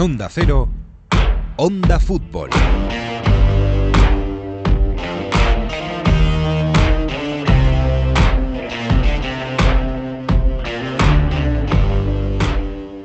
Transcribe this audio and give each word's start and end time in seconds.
Onda 0.00 0.30
Cero, 0.30 0.66
Onda 1.56 2.00
Fútbol. 2.00 2.48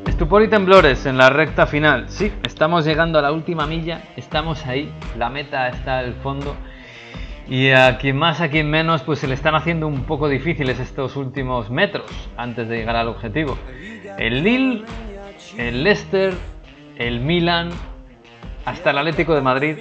Estupor 0.07 0.43
y 0.43 0.47
temblores 0.47 1.05
en 1.05 1.18
la 1.18 1.29
recta 1.29 1.68
final. 1.68 2.05
Sí, 2.07 2.31
estamos 2.43 2.86
llegando 2.86 3.20
a 3.20 3.21
la 3.21 3.34
última 3.34 3.68
milla, 3.68 4.02
estamos 4.16 4.66
ahí, 4.66 4.89
la 5.18 5.30
meta 5.30 5.68
está 5.68 6.00
al 6.00 6.14
fondo. 6.14 6.55
Y 7.50 7.71
a 7.71 7.98
quien 7.98 8.16
más, 8.16 8.39
a 8.39 8.48
quien 8.48 8.70
menos, 8.70 9.02
pues 9.02 9.20
se 9.20 9.27
le 9.27 9.34
están 9.34 9.54
haciendo 9.55 9.86
un 9.86 10.05
poco 10.05 10.30
difíciles 10.30 10.80
estos 10.80 11.18
últimos 11.18 11.70
metros 11.70 12.09
antes 12.38 12.70
de 12.70 12.77
llegar 12.77 12.96
al 12.96 13.09
objetivo. 13.09 13.57
El 14.18 14.46
Lille, 14.46 14.86
el 15.57 15.83
Leicester, 15.83 16.33
el 16.97 17.19
Milan, 17.19 17.69
hasta 18.65 18.91
el 18.91 18.97
Atlético 18.97 19.35
de 19.35 19.41
Madrid 19.41 19.77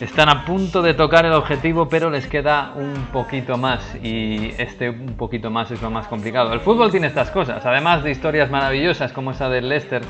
están 0.00 0.28
a 0.28 0.44
punto 0.44 0.82
de 0.82 0.94
tocar 0.94 1.24
el 1.24 1.32
objetivo, 1.32 1.88
pero 1.88 2.10
les 2.10 2.26
queda 2.26 2.72
un 2.74 3.06
poquito 3.12 3.56
más 3.56 3.80
y 4.02 4.52
este 4.58 4.90
un 4.90 5.14
poquito 5.16 5.50
más 5.50 5.70
es 5.70 5.80
lo 5.80 5.90
más 5.90 6.08
complicado. 6.08 6.52
El 6.52 6.60
fútbol 6.60 6.90
tiene 6.90 7.06
estas 7.06 7.30
cosas, 7.30 7.64
además 7.64 8.02
de 8.02 8.10
historias 8.10 8.50
maravillosas 8.50 9.12
como 9.12 9.30
esa 9.30 9.48
del 9.48 9.68
Leicester 9.68 10.02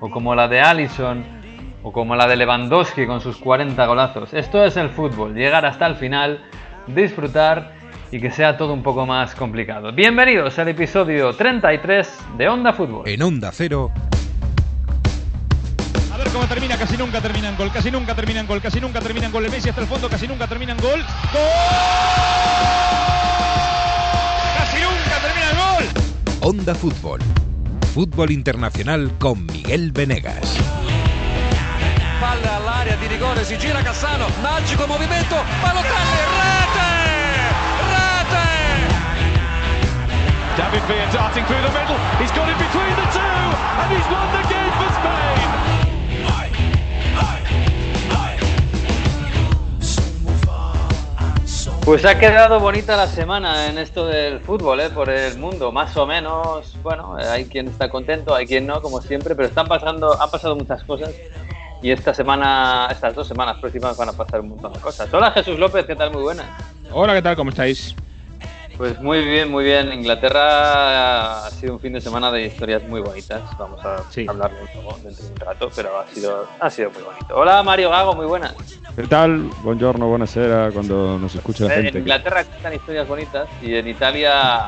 o 0.00 0.10
como 0.10 0.34
la 0.34 0.46
de 0.46 0.60
Allison 0.60 1.24
o 1.82 1.92
como 1.92 2.14
la 2.16 2.26
de 2.26 2.36
Lewandowski 2.36 3.06
con 3.06 3.20
sus 3.20 3.38
40 3.38 3.84
golazos. 3.86 4.34
Esto 4.34 4.62
es 4.62 4.76
el 4.76 4.90
fútbol, 4.90 5.34
llegar 5.34 5.64
hasta 5.64 5.86
el 5.86 5.96
final, 5.96 6.40
disfrutar 6.86 7.72
y 8.12 8.20
que 8.20 8.30
sea 8.30 8.56
todo 8.56 8.74
un 8.74 8.82
poco 8.82 9.06
más 9.06 9.34
complicado. 9.34 9.92
Bienvenidos 9.92 10.58
al 10.58 10.68
episodio 10.68 11.32
33 11.32 12.18
de 12.36 12.48
Onda 12.48 12.72
Fútbol. 12.72 13.08
En 13.08 13.22
Onda 13.22 13.50
Cero, 13.52 13.90
ver 16.30 16.32
cómo 16.32 16.46
termina, 16.46 16.76
casi 16.76 16.96
nunca 16.96 17.20
termina 17.20 17.48
en 17.48 17.56
gol, 17.56 17.72
casi 17.72 17.90
nunca 17.90 18.14
termina 18.14 18.40
en 18.40 18.46
gol, 18.46 18.60
casi 18.60 18.80
nunca 18.80 19.00
termina 19.00 19.26
en 19.26 19.32
gol. 19.32 19.44
El 19.44 19.50
Messi 19.50 19.68
hasta 19.68 19.80
el 19.80 19.86
fondo, 19.86 20.08
casi 20.08 20.28
nunca 20.28 20.46
termina 20.46 20.72
en 20.72 20.78
gol. 20.78 21.04
¡Gol! 21.32 21.42
¡Casi 24.58 24.78
nunca 24.80 25.18
termina 25.20 25.50
en 25.50 25.56
gol! 25.56 25.84
Onda 26.40 26.74
Fútbol. 26.74 27.20
Fútbol 27.92 28.30
internacional 28.30 29.10
con 29.18 29.44
Miguel 29.46 29.90
Venegas. 29.92 30.56
Palla 32.20 32.56
all'area 32.56 32.96
di 32.96 33.06
rigore, 33.08 33.44
si 33.44 33.56
gira 33.56 33.82
Cassano, 33.82 34.26
magico 34.42 34.86
movimento, 34.86 35.36
Balotelli, 35.62 36.20
rete! 36.38 36.90
Rete! 37.90 38.46
David 40.56 40.82
Villa 40.86 41.06
darting 41.12 41.44
through 41.46 41.62
the 41.62 41.72
middle. 41.72 41.98
He's 42.20 42.30
got 42.32 42.48
it 42.48 42.58
between 42.58 42.94
the 42.94 43.06
two, 43.10 43.18
and 43.80 43.90
he's 43.90 44.06
won 44.12 44.30
the 44.30 44.48
game 44.48 44.69
Pues 51.84 52.04
ha 52.04 52.18
quedado 52.18 52.60
bonita 52.60 52.96
la 52.96 53.06
semana 53.06 53.68
en 53.68 53.78
esto 53.78 54.06
del 54.06 54.38
fútbol, 54.40 54.80
¿eh? 54.80 54.90
por 54.90 55.08
el 55.08 55.38
mundo, 55.38 55.72
más 55.72 55.96
o 55.96 56.06
menos. 56.06 56.76
Bueno, 56.82 57.18
eh, 57.18 57.24
hay 57.24 57.46
quien 57.46 57.68
está 57.68 57.88
contento, 57.88 58.34
hay 58.34 58.46
quien 58.46 58.66
no, 58.66 58.80
como 58.82 59.00
siempre, 59.00 59.34
pero 59.34 59.48
están 59.48 59.66
pasando, 59.66 60.20
han 60.20 60.30
pasado 60.30 60.54
muchas 60.54 60.84
cosas. 60.84 61.12
Y 61.82 61.90
esta 61.90 62.12
semana, 62.12 62.88
estas 62.90 63.14
dos 63.14 63.26
semanas 63.26 63.56
próximas 63.58 63.96
van 63.96 64.10
a 64.10 64.12
pasar 64.12 64.40
un 64.40 64.50
montón 64.50 64.74
de 64.74 64.80
cosas. 64.80 65.12
Hola 65.12 65.32
Jesús 65.32 65.58
López, 65.58 65.86
¿qué 65.86 65.96
tal? 65.96 66.12
Muy 66.12 66.22
buenas. 66.22 66.46
Hola, 66.92 67.14
¿qué 67.14 67.22
tal? 67.22 67.36
¿Cómo 67.36 67.50
estáis? 67.50 67.96
Pues 68.80 68.98
muy 68.98 69.22
bien, 69.22 69.50
muy 69.50 69.62
bien. 69.62 69.92
Inglaterra 69.92 71.44
ha 71.44 71.50
sido 71.50 71.74
un 71.74 71.80
fin 71.80 71.92
de 71.92 72.00
semana 72.00 72.32
de 72.32 72.46
historias 72.46 72.82
muy 72.84 73.02
bonitas. 73.02 73.42
Vamos 73.58 73.78
a 73.84 74.02
Sí. 74.08 74.24
hablar 74.26 74.52
dentro 74.54 74.80
de 74.80 75.32
un 75.34 75.38
rato, 75.38 75.70
pero 75.76 75.98
ha 75.98 76.06
sido, 76.06 76.48
ha 76.58 76.70
sido 76.70 76.90
muy 76.90 77.02
bonito. 77.02 77.36
Hola 77.36 77.62
Mario 77.62 77.90
Gago, 77.90 78.14
muy 78.14 78.24
buenas. 78.24 78.54
¿Qué 78.96 79.06
tal? 79.06 79.50
Buongiorno, 79.62 80.08
buonasera, 80.08 80.70
cuando 80.72 81.18
nos 81.18 81.34
escuche 81.34 81.64
la 81.68 81.74
En 81.74 81.82
gente. 81.84 81.98
Inglaterra 81.98 82.42
cuentan 82.42 82.72
historias 82.72 83.06
bonitas 83.06 83.50
y 83.60 83.74
en 83.74 83.86
Italia 83.86 84.62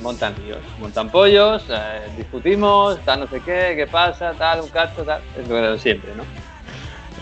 montan 0.00 0.36
líos, 0.40 0.62
montan 0.78 1.10
pollos, 1.10 1.66
eh, 1.68 2.08
discutimos, 2.16 3.04
tal 3.04 3.18
no 3.18 3.26
sé 3.26 3.40
qué, 3.40 3.74
qué 3.76 3.88
pasa, 3.90 4.32
tal, 4.38 4.60
un 4.60 4.68
cacho, 4.68 5.02
tal. 5.04 5.22
Es 5.36 5.48
lo 5.48 5.56
de 5.56 5.76
siempre, 5.80 6.14
¿no? 6.14 6.22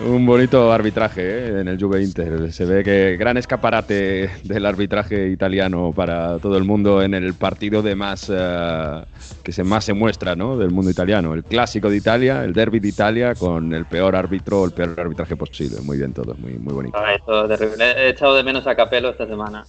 Un 0.00 0.26
bonito 0.26 0.72
arbitraje 0.72 1.22
¿eh? 1.22 1.60
en 1.60 1.68
el 1.68 1.80
Juve 1.80 2.02
Inter. 2.02 2.52
Se 2.52 2.64
ve 2.64 2.82
que 2.82 3.16
gran 3.16 3.36
escaparate 3.36 4.28
del 4.42 4.66
arbitraje 4.66 5.28
italiano 5.28 5.92
para 5.94 6.38
todo 6.38 6.56
el 6.56 6.64
mundo 6.64 7.00
en 7.00 7.14
el 7.14 7.34
partido 7.34 7.80
de 7.80 7.94
más 7.94 8.30
eh, 8.34 9.04
que 9.44 9.52
se 9.52 9.62
más 9.62 9.84
se 9.84 9.94
muestra, 9.94 10.34
¿no? 10.34 10.58
Del 10.58 10.70
mundo 10.70 10.90
italiano. 10.90 11.32
El 11.32 11.44
clásico 11.44 11.88
de 11.88 11.96
Italia, 11.96 12.42
el 12.42 12.52
derby 12.52 12.80
de 12.80 12.88
Italia 12.88 13.34
con 13.36 13.72
el 13.72 13.86
peor 13.86 14.16
árbitro, 14.16 14.64
el 14.64 14.72
peor 14.72 14.98
arbitraje 14.98 15.36
posible. 15.36 15.80
Muy 15.82 15.96
bien 15.96 16.12
todo, 16.12 16.34
muy, 16.34 16.54
muy 16.54 16.74
bonito. 16.74 16.98
Terrible. 17.46 17.92
He 17.92 18.08
echado 18.10 18.34
de 18.34 18.42
menos 18.42 18.66
a 18.66 18.74
Capello 18.74 19.10
esta 19.10 19.26
semana. 19.26 19.64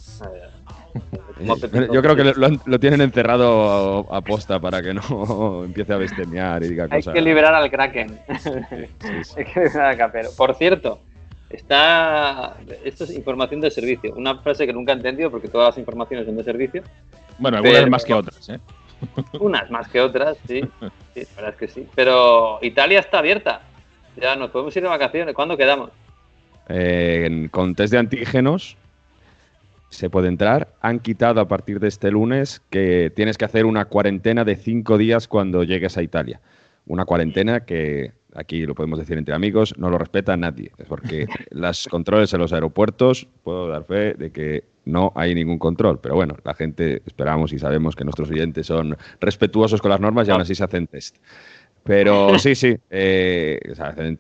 Eh, 1.40 1.88
Yo 1.92 2.02
creo 2.02 2.16
que 2.16 2.24
lo, 2.24 2.46
han- 2.46 2.62
lo 2.66 2.80
tienen 2.80 3.02
encerrado 3.02 4.08
a, 4.12 4.18
a 4.18 4.22
posta 4.22 4.60
para 4.60 4.82
que 4.82 4.94
no 4.94 5.64
empiece 5.66 5.92
a 5.94 5.98
bestemear 5.98 6.64
y 6.64 6.70
diga 6.70 6.88
Hay 6.90 7.00
cosas. 7.02 7.14
que 7.14 7.22
liberar 7.22 7.54
al 7.54 7.70
Kraken. 7.70 8.20
Sí, 8.40 8.50
sí. 9.24 9.34
Hay 9.38 9.46
que 9.46 9.60
liberar 9.60 9.92
al 9.92 9.98
Capello. 9.98 10.30
Por 10.38 10.56
cierto, 10.56 11.00
está. 11.50 12.56
Esto 12.84 13.04
es 13.04 13.12
información 13.16 13.62
de 13.62 13.72
servicio. 13.72 14.14
Una 14.16 14.38
frase 14.40 14.66
que 14.66 14.74
nunca 14.74 14.94
he 14.94 14.96
entendido 14.96 15.30
porque 15.32 15.48
todas 15.48 15.70
las 15.70 15.78
informaciones 15.78 16.26
son 16.26 16.38
de 16.38 16.44
servicio. 16.44 16.84
Bueno, 17.38 17.58
algunas 17.58 17.80
Pero- 17.80 17.92
más 17.92 18.06
que 18.06 18.14
otras, 18.14 18.50
¿eh? 18.50 18.60
Unas 19.40 19.70
más 19.70 19.90
que 19.90 20.00
otras, 20.00 20.38
sí. 20.48 20.62
Sí, 21.14 21.20
la 21.22 21.36
verdad 21.42 21.50
es 21.52 21.56
que 21.58 21.68
sí. 21.68 21.88
Pero 21.96 22.60
Italia 22.62 23.00
está 23.00 23.20
abierta. 23.20 23.62
Ya 24.16 24.38
nos 24.38 24.52
podemos 24.52 24.74
ir 24.78 24.84
de 24.84 24.90
vacaciones. 24.90 25.36
¿Cuándo 25.36 25.58
quedamos? 25.58 25.90
Eh, 26.70 27.48
con 27.52 27.76
test 27.76 27.92
de 27.92 28.00
antígenos 28.00 28.78
se 29.90 30.10
puede 30.10 30.28
entrar. 30.28 30.74
Han 30.82 31.00
quitado 31.00 31.42
a 31.42 31.48
partir 31.48 31.80
de 31.80 31.88
este 31.88 32.12
lunes 32.12 32.62
que 32.70 33.12
tienes 33.16 33.38
que 33.38 33.46
hacer 33.46 33.66
una 33.66 33.86
cuarentena 33.86 34.44
de 34.44 34.56
cinco 34.56 34.98
días 34.98 35.28
cuando 35.28 35.64
llegues 35.64 35.98
a 35.98 36.04
Italia. 36.04 36.42
Una 36.88 37.06
cuarentena 37.06 37.62
que, 37.62 38.12
aquí 38.36 38.66
lo 38.66 38.76
podemos 38.76 39.00
decir 39.00 39.18
entre 39.18 39.34
amigos, 39.34 39.74
no 39.78 39.90
lo 39.90 39.98
respeta 39.98 40.38
nadie. 40.38 40.72
Porque 40.88 41.26
los 41.52 41.88
controles 41.88 42.34
en 42.34 42.42
los 42.42 42.54
aeropuertos, 42.54 43.28
puedo 43.44 43.68
dar 43.68 43.86
fe 43.86 44.14
de 44.14 44.32
que 44.32 44.64
no 44.86 45.12
hay 45.16 45.34
ningún 45.34 45.58
control. 45.58 46.00
Pero 46.00 46.16
bueno, 46.16 46.36
la 46.44 46.54
gente 46.54 47.02
esperamos 47.06 47.54
y 47.54 47.60
sabemos 47.60 47.96
que 47.96 48.04
nuestros 48.04 48.30
oyentes 48.30 48.68
son 48.68 48.98
respetuosos 49.20 49.82
con 49.82 49.90
las 49.92 50.00
normas 50.00 50.28
y 50.28 50.32
aún 50.32 50.42
así 50.42 50.54
se 50.54 50.64
hacen 50.64 50.88
test. 50.88 51.18
Pero 51.88 52.40
sí, 52.40 52.56
sí, 52.56 52.76
eh, 52.90 53.60
o 53.72 53.76
sea, 53.76 53.90
hacen 53.90 54.18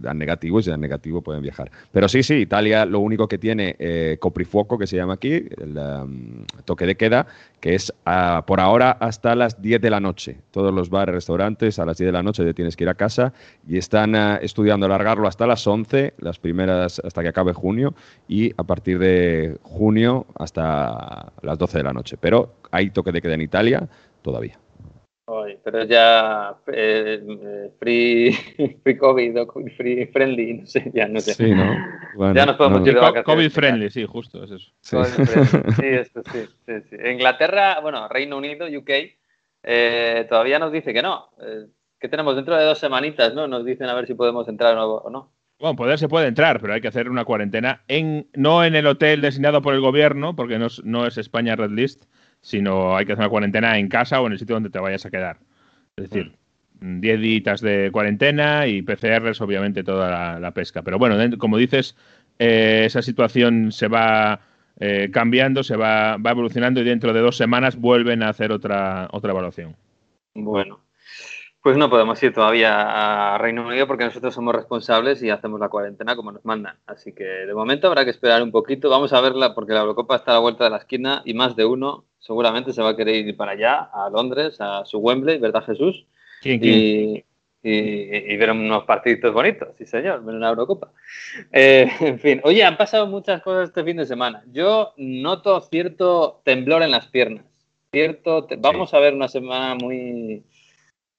dan 0.00 0.16
negativo 0.16 0.60
y 0.60 0.62
si 0.62 0.70
dan 0.70 0.80
negativo 0.80 1.20
pueden 1.20 1.42
viajar. 1.42 1.70
Pero 1.92 2.08
sí, 2.08 2.22
sí, 2.22 2.36
Italia 2.36 2.86
lo 2.86 3.00
único 3.00 3.28
que 3.28 3.36
tiene 3.36 3.76
eh, 3.78 4.16
coprifuoco, 4.18 4.78
que 4.78 4.86
se 4.86 4.96
llama 4.96 5.12
aquí, 5.12 5.44
el 5.58 5.76
um, 5.76 6.46
toque 6.64 6.86
de 6.86 6.96
queda, 6.96 7.26
que 7.60 7.74
es 7.74 7.92
ah, 8.06 8.44
por 8.46 8.60
ahora 8.60 8.92
hasta 8.92 9.34
las 9.34 9.60
10 9.60 9.82
de 9.82 9.90
la 9.90 10.00
noche. 10.00 10.38
Todos 10.50 10.72
los 10.72 10.88
bares, 10.88 11.14
restaurantes, 11.14 11.78
a 11.78 11.84
las 11.84 11.98
10 11.98 12.08
de 12.08 12.12
la 12.12 12.22
noche 12.22 12.44
te 12.44 12.54
tienes 12.54 12.76
que 12.76 12.84
ir 12.84 12.88
a 12.88 12.94
casa 12.94 13.34
y 13.68 13.76
están 13.76 14.14
ah, 14.14 14.38
estudiando 14.40 14.86
alargarlo 14.86 15.28
hasta 15.28 15.46
las 15.46 15.66
11, 15.66 16.14
las 16.16 16.38
primeras 16.38 17.02
hasta 17.04 17.22
que 17.22 17.28
acabe 17.28 17.52
junio, 17.52 17.94
y 18.26 18.54
a 18.56 18.64
partir 18.64 18.98
de 18.98 19.58
junio 19.60 20.24
hasta 20.38 21.30
las 21.42 21.58
12 21.58 21.76
de 21.76 21.84
la 21.84 21.92
noche. 21.92 22.16
Pero 22.18 22.54
hay 22.70 22.88
toque 22.88 23.12
de 23.12 23.20
queda 23.20 23.34
en 23.34 23.42
Italia 23.42 23.86
todavía. 24.22 24.58
Ay, 25.28 25.58
pero 25.64 25.84
ya 25.84 26.56
eh, 26.68 27.20
eh, 27.26 27.70
free, 27.80 28.32
free 28.82 28.96
COVID 28.96 29.36
free 29.76 30.06
friendly, 30.06 30.54
no 30.54 30.66
sé, 30.66 30.90
ya 30.94 31.08
no 31.08 31.18
sé. 31.18 31.34
Sí, 31.34 31.50
¿no? 31.50 31.64
Bueno, 32.14 32.34
Ya 32.34 32.46
nos 32.46 32.56
podemos 32.56 32.80
no, 32.80 32.86
ir 32.86 32.94
de 32.94 33.00
vacaciones. 33.00 33.24
COVID 33.24 33.50
friendly, 33.50 33.90
sí, 33.90 34.04
justo, 34.04 34.44
es 34.44 34.52
eso. 34.52 34.70
Sí. 34.80 34.96
COVID 34.96 35.26
friendly. 35.26 35.72
Sí, 35.72 35.86
esto 35.86 36.22
sí, 36.32 36.44
sí, 36.64 36.72
sí. 36.88 36.96
Inglaterra, 37.10 37.80
bueno, 37.80 38.08
Reino 38.08 38.36
Unido, 38.36 38.66
UK, 38.66 38.90
eh, 39.64 40.26
todavía 40.28 40.60
nos 40.60 40.70
dice 40.70 40.94
que 40.94 41.02
no. 41.02 41.30
Eh, 41.40 41.66
que 41.98 42.08
tenemos 42.08 42.36
dentro 42.36 42.56
de 42.56 42.64
dos 42.64 42.78
semanitas, 42.78 43.34
¿no? 43.34 43.48
Nos 43.48 43.64
dicen 43.64 43.88
a 43.88 43.94
ver 43.94 44.06
si 44.06 44.14
podemos 44.14 44.46
entrar 44.48 44.76
o 44.78 44.96
o 44.98 45.10
no. 45.10 45.32
Bueno, 45.58 45.74
poder 45.76 45.98
se 45.98 46.08
puede 46.08 46.28
entrar, 46.28 46.60
pero 46.60 46.74
hay 46.74 46.82
que 46.82 46.88
hacer 46.88 47.08
una 47.08 47.24
cuarentena 47.24 47.82
en 47.88 48.28
no 48.34 48.62
en 48.62 48.74
el 48.74 48.86
hotel 48.86 49.22
designado 49.22 49.62
por 49.62 49.72
el 49.72 49.80
gobierno, 49.80 50.36
porque 50.36 50.58
no 50.58 50.66
es, 50.66 50.84
no 50.84 51.06
es 51.06 51.16
España 51.16 51.56
Red 51.56 51.70
List, 51.70 52.04
sino 52.46 52.96
hay 52.96 53.04
que 53.04 53.12
hacer 53.12 53.24
una 53.24 53.28
cuarentena 53.28 53.76
en 53.76 53.88
casa 53.88 54.20
o 54.20 54.26
en 54.28 54.34
el 54.34 54.38
sitio 54.38 54.54
donde 54.54 54.70
te 54.70 54.78
vayas 54.78 55.04
a 55.04 55.10
quedar. 55.10 55.38
Es 55.96 56.08
decir, 56.08 56.36
10 56.80 57.20
días 57.20 57.60
de 57.60 57.90
cuarentena 57.90 58.68
y 58.68 58.82
PCRs, 58.82 59.40
obviamente, 59.40 59.82
toda 59.82 60.08
la, 60.08 60.38
la 60.38 60.52
pesca. 60.52 60.82
Pero 60.82 60.96
bueno, 60.96 61.16
como 61.38 61.56
dices, 61.56 61.96
eh, 62.38 62.84
esa 62.86 63.02
situación 63.02 63.72
se 63.72 63.88
va 63.88 64.42
eh, 64.78 65.10
cambiando, 65.12 65.64
se 65.64 65.74
va, 65.74 66.18
va 66.18 66.30
evolucionando 66.30 66.80
y 66.80 66.84
dentro 66.84 67.12
de 67.12 67.18
dos 67.18 67.36
semanas 67.36 67.74
vuelven 67.80 68.22
a 68.22 68.28
hacer 68.28 68.52
otra, 68.52 69.08
otra 69.10 69.32
evaluación. 69.32 69.74
Bueno, 70.32 70.78
pues 71.66 71.76
no 71.76 71.90
podemos 71.90 72.22
ir 72.22 72.32
todavía 72.32 73.34
a 73.34 73.38
Reino 73.38 73.66
Unido 73.66 73.88
porque 73.88 74.04
nosotros 74.04 74.32
somos 74.32 74.54
responsables 74.54 75.20
y 75.24 75.30
hacemos 75.30 75.58
la 75.58 75.68
cuarentena 75.68 76.14
como 76.14 76.30
nos 76.30 76.44
mandan. 76.44 76.76
Así 76.86 77.12
que 77.12 77.24
de 77.24 77.52
momento 77.54 77.88
habrá 77.88 78.04
que 78.04 78.12
esperar 78.12 78.40
un 78.40 78.52
poquito. 78.52 78.88
Vamos 78.88 79.12
a 79.12 79.20
verla 79.20 79.52
porque 79.52 79.72
la 79.72 79.80
Eurocopa 79.80 80.14
está 80.14 80.30
a 80.30 80.34
la 80.34 80.40
vuelta 80.42 80.62
de 80.62 80.70
la 80.70 80.76
esquina 80.76 81.22
y 81.24 81.34
más 81.34 81.56
de 81.56 81.64
uno 81.64 82.04
seguramente 82.20 82.72
se 82.72 82.82
va 82.82 82.90
a 82.90 82.96
querer 82.96 83.16
ir 83.16 83.36
para 83.36 83.50
allá, 83.50 83.90
a 83.92 84.08
Londres, 84.10 84.60
a 84.60 84.84
su 84.84 84.98
Wembley, 84.98 85.38
¿verdad 85.38 85.64
Jesús? 85.64 86.06
¿Quién, 86.40 86.60
quién? 86.60 86.72
Y, 86.72 87.24
y, 87.68 88.32
y 88.32 88.36
ver 88.36 88.52
unos 88.52 88.84
partiditos 88.84 89.34
bonitos, 89.34 89.70
sí 89.76 89.86
señor, 89.86 90.24
ver 90.24 90.36
una 90.36 90.50
Eurocopa. 90.50 90.92
Eh, 91.50 91.90
en 92.00 92.20
fin, 92.20 92.40
oye, 92.44 92.62
han 92.62 92.76
pasado 92.76 93.08
muchas 93.08 93.42
cosas 93.42 93.70
este 93.70 93.82
fin 93.82 93.96
de 93.96 94.06
semana. 94.06 94.44
Yo 94.52 94.92
noto 94.98 95.60
cierto 95.62 96.42
temblor 96.44 96.84
en 96.84 96.92
las 96.92 97.08
piernas. 97.08 97.44
Cierto, 97.90 98.44
te- 98.44 98.54
vamos 98.54 98.94
a 98.94 99.00
ver 99.00 99.14
una 99.14 99.26
semana 99.26 99.74
muy, 99.74 100.44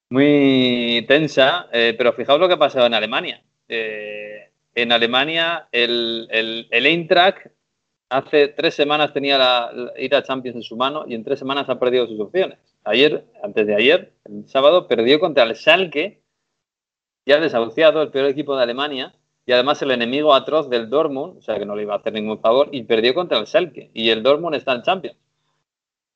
muy 0.09 1.05
tensa, 1.07 1.67
eh, 1.71 1.93
pero 1.97 2.13
fijaos 2.13 2.39
lo 2.39 2.47
que 2.47 2.53
ha 2.55 2.59
pasado 2.59 2.85
en 2.85 2.93
Alemania. 2.93 3.43
Eh, 3.67 4.51
en 4.75 4.91
Alemania, 4.91 5.67
el, 5.71 6.27
el, 6.31 6.67
Eintracht 6.85 7.47
hace 8.09 8.49
tres 8.49 8.75
semanas 8.75 9.13
tenía 9.13 9.37
la, 9.37 9.71
la- 9.73 9.99
ir 9.99 10.15
a 10.15 10.23
Champions 10.23 10.57
en 10.57 10.63
su 10.63 10.77
mano 10.77 11.05
y 11.07 11.15
en 11.15 11.23
tres 11.23 11.39
semanas 11.39 11.69
ha 11.69 11.79
perdido 11.79 12.07
sus 12.07 12.19
opciones. 12.19 12.59
Ayer, 12.83 13.25
antes 13.43 13.67
de 13.67 13.75
ayer, 13.75 14.13
el 14.25 14.47
sábado, 14.47 14.87
perdió 14.87 15.19
contra 15.19 15.43
el 15.43 15.55
Schalke, 15.55 16.21
ya 17.25 17.39
desahuciado, 17.39 18.01
el 18.01 18.09
peor 18.11 18.25
equipo 18.27 18.55
de 18.55 18.63
Alemania, 18.63 19.13
y 19.45 19.51
además 19.51 19.81
el 19.81 19.91
enemigo 19.91 20.33
atroz 20.33 20.69
del 20.69 20.89
Dortmund, 20.89 21.37
o 21.37 21.41
sea 21.41 21.57
que 21.59 21.65
no 21.65 21.75
le 21.75 21.83
iba 21.83 21.93
a 21.93 21.97
hacer 21.97 22.13
ningún 22.13 22.39
favor, 22.39 22.69
y 22.71 22.83
perdió 22.83 23.13
contra 23.13 23.37
el 23.39 23.47
Schalke. 23.47 23.91
Y 23.93 24.09
el 24.09 24.23
Dortmund 24.23 24.55
está 24.55 24.73
en 24.73 24.81
Champions. 24.83 25.17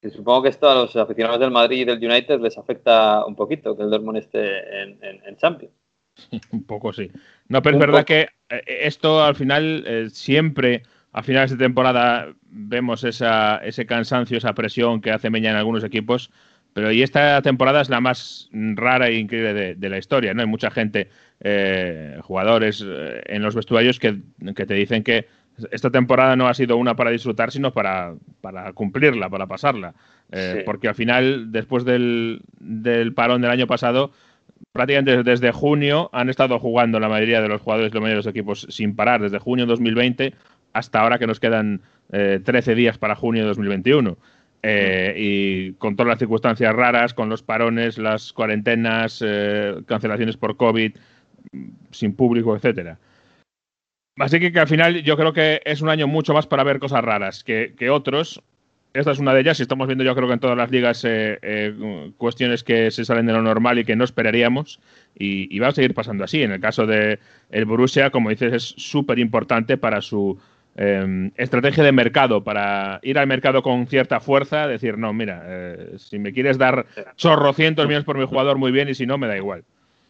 Supongo 0.10 0.44
que 0.44 0.50
esto 0.50 0.70
a 0.70 0.76
los 0.76 0.96
aficionados 0.96 1.40
del 1.40 1.52
Madrid 1.52 1.80
y 1.82 1.86
del 1.86 2.04
United 2.04 2.40
les 2.42 2.58
afecta 2.58 3.26
un 3.26 3.36
poquito, 3.36 3.76
que 3.76 3.84
el 3.84 3.90
Dortmund 3.90 4.18
esté 4.18 4.82
en, 4.84 5.04
en- 5.04 5.24
en 5.26 5.38
Champions. 5.38 5.74
Un 6.52 6.64
poco 6.66 6.94
sí. 6.94 7.12
No, 7.48 7.62
pero 7.62 7.76
es 7.76 7.80
verdad 7.80 8.00
poco. 8.00 8.06
que 8.06 8.22
eh, 8.50 8.64
esto 8.82 9.24
al 9.24 9.36
final 9.36 9.84
eh, 9.88 10.10
siempre 10.10 10.84
a 11.14 11.24
finales 11.24 11.52
de 11.52 11.58
temporada 11.58 12.34
vemos 12.44 13.04
esa, 13.04 13.58
ese 13.58 13.86
cansancio, 13.86 14.38
esa 14.38 14.54
presión 14.54 15.02
que 15.02 15.12
hace 15.12 15.30
Meña 15.30 15.52
en 15.52 15.58
algunos 15.58 15.84
equipos, 15.84 16.32
pero 16.74 16.92
y 16.92 17.02
esta 17.04 17.42
temporada 17.42 17.82
es 17.82 17.90
la 17.90 18.00
más 18.00 18.50
rara 18.54 19.08
e 19.10 19.16
increíble 19.18 19.54
de, 19.54 19.76
de 19.76 19.90
la 19.90 19.98
historia, 19.98 20.34
¿no? 20.34 20.42
Hay 20.42 20.48
mucha 20.48 20.72
gente, 20.72 21.10
eh, 21.42 22.18
jugadores 22.22 22.82
eh, 22.86 23.22
en 23.26 23.42
los 23.42 23.56
vestuarios 23.56 24.00
que, 24.00 24.22
que 24.56 24.66
te 24.66 24.74
dicen 24.74 25.04
que 25.04 25.28
esta 25.72 25.90
temporada 25.90 26.36
no 26.36 26.48
ha 26.48 26.54
sido 26.54 26.78
una 26.78 26.96
para 26.96 27.12
disfrutar, 27.12 27.52
sino 27.52 27.74
para, 27.74 28.14
para 28.42 28.74
cumplirla, 28.74 29.30
para 29.30 29.48
pasarla. 29.48 29.94
Eh, 30.32 30.56
Sí. 30.58 30.64
Porque 30.66 30.88
al 30.88 30.96
final, 30.96 31.52
después 31.52 31.84
del, 31.84 32.42
del 32.60 33.14
parón 33.14 33.42
del 33.42 33.52
año 33.52 33.68
pasado, 33.68 34.12
prácticamente 34.72 35.24
desde 35.24 35.52
junio 35.52 36.10
han 36.14 36.30
estado 36.30 36.60
jugando 36.60 37.00
la 37.00 37.10
mayoría 37.10 37.42
de 37.42 37.48
los 37.48 37.62
jugadores, 37.62 37.94
la 37.94 38.00
mayoría 38.00 38.16
de 38.16 38.24
los 38.24 38.28
equipos 38.28 38.68
sin 38.70 38.96
parar, 38.96 39.22
desde 39.22 39.40
junio 39.40 39.66
2020 39.66 40.34
hasta 40.74 41.02
ahora 41.02 41.20
que 41.20 41.28
nos 41.28 41.40
quedan 41.40 41.82
eh, 42.12 42.40
13 42.44 42.76
días 42.76 42.98
para 42.98 43.16
junio 43.16 43.46
2021. 43.46 44.18
Eh, 44.64 45.16
y 45.18 45.74
con 45.74 45.96
todas 45.96 46.10
las 46.10 46.20
circunstancias 46.20 46.76
raras, 46.76 47.14
con 47.16 47.30
los 47.30 47.42
parones, 47.42 47.98
las 47.98 48.32
cuarentenas, 48.32 49.24
eh, 49.26 49.82
cancelaciones 49.88 50.38
por 50.38 50.56
COVID, 50.56 50.96
sin 51.92 52.16
público, 52.16 52.56
etcétera. 52.56 53.00
Así 54.18 54.40
que, 54.40 54.52
que 54.52 54.60
al 54.60 54.68
final 54.68 55.04
yo 55.04 55.18
creo 55.18 55.34
que 55.34 55.62
es 55.66 55.82
un 55.82 55.90
año 55.90 56.08
mucho 56.08 56.34
más 56.34 56.48
para 56.48 56.64
ver 56.64 56.80
cosas 56.80 57.04
raras 57.04 57.44
que, 57.44 57.74
que 57.78 57.90
otros. 57.90 58.42
Esta 58.94 59.12
es 59.12 59.20
una 59.20 59.34
de 59.34 59.40
ellas 59.40 59.58
y 59.60 59.62
estamos 59.62 59.88
viendo 59.88 60.04
yo 60.04 60.14
creo 60.16 60.28
que 60.28 60.34
en 60.34 60.40
todas 60.42 60.58
las 60.58 60.70
ligas 60.70 61.06
eh, 61.06 61.40
eh, 61.42 62.12
cuestiones 62.18 62.64
que 62.64 62.92
se 62.92 63.06
salen 63.06 63.26
de 63.26 63.32
lo 63.32 63.42
normal 63.42 63.80
y 63.80 63.86
que 63.86 63.96
no 63.96 64.04
esperaríamos 64.04 64.82
y, 65.18 65.56
y 65.56 65.60
va 65.60 65.70
a 65.70 65.72
seguir 65.72 65.94
pasando 65.94 66.26
así. 66.26 66.44
En 66.44 66.52
el 66.52 66.60
caso 66.60 66.86
de 66.86 67.20
el 67.52 67.66
Borussia, 67.66 68.10
como 68.10 68.30
dices, 68.30 68.54
es 68.54 68.64
súper 68.64 69.18
importante 69.20 69.78
para 69.78 70.02
su 70.02 70.38
eh, 70.76 71.32
estrategia 71.36 71.84
de 71.84 71.92
mercado, 71.92 72.44
para 72.44 73.00
ir 73.04 73.18
al 73.18 73.28
mercado 73.28 73.62
con 73.62 73.88
cierta 73.88 74.20
fuerza, 74.20 74.68
decir, 74.68 74.98
no, 74.98 75.14
mira, 75.14 75.44
eh, 75.46 75.94
si 75.98 76.20
me 76.20 76.34
quieres 76.34 76.58
dar 76.58 76.86
chorrocientos 77.16 77.86
millones 77.88 78.06
por 78.06 78.18
mi 78.18 78.26
jugador, 78.26 78.58
muy 78.58 78.72
bien, 78.72 78.90
y 78.90 78.94
si 78.96 79.06
no, 79.06 79.18
me 79.18 79.28
da 79.28 79.38
igual. 79.38 79.64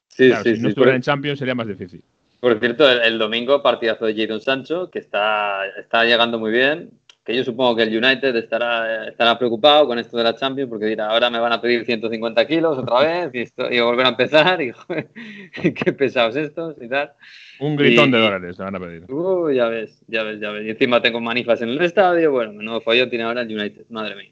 Sí, 0.07 0.27
Claro, 0.27 0.43
sí, 0.43 0.55
si 0.55 0.61
no 0.61 0.67
sí. 0.67 0.69
estuviera 0.69 0.95
en 0.95 1.01
Champions 1.01 1.39
sería 1.39 1.55
más 1.55 1.67
difícil. 1.67 2.01
Por 2.41 2.59
cierto, 2.59 2.89
el, 2.89 2.99
el 3.01 3.17
domingo 3.17 3.63
partidazo 3.63 4.05
de 4.05 4.15
Jadon 4.15 4.41
Sancho, 4.41 4.89
que 4.91 4.99
está, 4.99 5.65
está 5.79 6.03
llegando 6.03 6.37
muy 6.39 6.51
bien. 6.51 6.89
Que 7.23 7.35
yo 7.35 7.43
supongo 7.43 7.75
que 7.75 7.83
el 7.83 7.95
United 7.95 8.35
estará, 8.35 9.07
estará 9.07 9.37
preocupado 9.37 9.85
con 9.85 9.99
esto 9.99 10.17
de 10.17 10.23
la 10.23 10.35
Champions, 10.35 10.67
porque 10.71 10.87
dirá, 10.87 11.05
ahora 11.09 11.29
me 11.29 11.37
van 11.39 11.53
a 11.53 11.61
pedir 11.61 11.85
150 11.85 12.47
kilos 12.47 12.79
otra 12.79 12.99
vez 13.01 13.29
y, 13.35 13.41
esto, 13.41 13.71
y 13.71 13.79
volver 13.79 14.07
a 14.07 14.09
empezar. 14.09 14.59
Y 14.59 14.71
joder, 14.71 15.09
qué 15.75 15.93
pesados 15.93 16.35
estos 16.35 16.75
y 16.81 16.89
tal. 16.89 17.11
Un 17.59 17.75
gritón 17.75 18.09
Y- 18.09 18.13
de 18.13 18.17
dólares 18.21 18.57
te 18.57 18.63
van 18.63 18.75
a 18.75 18.79
pedir. 18.79 19.03
Uh, 19.11 19.51
ya 19.51 19.67
ves, 19.67 20.01
ya 20.07 20.23
ves, 20.23 20.39
ya 20.39 20.49
ves. 20.49 20.65
Y 20.65 20.71
encima 20.71 20.99
tengo 20.99 21.21
manifas 21.21 21.61
en 21.61 21.69
el 21.69 21.81
estadio. 21.83 22.31
Bueno, 22.31 22.53
menudo 22.53 22.81
follón 22.81 23.11
tiene 23.11 23.23
ahora 23.25 23.41
el 23.41 23.55
United, 23.55 23.85
madre 23.89 24.15
mía. 24.15 24.31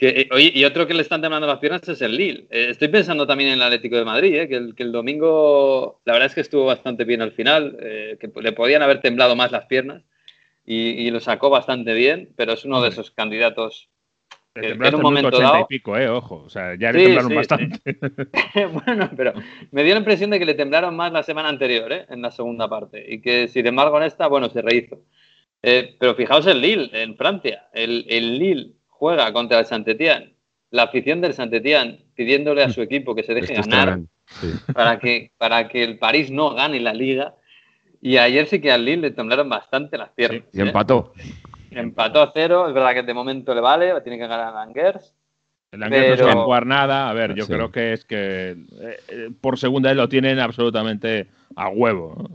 Que, 0.00 0.08
eh, 0.22 0.28
oye, 0.32 0.50
y 0.54 0.64
otro 0.64 0.86
que 0.86 0.94
le 0.94 1.02
están 1.02 1.20
temblando 1.20 1.46
las 1.46 1.58
piernas 1.58 1.86
es 1.86 2.00
el 2.00 2.16
Lille. 2.16 2.46
Eh, 2.48 2.68
estoy 2.70 2.88
pensando 2.88 3.26
también 3.26 3.50
en 3.50 3.56
el 3.56 3.62
Atlético 3.62 3.96
de 3.96 4.06
Madrid, 4.06 4.34
eh, 4.34 4.48
que, 4.48 4.56
el, 4.56 4.74
que 4.74 4.82
el 4.82 4.92
domingo, 4.92 6.00
la 6.06 6.14
verdad 6.14 6.28
es 6.28 6.34
que 6.34 6.40
estuvo 6.40 6.64
bastante 6.64 7.04
bien 7.04 7.20
al 7.20 7.32
final, 7.32 7.76
eh, 7.82 8.16
que 8.18 8.30
le 8.40 8.52
podían 8.52 8.80
haber 8.80 9.02
temblado 9.02 9.36
más 9.36 9.52
las 9.52 9.66
piernas 9.66 10.02
y, 10.64 10.92
y 11.06 11.10
lo 11.10 11.20
sacó 11.20 11.50
bastante 11.50 11.92
bien, 11.92 12.32
pero 12.34 12.54
es 12.54 12.64
uno 12.64 12.80
de 12.80 12.88
esos 12.88 13.10
candidatos. 13.10 13.90
Que 14.54 14.68
en 14.70 14.94
un 14.94 15.02
momento 15.02 15.28
80 15.28 15.42
dado- 15.52 15.60
y 15.60 15.64
pico, 15.66 15.98
eh, 15.98 16.08
ojo. 16.08 16.44
O 16.46 16.48
sea, 16.48 16.76
ya 16.76 16.92
le 16.92 16.98
Sí, 17.00 17.04
temblaron 17.04 17.28
sí, 17.30 17.36
bastante. 17.36 17.80
bueno, 18.86 19.10
pero 19.14 19.34
me 19.70 19.84
dio 19.84 19.92
la 19.92 20.00
impresión 20.00 20.30
de 20.30 20.38
que 20.38 20.46
le 20.46 20.54
temblaron 20.54 20.96
más 20.96 21.12
la 21.12 21.22
semana 21.22 21.50
anterior, 21.50 21.92
¿eh? 21.92 22.06
en 22.08 22.22
la 22.22 22.30
segunda 22.30 22.70
parte, 22.70 23.04
y 23.06 23.20
que 23.20 23.48
sin 23.48 23.66
embargo 23.66 23.98
en 23.98 24.04
esta, 24.04 24.28
bueno, 24.28 24.48
se 24.48 24.62
rehizo. 24.62 25.02
Eh, 25.62 25.94
pero 26.00 26.14
fijaos 26.14 26.46
el 26.46 26.62
Lille, 26.62 26.88
en 26.94 27.16
Francia, 27.18 27.68
el, 27.74 28.06
el 28.08 28.38
Lille 28.38 28.79
juega 29.00 29.32
contra 29.32 29.58
el 29.60 29.64
Saint-Étienne, 29.64 30.34
la 30.70 30.82
afición 30.84 31.22
del 31.22 31.32
Saint-Étienne 31.32 32.04
pidiéndole 32.14 32.62
a 32.62 32.68
su 32.68 32.82
equipo 32.82 33.14
que 33.14 33.22
se 33.22 33.32
deje 33.32 33.54
Esto 33.54 33.60
es 33.62 33.66
ganar. 33.66 34.00
Sí. 34.26 34.52
para 34.74 34.98
que, 34.98 35.32
para 35.38 35.66
que 35.68 35.82
el 35.82 35.98
París 35.98 36.30
no 36.30 36.54
gane 36.54 36.78
la 36.80 36.92
liga. 36.92 37.34
Y 38.02 38.18
ayer 38.18 38.46
sí 38.46 38.60
que 38.60 38.70
al 38.70 38.84
Lille 38.84 39.00
le 39.02 39.10
temblaron 39.10 39.48
bastante 39.48 39.96
las 39.98 40.10
piernas. 40.10 40.42
Y 40.52 40.58
¿eh? 40.60 40.62
empató. 40.66 41.12
Empató 41.70 42.20
a 42.22 42.30
cero, 42.34 42.68
es 42.68 42.74
verdad 42.74 42.92
que 42.94 43.02
de 43.02 43.14
momento 43.14 43.54
le 43.54 43.60
vale, 43.62 43.98
tiene 44.02 44.18
que 44.18 44.26
ganar 44.26 44.54
a 44.54 44.62
Angers. 44.62 45.14
El 45.72 45.82
Angers 45.82 46.08
no 46.10 46.16
se 46.16 46.22
Pero- 46.24 46.34
va 46.36 46.40
a 46.42 46.44
jugar 46.44 46.66
nada. 46.66 47.08
A 47.08 47.12
ver, 47.14 47.34
yo 47.34 47.44
Sí. 47.46 47.52
creo 47.52 47.70
que 47.72 47.92
es 47.94 48.04
que 48.04 48.50
eh, 48.50 48.56
eh, 49.08 49.30
por 49.40 49.58
segunda 49.58 49.88
vez 49.90 49.96
lo 49.96 50.08
tienen 50.08 50.38
absolutamente 50.40 51.28
a 51.56 51.68
huevo. 51.68 52.28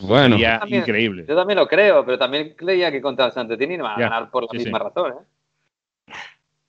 Bueno. 0.00 0.36
Sería 0.36 0.60
También- 0.60 0.80
increíble. 0.82 1.24
Yo 1.28 1.34
también 1.36 1.58
lo 1.58 1.66
creo, 1.66 2.04
pero 2.04 2.18
también 2.18 2.54
creía 2.56 2.90
que 2.92 3.00
contra 3.02 3.26
el 3.26 3.32
Saint-Étienne 3.32 3.74
iba 3.74 3.92
a 3.94 3.98
Ya, 3.98 4.08
ganar 4.08 4.30
por 4.30 4.44
la 4.44 4.48
sí, 4.52 4.58
misma 4.58 4.78
sí. 4.78 4.84
razón. 4.84 5.12
¿eh? 5.12 5.24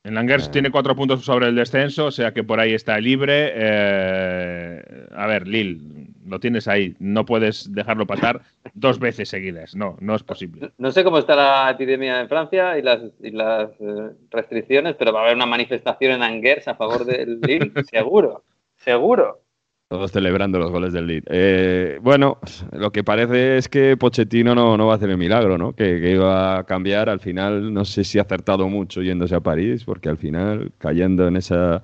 El 0.06 0.18
Angers 0.18 0.48
Eh. 0.48 0.52
tiene 0.52 0.70
cuatro 0.72 0.96
puntos 0.96 1.26
sobre 1.26 1.48
el 1.48 1.56
descenso, 1.56 2.06
o 2.06 2.12
sea 2.12 2.32
que 2.32 2.44
por 2.44 2.60
ahí 2.60 2.74
está 2.74 3.00
libre. 3.00 3.52
Eh, 3.56 4.82
a 5.16 5.26
ver, 5.28 5.48
Lille, 5.48 5.82
lo 6.28 6.40
tienes 6.40 6.68
ahí. 6.68 6.96
No 7.00 7.26
puedes 7.26 7.74
dejarlo 7.74 8.06
pasar 8.06 8.42
dos 8.76 9.00
veces 9.00 9.30
seguidas. 9.30 9.76
No, 9.76 9.98
no 10.00 10.16
es 10.16 10.22
posible. 10.24 10.70
No 10.78 10.92
sé 10.92 11.04
cómo 11.04 11.18
está 11.18 11.36
la 11.36 11.72
epidemia 11.72 12.22
en 12.22 12.30
Francia 12.30 12.78
y 12.78 12.84
las, 12.84 13.02
y 13.22 13.32
las 13.32 13.72
eh, 13.80 14.12
restricciones, 14.30 14.96
pero 14.96 15.12
va 15.12 15.22
a 15.22 15.24
haber 15.24 15.36
una 15.36 15.46
manifestación 15.48 16.12
en 16.14 16.24
Angers 16.24 16.68
a 16.68 16.76
favor 16.76 17.04
del 17.06 17.42
Lille, 17.42 17.72
seguro, 17.90 18.44
seguro. 18.78 19.42
Todos 19.88 20.12
celebrando 20.12 20.58
los 20.58 20.72
goles 20.72 20.94
del 20.94 21.06
Lead. 21.06 21.24
Eh, 21.28 22.00
bueno, 22.02 22.40
lo 22.72 22.92
que 22.92 23.04
parece 23.04 23.58
es 23.58 23.70
que 23.70 23.96
Pochettino 23.98 24.56
no, 24.56 24.76
no 24.78 24.88
va 24.88 24.94
a 24.94 24.96
hacer 24.96 25.12
el 25.12 25.18
milagro, 25.18 25.60
¿no? 25.60 25.74
Que, 25.74 26.02
que 26.02 26.12
iba 26.12 26.58
a 26.58 26.64
cambiar. 26.66 27.08
Al 27.08 27.20
final, 27.20 27.72
no 27.72 27.86
sé 27.86 28.04
si 28.04 28.18
ha 28.18 28.24
acertado 28.24 28.68
mucho 28.68 29.04
yéndose 29.04 29.36
a 29.36 29.42
París, 29.42 29.84
porque 29.86 30.10
al 30.10 30.18
final, 30.18 30.72
cayendo 30.80 31.28
en 31.28 31.38
esa. 31.38 31.84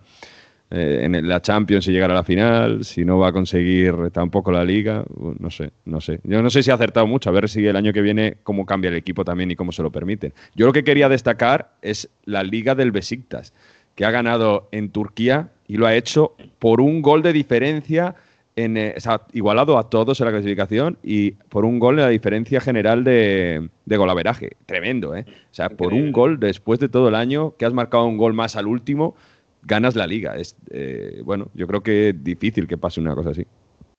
eh, 0.71 1.01
en 1.03 1.27
la 1.27 1.41
Champions 1.41 1.87
y 1.87 1.91
llegar 1.93 2.11
a 2.11 2.15
la 2.15 2.23
final, 2.23 2.85
si 2.85 3.05
no 3.05 3.19
va 3.19 3.29
a 3.29 3.33
conseguir 3.33 3.95
tampoco 4.11 4.51
la 4.51 4.65
Liga, 4.65 5.05
no 5.39 5.51
sé, 5.51 5.71
no 5.85 6.01
sé. 6.01 6.21
Yo 6.23 6.41
no 6.41 6.49
sé 6.49 6.63
si 6.63 6.71
ha 6.71 6.75
acertado 6.75 7.07
mucho, 7.07 7.29
a 7.29 7.33
ver 7.33 7.49
si 7.49 7.65
el 7.67 7.75
año 7.75 7.93
que 7.93 8.01
viene 8.01 8.37
cómo 8.43 8.65
cambia 8.65 8.89
el 8.89 8.95
equipo 8.97 9.25
también 9.25 9.51
y 9.51 9.55
cómo 9.55 9.71
se 9.73 9.83
lo 9.83 9.91
permiten. 9.91 10.33
Yo 10.55 10.65
lo 10.67 10.73
que 10.73 10.83
quería 10.85 11.09
destacar 11.09 11.73
es 11.81 12.09
la 12.25 12.43
Liga 12.43 12.75
del 12.75 12.91
Besiktas, 12.91 13.53
que 13.95 14.05
ha 14.05 14.11
ganado 14.11 14.69
en 14.71 14.89
Turquía 14.91 15.49
y 15.71 15.77
lo 15.77 15.87
ha 15.87 15.95
hecho 15.95 16.35
por 16.59 16.81
un 16.81 17.01
gol 17.01 17.21
de 17.21 17.31
diferencia, 17.31 18.13
en, 18.57 18.75
eh, 18.75 18.93
o 18.97 18.99
sea, 18.99 19.21
igualado 19.31 19.77
a 19.77 19.89
todos 19.89 20.19
en 20.19 20.25
la 20.25 20.33
clasificación 20.33 20.97
y 21.01 21.31
por 21.31 21.63
un 21.63 21.79
gol 21.79 21.97
en 21.97 22.03
la 22.03 22.09
diferencia 22.09 22.59
general 22.59 23.05
de, 23.05 23.69
de 23.85 23.97
golaveraje. 23.97 24.57
Tremendo, 24.65 25.15
¿eh? 25.15 25.23
O 25.29 25.53
sea, 25.53 25.69
por 25.69 25.93
un 25.93 26.11
gol 26.11 26.41
después 26.41 26.81
de 26.81 26.89
todo 26.89 27.07
el 27.07 27.15
año, 27.15 27.55
que 27.57 27.65
has 27.65 27.71
marcado 27.71 28.03
un 28.05 28.17
gol 28.17 28.33
más 28.33 28.57
al 28.57 28.67
último, 28.67 29.15
ganas 29.63 29.95
la 29.95 30.07
liga. 30.07 30.35
Es, 30.35 30.57
eh, 30.71 31.21
bueno, 31.23 31.47
yo 31.53 31.67
creo 31.67 31.81
que 31.81 32.09
es 32.09 32.21
difícil 32.21 32.67
que 32.67 32.77
pase 32.77 32.99
una 32.99 33.15
cosa 33.15 33.29
así. 33.29 33.47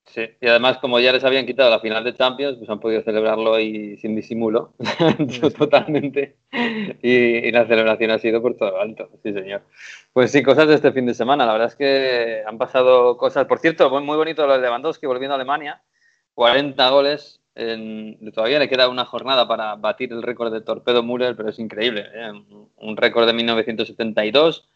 Sí, 0.05 0.23
y 0.41 0.47
además, 0.49 0.79
como 0.79 0.99
ya 1.01 1.13
les 1.13 1.25
habían 1.25 1.47
quitado 1.47 1.71
la 1.71 1.81
final 1.81 2.05
de 2.05 2.13
Champions, 2.15 2.59
pues 2.59 2.69
han 2.69 2.81
podido 2.81 3.03
celebrarlo 3.03 3.55
ahí 3.55 3.97
sin 3.99 4.15
disimulo, 4.15 4.75
totalmente. 5.57 6.37
Y, 7.03 7.09
y 7.49 7.53
la 7.53 7.67
celebración 7.67 8.11
ha 8.11 8.19
sido 8.19 8.43
por 8.43 8.57
todo 8.57 8.79
alto, 8.81 9.09
sí, 9.23 9.33
señor. 9.33 9.63
Pues 10.13 10.31
sí, 10.33 10.43
cosas 10.43 10.69
de 10.69 10.75
este 10.75 10.93
fin 10.93 11.07
de 11.07 11.15
semana. 11.15 11.47
La 11.47 11.53
verdad 11.53 11.69
es 11.69 11.77
que 11.77 12.43
han 12.47 12.59
pasado 12.59 13.17
cosas. 13.17 13.47
Por 13.47 13.61
cierto, 13.61 13.89
muy 13.91 14.03
muy 14.03 14.17
bonito 14.17 14.47
lo 14.47 14.55
de 14.55 14.61
Lewandowski 14.61 15.07
volviendo 15.07 15.35
a 15.35 15.37
Alemania. 15.37 15.83
40 16.35 16.91
goles. 16.91 17.41
En- 17.55 18.19
todavía 18.33 18.59
le 18.59 18.69
queda 18.69 18.89
una 18.89 19.05
jornada 19.05 19.47
para 19.47 19.77
batir 19.77 20.13
el 20.13 20.23
récord 20.23 20.53
de 20.53 20.63
Torpedo 20.63 21.03
Müller, 21.03 21.37
pero 21.37 21.49
es 21.51 21.59
increíble. 21.59 22.07
¿eh? 22.13 22.33
Un 22.77 22.97
récord 22.97 23.27
de 23.27 23.33
1972. 23.35 24.69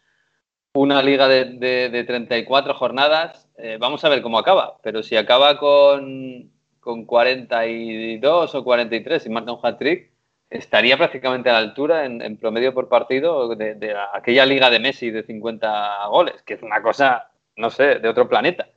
Una 0.81 1.01
liga 1.01 1.27
de, 1.27 1.45
de, 1.45 1.89
de 1.89 2.03
34 2.03 2.73
jornadas, 2.73 3.49
eh, 3.57 3.77
vamos 3.79 4.03
a 4.03 4.09
ver 4.09 4.21
cómo 4.21 4.37
acaba. 4.39 4.77
Pero 4.83 5.03
si 5.03 5.15
acaba 5.15 5.57
con, 5.57 6.51
con 6.79 7.05
42 7.05 8.55
o 8.55 8.63
43 8.63 9.25
y 9.25 9.29
marca 9.29 9.51
un 9.51 9.59
hat-trick, 9.61 10.11
estaría 10.49 10.97
prácticamente 10.97 11.49
a 11.49 11.53
la 11.53 11.59
altura 11.59 12.05
en, 12.05 12.21
en 12.21 12.37
promedio 12.37 12.73
por 12.73 12.87
partido 12.87 13.55
de, 13.55 13.75
de, 13.75 13.95
aquella 14.13 14.45
liga 14.45 14.69
de 14.69 14.79
Messi 14.79 15.11
de 15.11 15.23
50 15.23 16.07
goles, 16.07 16.41
que 16.43 16.53
es 16.53 16.61
una 16.61 16.81
cosa, 16.81 17.29
no 17.55 17.69
sé, 17.69 17.95
de 17.95 18.07
otro 18.07 18.29
planeta. 18.29 18.67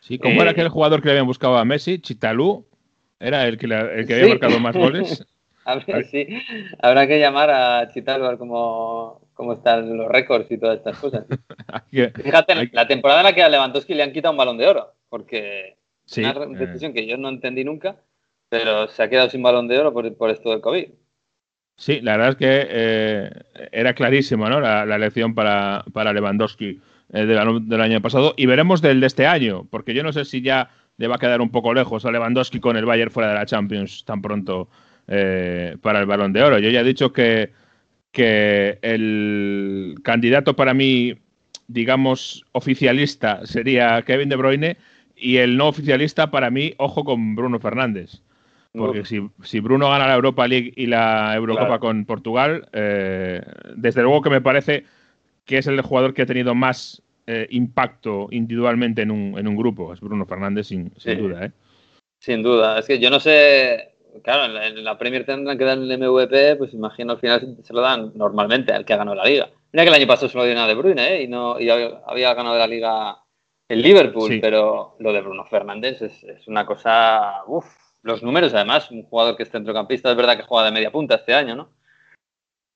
Sí, 0.00 0.18
¿cómo 0.18 0.36
eh, 0.36 0.42
era 0.42 0.50
aquel 0.52 0.68
jugador 0.68 1.00
que 1.00 1.06
le 1.06 1.12
habían 1.12 1.26
buscado 1.26 1.58
a 1.58 1.64
Messi? 1.64 2.00
Chitalú, 2.00 2.66
era 3.18 3.46
el 3.46 3.58
que, 3.58 3.66
el 3.66 4.06
que 4.06 4.14
había 4.14 4.24
sí. 4.24 4.30
marcado 4.30 4.60
más 4.60 4.76
goles. 4.76 5.26
a 5.64 5.76
ver, 5.76 6.06
sí, 6.06 6.26
habrá 6.80 7.06
que 7.06 7.20
llamar 7.20 7.50
a 7.50 7.88
Chitalú 7.92 8.24
a 8.24 8.28
ver 8.30 8.38
cómo, 9.40 9.54
están 9.54 9.96
los 9.96 10.08
récords 10.08 10.50
y 10.50 10.58
todas 10.58 10.78
estas 10.78 10.98
cosas. 10.98 11.24
Fíjate, 11.90 12.70
la 12.72 12.86
temporada 12.86 13.20
en 13.20 13.26
la 13.26 13.34
que 13.34 13.42
a 13.42 13.48
Lewandowski 13.48 13.94
le 13.94 14.02
han 14.02 14.12
quitado 14.12 14.32
un 14.32 14.38
balón 14.38 14.58
de 14.58 14.66
oro, 14.66 14.92
porque 15.08 15.78
sí, 16.04 16.22
una 16.22 16.46
decisión 16.58 16.92
eh. 16.92 16.94
que 16.94 17.06
yo 17.06 17.16
no 17.16 17.28
entendí 17.28 17.64
nunca, 17.64 17.96
pero 18.48 18.88
se 18.88 19.02
ha 19.02 19.08
quedado 19.08 19.30
sin 19.30 19.42
balón 19.42 19.68
de 19.68 19.78
oro 19.78 19.92
por, 19.92 20.14
por 20.16 20.30
esto 20.30 20.50
del 20.50 20.60
COVID. 20.60 20.88
Sí, 21.76 22.00
la 22.02 22.12
verdad 22.12 22.30
es 22.30 22.36
que 22.36 22.66
eh, 22.68 23.30
era 23.72 23.94
clarísimo 23.94 24.48
¿no? 24.50 24.60
la, 24.60 24.84
la, 24.84 24.96
elección 24.96 25.34
para, 25.34 25.82
para 25.94 26.12
Lewandowski 26.12 26.78
eh, 27.12 27.24
del, 27.24 27.68
del, 27.68 27.80
año 27.80 28.02
pasado 28.02 28.34
y 28.36 28.44
veremos 28.44 28.82
del 28.82 29.00
de 29.00 29.06
este 29.06 29.26
año, 29.26 29.66
porque 29.70 29.94
yo 29.94 30.02
no 30.02 30.12
sé 30.12 30.26
si 30.26 30.42
ya 30.42 30.68
le 30.98 31.08
va 31.08 31.16
a 31.16 31.18
quedar 31.18 31.40
un 31.40 31.50
poco 31.50 31.72
lejos 31.72 32.04
a 32.04 32.10
Lewandowski 32.10 32.60
con 32.60 32.76
el 32.76 32.84
Bayern 32.84 33.10
fuera 33.10 33.30
de 33.30 33.34
la 33.36 33.46
Champions 33.46 34.04
tan 34.04 34.20
pronto 34.20 34.68
eh, 35.08 35.76
para 35.80 35.98
el 35.98 36.06
balón 36.06 36.32
de 36.32 36.42
oro. 36.42 36.58
Yo 36.58 36.70
ya 36.70 36.80
he 36.80 36.84
dicho 36.84 37.12
que, 37.12 37.50
que 38.12 38.78
el 38.82 39.96
candidato 40.02 40.56
para 40.56 40.74
mí, 40.74 41.14
digamos, 41.68 42.44
oficialista 42.52 43.46
sería 43.46 44.02
Kevin 44.02 44.28
De 44.28 44.36
Bruyne 44.36 44.76
y 45.16 45.36
el 45.36 45.56
no 45.56 45.68
oficialista 45.68 46.30
para 46.30 46.50
mí, 46.50 46.74
ojo 46.78 47.04
con 47.04 47.34
Bruno 47.34 47.60
Fernández. 47.60 48.22
Porque 48.72 49.04
si, 49.04 49.20
si, 49.42 49.58
Bruno 49.58 49.90
gana 49.90 50.06
la 50.06 50.14
Europa 50.14 50.46
League 50.46 50.72
y 50.76 50.86
la 50.86 51.34
Eurocopa 51.34 51.66
claro. 51.66 51.80
con 51.80 52.04
Portugal, 52.04 52.68
eh, 52.72 53.42
desde 53.74 54.02
luego 54.02 54.22
que 54.22 54.30
me 54.30 54.40
parece 54.40 54.84
que 55.44 55.58
es 55.58 55.66
el 55.66 55.80
jugador 55.80 56.14
que 56.14 56.22
ha 56.22 56.26
tenido 56.26 56.54
más 56.54 57.02
eh, 57.26 57.48
impacto 57.50 58.28
individualmente 58.30 59.02
en 59.02 59.10
un, 59.10 59.36
en 59.36 59.48
un, 59.48 59.56
grupo. 59.56 59.92
Es 59.92 60.00
Bruno 60.00 60.24
Fernández, 60.24 60.68
sin, 60.68 60.92
sin 60.98 61.14
sí. 61.14 61.20
duda. 61.20 61.46
¿eh? 61.46 61.50
Sin 62.20 62.42
duda. 62.44 62.78
Es 62.78 62.86
que 62.86 63.00
yo 63.00 63.10
no 63.10 63.18
sé. 63.18 63.89
Claro, 64.22 64.44
en 64.44 64.54
la, 64.54 64.66
en 64.66 64.84
la, 64.84 64.98
Premier 64.98 65.24
tendrán 65.24 65.56
que 65.58 65.64
dar 65.64 65.78
el 65.78 65.98
MVP, 65.98 66.56
pues 66.56 66.74
imagino 66.74 67.12
al 67.12 67.18
final 67.18 67.56
se 67.62 67.72
lo 67.72 67.80
dan 67.80 68.12
normalmente 68.14 68.72
al 68.72 68.84
que 68.84 68.92
ha 68.92 68.98
ganado 68.98 69.16
la 69.16 69.24
liga. 69.24 69.48
Mira 69.72 69.84
que 69.84 69.88
el 69.88 69.94
año 69.94 70.06
pasado 70.06 70.28
se 70.28 70.38
lo 70.38 70.44
dieron 70.44 70.62
a 70.62 70.66
De 70.66 70.74
Bruyne, 70.74 71.14
¿eh? 71.14 71.22
Y, 71.22 71.28
no, 71.28 71.58
y 71.60 71.70
había, 71.70 72.00
había 72.06 72.34
ganado 72.34 72.58
la 72.58 72.66
liga 72.66 73.18
el 73.68 73.82
Liverpool, 73.82 74.28
sí. 74.28 74.38
pero 74.40 74.96
lo 74.98 75.12
de 75.12 75.20
Bruno 75.20 75.44
Fernández 75.44 76.02
es, 76.02 76.24
es 76.24 76.48
una 76.48 76.66
cosa. 76.66 77.44
Uf, 77.46 77.66
los 78.02 78.22
números, 78.22 78.52
además, 78.52 78.90
un 78.90 79.04
jugador 79.04 79.36
que 79.36 79.44
es 79.44 79.50
centrocampista, 79.50 80.10
es 80.10 80.16
verdad 80.16 80.36
que 80.36 80.42
juega 80.42 80.66
de 80.66 80.72
media 80.72 80.90
punta 80.90 81.14
este 81.16 81.34
año, 81.34 81.54
¿no? 81.54 81.70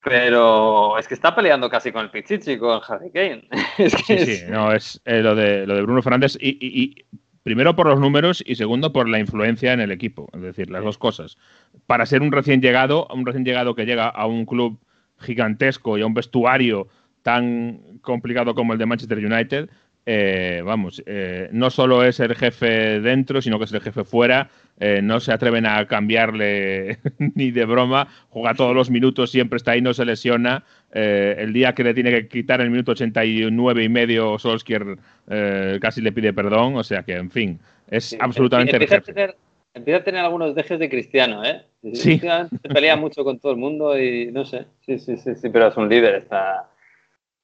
Pero 0.05 0.99
es 0.99 1.09
que 1.09 1.15
está 1.15 1.35
peleando 1.35 1.71
casi 1.71 1.91
con 1.91 2.03
el 2.03 2.11
Pichichi, 2.11 2.59
con 2.59 2.81
Harry 2.87 3.11
Kane. 3.11 3.49
es 3.79 3.97
que 3.97 4.03
sí, 4.03 4.13
es... 4.13 4.41
sí, 4.41 4.45
no, 4.49 4.71
es 4.71 5.01
eh, 5.07 5.21
lo, 5.21 5.35
de, 5.35 5.67
lo 5.67 5.75
de 5.75 5.83
Bruno 5.83 6.03
Fernández 6.03 6.37
y, 6.39 6.51
y, 6.51 6.83
y, 6.83 7.07
primero 7.45 7.77
por 7.77 7.87
los 7.87 8.01
números 8.01 8.43
y 8.45 8.57
segundo 8.57 8.93
por 8.93 9.09
la 9.09 9.21
influencia 9.21 9.73
en 9.73 9.81
el 9.81 9.93
equipo, 9.93 10.29
es 10.33 10.41
decir, 10.41 10.71
las 10.71 10.83
dos 10.83 10.99
cosas. 10.99 11.39
Para 11.87 12.07
ser 12.07 12.23
un 12.23 12.33
recién 12.33 12.61
llegado, 12.61 13.07
un 13.15 13.25
recién 13.25 13.45
llegado 13.45 13.77
que 13.77 13.87
llega 13.87 14.09
a 14.09 14.27
un 14.27 14.47
club 14.47 14.81
gigantesco 15.21 15.97
y 15.97 16.03
a 16.03 16.07
un 16.07 16.15
vestuario 16.15 16.89
tan 17.23 18.01
complicado 18.01 18.55
como 18.55 18.73
el 18.73 18.79
de 18.79 18.87
Manchester 18.87 19.19
United, 19.19 19.69
eh, 20.07 20.63
vamos, 20.65 21.03
eh, 21.07 21.49
no 21.53 21.71
solo 21.71 22.05
es 22.05 22.21
el 22.21 22.35
jefe 22.35 23.01
dentro, 23.01 23.41
sino 23.41 23.59
que 23.59 23.65
es 23.65 23.73
el 23.73 23.81
jefe 23.81 24.05
fuera. 24.05 24.51
Eh, 24.79 25.01
no 25.03 25.21
se 25.21 25.33
atreven 25.33 25.67
a 25.67 25.87
cambiarle 25.87 26.99
ni 27.35 27.51
de 27.51 27.65
broma. 27.65 28.09
Juega 28.29 28.55
todos 28.55 28.75
los 28.75 28.91
minutos, 28.91 29.31
siempre 29.31 29.57
está 29.57 29.73
ahí, 29.73 29.81
no 29.81 29.95
se 29.95 30.05
lesiona. 30.05 30.65
Eh, 30.97 31.35
el 31.39 31.53
día 31.53 31.75
que 31.75 31.85
le 31.85 31.93
tiene 31.93 32.11
que 32.11 32.29
quitar 32.29 32.61
el 32.61 32.71
minuto 32.71 32.93
89 32.93 33.85
y 33.85 33.89
medio, 33.89 34.39
Solskjaer 34.39 34.97
eh, 35.29 35.79
casi 35.81 36.01
le 36.01 36.13
pide 36.13 36.33
perdón. 36.33 36.77
O 36.77 36.85
sea 36.85 37.03
que, 37.03 37.15
en 37.15 37.31
fin, 37.31 37.59
es 37.91 38.05
sí, 38.05 38.17
absolutamente 38.21 38.77
empieza, 38.77 38.97
a 38.97 39.01
tener, 39.01 39.37
empieza 39.75 40.01
a 40.01 40.05
tener 40.05 40.21
algunos 40.25 40.55
dejes 40.55 40.79
de 40.79 40.89
cristiano, 40.89 41.45
¿eh? 41.45 41.63
Sí. 41.93 42.19
Se 42.19 42.69
pelea 42.69 42.97
mucho 42.97 43.25
con 43.25 43.39
todo 43.39 43.53
el 43.53 43.59
mundo 43.59 43.99
y 44.01 44.31
no 44.33 44.45
sé. 44.45 44.67
Sí, 44.87 44.99
sí, 44.99 45.17
sí, 45.17 45.35
sí, 45.35 45.49
pero 45.51 45.69
es 45.69 45.77
un 45.77 45.89
líder, 45.89 46.15
está 46.15 46.71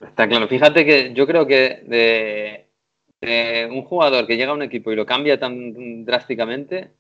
Está 0.01 0.27
claro. 0.29 0.49
Fíjate 0.49 0.87
que 0.87 1.13
yo 1.13 1.27
creo 1.27 1.47
que 1.47 1.83
de, 1.87 2.67
de, 3.21 3.69
un 3.71 3.83
jugador 3.83 4.27
que 4.27 4.37
llega 4.37 4.51
a 4.51 4.55
un 4.55 4.63
equipo 4.63 4.91
y 4.91 4.97
lo 4.97 5.05
cambia 5.05 5.39
tan 5.39 6.05
drásticamente, 6.05 6.91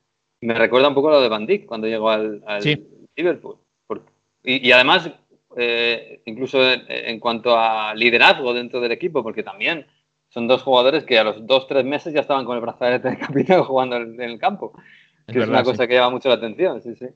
me 0.42 0.54
recuerda 0.54 0.88
un 0.88 0.94
poco 0.94 1.10
lo 1.10 1.22
de 1.22 1.28
Van 1.28 1.46
Dijk 1.46 1.66
cuando 1.66 1.86
llegó 1.86 2.10
al, 2.10 2.42
al 2.46 2.62
sí. 2.62 2.86
Liverpool. 3.16 3.56
Y, 4.42 4.72
además, 4.72 5.10
eh, 5.60 6.22
incluso 6.24 6.62
en, 6.62 6.82
en, 6.88 7.20
cuanto 7.20 7.56
a 7.56 7.94
liderazgo 7.94 8.54
dentro 8.54 8.80
del 8.80 8.92
equipo, 8.92 9.22
porque 9.22 9.42
también 9.42 9.86
son 10.30 10.46
dos 10.46 10.62
jugadores 10.62 11.04
que 11.04 11.18
a 11.18 11.24
los 11.24 11.46
dos, 11.46 11.66
tres 11.66 11.84
meses 11.84 12.14
ya 12.14 12.20
estaban 12.20 12.44
con 12.44 12.56
el 12.56 12.62
brazalete 12.62 13.10
de 13.10 13.18
capitán 13.26 13.62
jugando 13.64 13.96
en, 13.96 14.20
el 14.20 14.38
campo. 14.38 14.72
Es, 15.26 15.32
que 15.32 15.40
verdad, 15.40 15.60
es 15.60 15.60
una 15.60 15.64
cosa 15.64 15.82
sí. 15.82 15.88
que 15.88 15.94
llama 15.94 16.10
mucho 16.10 16.28
la 16.28 16.36
atención, 16.36 16.80
sí, 16.80 16.94
sí. 16.94 17.06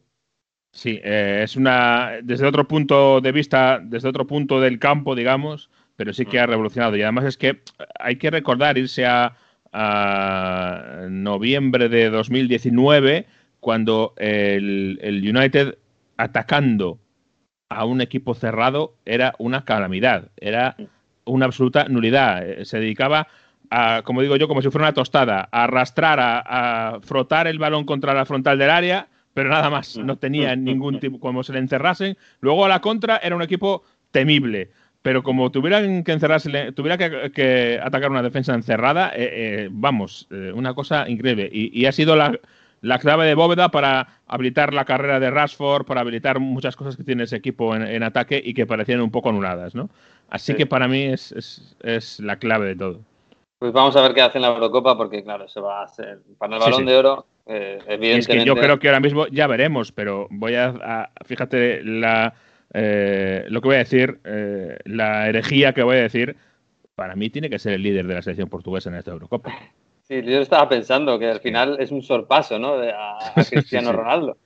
Sí, 0.73 1.01
eh, 1.05 1.43
es 1.45 1.55
una. 1.55 2.15
Desde 2.23 2.47
otro 2.47 2.67
punto 2.67 3.21
de 3.21 3.31
vista, 3.31 3.81
desde 3.81 4.09
otro 4.09 4.27
punto 4.27 4.61
del 4.61 4.81
campo, 4.81 5.15
digamos, 5.15 5.71
pero 5.95 6.13
sí 6.13 6.27
que 6.27 6.41
ha 6.41 6.47
revolucionado. 6.47 6.97
Y 6.97 7.03
además 7.03 7.27
es 7.27 7.37
que 7.37 7.61
hay 8.01 8.17
que 8.17 8.29
recordar 8.31 8.77
irse 8.77 9.07
a, 9.07 9.37
a 9.73 11.07
noviembre 11.09 11.89
de 11.89 12.11
2019, 12.11 13.27
cuando 13.61 14.15
el, 14.17 14.99
el, 15.01 15.37
United 15.37 15.79
atacando 16.17 16.99
a 17.75 17.85
un 17.85 18.01
equipo 18.01 18.35
cerrado 18.35 18.95
era 19.05 19.35
una 19.39 19.65
calamidad, 19.65 20.29
era 20.37 20.77
una 21.25 21.47
absoluta 21.47 21.85
nulidad. 21.89 22.49
Eh, 22.49 22.65
se 22.65 22.79
dedicaba 22.79 23.29
a, 23.71 24.03
como 24.05 24.23
digo 24.23 24.37
yo, 24.37 24.49
como 24.49 24.63
si 24.63 24.71
fuera 24.71 24.87
una 24.87 24.95
tostada, 24.95 25.49
a 25.51 25.65
arrastrar, 25.65 26.21
a, 26.21 26.95
a 26.95 27.01
frotar 27.01 27.47
el 27.47 27.59
balón 27.59 27.85
contra 27.85 28.15
la 28.15 28.25
frontal 28.25 28.59
del 28.59 28.71
área 28.71 29.09
pero 29.35 29.51
nada 29.51 29.69
más, 29.69 29.99
no 29.99 30.17
tenía 30.17 30.57
ningún 30.57 30.99
tipo, 31.01 31.21
como 31.21 31.43
se 31.43 31.53
le 31.53 31.59
encerrasen. 31.59 32.17
Luego 32.41 32.65
a 32.65 32.69
la 32.69 32.81
contra 32.81 33.19
era 33.19 33.37
un 33.37 33.43
equipo 33.43 33.83
temible, 34.13 34.71
pero 35.03 35.23
como 35.23 35.51
tuvieran 35.51 36.05
que 36.05 36.13
encerrarse, 36.13 36.73
tuviera 36.73 36.97
que, 36.97 37.33
que 37.33 37.81
atacar 37.83 38.11
una 38.11 38.23
defensa 38.23 38.55
encerrada, 38.55 39.11
eh, 39.15 39.31
eh, 39.33 39.69
vamos, 39.71 40.29
eh, 40.31 40.53
una 40.55 40.73
cosa 40.73 41.09
increíble. 41.09 41.51
Y, 41.53 41.79
y 41.79 41.87
ha 41.87 41.93
sido 41.93 42.17
la, 42.17 42.39
la, 42.85 42.99
clave 42.99 43.27
de 43.27 43.35
bóveda 43.35 43.71
para 43.71 44.21
habilitar 44.27 44.75
la 44.75 44.85
carrera 44.85 45.21
de 45.21 45.31
Rashford, 45.31 45.87
para 45.87 46.03
habilitar 46.03 46.41
muchas 46.41 46.77
cosas 46.77 46.97
que 46.97 47.05
tiene 47.05 47.25
ese 47.25 47.37
equipo 47.37 47.75
en, 47.75 47.83
en 47.83 48.03
ataque 48.03 48.41
y 48.45 48.55
que 48.55 48.67
parecían 48.67 49.01
un 49.01 49.11
poco 49.11 49.31
anuladas, 49.31 49.75
¿no? 49.75 49.89
Así 50.29 50.53
sí. 50.53 50.59
que 50.59 50.67
para 50.67 50.89
mí 50.89 51.03
es, 51.03 51.33
es, 51.33 51.77
es 51.83 52.21
la 52.21 52.37
clave 52.37 52.67
de 52.67 52.77
todo. 52.77 53.01
Pues 53.59 53.73
vamos 53.73 53.97
a 53.97 54.03
ver 54.03 54.15
qué 54.15 54.23
hace 54.23 54.39
en 54.39 54.43
la 54.43 54.49
Eurocopa, 54.49 54.97
porque 54.97 55.23
claro, 55.23 55.49
se 55.49 55.61
va 55.61 55.81
a 55.81 55.85
hacer 55.85 56.19
para 56.39 56.57
el 56.57 56.61
balón 56.61 56.75
sí, 56.75 56.83
sí. 56.83 56.89
de 56.89 56.97
oro. 56.97 57.27
Eh, 57.47 57.79
evidentemente... 57.87 58.33
Es 58.33 58.39
que 58.39 58.45
yo 58.45 58.57
creo 58.57 58.79
que 58.79 58.89
ahora 58.89 59.01
mismo 59.01 59.27
ya 59.29 59.47
veremos, 59.47 59.93
pero 59.93 60.27
voy 60.31 60.55
a, 60.55 60.67
a 60.67 61.11
fíjate 61.25 61.83
la, 61.83 62.35
eh, 62.75 63.45
lo 63.49 63.61
que 63.61 63.69
voy 63.69 63.77
a 63.77 63.79
decir, 63.79 64.21
eh, 64.25 64.77
la 64.85 65.29
herejía 65.29 65.73
que 65.73 65.83
voy 65.83 65.97
a 65.97 66.03
decir, 66.03 66.37
para 66.95 67.15
mí 67.15 67.31
tiene 67.31 67.49
que 67.49 67.59
ser 67.59 67.75
el 67.75 67.83
líder 67.83 68.07
de 68.07 68.15
la 68.15 68.23
selección 68.23 68.49
portuguesa 68.49 68.91
en 68.91 68.97
esta 68.97 69.13
Eurocopa. 69.13 69.55
Sí, 70.05 70.23
yo 70.23 70.41
estaba 70.41 70.69
pensando 70.69 71.19
que 71.19 71.31
al 71.31 71.41
final 71.41 71.79
es 71.81 71.91
un 71.91 72.03
sorpaso, 72.03 72.59
¿no? 72.59 72.75
A, 72.75 73.19
a 73.19 73.45
Cristiano 73.51 73.93
Ronaldo. 73.93 74.37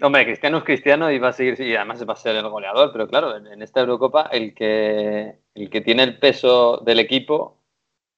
Hombre, 0.00 0.24
Cristiano 0.24 0.58
es 0.58 0.64
Cristiano 0.64 1.10
y 1.10 1.18
va 1.18 1.28
a 1.28 1.32
seguir, 1.32 1.60
y 1.60 1.76
además 1.76 2.08
va 2.08 2.14
a 2.14 2.16
ser 2.16 2.34
el 2.36 2.48
goleador, 2.48 2.90
pero 2.92 3.06
claro, 3.06 3.36
en, 3.36 3.46
en 3.46 3.62
esta 3.62 3.80
Eurocopa 3.80 4.22
el 4.32 4.54
que, 4.54 5.38
el 5.54 5.70
que 5.70 5.80
tiene 5.80 6.02
el 6.02 6.18
peso 6.18 6.78
del 6.78 6.98
equipo 6.98 7.62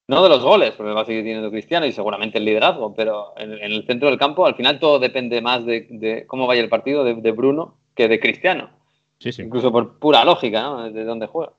no 0.06 0.22
de 0.22 0.28
los 0.28 0.42
goles, 0.42 0.72
porque 0.72 0.92
va 0.92 1.02
a 1.02 1.04
seguir 1.04 1.22
teniendo 1.22 1.50
Cristiano 1.50 1.86
y 1.86 1.92
seguramente 1.92 2.38
el 2.38 2.44
liderazgo, 2.44 2.94
pero 2.94 3.32
en, 3.38 3.52
en, 3.52 3.72
el 3.72 3.86
centro 3.86 4.08
del 4.08 4.18
campo 4.18 4.44
al 4.44 4.54
final 4.54 4.78
todo 4.78 4.98
depende 4.98 5.40
más 5.40 5.64
de, 5.64 5.86
de 5.90 6.26
cómo 6.26 6.46
vaya 6.46 6.60
el 6.60 6.68
partido 6.68 7.04
de, 7.04 7.14
de, 7.14 7.32
Bruno 7.32 7.78
que 7.94 8.08
de 8.08 8.20
Cristiano. 8.20 8.70
Sí, 9.18 9.32
sí. 9.32 9.42
Incluso 9.42 9.72
por 9.72 9.98
pura 9.98 10.24
lógica, 10.24 10.62
¿no? 10.62 10.90
De 10.90 11.04
dónde 11.04 11.26
juega. 11.26 11.52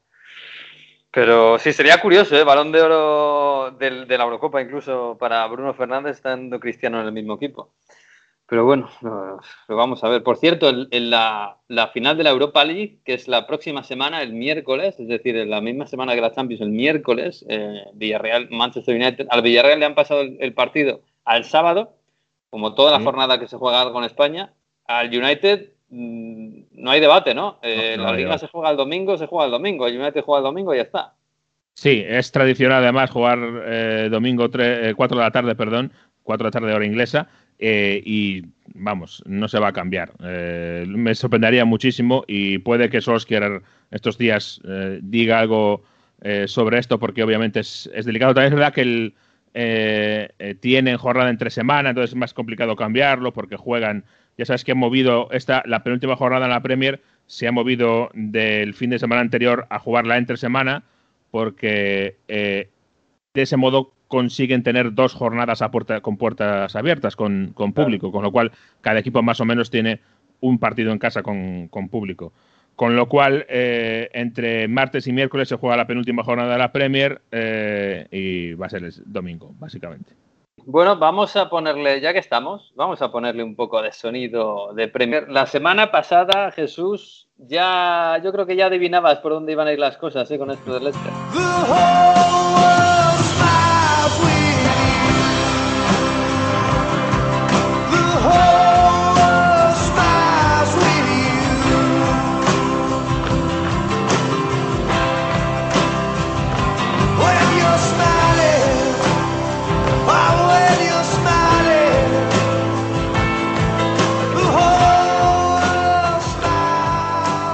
Pero 1.16 1.58
sí, 1.60 1.72
sería 1.72 2.02
curioso, 2.02 2.36
¿eh? 2.36 2.44
Balón 2.44 2.74
de 2.74 2.82
oro 2.82 3.72
de, 3.72 4.06
de 4.06 4.18
la 4.18 4.26
Eurocopa, 4.26 4.62
incluso 4.62 5.16
para 5.18 5.48
Bruno 5.48 5.74
Fernández, 5.74 6.18
estando 6.18 6.60
Cristiano 6.60 7.00
en 7.00 7.06
el 7.06 7.14
mismo 7.14 7.36
equipo. 7.36 7.72
Pero 8.46 8.66
bueno, 8.66 8.90
lo, 9.00 9.40
lo, 9.70 9.76
vamos 9.78 10.04
a 10.04 10.10
ver. 10.10 10.24
Por 10.24 10.36
cierto, 10.36 10.68
en, 10.68 10.90
en 10.92 11.10
la, 11.10 11.58
la, 11.70 11.88
final 11.88 12.18
de 12.18 12.26
la 12.26 12.32
Europa 12.32 12.66
League, 12.66 13.00
que 13.06 13.14
es 13.14 13.30
la 13.30 13.48
próxima 13.48 13.82
semana, 13.84 14.22
el 14.22 14.34
miércoles, 14.34 15.00
es 15.00 15.08
decir, 15.08 15.38
en 15.38 15.50
la 15.50 15.62
misma 15.62 15.88
semana 15.88 16.16
que 16.16 16.20
la 16.20 16.34
Champions, 16.34 16.62
el 16.62 16.72
miércoles, 16.72 17.46
eh, 17.48 17.86
Villarreal, 17.94 18.50
Manchester 18.52 18.94
United, 18.94 19.28
al 19.30 19.42
Villarreal 19.42 19.80
le 19.80 19.86
han 19.86 19.96
pasado 19.96 20.20
el, 20.20 20.36
el 20.42 20.54
partido 20.54 21.00
al 21.24 21.46
sábado, 21.46 21.96
como 22.50 22.76
toda 22.76 22.92
la 22.92 22.98
sí. 22.98 23.06
jornada 23.06 23.40
que 23.40 23.48
se 23.48 23.56
juega 23.56 23.90
con 23.94 24.04
España. 24.04 24.52
Al 24.86 25.08
United 25.08 25.75
no 25.96 26.92
hay 26.92 27.00
debate, 27.00 27.34
¿no? 27.34 27.60
Eh, 27.62 27.96
no, 27.98 28.04
no 28.04 28.12
la 28.12 28.18
Liga 28.18 28.38
se 28.38 28.48
juega 28.48 28.72
el 28.72 28.78
domingo, 28.78 29.18
se 29.18 29.28
juega 29.28 29.46
el 29.46 29.52
domingo. 29.52 29.88
El 29.88 30.00
United 30.00 30.24
juega 30.24 30.40
el 30.40 30.44
domingo 30.44 30.74
y 30.74 30.78
ya 30.78 30.84
está. 30.84 31.14
Sí, 31.76 32.04
es 32.08 32.32
tradicional 32.32 32.84
además 32.84 33.12
jugar 33.12 33.38
eh, 33.66 34.08
domingo 34.10 34.50
4 34.50 34.64
eh, 34.64 34.94
de 34.96 35.16
la 35.16 35.32
tarde, 35.32 35.56
perdón, 35.56 35.92
4 36.24 36.44
de 36.44 36.48
la 36.48 36.52
tarde 36.52 36.74
hora 36.74 36.86
inglesa, 36.86 37.28
eh, 37.60 38.02
y 38.06 38.44
vamos, 38.74 39.22
no 39.26 39.50
se 39.50 39.60
va 39.60 39.68
a 39.68 39.74
cambiar. 39.74 40.14
Me 40.20 41.14
sorprendería 41.16 41.66
muchísimo 41.66 42.24
y 42.28 42.60
puede 42.60 42.90
que 42.90 43.02
Solskjaer 43.02 43.62
estos 43.92 44.18
días 44.18 44.62
diga 45.02 45.40
algo 45.40 45.84
sobre 46.48 46.80
esto 46.80 46.98
porque 46.98 47.24
obviamente 47.24 47.60
es, 47.60 47.90
es 47.94 48.06
delicado. 48.06 48.34
También 48.34 48.54
es 48.54 48.60
verdad 48.60 48.74
que 48.74 48.82
el, 48.82 50.58
tienen 50.60 50.98
jornada 50.98 51.30
entre 51.30 51.50
semana, 51.50 51.90
entonces 51.90 52.12
es 52.12 52.18
más 52.18 52.34
complicado 52.34 52.76
cambiarlo 52.76 53.34
porque 53.34 53.58
juegan. 53.58 54.06
Ya 54.38 54.46
sabes 54.46 54.64
que 54.64 54.74
han 54.74 54.78
movido 54.78 55.30
esta, 55.32 55.64
la 55.66 55.84
penúltima 55.84 56.16
jornada 56.16 56.46
en 56.46 56.52
la 56.52 56.62
Premier, 56.62 57.02
se 57.26 57.48
ha 57.48 57.52
movido 57.52 58.10
del 58.14 58.74
fin 58.74 58.90
de 58.90 59.00
semana 59.00 59.22
anterior 59.22 59.66
a 59.70 59.80
jugarla 59.80 60.18
entre 60.18 60.38
semana 60.38 60.84
porque 61.32 62.18
eh, 62.28 62.70
de 63.34 63.42
ese 63.42 63.58
modo 63.58 63.92
consiguen 64.08 64.64
tener 64.64 64.94
dos 64.94 65.14
jornadas 65.14 65.62
a 65.62 65.72
puerta, 65.72 66.02
con 66.02 66.18
puertas 66.18 66.76
abiertas, 66.76 67.16
con, 67.16 67.52
con 67.54 67.74
público, 67.74 68.12
con 68.12 68.24
lo 68.24 68.32
cual 68.32 68.52
cada 68.82 69.00
equipo 69.00 69.22
más 69.22 69.42
o 69.42 69.46
menos 69.46 69.70
tiene 69.70 70.00
un 70.40 70.60
partido 70.60 70.92
en 70.92 71.00
casa 71.00 71.24
con, 71.24 71.68
con 71.68 71.90
público. 71.90 72.32
Con 72.76 72.96
lo 72.96 73.08
cual, 73.08 73.46
eh, 73.50 74.10
entre 74.14 74.68
martes 74.68 75.08
y 75.08 75.14
miércoles 75.14 75.48
se 75.48 75.56
juega 75.56 75.78
la 75.78 75.88
penúltima 75.88 76.24
jornada 76.24 76.54
de 76.54 76.60
la 76.60 76.72
Premier 76.72 77.22
eh, 77.32 78.08
y 78.12 78.54
va 78.54 78.66
a 78.66 78.70
ser 78.70 78.84
el 78.84 78.94
domingo, 79.06 79.54
básicamente. 79.60 80.12
Bueno, 80.64 80.98
vamos 80.98 81.36
a 81.36 81.50
ponerle, 81.50 82.00
ya 82.02 82.14
que 82.14 82.20
estamos, 82.20 82.72
vamos 82.76 83.02
a 83.02 83.12
ponerle 83.12 83.44
un 83.44 83.56
poco 83.56 83.82
de 83.82 83.92
sonido 83.92 84.74
de 84.74 84.88
Premier. 84.88 85.30
La 85.30 85.46
semana 85.46 85.92
pasada, 85.92 86.52
Jesús, 86.52 87.28
ya 87.38 88.20
yo 88.24 88.32
creo 88.32 88.46
que 88.46 88.56
ya 88.56 88.68
adivinabas 88.68 89.20
por 89.20 89.34
dónde 89.34 89.52
iban 89.52 89.68
a 89.68 89.74
ir 89.74 89.80
las 89.80 89.98
cosas 89.98 90.30
¿eh? 90.32 90.38
con 90.38 90.52
esto 90.52 90.74
del 90.74 90.86
Leicester. 90.86 91.12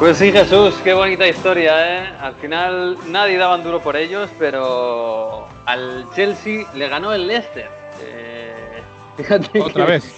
Pues 0.01 0.17
sí, 0.17 0.31
Jesús, 0.31 0.74
qué 0.84 0.96
bonita 0.96 1.27
historia, 1.27 1.75
¿eh? 2.05 2.10
Al 2.20 2.34
final 2.34 2.98
nadie 3.12 3.38
daban 3.38 3.63
duro 3.63 3.79
por 3.81 3.96
ellos, 3.96 4.31
pero 4.39 5.48
al 5.67 6.08
Chelsea 6.15 6.65
le 6.74 6.88
ganó 6.88 7.13
el 7.13 7.27
Leicester. 7.27 7.70
Eh, 8.01 8.81
fíjate 9.15 9.62
Otra 9.62 9.86
que- 9.86 9.91
vez. 9.91 10.15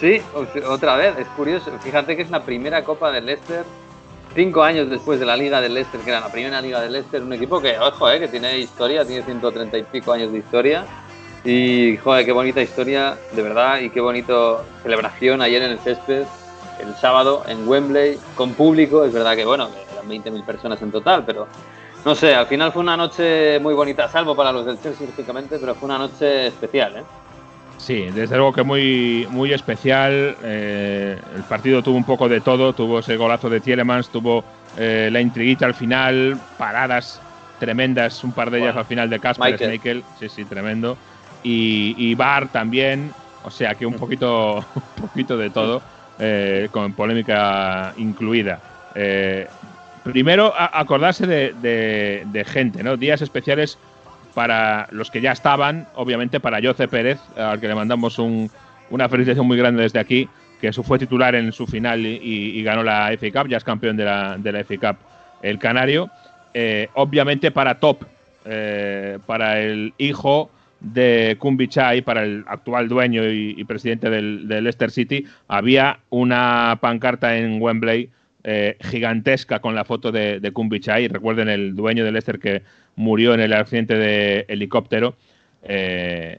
Sí, 0.00 0.22
otra 0.66 0.96
vez, 0.96 1.14
es 1.18 1.26
curioso. 1.28 1.70
Fíjate 1.82 2.16
que 2.16 2.22
es 2.22 2.30
la 2.30 2.42
primera 2.42 2.84
Copa 2.84 3.10
del 3.12 3.26
Leicester, 3.26 3.64
cinco 4.34 4.62
años 4.62 4.88
después 4.88 5.20
de 5.20 5.26
la 5.26 5.36
Liga 5.36 5.60
del 5.60 5.74
Leicester, 5.74 6.00
que 6.00 6.08
era 6.10 6.20
la 6.20 6.32
primera 6.32 6.62
Liga 6.62 6.80
del 6.80 6.92
Leicester, 6.94 7.22
un 7.22 7.34
equipo 7.34 7.60
que, 7.60 7.78
ojo, 7.78 8.10
eh, 8.10 8.18
que 8.18 8.28
tiene 8.28 8.56
historia, 8.58 9.04
tiene 9.04 9.22
130 9.24 9.76
y 9.76 9.82
pico 9.82 10.10
años 10.14 10.32
de 10.32 10.38
historia. 10.38 10.86
Y, 11.44 11.98
joder, 11.98 12.24
qué 12.24 12.32
bonita 12.32 12.62
historia, 12.62 13.18
de 13.32 13.42
verdad, 13.42 13.78
y 13.80 13.90
qué 13.90 14.00
bonito 14.00 14.64
celebración 14.82 15.42
ayer 15.42 15.60
en 15.62 15.72
el 15.72 15.78
césped, 15.80 16.24
el 16.80 16.94
sábado 16.96 17.44
en 17.48 17.66
Wembley, 17.68 18.18
con 18.34 18.52
público. 18.54 19.04
Es 19.04 19.12
verdad 19.12 19.36
que, 19.36 19.44
bueno, 19.44 19.68
eran 19.92 20.08
20.000 20.08 20.44
personas 20.44 20.80
en 20.82 20.90
total, 20.90 21.24
pero 21.24 21.46
no 22.04 22.14
sé, 22.14 22.34
al 22.34 22.46
final 22.46 22.72
fue 22.72 22.82
una 22.82 22.96
noche 22.96 23.58
muy 23.60 23.74
bonita, 23.74 24.08
salvo 24.08 24.36
para 24.36 24.52
los 24.52 24.64
del 24.66 24.80
Chelsea, 24.80 25.06
lógicamente, 25.06 25.58
pero 25.58 25.74
fue 25.74 25.86
una 25.86 25.98
noche 25.98 26.46
especial, 26.48 26.96
¿eh? 26.98 27.02
Sí, 27.78 28.06
desde 28.14 28.36
luego 28.36 28.52
que 28.52 28.62
muy, 28.62 29.26
muy 29.30 29.52
especial. 29.52 30.36
eh, 30.42 31.18
el 31.34 31.42
partido 31.42 31.82
tuvo 31.82 31.96
un 31.96 32.04
poco 32.04 32.28
de 32.28 32.40
todo. 32.40 32.72
Tuvo 32.72 33.00
ese 33.00 33.16
golazo 33.16 33.50
de 33.50 33.60
Tielemans, 33.60 34.08
tuvo 34.08 34.42
eh, 34.78 35.08
la 35.12 35.20
intriguita 35.20 35.66
al 35.66 35.74
final, 35.74 36.38
paradas 36.58 37.20
tremendas, 37.60 38.24
un 38.24 38.32
par 38.32 38.50
de 38.50 38.58
ellas 38.58 38.68
Bueno, 38.68 38.80
al 38.80 38.86
final 38.86 39.10
de 39.10 39.20
Casper. 39.20 39.58
Schmeichel. 39.58 40.04
Sí, 40.18 40.28
sí, 40.28 40.44
tremendo. 40.46 40.96
Y, 41.42 41.94
y 41.98 42.14
Bar 42.14 42.48
también. 42.48 43.12
O 43.44 43.50
sea 43.50 43.74
que 43.74 43.84
un 43.86 43.94
poquito, 43.98 44.56
un 44.74 45.02
poquito 45.08 45.36
de 45.36 45.50
todo, 45.50 45.82
eh, 46.18 46.68
con 46.70 46.92
polémica 46.92 47.92
incluida. 47.96 48.60
Eh, 48.94 49.46
primero, 50.02 50.52
acordarse 50.56 51.26
de, 51.26 52.44
gente, 52.46 52.82
¿no? 52.82 52.96
Días 52.96 53.22
especiales 53.22 53.78
para 54.34 54.88
los 54.90 55.10
que 55.10 55.20
ya 55.20 55.32
estaban, 55.32 55.86
obviamente 55.94 56.40
para 56.40 56.60
Jose 56.62 56.88
Pérez, 56.88 57.18
al 57.36 57.60
que 57.60 57.68
le 57.68 57.74
mandamos 57.74 58.18
un- 58.18 58.50
una 58.90 59.08
felicitación 59.08 59.46
muy 59.46 59.56
grande 59.56 59.82
desde 59.82 59.98
aquí, 59.98 60.28
que 60.60 60.72
fue 60.72 60.98
titular 60.98 61.34
en 61.34 61.52
su 61.52 61.66
final 61.66 62.04
y, 62.06 62.62
ganó 62.62 62.82
la 62.82 63.12
FA 63.12 63.30
Cup, 63.30 63.48
ya 63.50 63.58
es 63.58 63.64
campeón 63.64 63.96
de 63.96 64.04
la, 64.04 64.38
FA 64.64 64.76
Cup 64.92 64.96
el 65.42 65.58
Canario. 65.58 66.10
Eh, 66.54 66.88
obviamente 66.94 67.50
para 67.50 67.78
Top, 67.78 68.04
para 69.26 69.60
el 69.60 69.92
hijo 69.98 70.50
de 70.92 71.36
Kumbichai, 71.38 72.02
para 72.02 72.22
el 72.22 72.44
actual 72.46 72.88
dueño 72.88 73.22
y, 73.30 73.62
presidente 73.64 74.08
del, 74.10 74.46
del 74.48 74.64
Leicester 74.64 74.90
City, 74.90 75.26
había 75.48 76.00
una 76.10 76.78
pancarta 76.80 77.36
en 77.36 77.60
Wembley 77.60 78.10
eh, 78.44 78.76
gigantesca 78.80 79.58
con 79.58 79.74
la 79.74 79.84
foto 79.84 80.12
de, 80.12 80.38
de 80.38 80.52
Kumbichai. 80.52 81.08
Recuerden 81.08 81.48
el 81.48 81.74
dueño 81.74 82.04
del 82.04 82.14
Leicester 82.14 82.38
que 82.38 82.62
murió 82.94 83.34
en 83.34 83.40
el 83.40 83.52
accidente 83.52 83.96
de 83.96 84.44
helicóptero. 84.48 85.16
Eh, 85.64 86.38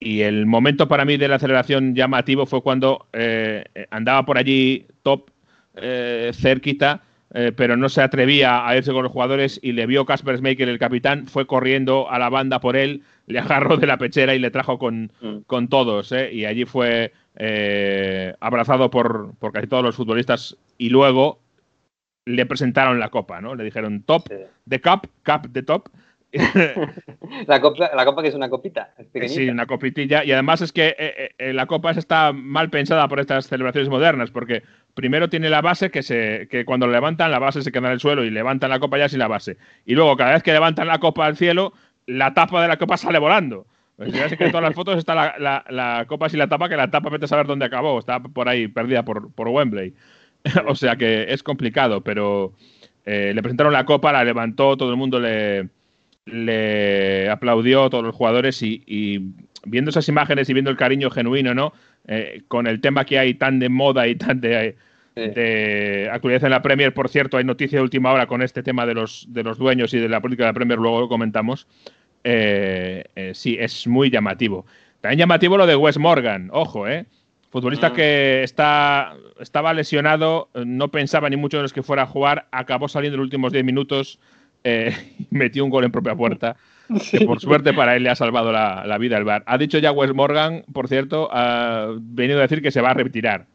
y 0.00 0.20
el 0.22 0.46
momento 0.46 0.88
para 0.88 1.04
mí 1.04 1.18
de 1.18 1.28
la 1.28 1.36
aceleración 1.36 1.94
llamativo 1.94 2.46
fue 2.46 2.62
cuando 2.62 3.06
eh, 3.12 3.64
andaba 3.90 4.24
por 4.24 4.38
allí 4.38 4.86
top 5.02 5.30
cerquita, 6.32 7.02
eh, 7.38 7.52
pero 7.54 7.76
no 7.76 7.88
se 7.90 8.00
atrevía 8.00 8.66
a 8.66 8.74
irse 8.76 8.92
con 8.92 9.02
los 9.02 9.12
jugadores 9.12 9.60
y 9.62 9.72
le 9.72 9.84
vio 9.86 10.06
Casper 10.06 10.38
Schmeichel, 10.38 10.70
el 10.70 10.78
capitán, 10.78 11.26
fue 11.26 11.46
corriendo 11.46 12.10
a 12.10 12.18
la 12.18 12.30
banda 12.30 12.60
por 12.60 12.76
él, 12.76 13.02
le 13.26 13.38
agarró 13.38 13.76
de 13.76 13.86
la 13.86 13.98
pechera 13.98 14.34
y 14.34 14.38
le 14.38 14.50
trajo 14.50 14.78
con, 14.78 15.12
Mm. 15.20 15.38
con 15.46 15.68
todos. 15.68 16.12
¿eh? 16.12 16.32
Y 16.32 16.46
allí 16.46 16.64
fue 16.64 17.12
eh, 17.36 18.34
abrazado 18.40 18.90
por, 18.90 19.34
por 19.38 19.52
casi 19.52 19.66
todos 19.66 19.82
los 19.84 19.96
futbolistas 19.96 20.56
y 20.78 20.88
luego 20.88 21.38
le 22.24 22.46
presentaron 22.46 22.98
la 22.98 23.10
copa, 23.10 23.40
¿no? 23.40 23.54
Le 23.54 23.64
dijeron 23.64 24.02
top 24.02 24.28
de 24.64 24.80
cup, 24.80 25.06
cup 25.24 25.48
de 25.50 25.62
top. 25.62 25.88
La 27.46 27.60
copa, 27.60 27.90
la 27.94 28.04
copa 28.04 28.22
que 28.22 28.28
es 28.28 28.34
una 28.34 28.48
copita, 28.48 28.94
es 28.98 29.06
pequeñita. 29.08 29.40
Sí, 29.40 29.48
una 29.48 29.66
copitilla. 29.66 30.24
Y 30.24 30.32
además 30.32 30.60
es 30.62 30.72
que 30.72 30.94
eh, 30.98 31.34
eh, 31.38 31.52
la 31.52 31.66
copa 31.66 31.90
está 31.90 32.32
mal 32.32 32.70
pensada 32.70 33.08
por 33.08 33.20
estas 33.20 33.46
celebraciones 33.48 33.88
modernas, 33.90 34.30
porque 34.30 34.62
primero 34.94 35.28
tiene 35.28 35.50
la 35.50 35.60
base 35.60 35.90
que 35.90 36.02
se 36.02 36.46
que 36.50 36.64
cuando 36.64 36.86
levantan, 36.86 37.30
la 37.30 37.38
base 37.38 37.62
se 37.62 37.72
queda 37.72 37.88
en 37.88 37.92
el 37.94 38.00
suelo 38.00 38.24
y 38.24 38.30
levantan 38.30 38.70
la 38.70 38.78
copa 38.78 38.98
ya 38.98 39.08
sin 39.08 39.18
la 39.18 39.28
base. 39.28 39.56
Y 39.84 39.94
luego, 39.94 40.16
cada 40.16 40.32
vez 40.34 40.42
que 40.42 40.52
levantan 40.52 40.86
la 40.86 40.98
copa 40.98 41.26
al 41.26 41.36
cielo, 41.36 41.72
la 42.06 42.32
tapa 42.32 42.62
de 42.62 42.68
la 42.68 42.76
copa 42.78 42.96
sale 42.96 43.18
volando. 43.18 43.66
Pues 43.96 44.12
ya 44.12 44.28
sé 44.28 44.36
que 44.36 44.44
en 44.44 44.50
todas 44.52 44.64
las 44.64 44.74
fotos 44.76 44.96
está 44.98 45.14
la, 45.14 45.34
la- 45.38 45.64
la 45.68 46.04
copa 46.06 46.28
sin 46.28 46.38
la 46.38 46.48
tapa, 46.48 46.68
que 46.68 46.76
la 46.76 46.90
tapa 46.90 47.10
vete 47.10 47.24
a 47.24 47.28
saber 47.28 47.46
dónde 47.46 47.64
acabó. 47.66 47.98
Está 47.98 48.20
por 48.20 48.48
ahí 48.48 48.68
perdida 48.68 49.04
por, 49.04 49.32
por 49.32 49.48
Wembley. 49.48 49.94
o 50.66 50.74
sea 50.74 50.96
que 50.96 51.24
es 51.32 51.42
complicado, 51.42 52.02
pero 52.02 52.52
eh, 53.04 53.32
le 53.34 53.42
presentaron 53.42 53.72
la 53.72 53.84
copa, 53.84 54.12
la 54.12 54.24
levantó, 54.24 54.76
todo 54.76 54.90
el 54.90 54.96
mundo 54.96 55.18
le, 55.18 55.68
le 56.26 57.30
aplaudió, 57.30 57.88
todos 57.88 58.04
los 58.04 58.14
jugadores, 58.14 58.62
y, 58.62 58.82
y 58.86 59.20
viendo 59.64 59.90
esas 59.90 60.08
imágenes 60.08 60.48
y 60.48 60.52
viendo 60.52 60.70
el 60.70 60.76
cariño 60.76 61.10
genuino, 61.10 61.54
¿no? 61.54 61.72
Eh, 62.08 62.42
con 62.46 62.66
el 62.66 62.80
tema 62.80 63.04
que 63.04 63.18
hay 63.18 63.34
tan 63.34 63.58
de 63.58 63.68
moda 63.68 64.06
y 64.06 64.14
tan 64.14 64.40
de, 64.40 64.76
actualidad 66.12 66.44
en 66.44 66.50
la 66.50 66.62
Premier, 66.62 66.94
por 66.94 67.08
cierto, 67.08 67.36
hay 67.36 67.44
noticia 67.44 67.78
de 67.78 67.82
última 67.82 68.12
hora 68.12 68.26
con 68.26 68.42
este 68.42 68.62
tema 68.62 68.86
de 68.86 68.94
los, 68.94 69.26
de 69.30 69.42
los 69.42 69.58
dueños 69.58 69.92
y 69.92 69.98
de 69.98 70.08
la 70.08 70.20
política 70.20 70.44
de 70.44 70.50
la 70.50 70.54
Premier, 70.54 70.78
luego 70.78 71.00
lo 71.00 71.08
comentamos. 71.08 71.66
Eh, 72.22 73.04
eh, 73.16 73.32
sí, 73.34 73.56
es 73.58 73.86
muy 73.86 74.10
llamativo. 74.10 74.66
También 75.00 75.20
llamativo 75.20 75.56
lo 75.56 75.66
de 75.66 75.74
Wes 75.74 75.98
Morgan, 75.98 76.48
ojo, 76.52 76.86
¿eh? 76.86 77.06
Futbolista 77.50 77.90
Mm. 77.90 77.94
que 77.94 78.42
está, 78.42 79.14
estaba 79.40 79.72
lesionado, 79.72 80.50
no 80.54 80.88
pensaba 80.88 81.30
ni 81.30 81.36
mucho 81.36 81.56
menos 81.56 81.72
que 81.72 81.82
fuera 81.82 82.02
a 82.02 82.06
jugar, 82.06 82.46
acabó 82.50 82.88
saliendo 82.88 83.14
en 83.14 83.20
los 83.20 83.26
últimos 83.26 83.52
10 83.52 83.64
minutos 83.64 84.18
eh, 84.66 84.92
metió 85.30 85.64
un 85.64 85.70
gol 85.70 85.84
en 85.84 85.92
propia 85.92 86.14
puerta. 86.14 86.56
Que 87.10 87.26
por 87.26 87.40
suerte 87.40 87.72
para 87.74 87.96
él 87.96 88.04
le 88.04 88.10
ha 88.10 88.14
salvado 88.14 88.52
la, 88.52 88.84
la 88.86 88.96
vida 88.98 89.16
el 89.18 89.24
bar. 89.24 89.42
Ha 89.46 89.58
dicho 89.58 89.78
ya 89.78 89.90
Wes 89.90 90.14
Morgan, 90.14 90.62
por 90.72 90.86
cierto, 90.86 91.28
ha 91.32 91.88
venido 91.98 92.38
a 92.38 92.42
decir 92.42 92.62
que 92.62 92.70
se 92.70 92.80
va 92.80 92.90
a 92.90 92.94
retirar. 92.94 93.46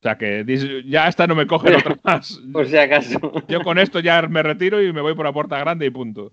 O 0.00 0.02
sea 0.02 0.16
que 0.18 0.44
ya 0.86 1.06
esta 1.06 1.28
no 1.28 1.36
me 1.36 1.46
cogen 1.46 1.76
otra 1.76 1.96
más. 2.04 2.40
Por 2.52 2.66
si 2.66 2.76
acaso. 2.76 3.20
Yo 3.46 3.60
con 3.60 3.78
esto 3.78 4.00
ya 4.00 4.22
me 4.22 4.42
retiro 4.42 4.82
y 4.82 4.92
me 4.92 5.02
voy 5.02 5.14
por 5.14 5.24
la 5.24 5.32
puerta 5.32 5.56
grande 5.60 5.86
y 5.86 5.90
punto. 5.90 6.32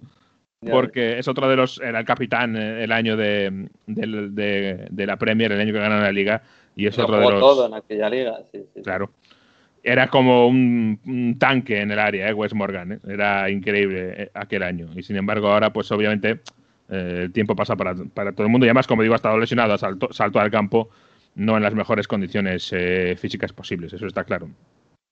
Ya 0.62 0.72
Porque 0.72 1.20
es 1.20 1.28
otro 1.28 1.48
de 1.48 1.58
los. 1.58 1.80
Era 1.80 2.00
el 2.00 2.06
capitán 2.06 2.56
eh, 2.58 2.84
el 2.84 2.92
año 2.92 3.16
de, 3.16 3.68
del- 3.86 4.34
de, 4.34 4.88
de 4.90 5.06
la 5.06 5.18
Premier, 5.18 5.52
el 5.52 5.60
año 5.62 5.72
que 5.74 5.80
ganaron 5.80 6.04
la 6.06 6.12
liga. 6.12 6.42
Y 6.76 6.88
es 6.88 6.98
otro 6.98 7.18
de 7.20 7.30
los. 7.30 7.40
todo 7.40 7.68
en 7.68 7.76
aquella 7.76 8.10
liga. 8.10 8.38
Sí, 8.52 8.62
sí. 8.74 8.82
Claro. 8.82 9.12
Era 9.84 10.08
como 10.08 10.48
un, 10.48 11.00
un 11.06 11.40
tanque 11.40 11.82
en 11.82 11.92
el 11.92 12.00
área, 12.00 12.30
¿eh? 12.30 12.34
Wes 12.34 12.54
Morgan. 12.54 12.94
¿eh? 12.94 13.00
Era 13.08 13.50
increíble 13.50 14.14
eh, 14.18 14.32
aquel 14.34 14.64
año. 14.64 14.90
Y 14.96 15.04
sin 15.04 15.16
embargo, 15.16 15.50
ahora, 15.50 15.72
pues 15.72 15.92
obviamente, 15.92 16.42
eh, 16.90 17.22
el 17.24 17.32
tiempo 17.32 17.56
pasa 17.56 17.76
para, 17.76 17.96
para 18.14 18.32
todo 18.32 18.44
el 18.44 18.52
mundo. 18.52 18.66
Y 18.66 18.70
además, 18.70 18.88
como 18.88 19.02
digo, 19.02 19.14
ha 19.14 19.18
estado 19.18 19.38
lesionado, 19.38 19.78
salto, 19.78 20.12
salto 20.12 20.40
al 20.40 20.52
campo, 20.52 20.90
no 21.36 21.58
en 21.58 21.64
las 21.64 21.74
mejores 21.74 22.08
condiciones 22.08 22.74
físicas 23.20 23.54
posibles. 23.54 23.94
Eso 23.94 24.08
está 24.08 24.24
claro. 24.24 24.50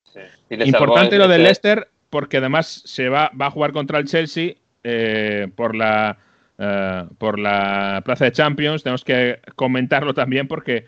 Sí. 0.04 0.19
Importante 0.49 1.17
lo 1.17 1.28
del 1.28 1.43
Leicester, 1.43 1.88
porque 2.10 2.38
además 2.38 2.82
se 2.86 3.10
va, 3.10 3.32
va 3.39 3.47
a 3.47 3.51
jugar 3.51 3.73
contra 3.73 3.99
el 3.99 4.06
Chelsea 4.06 4.56
eh, 4.88 5.47
por 5.56 5.75
la 5.75 6.17
eh, 6.58 7.06
por 7.17 7.39
la 7.39 8.01
plaza 8.06 8.25
de 8.25 8.32
Champions. 8.32 8.84
Tenemos 8.84 9.04
que 9.04 9.39
comentarlo 9.56 10.13
también 10.13 10.47
porque 10.47 10.86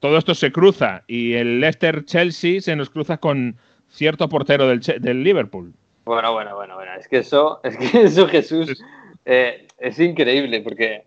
todo 0.00 0.18
esto 0.18 0.34
se 0.34 0.50
cruza 0.50 1.04
y 1.06 1.34
el 1.34 1.60
Leicester 1.60 2.04
Chelsea 2.04 2.60
se 2.60 2.74
nos 2.76 2.90
cruza 2.90 3.18
con 3.18 3.56
cierto 3.88 4.28
portero 4.28 4.66
del, 4.66 4.80
del 4.80 5.22
Liverpool. 5.22 5.72
Bueno, 6.04 6.32
bueno, 6.32 6.56
bueno, 6.56 6.74
bueno. 6.74 6.92
Es 6.98 7.06
que 7.08 7.18
eso, 7.18 7.60
es 7.64 7.76
que 7.76 8.02
eso, 8.02 8.26
Jesús, 8.26 8.82
eh, 9.24 9.66
es 9.78 9.98
increíble 10.00 10.60
porque 10.62 11.06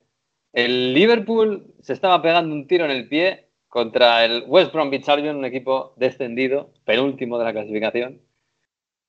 el 0.54 0.94
Liverpool 0.94 1.66
se 1.82 1.94
estaba 1.94 2.22
pegando 2.22 2.54
un 2.56 2.68
tiro 2.68 2.86
en 2.86 2.92
el 2.92 3.08
pie 3.08 3.48
contra 3.68 4.24
el 4.24 4.44
West 4.48 4.72
Bromwich 4.72 5.10
Albion, 5.10 5.38
un 5.38 5.46
equipo 5.46 5.94
descendido, 5.98 6.70
penúltimo 6.86 7.40
de 7.40 7.46
la 7.46 7.54
clasificación. 7.54 8.22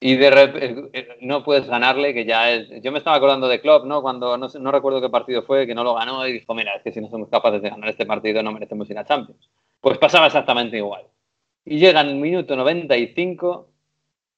Y 0.01 0.17
de 0.17 0.31
repente 0.31 1.09
no 1.23 1.45
puedes 1.45 1.67
ganarle, 1.67 2.13
que 2.13 2.25
ya 2.27 2.51
es. 2.51 2.69
Yo 2.83 2.93
me 2.93 2.99
estaba 2.99 3.17
acordando 3.17 3.49
de 3.49 3.61
Klopp, 3.61 3.87
¿no? 3.87 4.03
Cuando 4.03 4.37
no, 4.37 4.49
sé- 4.51 4.59
no 4.59 4.71
recuerdo 4.71 5.01
qué 5.01 5.09
partido 5.09 5.43
fue, 5.45 5.67
que 5.67 5.75
no 5.75 5.85
lo 5.85 5.95
ganó 5.95 6.27
y 6.27 6.33
dijo: 6.33 6.55
Mira, 6.55 6.75
es 6.77 6.83
que 6.83 6.93
si 6.93 7.01
no 7.01 7.09
somos 7.09 7.29
capaces 7.31 7.63
de 7.63 7.71
ganar 7.71 7.89
este 7.89 8.05
partido, 8.05 8.43
no 8.43 8.53
merecemos 8.53 8.89
ir 8.91 8.99
a 8.99 9.05
Champions. 9.05 9.49
Pues 9.85 9.99
pasaba 9.99 10.29
exactamente 10.29 10.79
igual. 10.79 11.03
Y 11.63 11.77
llega 11.77 12.01
en 12.01 12.09
el 12.09 12.17
minuto 12.17 12.57
95, 12.57 13.69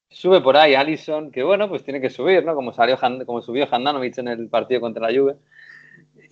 sube 0.09 0.41
por 0.41 0.57
ahí 0.57 0.75
Allison, 0.75 1.31
que 1.31 1.45
bueno, 1.45 1.69
pues 1.69 1.85
tiene 1.85 2.01
que 2.01 2.11
subir, 2.11 2.45
¿no? 2.45 2.57
Como, 2.57 2.73
salió, 2.73 2.99
como 3.25 3.41
subió 3.41 3.69
Handanovic 3.71 4.19
en 4.19 4.27
el 4.27 4.49
partido 4.49 4.81
contra 4.81 5.09
la 5.09 5.17
Juve. 5.17 5.37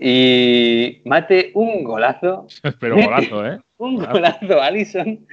Y 0.01 1.01
mate 1.05 1.53
un 1.55 1.85
golazo, 1.85 2.49
Pero 2.81 2.97
golazo, 2.97 3.47
¿eh? 3.53 3.61
un 3.77 4.05
golazo 4.05 4.61
Allison 4.61 5.25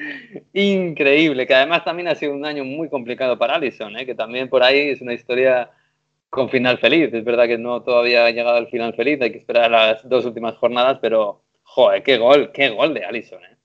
increíble, 0.54 1.48
que 1.48 1.56
además 1.56 1.84
también 1.84 2.08
ha 2.10 2.13
sido 2.13 2.34
un 2.34 2.46
año 2.46 2.63
muy 2.63 2.88
complicado 2.88 3.39
para 3.39 3.56
Allison, 3.56 3.98
¿eh? 3.98 4.06
que 4.06 4.13
también 4.13 4.48
por 4.48 4.62
ahí 4.62 4.89
es 4.89 5.02
una 5.02 5.13
historia 5.13 5.72
con 6.30 6.50
final 6.50 6.78
feliz. 6.78 7.12
Es 7.12 7.24
verdad 7.24 7.48
que 7.48 7.58
no 7.58 7.82
todavía 7.82 8.26
ha 8.26 8.30
llegado 8.30 8.58
al 8.58 8.67
final 8.67 8.94
feliz, 8.94 9.20
hay 9.24 9.32
que 9.32 9.39
esperar 9.39 9.72
las 9.72 10.08
dos 10.08 10.24
últimas 10.24 10.56
jornadas, 10.58 11.00
pero 11.02 11.41
joder, 11.63 12.04
qué 12.04 12.20
gol, 12.20 12.52
qué 12.52 12.70
gol 12.70 12.94
de 12.94 13.06
Allison. 13.06 13.44
¿eh? 13.44 13.58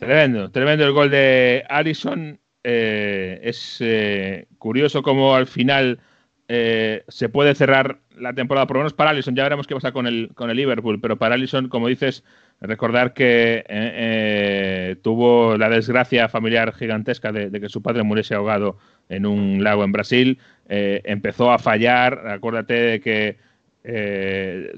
Tremendo, 0.00 0.50
tremendo 0.50 0.86
el 0.86 0.92
gol 0.92 1.10
de 1.10 1.62
Allison. 1.68 2.40
Eh, 2.64 3.38
es 3.42 3.76
eh, 3.80 4.46
curioso 4.56 5.02
cómo 5.02 5.34
al 5.34 5.46
final 5.46 6.00
eh, 6.48 7.04
se 7.08 7.28
puede 7.28 7.54
cerrar 7.54 7.98
la 8.16 8.32
temporada, 8.32 8.66
por 8.66 8.76
lo 8.78 8.80
menos 8.80 8.94
para 8.94 9.10
Allison. 9.10 9.36
Ya 9.36 9.42
veremos 9.42 9.66
qué 9.66 9.74
pasa 9.74 9.92
con 9.92 10.06
el, 10.06 10.30
con 10.34 10.48
el 10.48 10.56
Liverpool, 10.56 11.02
pero 11.02 11.18
para 11.18 11.34
Allison, 11.34 11.68
como 11.68 11.86
dices, 11.86 12.24
recordar 12.62 13.12
que 13.12 14.96
tuvo 15.02 15.58
la 15.58 15.68
desgracia 15.68 16.30
familiar 16.30 16.72
gigantesca 16.72 17.30
de, 17.30 17.60
que 17.60 17.68
su 17.68 17.82
padre 17.82 18.02
muriese 18.02 18.34
ahogado 18.34 18.78
en 19.10 19.26
un 19.26 19.62
lago 19.62 19.84
en 19.84 19.92
Brasil. 19.92 20.38
Empezó 20.66 21.52
a 21.52 21.58
fallar, 21.58 22.26
acuérdate 22.26 22.74
de 22.74 23.00
que 23.00 23.36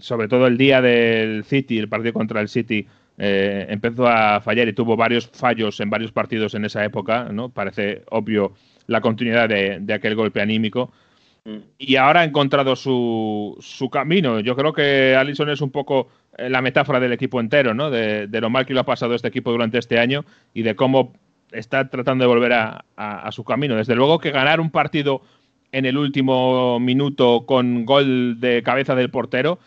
sobre 0.01 0.27
todo 0.27 0.49
el 0.49 0.59
día 0.59 0.83
del 0.83 1.45
City, 1.45 1.79
el 1.79 1.89
partido 1.89 2.13
contra 2.13 2.41
el 2.41 2.49
City, 2.49 2.89
eh, 3.19 3.67
empezó 3.69 4.07
a 4.07 4.41
fallar 4.41 4.69
y 4.69 4.73
tuvo 4.73 4.97
varios 4.97 5.29
fallos 5.33 5.79
en 5.81 5.91
varios 5.91 6.13
partidos 6.13 6.55
en 6.55 6.65
esa 6.65 6.85
época, 6.85 7.29
¿no? 7.33 7.49
Parece 7.51 8.03
obvio 8.11 8.55
la 8.87 9.01
continuidad 9.01 9.49
de, 9.49 9.79
de 9.81 9.95
aquel 9.95 10.15
golpe 10.15 10.41
anímico. 10.41 10.93
Mm. 11.45 11.57
Y 11.79 11.97
ahora 11.97 12.21
ha 12.21 12.25
encontrado 12.25 12.77
su, 12.77 13.57
su 13.61 13.91
camino. 13.91 14.41
Yo 14.41 14.57
creo 14.57 14.73
que 14.73 15.15
Allison 15.17 15.51
es 15.51 15.61
un 15.61 15.71
poco 15.71 16.09
eh, 16.39 16.49
la 16.49 16.63
metáfora 16.63 17.01
del 17.01 17.13
equipo 17.13 17.41
entero, 17.41 17.75
¿no? 17.75 17.91
De, 17.91 18.27
de 18.29 18.41
lo 18.41 18.49
mal 18.51 18.65
que 18.67 18.75
lo 18.75 18.81
ha 18.81 18.85
pasado 18.85 19.15
este 19.15 19.29
equipo 19.29 19.51
durante 19.51 19.79
este 19.79 19.99
año 19.99 20.25
y 20.55 20.63
de 20.63 20.75
cómo 20.77 21.13
está 21.51 21.89
tratando 21.91 22.25
de 22.25 22.29
volver 22.29 22.53
a, 22.55 22.85
a- 22.97 23.27
a 23.29 23.33
su 23.33 23.45
camino. 23.45 23.77
Desde 23.77 23.95
luego 23.95 24.19
que 24.19 24.31
ganar 24.31 24.61
un 24.61 24.71
partido 24.71 25.23
en 25.71 25.85
el 25.87 25.97
último 25.99 26.79
minuto 26.81 27.45
con 27.47 27.85
gol 27.85 28.41
de 28.41 28.63
cabeza 28.63 28.95
del 28.95 29.11
portero 29.11 29.59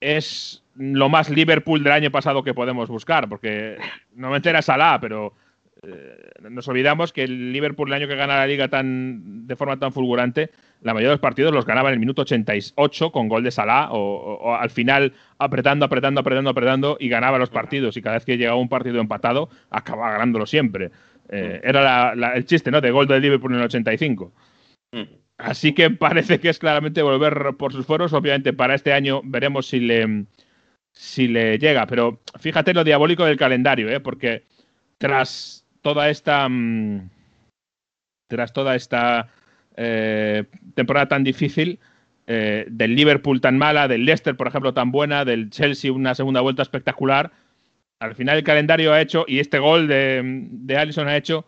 es 0.00 0.62
lo 0.78 1.08
más 1.08 1.28
Liverpool 1.28 1.82
del 1.82 1.92
año 1.92 2.10
pasado 2.10 2.42
que 2.42 2.54
podemos 2.54 2.88
buscar, 2.88 3.28
porque 3.28 3.76
no 4.14 4.30
me 4.30 4.36
entera 4.36 4.62
Salah, 4.62 4.98
pero 5.00 5.34
eh, 5.82 6.30
nos 6.50 6.66
olvidamos 6.68 7.12
que 7.12 7.24
el 7.24 7.52
Liverpool 7.52 7.88
el 7.88 7.94
año 7.94 8.08
que 8.08 8.16
gana 8.16 8.36
la 8.36 8.46
liga 8.46 8.68
tan 8.68 9.46
de 9.46 9.56
forma 9.56 9.78
tan 9.78 9.92
fulgurante, 9.92 10.50
la 10.82 10.92
mayoría 10.94 11.08
de 11.10 11.14
los 11.14 11.20
partidos 11.20 11.52
los 11.52 11.66
ganaba 11.66 11.88
en 11.88 11.94
el 11.94 12.00
minuto 12.00 12.22
88 12.22 13.10
con 13.12 13.28
gol 13.28 13.42
de 13.44 13.50
Salah 13.50 13.88
o, 13.90 13.98
o- 13.98 14.34
o 14.50 14.54
al 14.54 14.70
final 14.70 15.12
apretando, 15.38 15.84
apretando, 15.84 16.20
apretando, 16.20 16.50
apretando 16.50 16.96
y 17.00 17.08
ganaba 17.08 17.38
los 17.38 17.50
partidos 17.50 17.96
y 17.96 18.02
cada 18.02 18.16
vez 18.16 18.24
que 18.24 18.36
llegaba 18.38 18.58
un 18.58 18.68
partido 18.68 19.00
empatado 19.00 19.48
acababa 19.70 20.12
ganándolo 20.12 20.46
siempre. 20.46 20.90
Eh, 21.30 21.60
era 21.64 21.82
la- 21.82 22.14
la- 22.14 22.32
el 22.34 22.44
chiste, 22.46 22.70
¿no? 22.70 22.80
De 22.80 22.90
gol 22.90 23.06
del 23.08 23.20
Liverpool 23.22 23.52
en 23.52 23.58
el 23.58 23.64
85. 23.66 24.32
Mm. 24.92 25.02
Así 25.38 25.72
que 25.74 25.90
parece 25.90 26.40
que 26.40 26.48
es 26.48 26.58
claramente 26.58 27.02
volver 27.02 27.54
por 27.56 27.72
sus 27.72 27.86
fueros. 27.86 28.12
Obviamente 28.12 28.52
para 28.52 28.74
este 28.74 28.92
año 28.92 29.20
veremos 29.24 29.66
si 29.68 29.78
le, 29.80 30.24
si 30.92 31.28
le 31.28 31.58
llega. 31.58 31.86
Pero 31.86 32.20
fíjate 32.38 32.74
lo 32.74 32.84
diabólico 32.84 33.24
del 33.24 33.36
calendario, 33.36 33.88
¿eh? 33.88 34.00
porque 34.00 34.44
tras 34.98 35.64
toda 35.82 36.10
esta 36.10 36.48
mm, 36.48 37.08
tras 38.28 38.52
toda 38.52 38.74
esta 38.76 39.28
eh, 39.76 40.44
temporada 40.74 41.08
tan 41.08 41.24
difícil, 41.24 41.78
eh, 42.26 42.66
del 42.68 42.94
Liverpool 42.94 43.40
tan 43.40 43.56
mala, 43.56 43.88
del 43.88 44.04
Leicester, 44.04 44.36
por 44.36 44.48
ejemplo, 44.48 44.74
tan 44.74 44.92
buena, 44.92 45.24
del 45.24 45.50
Chelsea 45.50 45.92
una 45.92 46.14
segunda 46.14 46.42
vuelta 46.42 46.62
espectacular, 46.62 47.32
al 48.00 48.14
final 48.14 48.36
el 48.36 48.44
calendario 48.44 48.92
ha 48.92 49.00
hecho, 49.00 49.24
y 49.26 49.38
este 49.38 49.58
gol 49.58 49.88
de, 49.88 50.20
de 50.24 50.76
Allison 50.76 51.08
ha 51.08 51.16
hecho, 51.16 51.46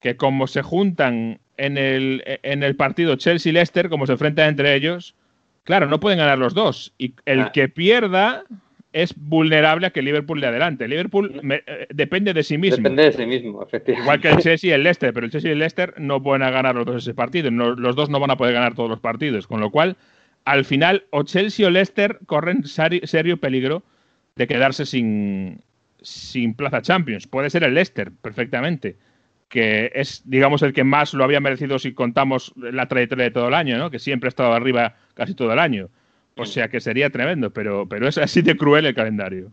que 0.00 0.16
como 0.16 0.46
se 0.46 0.62
juntan 0.62 1.40
en 1.56 1.78
el, 1.78 2.22
en 2.26 2.62
el 2.62 2.74
partido 2.74 3.16
Chelsea-Leicester, 3.16 3.88
como 3.88 4.06
se 4.06 4.12
enfrentan 4.12 4.48
entre 4.48 4.74
ellos, 4.74 5.14
claro, 5.70 5.86
no 5.86 6.00
pueden 6.00 6.18
ganar 6.18 6.38
los 6.38 6.52
dos. 6.54 6.92
Y 6.98 7.14
el 7.24 7.40
Ah. 7.40 7.52
que 7.52 7.68
pierda 7.68 8.44
es 8.92 9.14
vulnerable 9.16 9.86
a 9.86 9.90
que 9.90 10.02
Liverpool 10.02 10.40
le 10.40 10.48
adelante. 10.48 10.88
Liverpool 10.88 11.38
me- 11.44 11.62
eh, 11.66 11.86
depende 11.90 12.34
de 12.34 12.42
sí 12.42 12.58
mismo. 12.58 12.78
Depende 12.78 13.04
de 13.04 13.12
sí 13.12 13.24
mismo, 13.24 13.62
efectivamente. 13.62 14.02
Igual 14.02 14.20
que 14.20 14.28
el 14.30 14.36
Chelsea 14.58 14.70
y 14.70 14.72
el 14.72 14.82
Leicester, 14.82 15.12
pero 15.14 15.26
el 15.26 15.30
Chelsea 15.32 15.48
y 15.48 15.52
el 15.52 15.60
Leicester 15.60 15.94
no 15.98 16.18
van 16.20 16.42
a 16.42 16.50
ganar 16.50 16.74
los 16.74 16.84
dos 16.86 16.96
ese 17.04 17.14
partido. 17.14 17.50
No- 17.52 17.74
los 17.76 17.94
dos 17.94 18.10
no 18.10 18.18
van 18.18 18.32
a 18.32 18.36
poder 18.36 18.52
ganar 18.54 18.74
todos 18.74 18.90
los 18.90 18.98
partidos. 19.00 19.46
Con 19.46 19.60
lo 19.60 19.70
cual, 19.70 19.96
al 20.44 20.64
final, 20.64 21.04
o 21.10 21.22
Chelsea 21.22 21.66
o 21.66 21.70
Leicester 21.70 22.18
corren 22.26 22.64
serio 22.64 23.36
peligro 23.36 23.84
de 24.34 24.46
quedarse 24.48 24.84
sin, 24.86 25.60
sin 26.02 26.54
plaza 26.54 26.82
Champions. 26.82 27.28
Puede 27.28 27.48
ser 27.50 27.62
el 27.62 27.74
Leicester, 27.74 28.10
perfectamente. 28.20 28.96
Que 29.48 29.90
es, 29.94 30.22
digamos, 30.28 30.62
el 30.62 30.72
que 30.72 30.84
más 30.84 31.12
lo 31.12 31.24
había 31.24 31.40
merecido 31.40 31.78
si 31.80 31.92
contamos 31.92 32.52
la 32.56 32.86
trayectoria 32.86 33.24
de 33.24 33.30
todo 33.32 33.48
el 33.48 33.54
año, 33.54 33.78
¿no? 33.78 33.90
Que 33.90 33.98
siempre 33.98 34.28
ha 34.28 34.30
estado 34.30 34.52
arriba 34.52 34.94
casi 35.20 35.34
todo 35.34 35.52
el 35.52 35.58
año. 35.58 35.90
O 36.36 36.46
sea 36.46 36.68
que 36.68 36.80
sería 36.80 37.10
tremendo, 37.10 37.50
pero, 37.50 37.86
pero 37.86 38.08
es 38.08 38.16
así 38.16 38.40
de 38.40 38.56
cruel 38.56 38.86
el 38.86 38.94
calendario. 38.94 39.52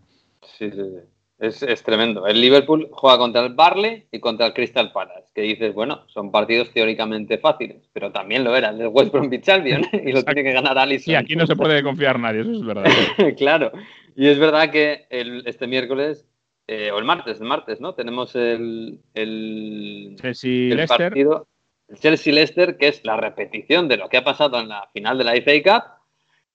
Sí, 0.57 0.71
sí, 0.71 0.77
sí. 0.77 0.99
Es, 1.39 1.61
es 1.61 1.83
tremendo. 1.83 2.25
El 2.25 2.39
Liverpool 2.39 2.87
juega 2.91 3.17
contra 3.17 3.45
el 3.45 3.53
Barley 3.53 4.05
y 4.11 4.19
contra 4.21 4.47
el 4.47 4.53
Crystal 4.53 4.93
Palace, 4.93 5.27
que 5.35 5.41
dices, 5.41 5.75
bueno, 5.75 6.03
son 6.07 6.31
partidos 6.31 6.71
teóricamente 6.71 7.37
fáciles, 7.37 7.89
pero 7.91 8.13
también 8.13 8.45
lo 8.45 8.55
eran 8.55 8.79
el 8.79 8.87
West 8.87 9.11
Bromwich 9.11 9.49
Albion 9.49 9.81
y 9.91 10.13
lo 10.13 10.23
tiene 10.23 10.43
que 10.43 10.53
ganar 10.53 10.77
Alisson. 10.79 11.11
Y 11.11 11.15
aquí 11.15 11.35
no 11.35 11.45
se 11.45 11.57
puede 11.57 11.83
confiar 11.83 12.17
nadie, 12.17 12.41
eso 12.41 12.53
es 12.53 12.65
verdad. 12.65 12.85
claro. 13.37 13.71
Y 14.15 14.27
es 14.27 14.39
verdad 14.39 14.71
que 14.71 15.05
el, 15.09 15.43
este 15.45 15.67
miércoles, 15.67 16.25
eh, 16.67 16.89
o 16.91 16.97
el 16.97 17.05
martes, 17.05 17.41
el 17.41 17.47
martes, 17.47 17.81
¿no? 17.81 17.93
Tenemos 17.93 18.33
el, 18.35 18.99
el, 19.13 20.15
Chelsea 20.21 20.71
el 20.71 20.77
Leicester. 20.77 21.09
partido, 21.09 21.47
el 21.89 21.99
Chelsea-Leicester, 21.99 22.77
que 22.77 22.87
es 22.89 23.05
la 23.05 23.17
repetición 23.17 23.87
de 23.87 23.97
lo 23.97 24.09
que 24.09 24.17
ha 24.17 24.23
pasado 24.23 24.59
en 24.59 24.69
la 24.69 24.87
final 24.93 25.17
de 25.17 25.23
la 25.23 25.33
FA 25.35 25.51
Cup. 25.63 25.83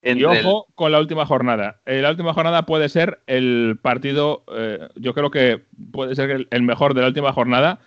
Y 0.04 0.10
el- 0.10 0.24
ojo 0.26 0.66
con 0.74 0.90
la 0.92 0.98
última 0.98 1.24
jornada. 1.26 1.80
Eh, 1.86 2.02
la 2.02 2.10
última 2.10 2.34
jornada 2.34 2.66
puede 2.66 2.88
ser 2.88 3.20
el 3.26 3.78
partido, 3.80 4.44
eh, 4.54 4.88
yo 4.96 5.14
creo 5.14 5.30
que 5.30 5.62
puede 5.92 6.14
ser 6.16 6.30
el, 6.30 6.48
el 6.50 6.62
mejor 6.62 6.94
de 6.94 7.02
la 7.02 7.06
última 7.08 7.32
jornada. 7.32 7.80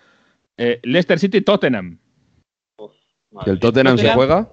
Eh, 0.57 0.79
Leicester 0.83 1.19
City 1.19 1.41
Tottenham. 1.41 1.99
¿Y 3.45 3.49
el 3.49 3.59
Tottenham 3.59 3.97
se 3.97 4.13
juega? 4.13 4.49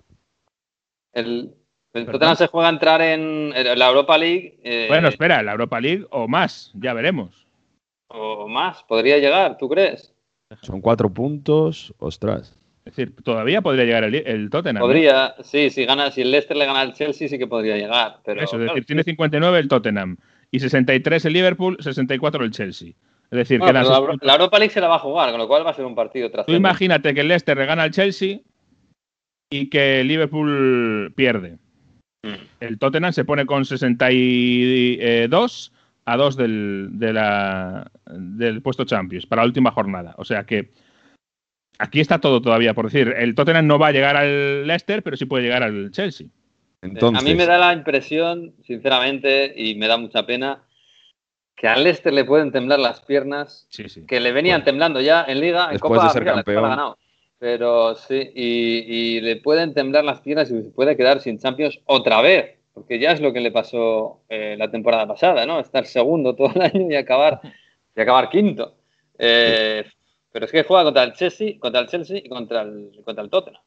El. 1.13 1.55
Tottenham 1.93 2.37
se 2.37 2.47
juega 2.49 2.69
a 2.69 2.73
entrar 2.73 3.01
en, 3.03 3.53
en 3.55 3.79
la 3.79 3.89
Europa 3.89 4.17
League. 4.19 4.59
eh, 4.65 4.87
Bueno, 4.89 5.09
espera, 5.09 5.43
la 5.43 5.53
Europa 5.53 5.79
League 5.81 6.07
o 6.11 6.27
más, 6.27 6.73
ya 6.75 6.95
veremos. 6.95 7.47
O 8.09 8.49
más, 8.49 8.83
podría 8.85 9.19
llegar, 9.19 9.57
¿tú 9.59 9.69
crees? 9.69 10.13
Son 10.63 10.81
cuatro 10.81 11.09
puntos. 11.11 11.95
Ostras. 11.99 12.59
Es 12.85 12.97
decir, 12.97 13.15
todavía 13.23 13.63
podría 13.63 13.85
llegar 13.85 14.03
el, 14.05 14.15
el 14.17 14.51
Tottenham. 14.51 14.81
¿no? 14.81 14.87
Podría, 14.87 15.35
sí, 15.43 15.71
si 15.71 15.85
gana, 15.85 16.11
si 16.11 16.23
el 16.23 16.31
Leicester 16.33 16.57
le 16.57 16.67
gana 16.67 16.81
al 16.81 16.95
Chelsea, 16.95 17.29
sí 17.29 17.39
que 17.39 17.47
podría 17.47 17.77
llegar. 17.77 18.17
Pero, 18.25 18.43
Eso, 18.43 18.57
es 18.57 18.63
claro, 18.63 18.75
decir, 18.75 18.87
tiene 18.87 19.05
59 19.05 19.59
el 19.59 19.69
Tottenham 19.69 20.17
y 20.51 20.59
63 20.59 21.25
el 21.27 21.33
Liverpool, 21.33 21.77
64 21.81 22.45
el 22.45 22.51
Chelsea. 22.51 22.89
Es 23.31 23.39
decir, 23.39 23.61
Bueno, 23.61 23.85
seis 23.85 23.99
la, 23.99 24.17
la 24.21 24.33
Europa 24.35 24.59
League 24.59 24.75
se 24.75 24.81
la 24.81 24.89
va 24.89 24.97
a 24.97 24.99
jugar, 24.99 25.31
con 25.31 25.39
lo 25.39 25.47
cual 25.49 25.65
va 25.65 25.71
a 25.71 25.75
ser 25.75 25.85
un 25.87 25.95
partido 25.95 26.29
tras 26.31 26.45
Tú 26.45 26.53
imagínate 26.53 27.15
que 27.15 27.21
el 27.21 27.29
Leicester 27.29 27.57
le 27.57 27.65
gana 27.67 27.85
al 27.85 27.93
Chelsea 27.93 28.41
y 29.51 29.71
que 29.71 30.01
el 30.01 30.09
Liverpool 30.09 31.13
pierde. 31.15 31.59
Mm. 32.25 32.35
El 32.61 32.79
Tottenham 32.79 33.13
se 33.13 33.25
pone 33.25 33.47
con 33.47 33.65
62 33.65 35.73
a 36.05 36.17
2 36.17 36.37
del, 36.37 36.89
de 36.93 37.13
la- 37.13 37.91
del 38.07 38.61
puesto 38.61 38.85
Champions 38.85 39.25
para 39.27 39.43
la 39.43 39.47
última 39.47 39.71
jornada. 39.71 40.15
O 40.19 40.25
sea 40.25 40.45
que 40.45 40.71
aquí 41.79 42.01
está 42.01 42.19
todo 42.21 42.41
todavía 42.41 42.75
por 42.75 42.87
decir. 42.91 43.15
El 43.17 43.35
Tottenham 43.35 43.67
no 43.67 43.79
va 43.79 43.89
a 43.89 43.93
llegar 43.93 44.17
al 44.17 44.67
Leicester, 44.67 45.03
pero 45.03 45.17
sí 45.17 45.25
puede 45.27 45.45
llegar 45.45 45.63
al 45.63 45.91
Chelsea. 45.91 46.27
Entonces, 46.83 47.23
a 47.23 47.25
mí 47.25 47.35
me 47.35 47.47
da 47.47 47.59
la 47.59 47.73
impresión, 47.73 48.55
sinceramente, 48.65 49.53
y 49.57 49.77
me 49.77 49.87
da 49.87 49.97
mucha 49.97 50.27
pena, 50.27 50.63
que 51.55 51.69
al 51.69 51.85
Leicester 51.85 52.13
le 52.13 52.25
pueden 52.25 52.51
temblar 52.51 52.81
las 52.81 53.01
piernas, 53.03 53.67
Sí, 53.71 53.89
sí. 53.89 54.05
que 54.07 54.19
le 54.19 54.33
venían 54.33 54.65
temblando 54.65 55.01
ya 55.01 55.25
en 55.29 55.41
Liga, 55.41 55.67
en 55.67 55.73
Después 55.73 55.93
Copa 56.01 56.07
de 56.09 56.11
ser 56.13 56.25
la 56.25 56.31
Copa 56.33 56.37
la 56.39 56.45
campeón. 56.45 56.63
ganado. 56.71 56.99
Pero 57.39 57.95
sí, 57.97 58.31
y, 58.35 59.17
y 59.17 59.21
le 59.21 59.37
pueden 59.37 59.75
temblar 59.75 60.05
las 60.05 60.21
piernas 60.21 60.51
y 60.51 60.63
se 60.63 60.71
puede 60.71 60.97
quedar 60.97 61.21
sin 61.21 61.39
Champions 61.39 61.79
otra 61.87 62.21
vez, 62.21 62.57
porque 62.75 62.99
ya 62.99 63.13
es 63.13 63.21
lo 63.21 63.33
que 63.33 63.41
le 63.41 63.51
pasó 63.53 64.23
eh, 64.29 64.57
la 64.59 64.71
temporada 64.71 65.07
pasada, 65.07 65.45
¿no? 65.47 65.61
Estar 65.61 65.87
segundo 65.87 66.35
todo 66.35 66.53
el 66.55 66.63
año 66.75 66.91
y 66.91 66.97
acabar, 66.97 67.41
y 67.97 68.01
acabar 68.01 68.29
quinto. 68.29 68.75
Eh, 69.19 69.85
Pero 70.33 70.47
es 70.47 70.53
que 70.53 70.65
juega 70.65 70.85
contra 70.85 71.05
el 71.05 71.13
Chelsea, 71.13 71.59
contra 71.59 71.81
el 71.81 71.87
Chelsea 71.89 72.21
y 72.25 72.29
contra 72.29 72.63
el, 72.63 72.91
contra 73.05 73.23
el 73.23 73.31
Tottenham. 73.31 73.63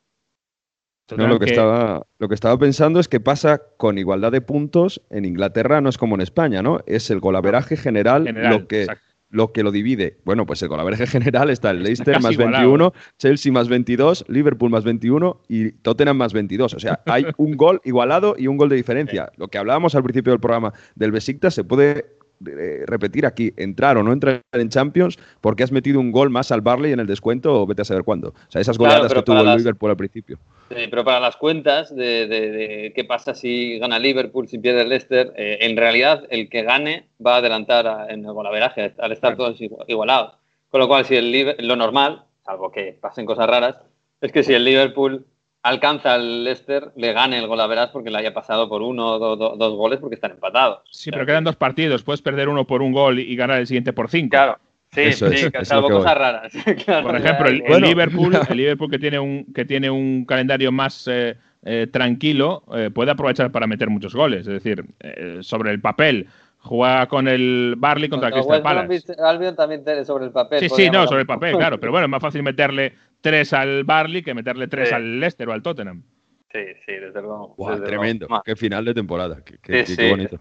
No, 1.16 1.28
lo 1.28 1.38
que, 1.38 1.46
estaba, 1.46 2.08
lo 2.18 2.28
que 2.28 2.34
estaba 2.34 2.58
pensando 2.58 3.00
es 3.00 3.08
que 3.08 3.20
pasa 3.20 3.62
con 3.78 4.00
igualdad 4.00 4.32
de 4.32 4.42
puntos 4.42 5.04
en 5.12 5.26
Inglaterra, 5.26 5.80
no 5.80 5.90
es 5.90 6.00
como 6.00 6.16
en 6.16 6.22
España, 6.22 6.64
¿no? 6.64 6.80
Es 6.88 7.12
el 7.12 7.20
golaveraje 7.20 7.78
general, 7.78 8.26
General, 8.26 8.52
lo, 8.52 8.68
que, 8.68 8.82
exacto. 8.82 9.06
lo 9.30 9.52
que 9.52 9.62
lo 9.62 9.72
divide. 9.72 10.18
Bueno, 10.26 10.48
pues 10.48 10.64
el 10.64 10.70
golaveraje 10.70 11.06
general 11.08 11.52
está 11.52 11.70
el 11.70 11.84
Leicester 11.84 12.20
más 12.20 12.32
igualado, 12.32 12.70
21, 12.70 12.94
Chelsea 13.20 13.52
más 13.52 13.70
22, 13.70 14.26
Liverpool 14.30 14.72
más 14.72 14.84
21 14.84 15.44
y 15.48 15.74
Tottenham 15.74 16.18
más 16.18 16.34
22. 16.34 16.74
O 16.74 16.80
sea, 16.80 17.00
hay 17.06 17.28
un 17.38 17.56
gol 17.56 17.82
igualado 17.84 18.34
y 18.36 18.48
un 18.48 18.58
gol 18.58 18.70
de 18.70 18.76
diferencia. 18.76 19.32
Lo 19.38 19.48
que 19.48 19.60
hablábamos 19.60 19.94
al 19.94 20.02
principio 20.02 20.34
del 20.34 20.40
programa 20.40 20.74
del 20.96 21.12
Besiktas 21.12 21.54
se 21.54 21.64
puede 21.64 22.18
eh, 22.48 22.84
repetir 22.86 23.26
aquí, 23.26 23.54
entrar 23.58 23.98
o 23.98 24.04
no 24.04 24.14
entrar 24.14 24.42
en 24.54 24.70
Champions 24.70 25.18
porque 25.42 25.64
has 25.64 25.72
metido 25.72 26.00
un 26.00 26.12
gol 26.12 26.30
más 26.30 26.52
al 26.52 26.62
Barley 26.62 26.92
en 26.94 27.00
el 27.00 27.08
descuento 27.08 27.62
o 27.62 27.66
vete 27.66 27.82
a 27.82 27.86
saber 27.86 28.04
cuándo. 28.04 28.30
O 28.30 28.52
sea, 28.52 28.62
esas 28.62 28.78
goleadas 28.78 29.14
que 29.14 29.22
tuvo 29.24 29.36
el 29.40 29.58
Liverpool 29.58 29.90
al 29.92 29.98
principio. 29.98 30.38
Sí, 30.70 30.88
pero 30.90 31.04
para 31.04 31.20
las 31.20 31.36
cuentas 31.38 31.96
de, 31.96 32.28
de- 32.28 32.52
de 32.52 32.94
qué 32.96 33.04
pasa 33.04 33.36
si 33.36 33.78
gana 33.78 34.00
Liverpool, 34.00 34.48
si 34.48 34.58
pierde 34.58 34.82
el 34.82 34.90
Leicester, 34.90 35.32
eh, 35.36 35.60
en 35.62 35.78
realidad 35.78 36.24
el 36.30 36.50
que 36.50 36.64
gane 36.64 37.08
va 37.26 37.36
a 37.36 37.38
adelantar 37.38 37.86
a- 37.88 38.08
en 38.12 38.26
el 38.26 38.34
golaveraje 38.34 38.94
al 38.98 39.12
estar 39.12 39.36
todos 39.36 39.60
igu- 39.62 39.84
igualados. 39.88 40.34
Con 40.70 40.80
lo 40.80 40.88
cual, 40.88 41.06
si 41.06 41.16
el 41.16 41.56
lo 41.60 41.76
normal, 41.76 42.24
salvo 42.44 42.72
que 42.72 42.98
pasen 43.00 43.26
cosas 43.26 43.48
raras, 43.48 43.76
es 44.22 44.32
que 44.32 44.44
si 44.44 44.54
el 44.54 44.66
Liverpool 44.66 45.26
alcanza 45.66 46.14
al 46.14 46.44
Leicester, 46.44 46.92
le 46.96 47.12
gane 47.14 47.40
el 47.40 47.48
golaveras 47.48 47.90
porque 47.90 48.10
le 48.12 48.18
haya 48.20 48.34
pasado 48.34 48.70
por 48.70 48.82
uno 48.82 49.14
o 49.14 49.20
do- 49.20 49.36
do- 49.36 49.56
dos 49.58 49.74
goles 49.76 50.00
porque 50.00 50.16
están 50.16 50.32
empatados. 50.32 50.80
Sí, 50.92 51.12
pero 51.12 51.26
quedan 51.26 51.44
dos 51.44 51.56
partidos. 51.56 52.04
Puedes 52.04 52.22
perder 52.22 52.50
uno 52.50 52.66
por 52.66 52.82
un 52.82 52.92
gol 52.92 53.20
y 53.20 53.36
ganar 53.36 53.60
el 53.60 53.68
siguiente 53.68 53.92
por 53.94 54.10
cinco. 54.10 54.30
Claro. 54.32 54.58
Sí, 54.92 55.02
Eso 55.02 55.30
sí, 55.30 55.48
es 55.52 55.68
salvo 55.68 55.90
cosas 55.90 56.16
raras. 56.18 56.54
Claro, 56.86 57.08
Por 57.08 57.18
ejemplo, 57.18 57.48
el, 57.50 57.56
el 57.56 57.62
Bueno. 57.68 57.88
Liverpool, 57.88 58.34
el 58.50 58.58
Liverpool 58.58 58.90
que 58.90 59.00
tiene 59.00 59.20
un 59.20 59.46
que 59.54 59.66
tiene 59.66 59.90
un 59.90 60.24
calendario 60.26 60.72
más 60.72 61.06
eh, 61.12 61.36
eh, 61.66 61.88
tranquilo, 61.92 62.64
eh, 62.74 62.92
puede 62.94 63.12
aprovechar 63.12 63.52
para 63.52 63.68
meter 63.68 63.90
muchos 63.90 64.16
goles. 64.16 64.42
Es 64.42 64.54
decir, 64.64 64.86
eh, 65.02 65.40
sobre 65.42 65.72
el 65.72 65.82
papel, 65.82 66.28
juega 66.66 67.08
con 67.08 67.28
el 67.28 67.76
Barley 67.78 68.10
contra 68.10 68.30
el 68.30 68.34
Crystal 68.34 68.52
West 68.54 68.64
Palace. 68.64 68.88
Bromwich 68.88 69.20
Albion 69.20 69.56
también 69.56 69.84
tiene 69.86 70.04
sobre 70.04 70.26
el 70.26 70.32
papel. 70.32 70.60
Sí, 70.60 70.70
sí, 70.70 70.90
no, 70.90 71.06
sobre 71.08 71.22
el 71.22 71.28
papel, 71.28 71.56
claro. 71.56 71.80
Pero 71.80 71.92
bueno, 71.92 72.06
es 72.06 72.10
más 72.12 72.22
fácil 72.22 72.44
meterle 72.44 72.94
tres 73.22 73.54
al 73.54 73.84
Barley 73.84 74.24
que 74.24 74.34
meterle 74.34 74.68
tres 74.68 74.90
Sí. 74.90 74.96
al 74.96 75.20
Leicester 75.20 75.48
o 75.50 75.54
al 75.54 75.62
Tottenham. 75.62 76.04
Sí, 76.52 76.60
sí, 76.86 76.94
desde 76.94 77.22
luego. 77.22 77.56
Desde 77.70 77.86
tremendo. 77.86 78.28
luego. 78.28 78.44
Qué 78.44 78.56
final 78.56 78.84
de 78.86 78.94
temporada. 78.94 79.38
Qué, 79.44 79.54
Sí, 79.54 79.60
qué- 79.62 79.72
qué 79.72 79.86
sí, 79.86 80.10
bonito. 80.10 80.40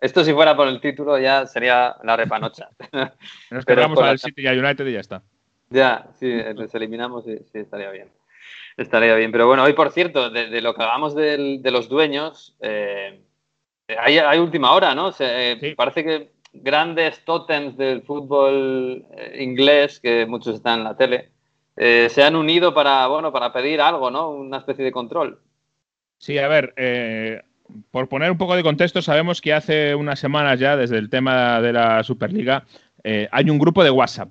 Esto 0.00 0.22
si 0.24 0.32
fuera 0.32 0.54
por 0.56 0.68
el 0.68 0.80
título 0.80 1.18
ya 1.18 1.46
sería 1.46 1.96
la 2.04 2.16
repanocha. 2.16 2.68
Nos 3.50 3.64
cargamos 3.64 3.96
por 3.96 4.04
al 4.04 4.12
la- 4.12 4.18
City 4.18 4.42
y 4.42 4.46
al 4.46 4.62
United 4.64 4.86
y 4.86 4.92
ya 4.92 5.00
está. 5.00 5.22
ya, 5.70 6.06
sí, 6.18 6.26
les 6.30 6.74
eliminamos 6.74 7.26
y 7.26 7.36
sí, 7.38 7.58
estaría 7.58 7.90
bien. 7.90 8.08
Estaría 8.76 9.14
bien. 9.16 9.32
Pero 9.32 9.46
bueno, 9.46 9.62
hoy 9.64 9.72
por 9.72 9.90
cierto, 9.90 10.30
de, 10.30 10.48
de 10.48 10.60
lo 10.60 10.74
que 10.74 10.82
hablamos 10.82 11.14
del- 11.14 11.62
de 11.62 11.70
los 11.70 11.88
dueños, 11.88 12.56
eh, 12.60 13.22
hay, 13.88 14.18
hay 14.18 14.38
última 14.38 14.72
hora, 14.72 14.94
¿no? 14.94 15.12
Se- 15.12 15.52
eh, 15.52 15.58
Sí. 15.60 15.74
Parece 15.74 16.04
que 16.04 16.30
grandes 16.52 17.24
tótems 17.24 17.76
del 17.76 18.02
fútbol 18.02 19.04
eh, 19.16 19.42
inglés, 19.42 20.00
que 20.00 20.26
muchos 20.26 20.54
están 20.56 20.78
en 20.78 20.84
la 20.84 20.96
tele, 20.96 21.30
eh, 21.76 22.08
se 22.10 22.22
han 22.22 22.34
unido 22.36 22.72
para, 22.72 23.06
bueno, 23.06 23.30
para 23.32 23.52
pedir 23.52 23.80
algo, 23.80 24.10
¿no? 24.10 24.30
Una 24.30 24.58
especie 24.58 24.84
de 24.84 24.92
control. 24.92 25.40
Sí, 26.18 26.38
a 26.38 26.48
ver, 26.48 26.72
eh, 26.76 27.42
por 27.90 28.08
poner 28.08 28.30
un 28.30 28.38
poco 28.38 28.56
de 28.56 28.62
contexto, 28.62 29.02
sabemos 29.02 29.40
que 29.42 29.52
hace 29.52 29.94
unas 29.94 30.18
semanas 30.18 30.58
ya, 30.58 30.76
desde 30.76 30.96
el 30.98 31.10
tema 31.10 31.60
de 31.60 31.72
la 31.74 32.02
Superliga, 32.02 32.64
eh, 33.04 33.28
hay 33.30 33.50
un 33.50 33.58
grupo 33.58 33.84
de 33.84 33.90
WhatsApp. 33.90 34.30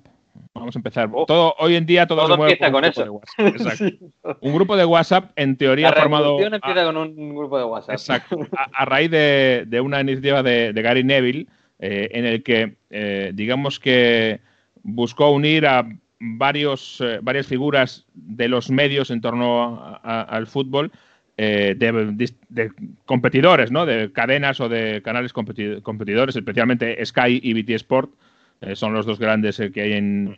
Vamos 0.58 0.76
a 0.76 0.78
empezar. 0.78 1.10
Todo, 1.26 1.54
hoy 1.58 1.76
en 1.76 1.86
día 1.86 2.06
todo, 2.06 2.18
Todo 2.22 2.32
se 2.32 2.36
mueve 2.36 2.52
empieza 2.54 2.72
por 2.72 2.82
un 2.84 2.90
con 2.92 2.92
grupo 2.92 3.00
eso. 3.00 3.04
de 3.04 3.10
WhatsApp. 3.10 3.46
Exacto. 3.56 3.84
Sí. 3.88 4.36
Un 4.40 4.54
grupo 4.54 4.76
de 4.76 4.84
WhatsApp, 4.84 5.30
en 5.36 5.56
teoría, 5.56 5.90
La 5.90 5.96
formado 5.96 6.24
revolución 6.24 6.52
a- 6.54 6.56
empieza 6.56 6.84
con 6.84 6.96
un 6.96 7.34
grupo 7.34 7.58
de 7.58 7.64
WhatsApp. 7.64 7.92
Exacto. 7.94 8.38
A, 8.56 8.68
a 8.72 8.84
raíz 8.84 9.10
de, 9.10 9.64
de 9.66 9.80
una 9.80 10.00
iniciativa 10.00 10.42
de, 10.42 10.72
de 10.72 10.82
Gary 10.82 11.04
Neville, 11.04 11.46
eh, 11.78 12.08
en 12.12 12.24
el 12.24 12.42
que, 12.42 12.76
eh, 12.90 13.32
digamos 13.34 13.78
que 13.78 14.40
buscó 14.82 15.30
unir 15.30 15.66
a 15.66 15.86
varios, 16.18 17.00
eh, 17.00 17.18
varias 17.22 17.46
figuras 17.46 18.06
de 18.14 18.48
los 18.48 18.70
medios 18.70 19.10
en 19.10 19.20
torno 19.20 19.76
a- 19.76 20.00
a- 20.02 20.22
al 20.22 20.46
fútbol, 20.46 20.90
eh, 21.36 21.74
de, 21.76 22.32
de 22.48 22.70
competidores, 23.04 23.70
¿no? 23.70 23.84
De 23.84 24.10
cadenas 24.10 24.58
o 24.60 24.70
de 24.70 25.02
canales 25.02 25.34
competi- 25.34 25.82
competidores, 25.82 26.34
especialmente 26.34 27.04
Sky 27.04 27.40
y 27.42 27.52
BT 27.52 27.74
Sport, 27.74 28.10
eh, 28.60 28.76
son 28.76 28.92
los 28.94 29.06
dos 29.06 29.18
grandes 29.18 29.60
eh, 29.60 29.72
que 29.72 29.82
hay 29.82 29.92
en, 29.92 30.36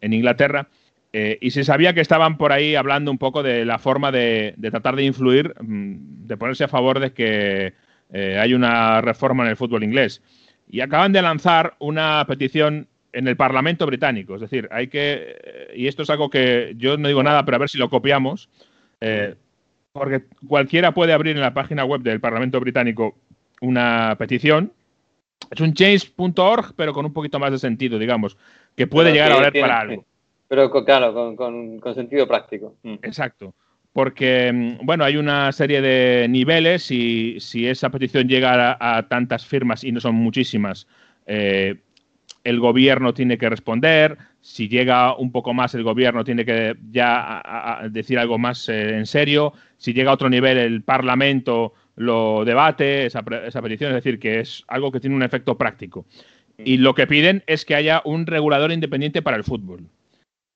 en 0.00 0.12
Inglaterra. 0.12 0.68
Eh, 1.14 1.38
y 1.42 1.50
se 1.50 1.64
sabía 1.64 1.92
que 1.92 2.00
estaban 2.00 2.38
por 2.38 2.52
ahí 2.52 2.74
hablando 2.74 3.10
un 3.10 3.18
poco 3.18 3.42
de 3.42 3.66
la 3.66 3.78
forma 3.78 4.10
de, 4.10 4.54
de 4.56 4.70
tratar 4.70 4.96
de 4.96 5.04
influir, 5.04 5.54
mm, 5.60 6.26
de 6.26 6.36
ponerse 6.38 6.64
a 6.64 6.68
favor 6.68 7.00
de 7.00 7.12
que 7.12 7.74
eh, 8.12 8.38
hay 8.38 8.54
una 8.54 9.02
reforma 9.02 9.44
en 9.44 9.50
el 9.50 9.56
fútbol 9.56 9.84
inglés. 9.84 10.22
Y 10.68 10.80
acaban 10.80 11.12
de 11.12 11.20
lanzar 11.20 11.74
una 11.80 12.24
petición 12.26 12.88
en 13.12 13.28
el 13.28 13.36
Parlamento 13.36 13.84
británico. 13.84 14.36
Es 14.36 14.40
decir, 14.40 14.68
hay 14.72 14.88
que. 14.88 15.70
Y 15.76 15.86
esto 15.86 16.02
es 16.02 16.08
algo 16.10 16.30
que 16.30 16.72
yo 16.78 16.96
no 16.96 17.08
digo 17.08 17.22
nada, 17.22 17.44
pero 17.44 17.56
a 17.56 17.58
ver 17.58 17.68
si 17.68 17.76
lo 17.76 17.90
copiamos. 17.90 18.48
porque 19.92 20.22
cualquiera 20.48 20.92
puede 20.94 21.12
abrir 21.12 21.36
en 21.36 21.42
la 21.42 21.52
página 21.52 21.84
web 21.84 22.00
del 22.00 22.20
Parlamento 22.20 22.58
británico 22.58 23.18
una 23.60 24.16
petición. 24.18 24.72
Es 25.50 25.60
un 25.60 25.74
change.org, 25.74 26.74
pero 26.76 26.92
con 26.92 27.04
un 27.06 27.12
poquito 27.12 27.38
más 27.38 27.50
de 27.52 27.58
sentido, 27.58 27.98
digamos, 27.98 28.36
que 28.76 28.86
puede 28.86 29.10
Pero 29.10 29.14
llegar 29.14 29.32
a 29.32 29.36
valer 29.36 29.60
para 29.60 29.80
algo. 29.80 30.04
Pero 30.48 30.70
con- 30.70 30.84
claro, 30.84 31.12
con, 31.14 31.36
con- 31.36 31.78
con 31.78 31.94
sentido 31.94 32.26
práctico. 32.26 32.74
Mm. 32.82 32.94
Exacto. 33.02 33.54
Porque, 33.92 34.50
mm, 34.52 34.86
bueno, 34.86 35.04
hay 35.04 35.16
una 35.16 35.52
serie 35.52 35.80
de 35.82 36.26
niveles 36.28 36.90
y 36.90 37.38
si 37.40 37.66
esa 37.66 37.90
petición 37.90 38.28
llega 38.28 38.72
a, 38.78 38.96
a 38.98 39.08
tantas 39.08 39.44
firmas 39.46 39.84
y 39.84 39.92
no 39.92 40.00
son 40.00 40.14
muchísimas, 40.14 40.86
eh, 41.26 41.76
el 42.44 42.58
gobierno 42.58 43.12
tiene 43.14 43.38
que 43.38 43.48
responder. 43.48 44.16
Si 44.40 44.68
llega 44.68 45.14
un 45.16 45.30
poco 45.30 45.54
más, 45.54 45.74
el 45.74 45.84
gobierno 45.84 46.24
tiene 46.24 46.44
que 46.44 46.74
ya 46.90 47.16
a- 47.20 47.82
a- 47.82 47.88
decir 47.88 48.18
algo 48.18 48.38
más 48.38 48.68
eh, 48.68 48.96
en 48.96 49.06
serio. 49.06 49.52
Si 49.76 49.92
llega 49.92 50.10
a 50.10 50.14
otro 50.14 50.28
nivel, 50.30 50.58
el 50.58 50.82
Parlamento 50.82 51.74
lo 51.96 52.44
debate, 52.44 53.06
esa, 53.06 53.24
esa 53.46 53.62
petición. 53.62 53.90
Es 53.90 53.96
decir, 54.04 54.18
que 54.18 54.40
es 54.40 54.64
algo 54.68 54.92
que 54.92 55.00
tiene 55.00 55.16
un 55.16 55.22
efecto 55.22 55.56
práctico. 55.58 56.06
Y 56.58 56.76
lo 56.76 56.94
que 56.94 57.06
piden 57.06 57.42
es 57.46 57.64
que 57.64 57.74
haya 57.74 58.02
un 58.04 58.26
regulador 58.26 58.72
independiente 58.72 59.22
para 59.22 59.36
el 59.36 59.44
fútbol. 59.44 59.80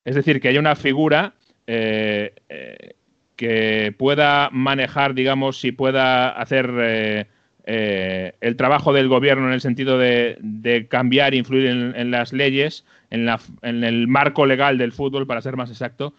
Es 0.05 0.15
decir, 0.15 0.41
que 0.41 0.49
haya 0.49 0.61
una 0.61 0.77
figura 0.77 1.35
eh, 1.67 2.33
eh, 2.49 2.95
que 3.35 3.93
pueda 3.99 4.49
manejar, 4.53 5.15
digamos, 5.15 5.65
y 5.65 5.73
pueda 5.73 6.29
hacer 6.31 6.71
eh, 6.79 7.27
eh, 7.65 8.33
el 8.41 8.57
trabajo 8.57 8.93
del 8.93 9.09
gobierno 9.09 9.49
en 9.49 9.53
el 9.55 9.61
sentido 9.61 9.99
de, 9.99 10.37
de 10.41 10.87
cambiar 10.87 11.35
influir 11.35 11.67
en, 11.67 11.95
en 11.97 12.11
las 12.13 12.33
leyes, 12.33 12.85
en, 13.11 13.27
la- 13.27 13.41
en 13.63 13.83
el 13.83 14.07
marco 14.07 14.47
legal 14.47 14.79
del 14.79 14.93
fútbol, 14.93 15.27
para 15.27 15.43
ser 15.43 15.57
más 15.57 15.71
exacto, 15.71 16.15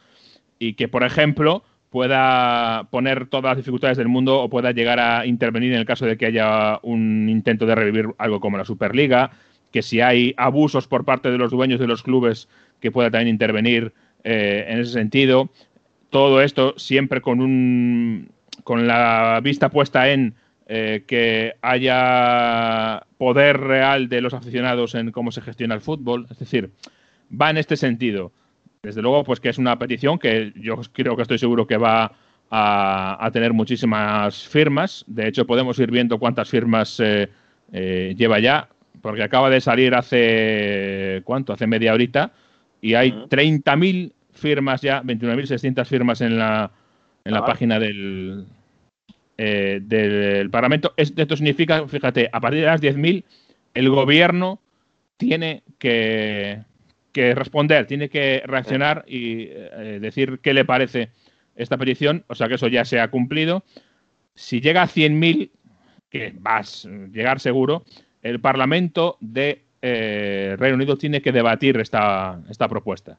y 0.60 0.74
que, 0.74 0.88
por 0.90 1.04
ejemplo, 1.04 1.64
pueda 1.98 2.84
poner 2.92 3.26
todas 3.26 3.50
las 3.50 3.58
dificultades 3.58 3.98
del 3.98 4.08
mundo 4.08 4.40
o 4.40 4.52
pueda 4.52 4.72
llegar 4.72 5.00
a 5.00 5.26
intervenir 5.26 5.74
en 5.74 5.80
el 5.80 5.86
caso 5.88 6.06
de 6.06 6.16
que 6.16 6.28
haya 6.28 6.78
un 6.84 7.28
intento 7.28 7.66
de 7.66 7.74
revivir 7.74 8.10
algo 8.20 8.40
como 8.40 8.56
la 8.56 8.66
Superliga, 8.66 9.32
que 9.72 9.82
si 9.82 10.00
hay 10.00 10.36
abusos 10.38 10.88
por 10.88 11.06
parte 11.06 11.32
de 11.32 11.40
los 11.40 11.50
dueños 11.50 11.80
de 11.80 11.88
los 11.88 12.04
clubes, 12.04 12.50
que 12.82 12.92
pueda 12.92 13.10
también 13.10 13.30
intervenir 13.30 13.94
eh, 14.24 14.68
en 14.68 14.78
ese 14.78 14.92
sentido. 14.92 15.50
Todo 16.12 16.40
esto 16.44 16.76
siempre 16.78 17.20
con 17.20 17.42
un 17.42 18.30
con 18.64 18.86
la 18.86 19.40
vista 19.42 19.70
puesta 19.70 20.12
en 20.12 20.36
eh, 20.68 21.04
que 21.08 21.56
haya 21.64 23.08
poder 23.18 23.60
real 23.60 24.08
de 24.08 24.22
los 24.22 24.36
aficionados 24.36 24.94
en 24.94 25.12
cómo 25.12 25.32
se 25.32 25.42
gestiona 25.42 25.74
el 25.74 25.82
fútbol. 25.82 26.28
Es 26.30 26.38
decir, 26.38 26.70
va 27.32 27.50
en 27.50 27.58
este 27.58 27.76
sentido. 27.76 28.32
Desde 28.84 29.02
luego, 29.02 29.24
pues 29.24 29.40
que 29.40 29.50
es 29.50 29.58
una 29.58 29.78
petición 29.78 30.18
que 30.20 30.54
yo 30.56 30.80
creo 30.94 31.16
que 31.16 31.22
estoy 31.24 31.38
seguro 31.40 31.66
que 31.68 31.78
va 31.78 32.12
a, 32.50 33.18
a 33.26 33.32
tener 33.32 33.54
muchísimas 33.54 34.48
firmas. 34.48 35.04
De 35.08 35.28
hecho, 35.28 35.46
podemos 35.46 35.78
ir 35.80 35.92
viendo 35.92 36.18
cuántas 36.20 36.50
firmas 36.50 37.00
eh, 37.00 37.30
eh, 37.74 38.14
lleva 38.18 38.40
ya, 38.40 38.70
porque 39.02 39.24
acaba 39.24 39.50
de 39.50 39.60
salir 39.62 39.94
hace, 39.96 41.22
¿cuánto? 41.26 41.54
Hace 41.54 41.68
media 41.68 41.94
horita, 41.94 42.32
y 42.82 42.94
hay 42.94 43.12
30.000 43.30 44.12
firmas 44.32 44.82
ya, 44.82 45.02
29.600 45.04 45.86
firmas 45.88 46.22
en 46.22 46.38
la, 46.38 46.72
en 47.26 47.34
la 47.34 47.40
Ah. 47.40 47.46
página 47.46 47.80
del, 47.80 48.46
eh, 49.38 49.80
del 49.82 50.50
Parlamento. 50.50 50.94
Es- 50.96 51.14
Esto 51.18 51.36
significa, 51.36 51.88
fíjate, 51.88 52.30
a 52.32 52.40
partir 52.40 52.62
de 52.62 52.66
las 52.68 52.82
10.000, 52.82 53.26
el 53.74 53.90
gobierno 53.90 54.60
tiene 55.18 55.64
que, 55.80 56.60
que 57.18 57.34
responder, 57.34 57.88
tiene 57.88 58.10
que 58.10 58.44
reaccionar 58.46 59.04
y 59.08 59.48
eh, 59.50 59.98
decir 60.00 60.40
qué 60.44 60.54
le 60.54 60.66
parece 60.66 61.10
esta 61.56 61.76
petición. 61.78 62.24
O 62.28 62.36
sea 62.36 62.48
que 62.48 62.56
eso 62.56 62.68
ya 62.68 62.86
se 62.86 63.00
ha 63.00 63.08
cumplido. 63.10 63.64
Si 64.36 64.62
llega 64.62 64.84
a 64.84 64.88
100.000, 64.88 65.50
que 66.12 66.32
va 66.46 66.58
a 66.58 66.64
llegar 67.12 67.40
seguro, 67.40 67.84
el 68.22 68.40
Parlamento 68.40 69.18
de 69.20 69.64
eh, 69.82 70.56
Reino 70.60 70.76
Unido 70.76 70.96
tiene 70.96 71.22
que 71.24 71.32
debatir 71.32 71.78
esta, 71.80 72.40
esta 72.50 72.68
propuesta 72.68 73.18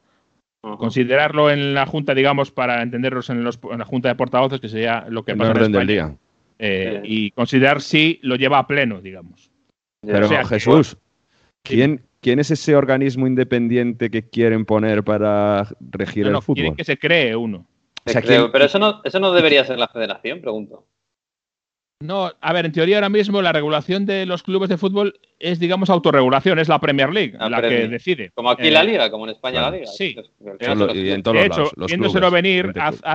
considerarlo 0.60 1.50
en 1.50 1.72
la 1.72 1.86
Junta, 1.86 2.14
digamos, 2.14 2.50
para 2.50 2.82
entenderlos 2.82 3.30
en, 3.30 3.42
los- 3.44 3.58
en 3.70 3.78
la 3.78 3.84
Junta 3.84 4.08
de 4.08 4.16
Portavoces, 4.16 4.60
que 4.60 4.68
sería 4.68 5.06
lo 5.08 5.24
que 5.24 5.32
En 5.32 5.38
pasa 5.38 5.50
en 5.52 5.56
orden 5.56 5.72
del 5.72 5.88
España, 5.90 6.08
día. 6.08 6.18
eh, 6.58 7.00
Sí. 7.02 7.08
y 7.10 7.30
considerar 7.30 7.80
si 7.80 8.18
lo 8.22 8.34
lleva 8.36 8.58
a 8.58 8.66
pleno, 8.66 9.00
digamos. 9.00 9.50
Pero 10.04 10.26
o 10.26 10.28
sea, 10.28 10.40
que- 10.42 10.48
Jesús, 10.48 10.96
¿quién, 11.62 12.02
¿quién 12.20 12.38
es 12.38 12.50
ese 12.50 12.74
organismo 12.76 13.26
independiente 13.26 14.10
que 14.10 14.28
quieren 14.28 14.64
poner 14.64 15.02
para 15.04 15.68
regir 15.80 16.24
No, 16.26 16.32
no, 16.32 16.38
el 16.38 16.42
fútbol? 16.42 16.54
quieren 16.56 16.76
que 16.76 16.84
se 16.84 16.98
cree 16.98 17.36
uno. 17.36 17.66
O 18.06 18.10
sea, 18.10 18.22
Creo, 18.22 18.42
¿quién- 18.42 18.52
pero 18.52 18.64
eso 18.64 18.78
no, 18.78 19.00
eso 19.04 19.20
no 19.20 19.32
debería 19.32 19.64
ser 19.64 19.78
la 19.78 19.88
federación, 19.88 20.40
pregunto. 20.40 20.86
No, 22.00 22.30
a 22.40 22.52
ver, 22.52 22.64
en 22.64 22.70
teoría 22.70 22.98
ahora 22.98 23.08
mismo 23.08 23.42
la 23.42 23.52
regulación 23.52 24.06
de 24.06 24.24
los 24.24 24.44
clubes 24.44 24.68
de 24.68 24.78
fútbol 24.78 25.18
es, 25.40 25.58
digamos, 25.58 25.90
autorregulación, 25.90 26.60
es 26.60 26.68
la 26.68 26.78
Premier 26.78 27.12
League 27.12 27.36
La 27.36 27.48
la, 27.50 27.60
que 27.60 27.88
decide. 27.88 28.30
Como 28.34 28.50
aquí 28.50 28.68
Eh, 28.68 28.70
la 28.70 28.84
Liga, 28.84 29.10
como 29.10 29.24
en 29.24 29.30
España 29.32 29.54
claro, 29.58 29.70
la 29.72 29.78
Liga. 29.78 29.90
sí. 29.90 30.14
Los 30.14 30.94
y 30.94 31.10
en 31.10 31.24
todos 31.24 31.36
de 31.38 31.46
hecho, 31.46 31.56
lados, 31.58 31.72
los 31.76 31.88
viéndoselo 31.88 32.28
clubes, 32.28 32.42
venir, 32.42 32.72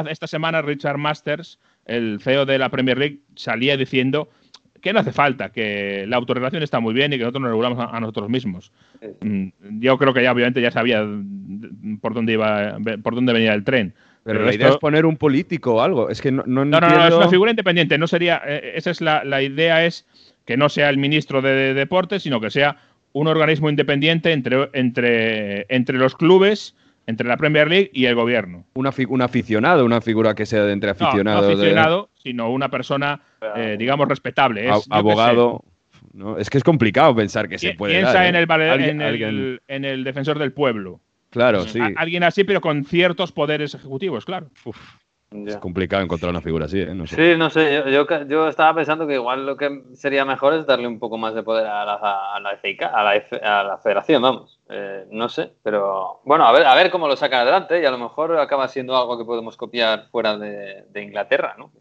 esta 0.10 0.28
semana 0.28 0.62
Richard 0.62 0.98
Masters, 0.98 1.60
el 1.86 2.20
CEO 2.22 2.46
de 2.46 2.58
la 2.60 2.68
Premier 2.70 2.98
League, 2.98 3.20
salía 3.38 3.78
diciendo 3.78 4.28
que 4.84 4.94
no 4.94 5.00
hace 5.00 5.12
falta, 5.14 5.50
que 5.50 6.06
la 6.08 6.18
autorregulación 6.18 6.62
está 6.62 6.80
muy 6.80 6.94
bien 6.94 7.12
y 7.14 7.16
que 7.18 7.24
nosotros 7.24 7.42
nos 7.42 7.50
regulamos 7.52 7.80
a, 7.80 7.96
a 7.98 8.00
nosotros 8.00 8.30
mismos. 8.30 8.72
Sí, 9.02 9.08
Mm, 9.28 9.80
Yo 9.80 9.98
creo 9.98 10.14
que 10.14 10.22
ya 10.22 10.32
obviamente 10.32 10.62
ya 10.62 10.70
sabía 10.72 11.04
por 12.02 12.14
dónde 12.14 12.34
iba, 12.34 12.78
por 13.02 13.16
dónde 13.16 13.34
venía 13.34 13.54
el 13.54 13.64
tren. 13.64 13.94
Pero 14.24 14.40
Pero 14.40 14.46
la 14.46 14.54
idea 14.56 14.68
esto- 14.68 14.76
es 14.78 14.82
poner 14.82 15.06
un 15.06 15.18
político 15.18 15.76
o 15.76 15.82
algo. 15.82 16.10
Es 16.10 16.22
que 16.22 16.32
no, 16.32 16.44
no 16.46 16.64
No, 16.66 16.80
no, 16.80 16.88
entiendo... 16.88 17.00
no, 17.00 17.08
es 17.08 17.14
una 17.16 17.30
figura 17.30 17.52
independiente. 17.52 17.98
No 17.98 18.08
sería, 18.08 18.42
eh, 18.46 18.74
esa 18.76 18.92
es 18.92 19.02
la, 19.02 19.24
la 19.24 19.42
idea 19.42 19.86
es 19.86 20.06
que 20.46 20.56
no 20.58 20.70
sea 20.70 20.90
el 20.90 20.98
ministro 20.98 21.42
de, 21.42 21.50
de 21.54 21.74
deportes, 21.74 22.24
sino 22.24 22.40
que 22.42 22.52
sea 22.52 22.78
un 23.14 23.28
organismo 23.28 23.70
independiente 23.70 24.32
entre, 24.32 24.70
entre, 24.74 25.66
entre 25.70 25.98
los 25.98 26.16
clubes, 26.16 26.76
entre 27.08 27.28
la 27.28 27.38
Premier 27.38 27.68
League 27.68 27.90
y 27.94 28.06
el 28.06 28.16
gobierno. 28.16 28.66
Una 28.76 28.92
un 29.10 29.22
aficionado, 29.22 29.86
una 29.86 30.02
figura 30.02 30.36
que 30.36 30.46
sea 30.46 30.64
de 30.64 30.74
entre 30.74 30.92
No, 30.92 30.96
no 31.00 31.06
aficionados. 31.08 31.48
de- 31.48 31.54
aficionado, 31.54 32.10
sino 32.16 32.50
una 32.52 32.70
persona, 32.70 33.22
eh, 33.56 33.76
digamos, 33.78 34.08
respetable. 34.08 34.70
Es, 34.70 34.88
abogado. 34.90 35.64
¿no? 36.14 36.38
Es 36.38 36.50
que 36.50 36.58
es 36.58 36.64
complicado 36.64 37.16
pensar 37.16 37.50
que 37.50 37.58
se 37.58 37.74
puede. 37.74 37.94
Piensa 37.94 38.14
dar, 38.14 38.26
¿eh? 38.26 38.30
en, 38.30 38.36
el, 38.36 38.52
en, 38.52 39.02
el, 39.02 39.62
en 39.68 39.86
el 39.86 40.04
defensor 40.04 40.38
del 40.40 40.54
pueblo. 40.54 41.00
Claro, 41.30 41.64
sí. 41.68 41.80
A- 41.80 41.92
alguien 41.96 42.24
así, 42.24 42.44
pero 42.44 42.62
con 42.62 42.86
ciertos 42.86 43.32
poderes 43.32 43.74
ejecutivos, 43.74 44.24
claro. 44.24 44.50
Ya. 45.34 45.60
complicado 45.60 46.04
encontrar 46.04 46.30
una 46.30 46.42
figura 46.42 46.66
así, 46.66 46.80
¿eh? 46.82 46.94
No 46.94 47.08
sé. 47.08 47.16
Sí, 47.34 47.38
no 47.38 47.50
sé, 47.50 47.74
yo, 47.74 48.06
yo, 48.06 48.24
yo 48.28 48.48
estaba 48.48 48.76
pensando 48.76 49.08
que 49.08 49.16
igual 49.16 49.46
lo 49.46 49.58
que 49.58 49.84
sería 49.94 50.24
mejor 50.26 50.54
es 50.54 50.66
darle 50.66 50.88
un 50.88 51.00
poco 51.00 51.18
más 51.18 51.34
de 51.34 51.44
poder 51.44 51.66
a 51.68 51.84
la, 51.86 51.94
a 52.36 52.40
la, 52.40 52.58
FIK, 52.58 52.84
a 52.84 53.04
la, 53.04 53.16
F- 53.16 53.38
a 53.44 53.64
la 53.64 53.78
federación, 53.80 54.22
vamos. 54.22 54.60
Eh, 54.70 55.06
no 55.12 55.28
sé, 55.30 55.54
pero 55.64 56.22
bueno, 56.24 56.46
a 56.46 56.52
ver, 56.52 56.66
a 56.66 56.76
ver 56.76 56.92
cómo 56.92 57.08
lo 57.08 57.16
sacan 57.16 57.42
adelante 57.42 57.82
y 57.82 57.86
a 57.86 57.92
lo 57.92 57.98
mejor 57.98 58.38
acaba 58.38 58.68
siendo 58.68 58.96
algo 58.96 59.18
que 59.18 59.26
podemos 59.26 59.58
copiar 59.58 60.08
fuera 60.12 60.38
de, 60.38 60.86
de 60.90 61.02
Inglaterra, 61.04 61.56
¿no? 61.58 61.72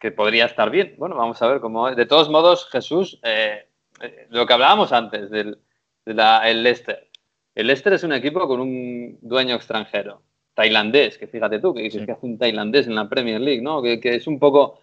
Que 0.00 0.10
podría 0.10 0.46
estar 0.46 0.70
bien. 0.70 0.94
Bueno, 0.98 1.14
vamos 1.16 1.40
a 1.42 1.46
ver 1.46 1.60
cómo 1.60 1.88
es. 1.88 1.96
De 1.96 2.06
todos 2.06 2.28
modos, 2.28 2.68
Jesús, 2.70 3.20
eh, 3.22 3.68
eh, 4.00 4.26
lo 4.30 4.46
que 4.46 4.52
hablábamos 4.54 4.92
antes 4.92 5.30
del 5.30 5.58
de 6.04 6.14
la- 6.14 6.48
el 6.50 6.62
Leicester. 6.64 7.08
El 7.54 7.66
Leicester 7.68 7.92
es 7.92 8.02
un 8.02 8.12
equipo 8.12 8.48
con 8.48 8.60
un 8.60 9.18
dueño 9.20 9.54
extranjero, 9.54 10.22
tailandés, 10.54 11.18
que 11.18 11.26
fíjate 11.26 11.58
tú, 11.60 11.74
que 11.74 11.90
Sí. 11.90 12.04
que 12.04 12.12
hace 12.12 12.26
un 12.26 12.38
tailandés 12.38 12.86
en 12.86 12.94
la 12.94 13.08
Premier 13.08 13.40
League, 13.40 13.62
¿no? 13.62 13.82
Que, 13.82 14.00
que 14.00 14.14
es 14.16 14.26
un 14.26 14.38
poco... 14.38 14.78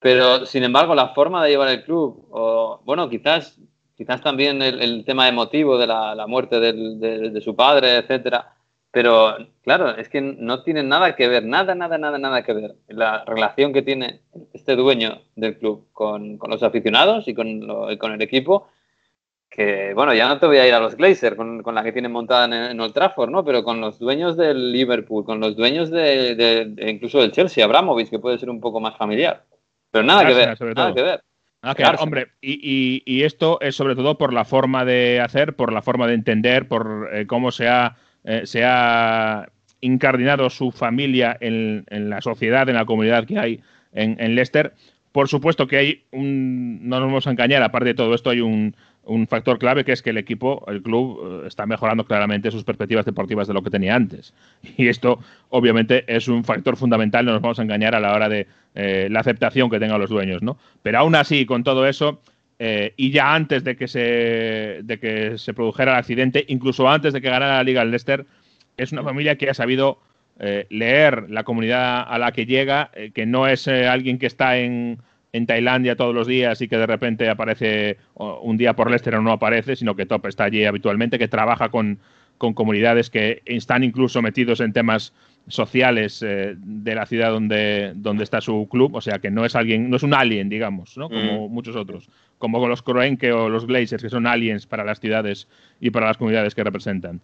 Pero, 0.00 0.44
sin 0.44 0.64
embargo, 0.64 0.94
la 0.94 1.08
forma 1.14 1.42
de 1.42 1.50
llevar 1.50 1.68
el 1.70 1.82
club, 1.82 2.26
o 2.30 2.80
bueno, 2.84 3.08
quizás, 3.08 3.58
quizás 3.96 4.20
también 4.20 4.60
el, 4.60 4.82
el 4.82 5.04
tema 5.04 5.26
emotivo 5.28 5.78
de 5.78 5.86
la, 5.86 6.14
la 6.14 6.26
muerte 6.26 6.60
del- 6.60 7.00
de, 7.00 7.30
de 7.30 7.40
su 7.40 7.56
padre, 7.56 7.96
etcétera. 7.96 8.50
Pero, 8.90 9.34
claro, 9.62 9.96
es 9.96 10.08
que 10.10 10.20
no 10.20 10.62
tiene 10.62 10.82
nada 10.82 11.16
que 11.16 11.26
ver, 11.26 11.44
nada, 11.44 11.74
nada, 11.74 11.96
nada, 11.96 12.18
nada 12.18 12.42
que 12.42 12.52
ver 12.52 12.74
la 12.88 13.24
relación 13.24 13.72
que 13.72 13.82
tiene 13.82 14.20
este 14.52 14.76
dueño 14.76 15.22
del 15.36 15.58
club 15.58 15.86
con, 15.92 16.36
con 16.38 16.50
los 16.50 16.62
aficionados 16.62 17.26
y 17.26 17.34
con, 17.34 17.66
lo- 17.66 17.90
y 17.90 17.96
con 17.96 18.12
el 18.12 18.20
equipo 18.20 18.68
que, 19.54 19.92
bueno, 19.94 20.12
ya 20.14 20.26
no 20.26 20.38
te 20.38 20.46
voy 20.46 20.56
a 20.58 20.66
ir 20.66 20.74
a 20.74 20.80
los 20.80 20.96
Glazer 20.96 21.36
con, 21.36 21.62
con 21.62 21.74
la 21.76 21.84
que 21.84 21.92
tienen 21.92 22.10
montada 22.10 22.46
en, 22.46 22.52
en 22.72 22.80
Old 22.80 22.92
Trafford, 22.92 23.30
¿no? 23.30 23.44
Pero 23.44 23.62
con 23.62 23.80
los 23.80 23.98
dueños 24.00 24.36
del 24.36 24.72
Liverpool, 24.72 25.24
con 25.24 25.38
los 25.38 25.54
dueños 25.56 25.90
de, 25.90 26.34
de- 26.34 26.64
de 26.66 26.90
incluso 26.90 27.20
del 27.20 27.30
Chelsea, 27.30 27.64
Abramovich, 27.64 28.10
que 28.10 28.18
puede 28.18 28.38
ser 28.38 28.50
un 28.50 28.60
poco 28.60 28.80
más 28.80 28.96
familiar. 28.96 29.44
Pero 29.92 30.04
nada 30.04 30.26
que 30.26 30.34
ver, 30.34 30.56
sobre 30.56 30.74
nada 30.74 30.88
todo. 30.88 30.94
que 30.96 31.02
ver. 31.02 31.20
Ah, 31.62 31.74
Claro. 31.74 31.92
claro, 31.92 32.02
hombre, 32.02 32.26
y, 32.40 32.58
y- 32.62 33.02
y 33.06 33.22
esto 33.22 33.58
es 33.60 33.76
sobre 33.76 33.94
todo 33.94 34.18
por 34.18 34.32
la 34.32 34.44
forma 34.44 34.84
de 34.84 35.20
hacer, 35.20 35.54
por 35.54 35.72
la 35.72 35.82
forma 35.82 36.06
de 36.08 36.14
entender, 36.14 36.66
por 36.66 37.08
eh, 37.12 37.26
cómo 37.26 37.52
se 37.52 37.68
ha, 37.68 37.96
eh, 38.24 38.42
se 38.44 38.64
ha 38.64 39.48
incardinado 39.80 40.50
su 40.50 40.72
familia 40.72 41.36
en, 41.40 41.84
en 41.90 42.10
la 42.10 42.20
sociedad, 42.20 42.68
en 42.68 42.74
la 42.74 42.84
comunidad 42.84 43.24
que 43.24 43.38
hay 43.38 43.60
en, 43.92 44.16
en 44.18 44.34
Leicester. 44.34 44.74
Por 45.12 45.28
supuesto 45.28 45.68
que 45.68 45.76
hay 45.76 46.04
un, 46.10 46.88
no 46.88 46.98
nos 46.98 47.06
vamos 47.08 47.26
a 47.28 47.30
engañar, 47.30 47.62
aparte 47.62 47.90
de 47.90 47.94
todo 47.94 48.14
esto 48.14 48.30
hay 48.30 48.40
un, 48.40 48.74
un 49.06 49.26
factor 49.26 49.58
clave 49.58 49.84
que 49.84 49.92
es 49.92 50.02
que 50.02 50.10
el 50.10 50.18
equipo, 50.18 50.64
el 50.68 50.82
club, 50.82 51.42
eh, 51.44 51.46
está 51.46 51.66
mejorando 51.66 52.04
claramente 52.04 52.50
sus 52.50 52.64
perspectivas 52.64 53.04
deportivas 53.04 53.46
de 53.46 53.54
lo 53.54 53.62
que 53.62 53.70
tenía 53.70 53.94
antes. 53.94 54.34
Y 54.76 54.88
esto, 54.88 55.20
obviamente, 55.50 56.04
es 56.06 56.28
un 56.28 56.44
factor 56.44 56.76
fundamental, 56.76 57.24
no 57.24 57.32
nos 57.32 57.42
vamos 57.42 57.58
a 57.58 57.62
engañar 57.62 57.94
a 57.94 58.00
la 58.00 58.14
hora 58.14 58.28
de 58.28 58.46
eh, 58.74 59.08
la 59.10 59.20
aceptación 59.20 59.70
que 59.70 59.78
tengan 59.78 60.00
los 60.00 60.10
dueños, 60.10 60.42
¿no? 60.42 60.58
Pero 60.82 60.98
aún 60.98 61.14
así, 61.14 61.46
con 61.46 61.62
todo 61.62 61.86
eso, 61.86 62.20
eh, 62.58 62.92
y 62.96 63.10
ya 63.10 63.34
antes 63.34 63.62
de 63.64 63.76
que, 63.76 63.88
se, 63.88 64.80
de 64.82 64.98
que 65.00 65.38
se 65.38 65.54
produjera 65.54 65.92
el 65.92 65.98
accidente, 65.98 66.44
incluso 66.48 66.88
antes 66.88 67.12
de 67.12 67.20
que 67.20 67.30
ganara 67.30 67.56
la 67.56 67.62
Liga 67.62 67.82
el 67.82 67.90
Leicester, 67.90 68.26
es 68.76 68.90
una 68.92 69.02
familia 69.02 69.36
que 69.36 69.48
ha 69.48 69.54
sabido 69.54 70.00
eh, 70.40 70.66
leer 70.70 71.30
la 71.30 71.44
comunidad 71.44 72.04
a 72.08 72.18
la 72.18 72.32
que 72.32 72.46
llega, 72.46 72.90
que 73.14 73.26
no 73.26 73.46
es 73.46 73.68
alguien 73.68 74.18
que 74.18 74.26
está 74.26 74.58
en, 74.58 74.98
en 75.34 75.46
Tailandia 75.46 75.96
todos 75.96 76.14
los 76.14 76.28
días 76.28 76.60
y 76.60 76.68
que 76.68 76.78
de 76.78 76.86
repente 76.86 77.28
aparece 77.28 77.98
un 78.14 78.56
día 78.56 78.74
por 78.74 78.88
Leicester 78.88 79.16
o 79.16 79.20
no 79.20 79.32
aparece, 79.32 79.74
sino 79.74 79.96
que 79.96 80.06
Top 80.06 80.26
está 80.26 80.44
allí 80.44 80.64
habitualmente, 80.64 81.18
que 81.18 81.26
trabaja 81.26 81.70
con, 81.70 81.98
con 82.38 82.54
comunidades 82.54 83.10
que 83.10 83.42
están 83.44 83.82
incluso 83.82 84.22
metidos 84.22 84.60
en 84.60 84.72
temas 84.72 85.12
sociales 85.48 86.22
eh, 86.22 86.54
de 86.56 86.94
la 86.94 87.04
ciudad 87.04 87.32
donde, 87.32 87.94
donde 87.96 88.22
está 88.22 88.40
su 88.40 88.68
club, 88.70 88.94
o 88.94 89.00
sea 89.00 89.18
que 89.18 89.32
no 89.32 89.44
es 89.44 89.56
alguien, 89.56 89.90
no 89.90 89.96
es 89.96 90.04
un 90.04 90.14
alien, 90.14 90.48
digamos, 90.48 90.96
¿no? 90.96 91.10
como 91.10 91.48
muchos 91.48 91.74
otros, 91.74 92.08
como 92.38 92.60
con 92.60 92.70
los 92.70 92.82
Kroenke 92.82 93.32
o 93.32 93.48
los 93.48 93.66
Glazers, 93.66 94.04
que 94.04 94.10
son 94.10 94.28
aliens 94.28 94.66
para 94.66 94.84
las 94.84 95.00
ciudades 95.00 95.48
y 95.80 95.90
para 95.90 96.06
las 96.06 96.16
comunidades 96.16 96.54
que 96.54 96.62
representan. 96.62 97.20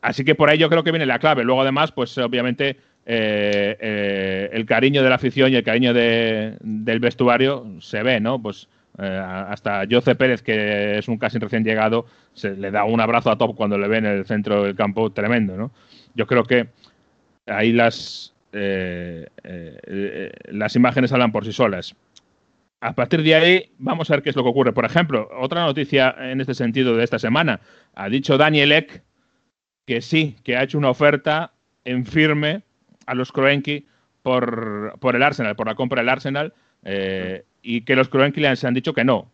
Así 0.00 0.24
que 0.24 0.34
por 0.34 0.48
ahí 0.48 0.56
yo 0.56 0.70
creo 0.70 0.82
que 0.82 0.92
viene 0.92 1.04
la 1.04 1.18
clave. 1.18 1.44
Luego, 1.44 1.60
además, 1.60 1.92
pues 1.92 2.16
obviamente 2.16 2.78
eh, 3.12 3.76
eh, 3.80 4.50
el 4.52 4.66
cariño 4.66 5.02
de 5.02 5.08
la 5.08 5.16
afición 5.16 5.52
y 5.52 5.56
el 5.56 5.64
cariño 5.64 5.92
de- 5.92 6.56
del 6.60 7.00
vestuario 7.00 7.66
se 7.80 8.04
ve, 8.04 8.20
¿no? 8.20 8.40
Pues 8.40 8.68
eh, 8.98 9.22
hasta 9.48 9.82
Jose 9.90 10.14
Pérez, 10.14 10.42
que 10.42 10.98
es 10.98 11.08
un 11.08 11.18
casi 11.18 11.38
recién 11.38 11.64
llegado, 11.64 12.06
se 12.34 12.50
le 12.56 12.70
da 12.70 12.84
un 12.84 13.00
abrazo 13.00 13.30
a 13.32 13.36
Top 13.36 13.56
cuando 13.56 13.76
le 13.78 13.88
ve 13.88 13.98
en 13.98 14.06
el 14.06 14.24
centro 14.26 14.62
del 14.62 14.76
campo 14.76 15.10
tremendo, 15.10 15.56
¿no? 15.56 15.72
Yo 16.14 16.26
creo 16.28 16.44
que 16.44 16.68
ahí 17.46 17.72
las, 17.72 18.32
las 20.50 20.76
imágenes 20.76 21.12
hablan 21.12 21.32
por 21.32 21.44
sí 21.44 21.52
solas. 21.52 21.94
A 22.80 22.94
partir 22.94 23.22
de 23.22 23.34
ahí, 23.34 23.70
vamos 23.78 24.08
a 24.10 24.14
ver 24.14 24.22
qué 24.22 24.30
es 24.30 24.36
lo 24.36 24.42
que 24.42 24.48
ocurre. 24.48 24.72
Por 24.72 24.84
ejemplo, 24.84 25.28
otra 25.38 25.64
noticia 25.64 26.14
en 26.18 26.40
este 26.40 26.54
sentido 26.54 26.96
de 26.96 27.04
esta 27.04 27.18
semana. 27.18 27.60
Ha 27.94 28.08
dicho 28.08 28.38
Daniel 28.38 28.72
Eck 28.72 29.02
que 29.86 30.00
sí, 30.00 30.36
que 30.44 30.56
ha 30.56 30.62
hecho 30.62 30.78
una 30.78 30.90
oferta 30.90 31.52
en 31.84 32.06
firme 32.06 32.62
a 33.10 33.14
los 33.14 33.32
Kroenke 33.32 33.84
por, 34.22 34.98
por 35.00 35.16
el 35.16 35.22
Arsenal, 35.22 35.56
por 35.56 35.66
la 35.66 35.74
compra 35.74 36.00
del 36.00 36.08
Arsenal, 36.08 36.52
eh, 36.84 37.44
y 37.62 37.82
que 37.82 37.96
los 37.96 38.08
Kroenke 38.08 38.40
les 38.40 38.64
han 38.64 38.74
dicho 38.74 38.92
que 38.94 39.04
no, 39.04 39.30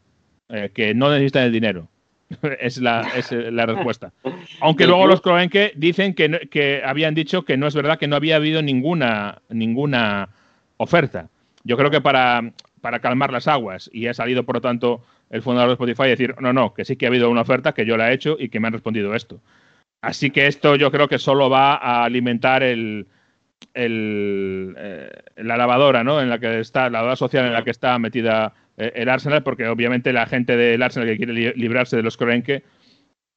eh, 0.48 0.70
que 0.74 0.94
no 0.94 1.10
necesitan 1.10 1.44
el 1.44 1.52
dinero. 1.52 1.88
es, 2.60 2.78
la, 2.78 3.02
es 3.16 3.30
la 3.30 3.66
respuesta. 3.66 4.12
Aunque 4.60 4.86
luego 4.86 5.06
los 5.06 5.20
Kroenke 5.20 5.72
dicen 5.76 6.12
que, 6.14 6.28
no- 6.28 6.38
que 6.50 6.82
habían 6.84 7.14
dicho 7.14 7.44
que 7.44 7.56
no 7.56 7.66
es 7.68 7.74
verdad, 7.74 7.98
que 7.98 8.08
no 8.08 8.16
había 8.16 8.36
habido 8.36 8.62
ninguna, 8.62 9.42
ninguna 9.48 10.30
oferta. 10.78 11.28
Yo 11.62 11.76
creo 11.76 11.90
que 11.90 12.00
para, 12.00 12.52
para 12.80 12.98
calmar 13.00 13.32
las 13.32 13.46
aguas 13.48 13.88
y 13.92 14.06
ha 14.08 14.14
salido, 14.14 14.44
por 14.44 14.56
lo 14.56 14.60
tanto, 14.60 15.04
el 15.30 15.42
fundador 15.42 15.68
de 15.68 15.74
Spotify 15.74 16.02
a 16.02 16.06
decir, 16.06 16.34
no, 16.40 16.52
no, 16.52 16.74
que 16.74 16.84
sí 16.84 16.96
que 16.96 17.06
ha 17.06 17.08
habido 17.10 17.30
una 17.30 17.42
oferta, 17.42 17.72
que 17.74 17.86
yo 17.86 17.96
la 17.96 18.10
he 18.10 18.14
hecho 18.14 18.36
y 18.38 18.48
que 18.48 18.58
me 18.60 18.66
han 18.68 18.72
respondido 18.72 19.14
esto. 19.14 19.40
Así 20.02 20.30
que 20.30 20.46
esto 20.46 20.76
yo 20.76 20.90
creo 20.90 21.08
que 21.08 21.18
solo 21.18 21.48
va 21.50 21.74
a 21.74 22.04
alimentar 22.04 22.62
el, 22.62 23.06
el, 23.74 24.74
eh, 24.78 25.10
la 25.36 25.56
lavadora, 25.56 26.04
¿no? 26.04 26.20
En 26.20 26.28
la 26.28 26.38
que 26.38 26.60
está, 26.60 26.84
la 26.84 26.90
lavadora 26.90 27.16
social 27.16 27.46
en 27.46 27.52
la 27.52 27.62
que 27.64 27.70
está 27.70 27.98
metida 27.98 28.54
eh, 28.76 28.92
el 28.94 29.08
Arsenal, 29.08 29.42
porque 29.42 29.66
obviamente 29.68 30.12
la 30.12 30.26
gente 30.26 30.56
del 30.56 30.82
Arsenal 30.82 31.08
que 31.08 31.16
quiere 31.16 31.32
li- 31.32 31.52
librarse 31.54 31.96
de 31.96 32.02
los 32.02 32.16
Kroenke, 32.16 32.62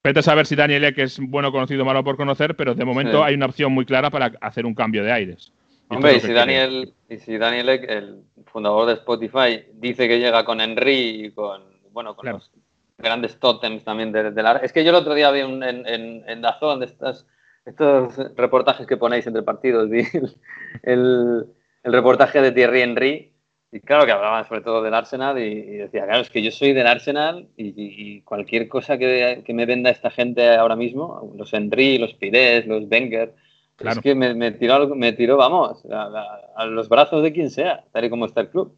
vete 0.03 0.19
a 0.19 0.23
saber 0.23 0.45
si 0.45 0.55
Daniel 0.55 0.85
Ek 0.85 0.97
es 0.99 1.19
bueno 1.19 1.51
conocido 1.51 1.83
o 1.83 1.85
malo 1.85 2.03
por 2.03 2.17
conocer, 2.17 2.55
pero 2.55 2.73
de 2.75 2.85
momento 2.85 3.17
Sí. 3.17 3.23
hay 3.25 3.35
una 3.35 3.47
opción 3.47 3.71
muy 3.71 3.85
clara 3.85 4.09
para 4.09 4.31
hacer 4.41 4.65
un 4.65 4.73
cambio 4.75 5.03
de 5.03 5.11
aires. 5.11 5.51
Y 5.91 5.95
Hombre, 5.95 6.17
y 6.17 6.19
si. 6.19 6.31
Daniel, 6.33 6.93
y 7.09 7.17
si 7.17 7.37
Daniel 7.37 7.69
Ek, 7.69 7.89
el 7.89 8.21
fundador 8.45 8.87
de 8.87 8.93
Spotify, 8.93 9.63
dice 9.73 10.07
que 10.07 10.19
llega 10.19 10.45
con 10.45 10.61
Henry 10.61 11.25
y 11.25 11.31
con, 11.31 11.63
bueno, 11.91 12.15
con 12.15 12.23
Claro. 12.23 12.37
los 12.37 12.51
grandes 12.97 13.39
tótems 13.39 13.83
también 13.83 14.11
de, 14.11 14.31
de 14.31 14.43
la... 14.43 14.57
Es 14.57 14.71
que 14.73 14.83
yo 14.83 14.89
el 14.91 14.95
otro 14.97 15.13
día 15.15 15.31
vi 15.31 15.41
un, 15.41 15.63
en, 15.63 15.87
en, 15.87 16.23
en 16.27 16.41
Dazón 16.41 16.81
de 16.81 16.85
estas, 16.85 17.25
estos 17.69 18.17
reportajes 18.35 18.87
que 18.87 18.97
ponéis 18.97 19.25
entre 19.27 19.43
partidos, 19.43 19.89
el, 19.91 20.35
el, 20.83 21.45
el 21.83 21.93
reportaje 21.93 22.41
de 22.41 22.51
Thierry 22.51 22.81
Henry 22.81 23.33
y 23.71 23.79
claro 23.81 24.05
que 24.05 24.11
hablaban 24.11 24.47
sobre 24.47 24.61
todo 24.61 24.81
del 24.81 24.93
Arsenal 24.95 25.37
y, 25.37 25.43
y 25.43 25.77
decía, 25.77 26.05
claro, 26.05 26.21
es 26.21 26.29
que 26.31 26.41
yo 26.41 26.51
soy 26.51 26.73
del 26.73 26.87
Arsenal 26.87 27.47
y, 27.55 27.73
y- 27.77 28.21
cualquier 28.23 28.67
cosa 28.67 28.97
que, 28.97 29.43
que 29.45 29.53
me 29.53 29.65
venda 29.67 29.89
esta 29.91 30.09
gente 30.09 30.55
ahora 30.55 30.75
mismo, 30.75 31.31
los 31.37 31.53
Henry, 31.53 31.97
los 31.99 32.13
Pires, 32.15 32.65
los 32.67 32.85
Wenger, 32.89 33.33
Claro. 33.75 33.99
es 33.99 34.03
que 34.03 34.15
me, 34.15 34.33
me 34.33 34.51
tiró, 34.51 34.93
me 34.95 35.13
tiró, 35.13 35.37
vamos, 35.37 35.85
a, 35.91 36.03
a- 36.03 36.39
a 36.55 36.65
los 36.65 36.89
brazos 36.89 37.23
de 37.23 37.31
quien 37.31 37.49
sea, 37.49 37.85
tal 37.93 38.05
y 38.05 38.09
como 38.09 38.25
está 38.25 38.41
el 38.41 38.49
club. 38.49 38.75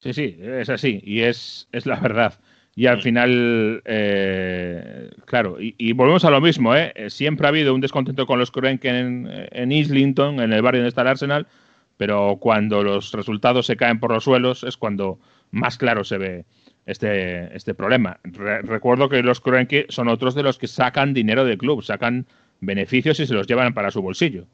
Sí, 0.00 0.12
sí, 0.12 0.36
es 0.40 0.68
así 0.70 1.00
y 1.02 1.22
es, 1.22 1.68
es 1.72 1.84
la 1.86 1.98
verdad. 2.00 2.34
Y 2.78 2.86
al 2.86 3.02
final, 3.02 3.82
eh, 3.86 5.10
claro, 5.24 5.60
y, 5.60 5.74
y 5.78 5.92
volvemos 5.94 6.24
a 6.24 6.30
lo 6.30 6.40
mismo, 6.40 6.76
¿eh? 6.76 6.92
Eh, 6.94 7.10
Siempre 7.10 7.44
ha 7.46 7.48
habido 7.48 7.74
un 7.74 7.80
descontento 7.80 8.24
con 8.24 8.38
los 8.38 8.52
Kroenke 8.52 8.88
en, 8.88 9.28
en 9.50 9.72
Islington, 9.72 10.38
en 10.38 10.52
el 10.52 10.62
barrio 10.62 10.82
donde 10.82 10.90
está 10.90 11.02
el 11.02 11.08
Arsenal, 11.08 11.48
pero 11.96 12.36
cuando 12.38 12.84
los 12.84 13.10
resultados 13.10 13.66
se 13.66 13.76
caen 13.76 13.98
por 13.98 14.12
los 14.12 14.22
suelos 14.22 14.62
es 14.62 14.76
cuando 14.76 15.18
más 15.50 15.76
claro 15.76 16.04
se 16.04 16.18
ve 16.18 16.44
este, 16.86 17.54
este 17.56 17.74
problema. 17.74 18.20
Re- 18.22 18.62
recuerdo 18.62 19.08
que 19.08 19.24
los 19.24 19.40
Kroenke 19.40 19.86
son 19.88 20.06
otros 20.06 20.36
de 20.36 20.44
los 20.44 20.56
que 20.56 20.68
sacan 20.68 21.14
dinero 21.14 21.44
del 21.44 21.58
club, 21.58 21.82
sacan 21.82 22.26
beneficios 22.60 23.18
y 23.18 23.26
se 23.26 23.34
los 23.34 23.48
llevan 23.48 23.74
para 23.74 23.90
su 23.90 24.02
bolsillo. 24.02 24.44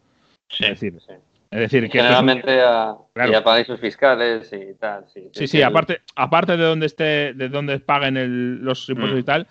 es 0.48 0.80
decir, 0.80 0.94
sí. 1.06 1.12
Es 1.54 1.60
decir 1.60 1.88
que 1.90 1.98
esto 1.98 1.98
es 1.98 2.02
un- 2.20 2.28
Generalmente 2.28 2.60
a, 2.60 2.94
Claro. 3.14 3.32
y 3.32 3.34
a 3.34 3.44
paraísos 3.44 3.80
fiscales 3.80 4.50
y 4.52 4.74
tal. 4.78 5.04
Sí, 5.12 5.28
Sí, 5.32 5.46
sí, 5.46 5.62
aparte, 5.62 6.00
aparte 6.16 6.56
de 6.56 6.64
donde 6.64 6.86
esté, 6.86 7.32
de 7.34 7.48
donde 7.48 7.78
paguen 7.80 8.16
el- 8.16 8.56
los 8.64 8.88
impuestos 8.88 9.16
Mm. 9.16 9.20
y 9.20 9.24
tal, 9.24 9.46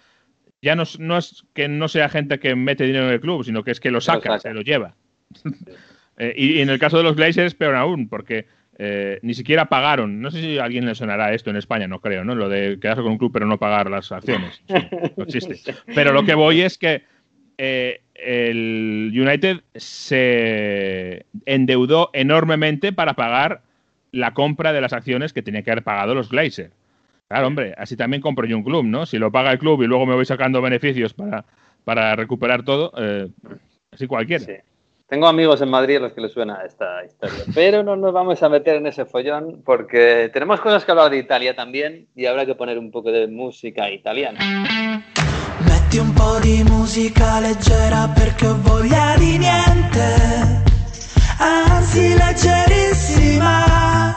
ya 0.61 0.75
no, 0.75 0.83
es- 0.83 0.99
no 0.99 1.17
es 1.17 1.45
que 1.53 1.67
no 1.67 1.87
sea 1.87 2.09
gente 2.09 2.39
que 2.39 2.55
mete 2.55 2.85
dinero 2.85 3.07
en 3.07 3.13
el 3.13 3.19
club, 3.21 3.43
sino 3.43 3.63
que 3.63 3.71
es 3.71 3.79
que 3.79 3.91
lo 3.91 4.01
saca, 4.01 4.21
saca. 4.37 4.39
se 4.39 4.53
lo 4.53 4.61
lleva. 4.61 4.95
Eh, 6.17 6.31
y, 6.37 6.59
y 6.59 6.61
en 6.61 6.69
el 6.69 6.77
caso 6.77 6.97
de 6.97 7.03
los 7.03 7.15
Glazers, 7.15 7.55
peor 7.55 7.73
aún, 7.75 8.07
porque 8.07 8.45
eh, 8.77 9.17
ni 9.23 9.33
siquiera 9.33 9.65
pagaron. 9.65 10.21
No 10.21 10.29
sé 10.29 10.41
si 10.41 10.59
a 10.59 10.63
alguien 10.63 10.85
le 10.85 10.93
sonará 10.93 11.33
esto 11.33 11.49
en 11.49 11.55
España, 11.55 11.87
no 11.87 12.01
creo, 12.01 12.23
¿no? 12.23 12.35
Lo 12.35 12.49
de 12.49 12.77
quedarse 12.79 13.01
con 13.01 13.13
un 13.13 13.17
club 13.17 13.31
pero 13.33 13.47
no 13.47 13.57
pagar 13.57 13.89
las 13.89 14.11
acciones. 14.11 14.61
Sí, 14.67 14.75
no 15.17 15.23
existe. 15.23 15.73
Pero 15.95 16.11
lo 16.13 16.23
que 16.23 16.35
voy 16.35 16.61
es 16.61 16.77
que 16.77 17.01
eh, 17.65 18.01
el 18.15 19.09
United 19.15 19.61
se 19.73 21.25
endeudó 21.45 22.09
enormemente 22.11 22.91
para 22.91 23.13
pagar 23.13 23.61
la 24.11 24.33
compra 24.33 24.73
de 24.73 24.81
las 24.81 24.91
acciones 24.91 25.31
que 25.31 25.41
tenía 25.41 25.61
que 25.63 25.71
haber 25.71 25.83
pagado 25.85 26.13
los 26.13 26.29
Glazer. 26.29 26.71
Claro, 27.29 27.47
hombre, 27.47 27.73
así 27.77 27.95
también 27.95 28.21
compro 28.21 28.45
yo 28.45 28.57
un 28.57 28.65
club, 28.65 28.83
¿no? 28.83 29.05
Si 29.05 29.17
lo 29.17 29.31
paga 29.31 29.53
el 29.53 29.59
club 29.59 29.81
y 29.81 29.87
luego 29.87 30.05
me 30.05 30.13
voy 30.13 30.25
sacando 30.25 30.61
beneficios 30.61 31.13
para, 31.13 31.45
para 31.85 32.17
recuperar 32.17 32.63
todo, 32.63 32.91
eh, 32.97 33.29
así 33.91 34.07
cualquiera. 34.07 34.43
Sí. 34.43 34.53
Tengo 35.07 35.27
amigos 35.27 35.61
en 35.61 35.69
Madrid 35.69 35.97
a 35.97 35.99
los 35.99 36.13
que 36.13 36.21
les 36.21 36.31
suena 36.31 36.63
esta 36.65 37.05
historia, 37.05 37.45
pero 37.53 37.83
no 37.83 37.95
nos 37.95 38.11
vamos 38.11 38.41
a 38.41 38.49
meter 38.49 38.77
en 38.77 38.87
ese 38.87 39.05
follón 39.05 39.61
porque 39.63 40.29
tenemos 40.33 40.59
cosas 40.59 40.83
que 40.83 40.91
hablar 40.91 41.11
de 41.11 41.19
Italia 41.19 41.55
también 41.55 42.07
y 42.15 42.25
habrá 42.25 42.45
que 42.45 42.55
poner 42.55 42.79
un 42.79 42.89
poco 42.89 43.11
de 43.11 43.27
música 43.27 43.91
italiana. 43.91 44.39
Metti 45.93 46.07
un 46.07 46.13
po' 46.13 46.39
di 46.39 46.63
musica 46.63 47.39
leggera 47.39 48.07
perché 48.07 48.47
ho 48.47 48.57
voglia 48.59 49.13
di 49.15 49.37
niente, 49.37 50.63
anzi 51.37 52.15
leggerissima. 52.15 54.11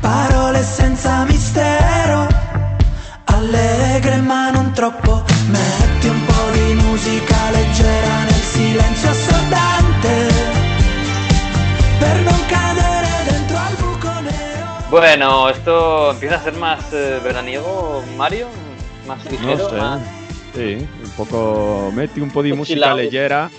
Parole 0.00 0.62
senza 0.62 1.24
mistero, 1.24 2.28
allegre 3.24 4.18
ma 4.18 4.50
non 4.50 4.70
troppo. 4.74 5.24
Metti 5.48 6.06
un 6.06 6.24
po' 6.24 6.50
di 6.52 6.74
musica 6.74 7.50
leggera 7.50 8.22
nel 8.22 8.42
silenzio 8.54 9.10
assordante, 9.10 10.32
per 11.98 12.16
non 12.20 12.46
cadere 12.46 13.08
dentro 13.28 13.56
al 13.56 13.74
buco 13.74 14.20
nero. 14.20 14.66
Bueno, 14.88 15.48
esto 15.48 16.10
empieza 16.12 16.36
a 16.36 16.42
ser 16.42 16.54
más 16.54 16.92
eh, 16.92 17.18
veraniego, 17.20 18.04
Mario, 18.14 18.65
más 19.06 19.24
ligero, 19.30 19.56
No 19.56 19.68
sé. 19.70 19.76
más... 19.76 20.02
Sí, 20.54 20.76
un 21.04 21.10
poco. 21.16 21.92
Meti 21.94 22.20
un 22.20 22.30
po' 22.30 22.42
di 22.42 22.50
chill 22.64 22.82
out. 22.82 22.96
leggera 22.96 23.50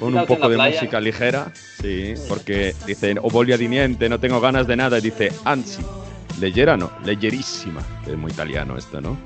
con 0.00 0.14
un 0.14 0.24
poco 0.26 0.48
de 0.48 0.56
playa. 0.56 0.74
música 0.80 1.00
ligera. 1.00 1.52
Sí, 1.54 2.14
porque 2.28 2.74
dicen, 2.86 3.18
o 3.22 3.28
voglia 3.30 3.58
di 3.58 3.68
niente, 3.68 4.08
no 4.08 4.18
tengo 4.18 4.40
ganas 4.40 4.66
de 4.66 4.76
nada. 4.76 4.98
Y 4.98 5.02
dice, 5.02 5.32
anzi, 5.44 5.82
leggera 6.40 6.76
no, 6.76 6.90
leggerísima, 7.04 7.82
que 8.04 8.12
es 8.12 8.16
muy 8.18 8.32
italiano 8.32 8.76
esto, 8.76 9.00
¿no? 9.00 9.16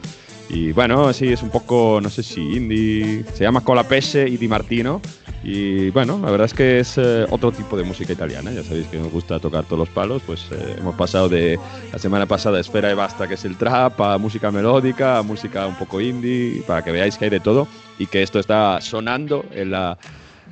Y 0.53 0.72
bueno, 0.72 1.12
sí, 1.12 1.28
es 1.32 1.42
un 1.42 1.51
poco, 1.51 2.01
no 2.03 2.11
sé 2.11 2.24
si 2.24 2.40
indie. 2.40 3.24
Se 3.34 3.44
llama 3.44 3.61
Colapese 3.61 4.28
y 4.28 4.36
Di 4.36 4.48
Martino. 4.48 5.01
Y 5.44 5.90
bueno, 5.90 6.18
la 6.22 6.30
verdad 6.30 6.46
es 6.46 6.55
que 6.55 6.80
es 6.80 6.98
eh, 6.98 7.24
otro 7.30 7.53
tipo 7.53 7.76
de 7.76 7.84
música 7.84 8.12
italiana. 8.12 8.51
Ya 8.51 8.64
sabéis 8.64 8.88
que 8.88 8.98
nos 8.98 9.12
gusta 9.12 9.38
tocar 9.38 9.64
todos 9.64 9.78
los 9.78 9.88
palos. 9.88 10.22
Pues 10.26 10.48
eh, 10.51 10.76
hemos 10.76 10.96
pasado 10.96 11.28
de 11.28 11.59
la 11.92 11.98
semana 12.01 12.26
pasada 12.26 12.59
Espera 12.59 12.90
y 12.90 12.94
Basta, 12.94 13.28
que 13.28 13.34
es 13.34 13.44
el 13.44 13.57
trap, 13.57 14.01
a 14.01 14.18
música 14.18 14.51
melódica, 14.51 15.18
a 15.18 15.22
música 15.22 15.66
un 15.68 15.76
poco 15.76 16.01
indie, 16.01 16.62
para 16.66 16.82
que 16.82 16.90
veáis 16.90 17.16
que 17.16 17.26
hay 17.26 17.30
de 17.30 17.40
todo 17.40 17.68
y 17.98 18.07
que 18.07 18.22
esto 18.22 18.40
está 18.40 18.80
sonando 18.80 19.44
en 19.53 19.70
la. 19.70 19.98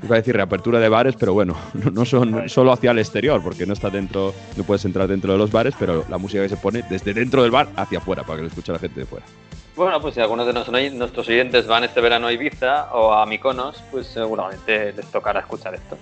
Iba 0.02 0.16
a 0.16 0.18
decir 0.18 0.34
reapertura 0.34 0.78
de 0.78 0.88
bares, 0.88 1.16
pero 1.16 1.34
bueno, 1.34 1.56
no, 1.92 2.04
son 2.04 2.48
solo 2.48 2.72
hacia 2.72 2.92
el 2.92 2.98
exterior, 2.98 3.42
porque 3.42 3.66
no 3.66 3.72
está 3.72 3.90
dentro, 3.90 4.32
no 4.56 4.64
puedes 4.64 4.84
entrar 4.84 5.08
dentro 5.08 5.32
de 5.32 5.38
los 5.38 5.50
bares, 5.50 5.74
pero 5.78 6.04
la 6.08 6.18
música 6.18 6.42
que 6.42 6.48
se 6.48 6.56
pone 6.56 6.82
desde 6.88 7.12
dentro 7.12 7.42
del 7.42 7.50
bar 7.50 7.68
hacia 7.76 7.98
afuera, 7.98 8.22
para 8.22 8.36
que 8.36 8.42
lo 8.42 8.48
escuche 8.48 8.72
la 8.72 8.78
gente 8.78 9.00
de 9.00 9.06
fuera. 9.06 9.26
Bueno, 9.74 10.00
pues 10.00 10.14
si 10.14 10.20
algunos 10.20 10.46
de 10.46 10.52
nuestros 10.90 11.28
oyentes 11.28 11.66
van 11.68 11.84
este 11.84 12.00
verano 12.00 12.26
a 12.26 12.32
Ibiza 12.32 12.92
o 12.92 13.12
a 13.12 13.24
Mykonos, 13.26 13.82
pues 13.92 14.08
seguramente 14.08 14.92
les 14.92 15.06
tocará 15.06 15.40
escuchar 15.40 15.74
esto. 15.74 15.96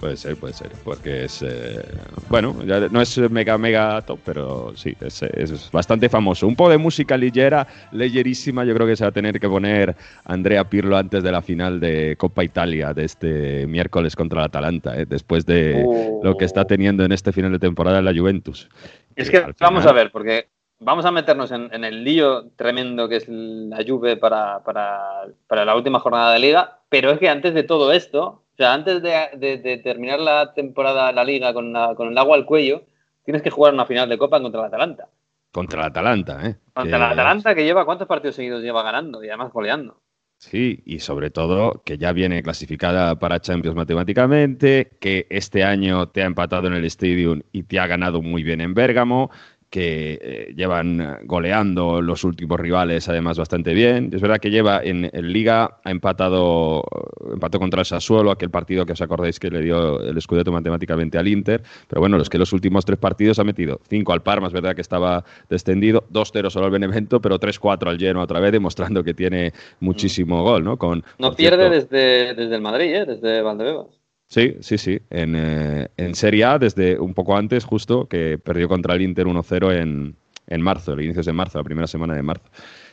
Puede 0.00 0.16
ser, 0.18 0.36
puede 0.36 0.52
ser, 0.52 0.70
porque 0.84 1.24
es. 1.24 1.40
eh, 1.42 1.82
bueno, 2.28 2.54
ya 2.66 2.80
no 2.90 3.00
es 3.00 3.16
mega, 3.30 3.56
mega 3.56 4.02
top, 4.02 4.18
pero 4.24 4.72
sí, 4.76 4.94
es, 5.00 5.22
es 5.22 5.70
bastante 5.72 6.08
famoso. 6.10 6.46
Un 6.46 6.54
poco 6.54 6.68
de 6.70 6.76
música 6.78 7.16
ligera, 7.16 7.66
leyerísima. 7.92 8.64
Yo 8.64 8.74
creo 8.74 8.86
que 8.86 8.94
se 8.94 9.04
va 9.04 9.08
a 9.08 9.12
tener 9.12 9.40
que 9.40 9.48
poner 9.48 9.96
Andrea 10.24 10.64
Pirlo 10.64 10.98
antes 10.98 11.22
de 11.22 11.32
la 11.32 11.40
final 11.40 11.80
de 11.80 12.14
Copa 12.18 12.44
Italia 12.44 12.92
de 12.92 13.04
este 13.04 13.66
miércoles 13.66 14.14
contra 14.14 14.40
la 14.40 14.46
Atalanta, 14.46 14.94
eh, 15.00 15.06
después 15.06 15.46
de 15.46 15.82
lo 16.22 16.36
que 16.36 16.44
está 16.44 16.66
teniendo 16.66 17.02
en 17.04 17.12
este 17.12 17.32
final 17.32 17.52
de 17.52 17.58
temporada 17.58 17.98
en 18.00 18.04
la 18.04 18.14
Juventus. 18.14 18.68
Es 19.14 19.30
Que 19.30 19.38
que 19.44 19.52
vamos 19.60 19.82
final- 19.82 19.88
a 19.88 19.92
ver, 19.92 20.10
porque 20.12 20.48
vamos 20.78 21.06
a 21.06 21.10
meternos 21.10 21.50
en, 21.52 21.70
en 21.72 21.84
el 21.84 22.04
lío 22.04 22.48
tremendo 22.56 23.08
que 23.08 23.16
es 23.16 23.24
la 23.28 23.78
Juve 23.86 24.18
para, 24.18 24.62
para, 24.62 25.22
para 25.46 25.64
la 25.64 25.74
última 25.74 26.00
jornada 26.00 26.34
de 26.34 26.38
liga, 26.38 26.80
pero 26.90 27.10
es 27.12 27.18
que 27.18 27.30
antes 27.30 27.54
de 27.54 27.62
todo 27.62 27.92
esto, 27.92 28.42
o 28.56 28.58
sea, 28.58 28.72
antes 28.74 29.02
de, 29.02 29.28
de- 29.36 29.58
de 29.58 29.78
terminar 29.78 30.18
la 30.18 30.54
temporada, 30.54 31.12
la 31.12 31.24
liga 31.24 31.52
con, 31.52 31.72
la- 31.72 31.94
con 31.94 32.08
el 32.08 32.18
agua 32.18 32.36
al 32.36 32.46
cuello, 32.46 32.84
tienes 33.24 33.42
que 33.42 33.50
jugar 33.50 33.74
una 33.74 33.86
final 33.86 34.08
de 34.08 34.18
Copa 34.18 34.40
contra 34.40 34.60
el 34.62 34.66
Atalanta. 34.68 35.08
Contra 35.52 35.80
la 35.80 35.86
Atalanta, 35.86 36.46
¿eh? 36.46 36.56
Contra 36.74 36.96
el 36.96 37.02
Atalanta 37.12 37.54
que 37.54 37.64
lleva, 37.64 37.84
¿cuántos 37.84 38.08
partidos 38.08 38.36
seguidos 38.36 38.62
lleva 38.62 38.82
ganando? 38.82 39.22
Y 39.24 39.28
además 39.28 39.52
goleando. 39.52 40.00
Sí, 40.38 40.82
y 40.84 40.98
sobre 40.98 41.30
todo 41.30 41.82
que 41.84 41.96
ya 41.96 42.12
viene 42.12 42.42
clasificada 42.42 43.18
para 43.18 43.40
Champions 43.40 43.74
matemáticamente, 43.74 44.90
que 45.00 45.26
este 45.30 45.64
año 45.64 46.08
te 46.10 46.22
ha 46.22 46.26
empatado 46.26 46.66
en 46.66 46.74
el 46.74 46.84
Stadium 46.84 47.40
y 47.52 47.62
te 47.62 47.78
ha 47.80 47.86
ganado 47.86 48.20
muy 48.20 48.42
bien 48.42 48.60
en 48.60 48.74
Bérgamo, 48.74 49.30
que 49.70 50.18
eh, 50.20 50.54
llevan 50.56 51.00
eh, 51.00 51.16
goleando 51.24 52.00
los 52.00 52.24
últimos 52.24 52.58
rivales 52.58 53.08
además 53.08 53.38
bastante 53.38 53.74
bien. 53.74 54.10
Es 54.12 54.20
verdad 54.20 54.38
que 54.38 54.50
lleva 54.50 54.80
en, 54.82 55.10
en 55.12 55.32
Liga, 55.32 55.78
ha 55.84 55.90
empatado 55.90 56.84
empató 57.32 57.58
contra 57.58 57.80
el 57.80 57.86
Sassuolo, 57.86 58.30
aquel 58.30 58.50
partido 58.50 58.86
que 58.86 58.92
os 58.92 59.00
acordáis 59.00 59.38
que 59.40 59.50
le 59.50 59.60
dio 59.60 60.00
el 60.00 60.20
Scudetto 60.20 60.52
matemáticamente 60.52 61.18
al 61.18 61.28
Inter, 61.28 61.62
pero 61.88 62.00
bueno, 62.00 62.18
los 62.18 62.28
que 62.28 62.38
los 62.38 62.52
últimos 62.52 62.84
tres 62.84 62.98
partidos 62.98 63.38
ha 63.38 63.44
metido 63.44 63.80
cinco 63.88 64.12
al 64.12 64.22
Parma, 64.22 64.46
es 64.46 64.52
verdad 64.52 64.74
que 64.74 64.80
estaba 64.80 65.24
descendido, 65.48 66.04
2-0 66.12 66.50
solo 66.50 66.66
al 66.66 66.72
Benevento, 66.72 67.20
pero 67.20 67.38
3-4 67.38 67.88
al 67.88 67.98
Genoa 67.98 68.24
otra 68.24 68.40
vez, 68.40 68.52
demostrando 68.52 69.02
que 69.02 69.14
tiene 69.14 69.52
muchísimo 69.80 70.42
gol, 70.42 70.64
¿no? 70.64 70.76
Con, 70.76 71.04
No 71.18 71.34
pierde 71.34 71.68
cierto, 71.68 71.74
desde, 71.74 72.34
desde 72.34 72.54
el 72.54 72.62
Madrid, 72.62 72.94
¿eh? 72.94 73.06
desde 73.06 73.42
Valdebebas. 73.42 74.05
Sí, 74.28 74.56
sí, 74.60 74.76
sí. 74.78 75.00
En, 75.10 75.34
eh, 75.36 75.88
en 75.96 76.14
Serie 76.14 76.44
A, 76.44 76.58
desde 76.58 76.98
un 76.98 77.14
poco 77.14 77.36
antes, 77.36 77.64
justo, 77.64 78.06
que 78.08 78.38
perdió 78.38 78.68
contra 78.68 78.94
el 78.94 79.02
Inter 79.02 79.26
1-0 79.26 79.72
en, 79.80 80.16
en 80.48 80.62
marzo, 80.62 80.92
el 80.94 81.02
inicios 81.02 81.26
de 81.26 81.32
marzo, 81.32 81.58
la 81.58 81.64
primera 81.64 81.86
semana 81.86 82.14
de 82.14 82.22
marzo. 82.22 82.44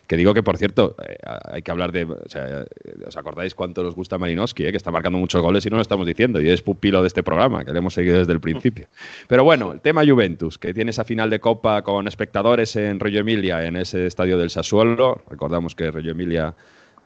Que 0.06 0.18
digo 0.18 0.34
que, 0.34 0.44
por 0.44 0.58
cierto, 0.58 0.96
eh, 1.08 1.18
hay 1.46 1.62
que 1.62 1.72
hablar 1.72 1.92
de. 1.92 2.04
O 2.04 2.28
sea, 2.28 2.62
eh, 2.62 2.66
¿os 3.08 3.16
acordáis 3.16 3.56
cuánto 3.56 3.84
nos 3.84 3.96
gusta 3.96 4.18
Malinowski? 4.18 4.66
eh? 4.66 4.72
Que 4.72 4.78
está 4.78 4.92
marcando 4.92 5.18
muchos 5.18 5.42
goles 5.42 5.66
y 5.66 5.70
no 5.70 5.78
lo 5.78 5.82
estamos 5.82 6.06
diciendo. 6.06 6.42
Y 6.42 6.50
es 6.50 6.62
pupilo 6.62 7.02
de 7.02 7.08
este 7.08 7.24
programa, 7.24 7.64
que 7.64 7.72
le 7.72 7.80
hemos 7.80 7.94
seguido 7.94 8.20
desde 8.20 8.34
el 8.34 8.40
principio. 8.42 8.88
Pero 9.28 9.44
bueno, 9.44 9.72
el 9.72 9.80
tema 9.80 10.06
Juventus, 10.06 10.58
que 10.58 10.74
tiene 10.74 10.92
esa 10.92 11.06
final 11.06 11.30
de 11.30 11.40
Copa 11.40 11.82
con 11.84 12.08
espectadores 12.08 12.76
en 12.76 13.00
Reggio 13.00 13.22
Emilia, 13.22 13.66
en 13.66 13.78
ese 13.78 14.06
estadio 14.06 14.38
del 14.38 14.50
Sassuolo. 14.50 15.22
Recordamos 15.30 15.74
que 15.74 15.90
Reggio 15.90 16.12
Emilia 16.12 16.54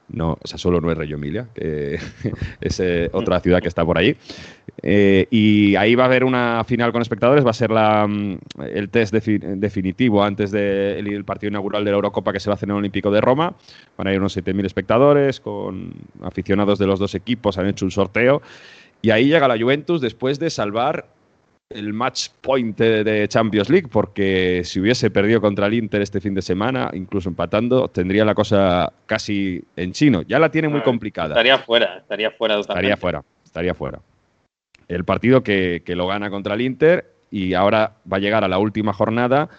no, 0.10 0.38
Sassuolo 0.44 0.80
no 0.80 0.92
es 0.92 0.98
Reggio 0.98 1.18
Emilia, 1.18 1.48
que 1.54 2.00
es 2.62 2.80
eh, 2.80 3.10
otra 3.12 3.40
ciudad 3.40 3.62
que 3.62 3.68
está 3.68 3.84
por 3.86 3.98
ahí. 3.98 4.16
Eh, 4.84 5.28
y 5.32 5.76
ahí 5.76 5.96
va 5.96 6.04
a 6.04 6.06
haber 6.08 6.24
una 6.24 6.64
final 6.66 6.92
con 6.92 7.02
espectadores, 7.02 7.46
va 7.46 7.50
a 7.50 7.54
ser 7.54 7.72
la, 7.72 8.06
mm, 8.08 8.38
el 8.74 8.90
test 8.90 9.14
defi- 9.14 9.40
definitivo 9.40 10.24
antes 10.24 10.52
del 10.52 11.26
partido 11.26 11.50
inaugural 11.50 11.84
de 11.84 11.92
la 11.92 11.96
Eurocopa 11.96 12.32
que 12.32 12.40
se 12.40 12.50
va 12.50 12.54
a 12.54 12.56
hacer 12.56 12.68
en 12.70 12.76
el 12.76 12.80
Olímpico 12.80 13.12
de 13.12 13.22
Roma. 13.22 13.56
Van 13.98 14.08
a 14.08 14.14
ir 14.14 14.20
unos 14.20 14.38
7.000 14.38 14.66
espectadores 14.66 15.40
con 15.40 15.94
aficionados 16.22 16.80
de 16.80 16.88
los 16.88 17.00
dos 17.00 17.16
equipos, 17.16 17.58
han 17.58 17.68
hecho 17.68 17.86
un 17.86 17.92
sorteo. 17.92 18.42
Y 19.02 19.10
ahí 19.12 19.28
llega 19.28 19.48
la 19.48 19.58
Juventus 19.60 20.02
después 20.02 20.40
de 20.40 20.50
salvar 20.50 21.08
el 21.70 21.94
match 21.94 22.30
point 22.42 22.78
de, 22.78 23.28
Champions 23.28 23.70
League, 23.70 23.88
porque 23.92 24.62
si 24.64 24.80
hubiese 24.80 25.12
perdido 25.12 25.42
contra 25.42 25.68
el 25.68 25.74
Inter 25.74 26.02
este 26.02 26.22
fin 26.22 26.34
de 26.34 26.42
semana, 26.42 26.90
incluso 26.94 27.30
empatando, 27.30 27.90
tendría 27.90 28.24
la 28.26 28.34
cosa 28.34 28.92
casi 29.06 29.64
en 29.76 29.92
chino. 29.92 30.22
Ya 30.24 30.40
la 30.40 30.50
tiene 30.50 30.70
muy 30.70 30.82
complicada. 30.82 31.30
Estaría 31.30 31.60
fuera, 31.60 31.98
estaría 31.98 32.32
fuera 32.32 32.56
totalmente. 32.56 32.94
Estaría 32.94 32.98
fuera, 32.98 33.24
estaría 33.44 33.74
fuera. 33.74 34.00
El 34.88 35.04
partido 35.04 35.44
que, 35.44 35.84
que 35.86 35.96
lo 35.96 36.08
gana 36.08 36.30
contra 36.30 36.56
el 36.56 36.62
Inter 36.62 37.14
y 37.30 37.54
ahora 37.54 37.98
va 38.12 38.18
a 38.18 38.20
llegar 38.22 38.44
a 38.44 38.48
la 38.48 38.58
última 38.58 38.94
jornada 38.94 39.50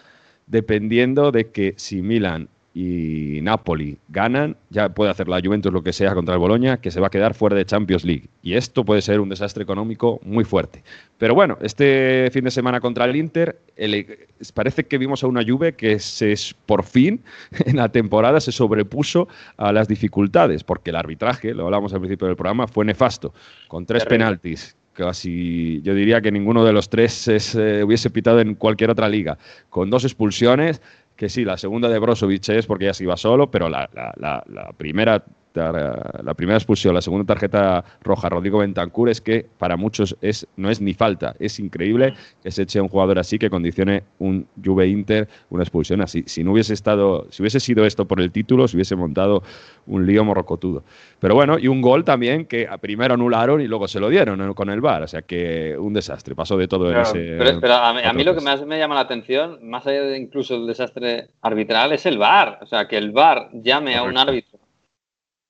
dependiendo 0.46 1.30
de 1.30 1.50
que 1.50 1.74
si 1.76 2.00
Milan 2.00 2.48
y 2.74 3.40
Napoli 3.42 3.98
ganan, 4.08 4.56
ya 4.70 4.88
puede 4.90 5.10
hacer 5.10 5.26
la 5.26 5.40
Juventus 5.42 5.72
lo 5.72 5.82
que 5.82 5.92
sea 5.92 6.14
contra 6.14 6.34
el 6.34 6.40
Boloña, 6.40 6.76
que 6.80 6.90
se 6.90 7.00
va 7.00 7.08
a 7.08 7.10
quedar 7.10 7.34
fuera 7.34 7.56
de 7.56 7.64
Champions 7.64 8.04
League. 8.04 8.28
Y 8.42 8.54
esto 8.54 8.84
puede 8.84 9.02
ser 9.02 9.20
un 9.20 9.28
desastre 9.28 9.62
económico 9.64 10.20
muy 10.22 10.44
fuerte. 10.44 10.84
Pero 11.16 11.34
bueno, 11.34 11.58
este 11.60 12.28
fin 12.32 12.44
de 12.44 12.50
semana 12.50 12.80
contra 12.80 13.06
el 13.06 13.16
Inter, 13.16 13.58
el- 13.76 14.06
parece 14.54 14.84
que 14.84 14.98
vimos 14.98 15.24
a 15.24 15.26
una 15.26 15.42
Juve 15.44 15.72
que 15.74 15.98
se, 15.98 16.34
por 16.66 16.84
fin 16.84 17.20
en 17.66 17.76
la 17.76 17.88
temporada 17.88 18.40
se 18.40 18.52
sobrepuso 18.52 19.28
a 19.56 19.72
las 19.72 19.88
dificultades, 19.88 20.62
porque 20.62 20.90
el 20.90 20.96
arbitraje, 20.96 21.54
lo 21.54 21.64
hablamos 21.64 21.92
al 21.94 22.00
principio 22.00 22.26
del 22.28 22.36
programa, 22.36 22.68
fue 22.68 22.84
nefasto, 22.84 23.32
con 23.66 23.86
tres 23.86 24.04
Terrible. 24.04 24.18
penaltis. 24.24 24.76
Casi, 24.92 25.80
yo 25.82 25.94
diría 25.94 26.20
que 26.20 26.32
ninguno 26.32 26.64
de 26.64 26.72
los 26.72 26.88
tres 26.90 27.28
es, 27.28 27.54
eh, 27.54 27.84
hubiese 27.84 28.10
pitado 28.10 28.40
en 28.40 28.56
cualquier 28.56 28.90
otra 28.90 29.08
liga, 29.08 29.38
con 29.70 29.90
dos 29.90 30.02
expulsiones, 30.04 30.82
que 31.18 31.28
sí, 31.28 31.44
la 31.44 31.58
segunda 31.58 31.88
de 31.90 31.98
Brozovic 31.98 32.48
es 32.50 32.66
porque 32.66 32.86
ya 32.86 32.94
se 32.94 33.02
iba 33.04 33.16
solo, 33.18 33.50
pero 33.50 33.68
la, 33.68 33.90
la- 33.92 34.14
la- 34.16 34.44
la 34.46 34.72
primera 34.72 35.24
la 35.54 36.34
primera 36.34 36.56
expulsión, 36.56 36.94
la 36.94 37.00
segunda 37.00 37.26
tarjeta 37.26 37.84
roja 38.02 38.28
Rodrigo 38.28 38.58
Bentancur 38.58 39.08
es 39.08 39.20
que 39.20 39.46
para 39.58 39.76
muchos 39.76 40.16
es, 40.20 40.46
no 40.56 40.70
es 40.70 40.80
ni 40.80 40.94
falta. 40.94 41.34
Es 41.38 41.58
increíble 41.58 42.14
que 42.42 42.50
se 42.50 42.62
eche 42.62 42.80
un 42.80 42.88
jugador 42.88 43.18
así 43.18 43.38
que 43.38 43.50
condicione 43.50 44.04
un 44.18 44.46
Juve 44.62 44.88
Inter 44.88 45.28
una 45.50 45.62
expulsión 45.62 46.00
así. 46.00 46.24
Si 46.26 46.44
no 46.44 46.52
hubiese 46.52 46.74
estado, 46.74 47.26
si 47.30 47.42
hubiese 47.42 47.60
sido 47.60 47.84
esto 47.84 48.06
por 48.06 48.20
el 48.20 48.30
título, 48.30 48.68
se 48.68 48.76
hubiese 48.76 48.96
montado 48.96 49.42
un 49.86 50.06
lío 50.06 50.24
morrocotudo. 50.24 50.84
Pero 51.18 51.34
bueno, 51.34 51.58
y 51.58 51.68
un 51.68 51.80
gol 51.80 52.04
también 52.04 52.46
que 52.46 52.68
primero 52.80 53.14
anularon 53.14 53.60
y 53.60 53.66
luego 53.66 53.88
se 53.88 54.00
lo 54.00 54.08
dieron 54.08 54.54
con 54.54 54.70
el 54.70 54.80
VAR. 54.80 55.02
O 55.02 55.08
sea 55.08 55.22
que 55.22 55.76
un 55.78 55.92
desastre. 55.92 56.34
Pasó 56.34 56.56
de 56.56 56.68
todo 56.68 56.90
en 56.90 56.98
ese. 56.98 57.36
pero, 57.38 57.60
pero 57.60 57.74
a, 57.74 57.92
mí, 57.92 58.00
a 58.04 58.12
mí 58.12 58.22
lo 58.22 58.34
que 58.34 58.40
más 58.40 58.64
me 58.64 58.78
llama 58.78 58.94
la 58.94 59.00
atención, 59.00 59.58
más 59.62 59.86
allá 59.86 60.02
de 60.02 60.18
incluso 60.18 60.54
el 60.56 60.66
desastre 60.66 61.30
arbitral, 61.42 61.92
es 61.92 62.06
el 62.06 62.18
VAR. 62.18 62.58
O 62.62 62.66
sea, 62.66 62.86
que 62.86 62.96
el 62.96 63.10
VAR 63.10 63.48
llame 63.52 63.96
a 63.96 64.02
un 64.02 64.16
árbitro 64.16 64.57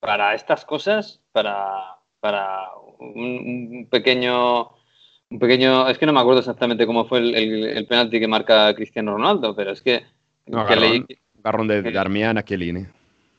para 0.01 0.35
estas 0.35 0.65
cosas, 0.65 1.21
para, 1.33 1.97
para 2.21 2.69
un, 3.01 3.13
un 3.81 3.89
pequeño. 3.91 4.71
Un 5.31 5.39
pequeño. 5.39 5.89
Es 5.89 5.99
que 5.99 6.07
no 6.07 6.13
me 6.13 6.21
acuerdo 6.21 6.41
exactamente 6.41 6.87
cómo 6.87 7.05
fue 7.07 7.19
el, 7.19 7.35
el, 7.35 7.65
el 7.65 7.87
penalti 7.87 8.19
que 8.19 8.29
marca 8.29 8.75
Cristiano 8.75 9.13
Ronaldo, 9.13 9.55
pero 9.55 9.73
es 9.73 9.83
que. 9.83 10.03
No, 10.47 10.65
que, 10.67 10.75
garrón, 10.75 11.07
le, 11.09 11.19
garrón 11.43 11.69
de 11.69 11.83
que- 11.83 11.91
Darmian 11.93 12.39
a 12.39 12.43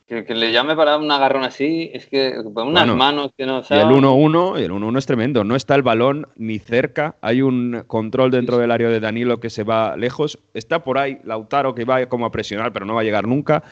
que- 0.06 0.24
que 0.24 0.34
le 0.34 0.50
llame 0.52 0.74
para 0.76 0.96
un 0.98 1.10
agarrón 1.10 1.44
así, 1.44 1.90
es 1.94 2.06
que. 2.06 2.32
Unas 2.38 2.52
Bueno, 2.52 2.96
manos 2.96 3.30
que 3.36 3.46
no 3.46 3.56
Y 3.56 3.58
el 3.58 3.64
saben. 3.64 3.88
1-1, 3.88 4.60
y 4.60 4.62
el 4.64 4.70
1-1 4.72 4.98
es 4.98 5.06
tremendo. 5.06 5.42
No 5.44 5.56
está 5.56 5.74
el 5.74 5.82
balón 5.82 6.28
ni 6.36 6.58
cerca. 6.58 7.16
Hay 7.22 7.42
un 7.42 7.82
control 7.86 8.30
dentro 8.30 8.58
del 8.58 8.70
área 8.70 8.88
de 8.88 9.00
Danilo 9.00 9.40
que 9.40 9.50
se 9.50 9.64
va 9.64 9.96
lejos. 9.96 10.38
Está 10.54 10.84
por 10.84 10.98
ahí 10.98 11.18
Lautaro 11.24 11.74
que 11.74 11.84
va 11.84 12.06
como 12.06 12.26
a 12.26 12.30
presionar, 12.32 12.72
pero 12.72 12.86
no 12.86 12.94
va 12.94 13.00
a 13.00 13.04
llegar 13.04 13.26
nunca. 13.26 13.62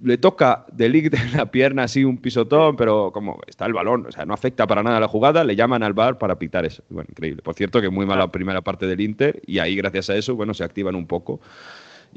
Le 0.00 0.16
toca 0.16 0.64
de 0.72 0.88
Ligt 0.88 1.14
en 1.14 1.36
la 1.36 1.50
pierna 1.50 1.82
así 1.84 2.02
un 2.04 2.16
pisotón, 2.18 2.76
pero 2.76 3.10
como 3.12 3.40
está 3.46 3.66
el 3.66 3.74
balón, 3.74 4.06
o 4.06 4.12
sea, 4.12 4.24
no 4.24 4.32
afecta 4.32 4.66
para 4.66 4.82
nada 4.82 4.98
la 5.00 5.08
jugada, 5.08 5.44
le 5.44 5.54
llaman 5.54 5.82
al 5.82 5.92
bar 5.92 6.16
para 6.18 6.38
pitar 6.38 6.64
eso. 6.64 6.82
Bueno, 6.88 7.08
increíble. 7.10 7.42
Por 7.42 7.54
cierto, 7.54 7.80
que 7.80 7.90
muy 7.90 8.06
mala 8.06 8.22
la 8.22 8.32
primera 8.32 8.62
parte 8.62 8.86
del 8.86 9.00
Inter 9.02 9.42
y 9.46 9.58
ahí 9.58 9.76
gracias 9.76 10.08
a 10.10 10.16
eso, 10.16 10.34
bueno, 10.34 10.54
se 10.54 10.64
activan 10.64 10.94
un 10.94 11.06
poco. 11.06 11.40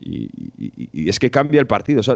Y, 0.01 0.30
y- 0.57 0.89
y 0.93 1.10
es 1.10 1.20
que 1.20 1.30
cambia 1.30 1.60
el 1.60 1.68
partido. 1.68 1.99
O 1.99 2.03
sea, 2.03 2.16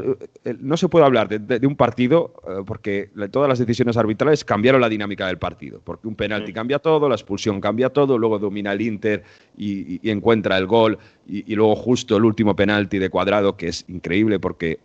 no 0.59 0.77
se 0.77 0.87
puede 0.87 1.05
hablar 1.05 1.27
de, 1.27 1.39
de- 1.39 1.59
de 1.59 1.67
un 1.67 1.75
partido 1.75 2.33
eh, 2.47 2.61
porque 2.65 3.09
todas 3.31 3.49
las 3.49 3.59
decisiones 3.59 3.97
arbitrales 3.97 4.45
cambiaron 4.45 4.79
la 4.79 4.87
dinámica 4.87 5.27
del 5.27 5.37
partido. 5.37 5.81
Porque 5.83 6.07
un 6.07 6.15
penalti 6.15 6.53
cambia 6.53 6.79
todo, 6.79 7.09
la 7.09 7.15
expulsión 7.15 7.59
cambia 7.59 7.89
todo, 7.89 8.17
luego 8.17 8.39
domina 8.39 8.71
el 8.71 8.81
Inter 8.81 9.23
y, 9.57 9.99
encuentra 10.09 10.57
el 10.57 10.67
gol. 10.67 10.97
Y, 11.27 11.51
y 11.51 11.55
luego 11.55 11.75
justo 11.75 12.15
el 12.15 12.23
último 12.23 12.55
penalti 12.55 12.99
de 12.99 13.09
cuadrado, 13.09 13.57
que 13.57 13.67
es 13.67 13.83
increíble 13.89 14.39
porque 14.39 14.79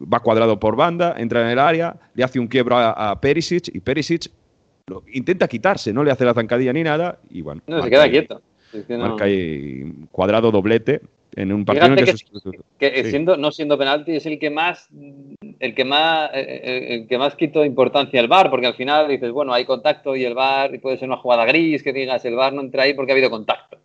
va 0.00 0.20
cuadrado 0.20 0.58
por 0.60 0.76
banda, 0.76 1.14
entra 1.18 1.42
en 1.42 1.48
el 1.48 1.58
área, 1.58 1.96
le 2.14 2.24
hace 2.24 2.38
un 2.38 2.46
quiebro 2.46 2.76
a, 2.76 3.10
a 3.10 3.20
Perisic 3.20 3.68
y 3.74 3.80
Perisic 3.80 4.30
lo 4.88 5.02
intenta 5.12 5.48
quitarse, 5.48 5.92
no 5.92 6.04
le 6.04 6.10
hace 6.12 6.24
la 6.24 6.34
zancadilla 6.34 6.72
ni 6.72 6.82
nada. 6.84 7.18
Y 7.30 7.42
bueno, 7.42 7.60
No, 7.66 7.82
se 7.82 7.90
queda 7.90 8.02
ahí- 8.04 8.10
quieto. 8.10 8.40
Es 8.72 8.84
que 8.84 8.96
no- 8.96 9.08
Marca 9.08 9.24
ahí 9.24 9.84
cuadrado 10.12 10.50
doblete 10.50 11.00
en 11.34 11.52
un 11.52 11.64
partido 11.64 11.86
en 11.86 11.92
el 11.98 12.04
Fíjate 12.04 12.22
que, 12.24 12.30
que, 12.32 12.40
sus- 12.40 12.64
que 12.78 13.04
sí. 13.04 13.10
siendo, 13.10 13.36
no 13.36 13.50
siendo 13.52 13.76
penalti 13.78 14.16
es 14.16 14.26
el 14.26 14.38
que 14.38 14.50
más 14.50 14.88
el 15.60 15.74
que 15.74 15.84
más 15.84 16.30
eh, 16.34 16.40
eh, 16.64 16.86
el 16.94 17.08
que 17.08 17.16
más 17.18 17.34
quitó 17.36 17.64
importancia 17.64 18.20
al 18.20 18.28
VAR, 18.28 18.50
porque 18.50 18.66
al 18.66 18.74
final 18.74 19.08
dices, 19.08 19.30
bueno, 19.32 19.52
hay 19.52 19.64
contacto 19.64 20.14
y 20.16 20.24
el 20.24 20.34
VAR 20.34 20.74
y 20.74 20.78
puede 20.78 20.98
ser 20.98 21.08
una 21.08 21.16
jugada 21.18 21.44
gris 21.46 21.82
que 21.82 21.92
digas 21.92 22.24
el 22.24 22.34
VAR 22.34 22.52
no 22.52 22.60
entra 22.60 22.82
ahí 22.84 22.94
porque 22.94 23.12
ha 23.12 23.14
habido 23.14 23.30
contacto. 23.30 23.75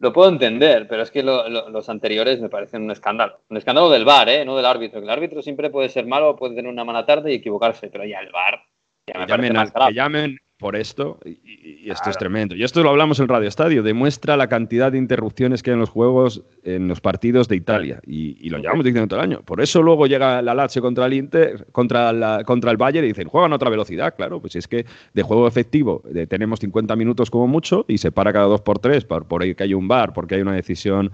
Lo 0.00 0.12
puedo 0.12 0.30
entender, 0.30 0.88
pero 0.88 1.02
es 1.02 1.10
que 1.10 1.22
lo- 1.22 1.48
lo- 1.48 1.68
los 1.68 1.88
anteriores 1.88 2.40
me 2.40 2.48
parecen 2.48 2.82
un 2.82 2.90
escándalo. 2.90 3.40
Un 3.50 3.58
escándalo 3.58 3.90
del 3.90 4.04
VAR, 4.06 4.28
¿eh? 4.30 4.44
no 4.44 4.56
del 4.56 4.64
árbitro. 4.66 4.98
que 5.00 5.04
El 5.04 5.10
árbitro 5.10 5.42
siempre 5.42 5.70
puede 5.70 5.88
ser 5.90 6.06
malo, 6.06 6.36
puede 6.36 6.54
tener 6.54 6.70
una 6.72 6.84
mala 6.84 7.04
tarde 7.06 7.30
y 7.32 7.36
equivocarse, 7.36 7.88
pero 7.88 8.04
ya 8.06 8.18
el 8.20 8.30
VAR 8.32 8.62
ya 9.06 9.18
me 9.18 9.26
que 9.26 9.30
parece 9.30 9.48
llamen, 9.48 9.52
más 9.56 9.68
a- 9.70 9.72
grave. 9.74 9.90
que 9.90 9.94
llamen 9.96 10.36
por 10.60 10.76
esto, 10.76 11.18
y, 11.24 11.90
esto 11.90 12.10
es 12.10 12.18
tremendo. 12.18 12.54
Y 12.54 12.62
esto 12.62 12.82
lo 12.82 12.90
hablamos 12.90 13.18
en 13.18 13.26
Radio 13.28 13.48
Estadio, 13.48 13.82
demuestra 13.82 14.36
la 14.36 14.46
cantidad 14.48 14.92
de 14.92 14.98
interrupciones 14.98 15.62
que 15.62 15.70
hay 15.70 15.74
en 15.74 15.80
los 15.80 15.88
juegos, 15.90 16.42
en 16.62 16.86
los 16.86 17.00
partidos 17.00 17.48
de 17.48 17.56
Italia. 17.56 18.00
Y, 18.06 18.36
y 18.46 18.50
lo 18.50 18.58
llevamos 18.58 18.84
diciendo 18.84 19.08
todo 19.08 19.18
el 19.20 19.24
año. 19.24 19.42
Por 19.42 19.60
eso 19.60 19.82
luego 19.82 20.06
llega 20.06 20.42
la 20.42 20.54
Lazio 20.54 20.82
contra 20.82 21.06
el 21.06 21.14
Inter, 21.14 21.66
contra, 21.72 22.12
la- 22.12 22.44
contra 22.44 22.70
el 22.70 22.76
Bayern 22.76 23.04
y 23.06 23.08
dicen, 23.08 23.26
juegan 23.28 23.52
a 23.52 23.56
otra 23.56 23.70
velocidad. 23.70 24.14
Claro, 24.14 24.40
pues 24.40 24.54
es 24.56 24.68
que 24.68 24.84
de 25.14 25.22
juego 25.22 25.48
efectivo 25.48 26.02
eh, 26.14 26.26
tenemos 26.26 26.60
50 26.60 26.94
minutos 26.94 27.30
como 27.30 27.46
mucho 27.48 27.84
y 27.88 27.98
se 27.98 28.12
para 28.12 28.32
cada 28.32 28.44
dos 28.46 28.60
por 28.60 28.78
tres 28.78 29.04
por, 29.04 29.26
por 29.26 29.42
ahí 29.42 29.54
que 29.54 29.64
hay 29.64 29.74
un 29.74 29.88
bar, 29.88 30.12
porque 30.12 30.34
hay 30.36 30.42
una 30.42 30.52
decisión. 30.54 31.10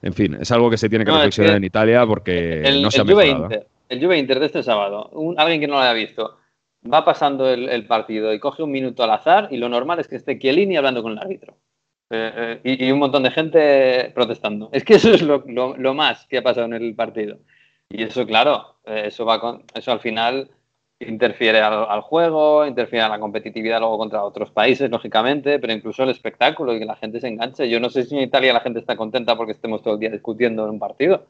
En 0.00 0.14
fin, 0.14 0.36
es 0.40 0.50
algo 0.52 0.70
que 0.70 0.78
se 0.78 0.88
tiene 0.88 1.04
que 1.04 1.10
No, 1.10 1.16
es 1.18 1.22
reflexionar 1.24 1.52
que 1.52 1.56
en 1.58 1.64
Italia 1.64 2.06
porque 2.06 2.62
el, 2.62 2.82
no 2.82 2.90
se 2.90 3.00
ha 3.00 3.02
el 3.04 3.10
Juve 3.12 3.24
mejorado. 3.26 3.44
Inter, 3.52 3.66
el 3.90 4.00
Juve 4.04 4.18
Inter 4.18 4.40
de 4.40 4.46
este 4.46 4.62
sábado, 4.62 5.10
un- 5.12 5.38
alguien 5.38 5.60
que 5.60 5.66
no 5.66 5.74
lo 5.74 5.80
haya 5.80 5.92
visto, 5.92 6.36
va 6.84 7.04
pasando 7.04 7.48
el, 7.50 7.86
partido 7.86 8.32
y 8.32 8.40
coge 8.40 8.62
un 8.62 8.70
minuto 8.70 9.02
al 9.02 9.10
azar 9.10 9.48
y 9.50 9.56
lo 9.56 9.68
normal 9.68 9.98
es 10.00 10.08
que 10.08 10.16
esté 10.16 10.38
Chiellini 10.38 10.76
hablando 10.76 11.02
con 11.02 11.12
el 11.12 11.18
árbitro. 11.18 11.56
Eh, 12.10 12.60
eh, 12.64 12.86
y, 12.86 12.90
un 12.90 12.98
montón 12.98 13.22
de 13.22 13.30
gente 13.30 14.10
protestando. 14.14 14.70
Es 14.72 14.84
que 14.84 14.94
eso 14.94 15.12
es 15.12 15.22
lo, 15.22 15.94
más 15.94 16.26
que 16.26 16.38
ha 16.38 16.42
pasado 16.42 16.66
en 16.66 16.74
el 16.74 16.94
partido. 16.94 17.38
Y 17.90 18.02
eso, 18.02 18.26
claro, 18.26 18.76
eh, 18.84 19.04
eso 19.06 19.24
va 19.24 19.40
con, 19.40 19.64
eso 19.74 19.92
al 19.92 20.00
final 20.00 20.50
interfiere 21.00 21.60
al, 21.60 21.86
al, 21.88 22.00
juego, 22.00 22.66
interfiere 22.66 23.04
a 23.04 23.08
la 23.08 23.20
competitividad 23.20 23.80
luego 23.80 23.98
contra 23.98 24.24
otros 24.24 24.50
países, 24.50 24.90
lógicamente, 24.90 25.58
pero 25.58 25.72
incluso 25.72 26.02
el 26.02 26.10
espectáculo 26.10 26.74
y 26.74 26.80
que 26.80 26.84
la 26.86 26.96
gente 26.96 27.20
se 27.20 27.28
enganche. 27.28 27.68
Yo 27.68 27.80
no 27.80 27.90
sé 27.90 28.04
si 28.04 28.16
en 28.16 28.22
Italia 28.22 28.52
la 28.52 28.60
gente 28.60 28.80
está 28.80 28.96
contenta 28.96 29.36
porque 29.36 29.52
estemos 29.52 29.82
todo 29.82 29.94
el 29.94 30.00
día 30.00 30.10
discutiendo 30.10 30.64
en 30.64 30.70
un 30.70 30.78
partido, 30.78 31.26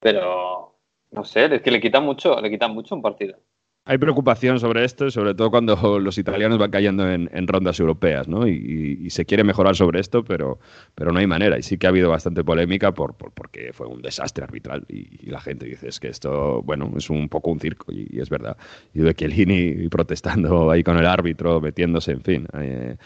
pero 0.00 0.76
no 1.10 1.24
sé, 1.24 1.54
es 1.54 1.62
que 1.62 1.70
le 1.70 1.80
quita 1.80 2.00
mucho, 2.00 2.40
le 2.40 2.50
quita 2.50 2.68
mucho 2.68 2.94
un 2.94 3.02
partido. 3.02 3.38
Hay 3.86 3.98
preocupación 3.98 4.58
sobre 4.60 4.82
esto, 4.82 5.10
sobre 5.10 5.34
todo 5.34 5.50
cuando 5.50 5.98
los 6.00 6.16
italianos 6.16 6.56
van 6.58 6.70
cayendo 6.70 7.06
en, 7.10 7.46
rondas 7.46 7.78
europeas, 7.78 8.26
¿no? 8.28 8.48
Y, 8.48 9.10
se 9.10 9.26
quiere 9.26 9.44
mejorar 9.44 9.76
sobre 9.76 10.00
esto, 10.00 10.24
pero, 10.24 10.58
pero 10.94 11.12
no 11.12 11.18
hay 11.18 11.26
manera. 11.26 11.58
Y 11.58 11.62
sí 11.62 11.76
que 11.76 11.86
ha 11.86 11.90
habido 11.90 12.08
bastante 12.08 12.42
polémica 12.42 12.94
por, 12.94 13.14
por 13.14 13.32
porque 13.32 13.74
fue 13.74 13.86
un 13.86 14.00
desastre 14.00 14.42
arbitral. 14.44 14.86
Y, 14.88 15.26
y, 15.26 15.30
la 15.30 15.40
gente 15.40 15.66
dice 15.66 15.88
es 15.88 16.00
que 16.00 16.08
esto, 16.08 16.62
bueno, 16.62 16.90
es 16.96 17.10
un 17.10 17.28
poco 17.28 17.50
un 17.50 17.60
circo, 17.60 17.92
y, 17.92 18.18
es 18.18 18.30
verdad. 18.30 18.56
Y 18.94 19.00
de 19.00 19.14
Chiellini 19.14 19.88
protestando 19.90 20.70
ahí 20.70 20.82
con 20.82 20.96
el 20.96 21.06
árbitro, 21.06 21.60
metiéndose, 21.60 22.12
en 22.12 22.22
fin. 22.22 22.48
Eh, 22.54 22.96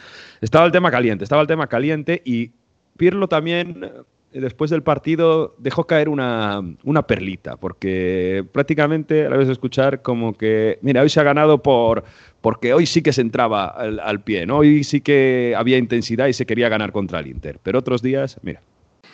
estaba 0.40 0.64
el 0.64 0.70
tema 0.70 0.92
caliente, 0.92 1.24
estaba 1.24 1.42
el 1.42 1.48
tema 1.48 1.66
caliente 1.66 2.22
y 2.24 2.52
Pirlo 2.96 3.26
también 3.26 3.84
después 4.32 4.70
del 4.70 4.82
partido 4.82 5.54
dejó 5.58 5.84
caer 5.84 6.08
una, 6.08 6.62
una, 6.84 7.02
perlita, 7.06 7.56
porque 7.56 8.44
prácticamente 8.52 9.28
la 9.28 9.36
de 9.36 9.52
escuchar 9.52 10.02
como 10.02 10.34
que, 10.34 10.78
mira, 10.82 11.02
hoy 11.02 11.08
se 11.08 11.20
ha 11.20 11.22
ganado 11.22 11.62
por 11.62 12.04
porque 12.40 12.72
hoy 12.72 12.86
sí 12.86 13.02
que 13.02 13.12
se 13.12 13.20
entraba 13.20 13.66
al, 13.66 13.98
al 14.00 14.20
pie, 14.20 14.46
¿no? 14.46 14.58
hoy 14.58 14.84
sí 14.84 15.00
que 15.00 15.54
había 15.56 15.78
intensidad 15.78 16.28
y 16.28 16.32
se 16.32 16.46
quería 16.46 16.68
ganar 16.68 16.92
contra 16.92 17.20
el 17.20 17.26
Inter, 17.26 17.58
pero 17.62 17.78
otros 17.78 18.02
días, 18.02 18.38
mira. 18.42 18.60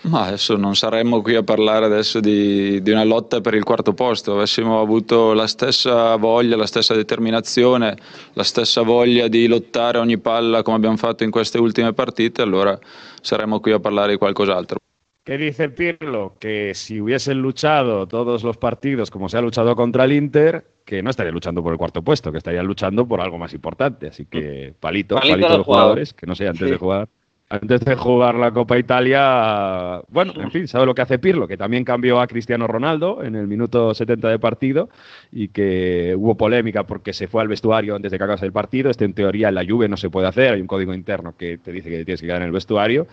Ma 0.05 0.27
adesso 0.27 0.59
non 0.59 0.75
saremmo 0.77 1.23
qui 1.23 1.35
a 1.35 1.43
parlare 1.43 1.87
adesso 1.87 2.21
di, 2.21 2.83
di, 2.83 2.91
una 2.91 3.05
lotta 3.05 3.41
per 3.41 3.55
il 3.55 3.65
quarto 3.65 3.95
posto, 3.95 4.33
avessimo 4.33 4.79
avuto 4.79 5.33
la 5.33 5.47
stessa 5.47 6.15
voglia, 6.17 6.57
la 6.57 6.67
stessa 6.67 6.95
determinazione, 6.95 7.97
la 8.35 8.43
stessa 8.43 8.83
voglia 8.83 9.29
di 9.29 9.47
lottare 9.47 9.97
ogni 9.97 10.19
palla 10.19 10.63
come 10.63 10.77
abbiamo 10.77 10.99
fatto 10.99 11.25
in 11.25 11.31
queste 11.31 11.57
ultime 11.57 11.95
partite, 11.95 12.43
allora 12.43 12.79
saremmo 13.23 13.61
qui 13.61 13.73
a 13.73 13.81
parlare 13.81 14.13
di 14.13 14.19
qualcos'altro. 14.19 14.77
¿Qué 15.25 15.39
dice 15.39 15.71
Pirlo? 15.71 16.37
Que 16.39 16.75
si 16.75 17.01
hubiesen 17.01 17.41
luchado 17.41 18.07
todos 18.07 18.45
los 18.45 18.59
partidos 18.59 19.11
como 19.11 19.31
se 19.31 19.39
ha 19.39 19.41
luchado 19.41 19.75
contra 19.75 20.05
el 20.05 20.13
Inter, 20.13 20.67
que 20.85 21.03
no 21.03 21.09
estaría 21.09 21.33
luchando 21.33 21.63
por 21.63 21.73
el 21.73 21.79
cuarto 21.79 22.03
puesto, 22.03 22.31
que 22.31 22.37
estaría 22.37 22.63
luchando 22.63 23.09
por 23.09 23.23
algo 23.23 23.39
más 23.39 23.55
importante. 23.55 24.09
Así 24.09 24.27
que 24.27 24.75
palito, 24.79 25.15
palito, 25.15 25.33
palito 25.33 25.55
a 25.55 25.57
los 25.57 25.67
jugadores, 25.67 26.13
que 26.13 26.27
no 26.27 26.35
sé, 26.35 26.47
antes 26.47 26.67
sí. 26.67 26.73
de 26.73 26.77
jugar. 26.77 27.09
Antes 27.49 27.83
de 27.83 27.95
jugar 27.95 28.35
la 28.35 28.51
Copa 28.51 28.77
Italia, 28.79 30.03
bueno, 30.09 30.33
en 30.37 30.51
fin, 30.51 30.67
sabe 30.69 30.87
lo 30.87 30.95
que 30.95 31.03
hace 31.03 31.19
Pirlo, 31.19 31.47
que 31.47 31.57
también 31.57 31.85
cambió 31.85 32.21
a 32.21 32.27
Cristiano 32.27 32.67
Ronaldo 32.67 33.23
en 33.23 33.35
el 33.35 33.47
minuto 33.47 33.95
70 33.95 34.29
de 34.29 34.39
partido 34.39 34.91
y 35.31 35.49
que 35.49 36.15
hubo 36.19 36.37
polémica 36.37 36.85
porque 36.85 37.13
se 37.13 37.29
fue 37.29 37.41
al 37.41 37.49
vestuario 37.49 37.97
antes 37.97 38.11
de 38.11 38.19
que 38.19 38.25
acabase 38.25 38.45
el 38.45 38.53
partido. 38.53 38.91
Este 38.91 39.05
en 39.07 39.15
teoría 39.15 39.49
en 39.49 39.55
la 39.55 39.65
Juve 39.67 39.89
no 39.89 39.97
se 39.97 40.11
puede 40.11 40.27
hacer, 40.27 40.53
hay 40.53 40.61
un 40.61 40.67
código 40.67 40.93
interno 40.93 41.35
que 41.37 41.57
te 41.57 41.73
dice 41.73 41.89
que 41.89 42.05
tienes 42.05 42.21
que 42.21 42.27
quedar 42.27 42.43
en 42.43 42.47
el 42.49 42.53
vestuario 42.53 43.07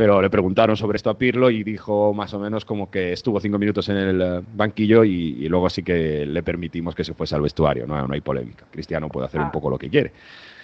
pero 0.00 0.22
le 0.22 0.30
preguntaron 0.30 0.78
sobre 0.78 0.96
esto 0.96 1.10
a 1.10 1.18
Pirlo 1.18 1.50
y 1.50 1.62
dijo 1.62 2.14
más 2.14 2.32
o 2.32 2.38
menos 2.38 2.64
como 2.64 2.90
que 2.90 3.12
estuvo 3.12 3.38
cinco 3.38 3.58
minutos 3.58 3.86
en 3.90 3.98
el 3.98 4.22
eh, 4.22 4.40
banquillo 4.54 5.04
y, 5.04 5.36
y 5.44 5.46
luego 5.46 5.68
sí 5.68 5.82
que 5.82 6.24
le 6.24 6.42
permitimos 6.42 6.94
que 6.94 7.04
se 7.04 7.12
fuese 7.12 7.34
al 7.34 7.42
vestuario, 7.42 7.86
no, 7.86 8.06
no 8.06 8.14
hay 8.14 8.22
polémica. 8.22 8.64
Cristiano 8.70 9.10
puede 9.10 9.26
hacer 9.26 9.42
ah. 9.42 9.44
un 9.44 9.50
poco 9.50 9.68
lo 9.68 9.76
que 9.76 9.90
quiere. 9.90 10.12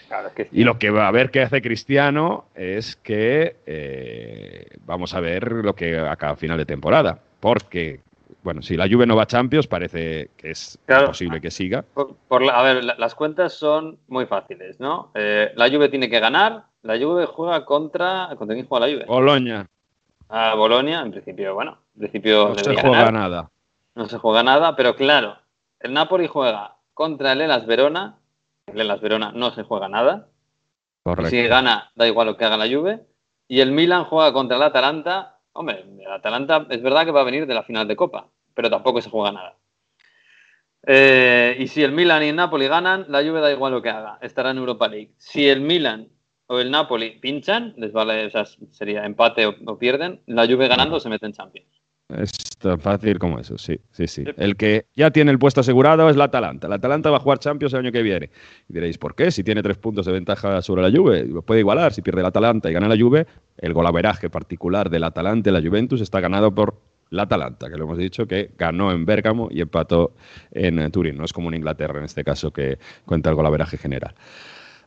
Claro, 0.08 0.28
es 0.28 0.32
que 0.32 0.44
sí. 0.44 0.50
Y 0.54 0.64
lo 0.64 0.78
que 0.78 0.88
va 0.88 1.06
a 1.06 1.10
ver 1.10 1.30
que 1.30 1.42
hace 1.42 1.60
Cristiano 1.60 2.46
es 2.54 2.96
que 2.96 3.56
eh, 3.66 4.68
vamos 4.86 5.12
a 5.12 5.20
ver 5.20 5.52
lo 5.52 5.74
que 5.74 5.98
acaba 5.98 6.32
a 6.32 6.36
final 6.36 6.56
de 6.56 6.64
temporada, 6.64 7.20
porque 7.38 8.00
bueno, 8.46 8.62
si 8.62 8.76
la 8.76 8.88
Juve 8.88 9.06
no 9.06 9.16
va 9.16 9.24
a 9.24 9.26
Champions, 9.26 9.66
parece 9.66 10.30
que 10.36 10.52
es 10.52 10.78
claro, 10.86 11.08
posible 11.08 11.40
que 11.40 11.50
siga. 11.50 11.82
Por, 11.82 12.14
por 12.28 12.42
la, 12.42 12.52
a 12.52 12.62
ver, 12.62 12.84
la, 12.84 12.94
las 12.96 13.16
cuentas 13.16 13.54
son 13.54 13.98
muy 14.06 14.26
fáciles, 14.26 14.78
¿no? 14.78 15.10
Eh, 15.16 15.50
la 15.56 15.68
Juve 15.68 15.88
tiene 15.88 16.08
que 16.08 16.20
ganar, 16.20 16.66
la 16.82 16.96
Juve 16.96 17.26
juega 17.26 17.64
contra. 17.64 18.28
¿Contra 18.38 18.54
quién 18.54 18.68
juega 18.68 18.86
la 18.86 18.92
Juve? 18.92 19.04
Boloña. 19.06 19.66
A 20.28 20.54
Bolonia, 20.54 21.00
en 21.00 21.10
principio, 21.10 21.54
bueno, 21.54 21.78
en 21.96 22.00
principio. 22.02 22.50
No 22.50 22.54
se 22.54 22.76
juega 22.76 23.10
nada. 23.10 23.50
No 23.96 24.06
se 24.06 24.18
juega 24.18 24.44
nada, 24.44 24.76
pero 24.76 24.94
claro, 24.94 25.38
el 25.80 25.92
Napoli 25.92 26.28
juega 26.28 26.76
contra 26.94 27.32
el 27.32 27.40
Elas 27.40 27.66
Verona. 27.66 28.18
El 28.66 28.80
Elas 28.80 29.00
Verona 29.00 29.32
no 29.34 29.50
se 29.50 29.64
juega 29.64 29.88
nada. 29.88 30.28
Correcto. 31.02 31.30
Si 31.30 31.42
gana, 31.48 31.90
da 31.96 32.06
igual 32.06 32.28
lo 32.28 32.36
que 32.36 32.44
haga 32.44 32.56
la 32.56 32.68
Juve. 32.68 33.00
Y 33.48 33.58
el 33.58 33.72
Milan 33.72 34.04
juega 34.04 34.32
contra 34.32 34.56
el 34.56 34.62
Atalanta. 34.62 35.40
Hombre, 35.52 35.84
el 35.98 36.12
Atalanta 36.12 36.64
es 36.70 36.80
verdad 36.80 37.04
que 37.04 37.10
va 37.10 37.22
a 37.22 37.24
venir 37.24 37.46
de 37.48 37.54
la 37.54 37.64
final 37.64 37.88
de 37.88 37.96
Copa, 37.96 38.28
pero 38.56 38.70
tampoco 38.70 39.00
se 39.00 39.10
juega 39.10 39.30
nada. 39.30 39.56
Eh, 40.86 41.56
y 41.58 41.68
si 41.68 41.82
el 41.82 41.92
Milan 41.92 42.22
y 42.22 42.28
el 42.28 42.36
Napoli 42.36 42.66
ganan, 42.68 43.04
la 43.08 43.22
Juve 43.22 43.40
da 43.40 43.52
igual 43.52 43.72
lo 43.72 43.82
que 43.82 43.90
haga, 43.90 44.18
estará 44.22 44.50
en 44.50 44.58
Europa 44.58 44.88
League. 44.88 45.12
Si 45.18 45.46
el 45.46 45.60
Milan 45.60 46.08
o 46.46 46.58
el 46.58 46.70
Napoli 46.70 47.18
pinchan, 47.20 47.74
les 47.76 47.92
vale, 47.92 48.26
o 48.26 48.30
sea, 48.30 48.46
sería 48.70 49.04
empate 49.04 49.46
o, 49.46 49.54
o, 49.66 49.78
pierden, 49.78 50.22
la 50.26 50.46
Juve 50.46 50.68
ganando 50.68 50.98
se 50.98 51.08
mete 51.08 51.26
en 51.26 51.32
Champions. 51.32 51.68
Es 52.08 52.30
tan 52.60 52.78
fácil 52.78 53.18
como 53.18 53.40
eso, 53.40 53.58
sí, 53.58 53.80
sí, 53.90 54.06
sí. 54.06 54.24
El 54.36 54.56
que 54.56 54.86
ya 54.94 55.10
tiene 55.10 55.32
el 55.32 55.40
puesto 55.40 55.60
asegurado 55.60 56.08
es 56.08 56.14
la 56.14 56.24
Atalanta. 56.24 56.68
La 56.68 56.76
Atalanta 56.76 57.10
va 57.10 57.16
a 57.16 57.20
jugar 57.20 57.40
Champions 57.40 57.74
el 57.74 57.80
año 57.80 57.90
que 57.90 58.02
viene. 58.02 58.30
Y 58.68 58.74
diréis, 58.74 58.96
¿por 58.96 59.16
qué? 59.16 59.32
Si 59.32 59.42
tiene 59.42 59.60
tres 59.60 59.76
puntos 59.76 60.06
de 60.06 60.12
ventaja 60.12 60.62
sobre 60.62 60.82
la 60.82 60.96
Juve, 60.96 61.24
puede 61.42 61.60
igualar. 61.60 61.92
Si 61.92 62.02
pierde 62.02 62.22
la 62.22 62.28
Atalanta 62.28 62.70
y 62.70 62.72
gana 62.72 62.86
la 62.86 62.96
Juve, 62.96 63.26
el 63.58 63.72
golaveraje 63.72 64.30
particular 64.30 64.88
del 64.88 65.02
Atalanta 65.02 65.50
y 65.50 65.52
la 65.52 65.60
Juventus 65.60 66.00
está 66.00 66.20
ganado 66.20 66.54
por 66.54 66.80
la 67.10 67.22
Atalanta, 67.22 67.70
que 67.70 67.76
lo 67.76 67.84
hemos 67.84 67.98
dicho, 67.98 68.26
que 68.26 68.50
ganó 68.58 68.92
en 68.92 69.04
Bérgamo 69.04 69.48
y 69.50 69.60
empató 69.60 70.14
en 70.50 70.90
Turín. 70.90 71.16
No 71.16 71.24
es 71.24 71.32
como 71.32 71.48
en 71.48 71.54
Inglaterra, 71.54 71.98
en 71.98 72.04
este 72.04 72.24
caso, 72.24 72.52
que 72.52 72.78
cuenta 73.04 73.30
el 73.30 73.36
golaveraje 73.36 73.78
general. 73.78 74.14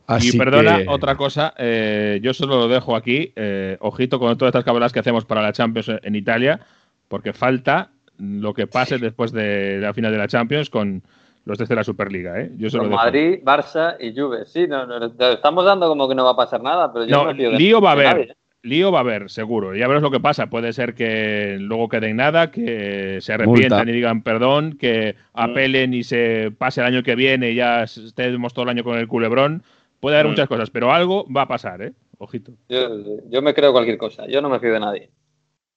Así 0.06 0.34
y 0.34 0.38
perdona, 0.38 0.78
que... 0.78 0.88
otra 0.88 1.16
cosa, 1.16 1.54
eh, 1.56 2.18
yo 2.22 2.34
solo 2.34 2.58
lo 2.58 2.68
dejo 2.68 2.96
aquí, 2.96 3.32
eh, 3.36 3.76
ojito 3.80 4.18
con 4.18 4.36
todas 4.36 4.50
estas 4.50 4.64
cabalas 4.64 4.92
que 4.92 4.98
hacemos 4.98 5.24
para 5.24 5.40
la 5.40 5.52
Champions 5.52 5.92
en 6.02 6.14
Italia, 6.16 6.60
porque 7.06 7.32
falta 7.32 7.90
lo 8.18 8.52
que 8.52 8.66
pase 8.66 8.96
sí. 8.96 9.00
después 9.00 9.30
de 9.32 9.78
la 9.78 9.94
final 9.94 10.10
de 10.10 10.18
la 10.18 10.26
Champions 10.26 10.68
con 10.68 11.02
los 11.44 11.58
de 11.58 11.74
la 11.74 11.84
Superliga. 11.84 12.40
¿eh? 12.40 12.50
Yo 12.56 12.68
solo 12.70 12.84
con 12.84 12.92
Madrid, 12.92 13.38
Barça 13.44 13.96
y 13.98 14.14
Juve. 14.14 14.46
Sí, 14.46 14.66
no, 14.66 14.86
no, 14.86 15.12
estamos 15.30 15.64
dando 15.64 15.88
como 15.88 16.08
que 16.08 16.14
no 16.14 16.24
va 16.24 16.32
a 16.32 16.36
pasar 16.36 16.62
nada, 16.62 16.92
pero 16.92 17.06
yo 17.06 17.16
no, 17.16 17.32
no 17.32 17.32
lío 17.32 17.80
va 17.80 17.90
a 17.90 17.92
haber. 17.92 18.36
Lío 18.62 18.92
va 18.92 18.98
a 18.98 19.00
haber, 19.00 19.30
seguro. 19.30 19.74
Ya 19.74 19.88
verás 19.88 20.02
lo 20.02 20.10
que 20.10 20.20
pasa. 20.20 20.48
Puede 20.48 20.72
ser 20.72 20.94
que 20.94 21.56
luego 21.58 21.88
quede 21.88 22.10
en 22.10 22.16
nada, 22.16 22.50
que 22.50 23.18
se 23.22 23.32
arrepientan 23.32 23.78
Multa. 23.78 23.90
y 23.90 23.94
digan 23.94 24.22
perdón, 24.22 24.76
que 24.78 25.16
apelen 25.32 25.94
y 25.94 26.04
se 26.04 26.52
pase 26.56 26.80
el 26.80 26.86
año 26.86 27.02
que 27.02 27.14
viene 27.14 27.52
y 27.52 27.54
ya 27.54 27.84
estemos 27.84 28.52
todo 28.52 28.64
el 28.64 28.68
año 28.68 28.84
con 28.84 28.98
el 28.98 29.08
culebrón. 29.08 29.62
Puede 30.00 30.16
haber 30.16 30.26
mm. 30.26 30.30
muchas 30.30 30.48
cosas, 30.48 30.70
pero 30.70 30.92
algo 30.92 31.26
va 31.32 31.42
a 31.42 31.48
pasar, 31.48 31.80
¿eh? 31.82 31.92
Ojito. 32.18 32.52
Yo, 32.68 33.20
yo, 33.30 33.40
me 33.40 33.54
creo 33.54 33.72
cualquier 33.72 33.96
cosa. 33.96 34.26
Yo 34.26 34.42
no 34.42 34.50
me 34.50 34.60
fío 34.60 34.74
de 34.74 34.80
nadie. 34.80 35.10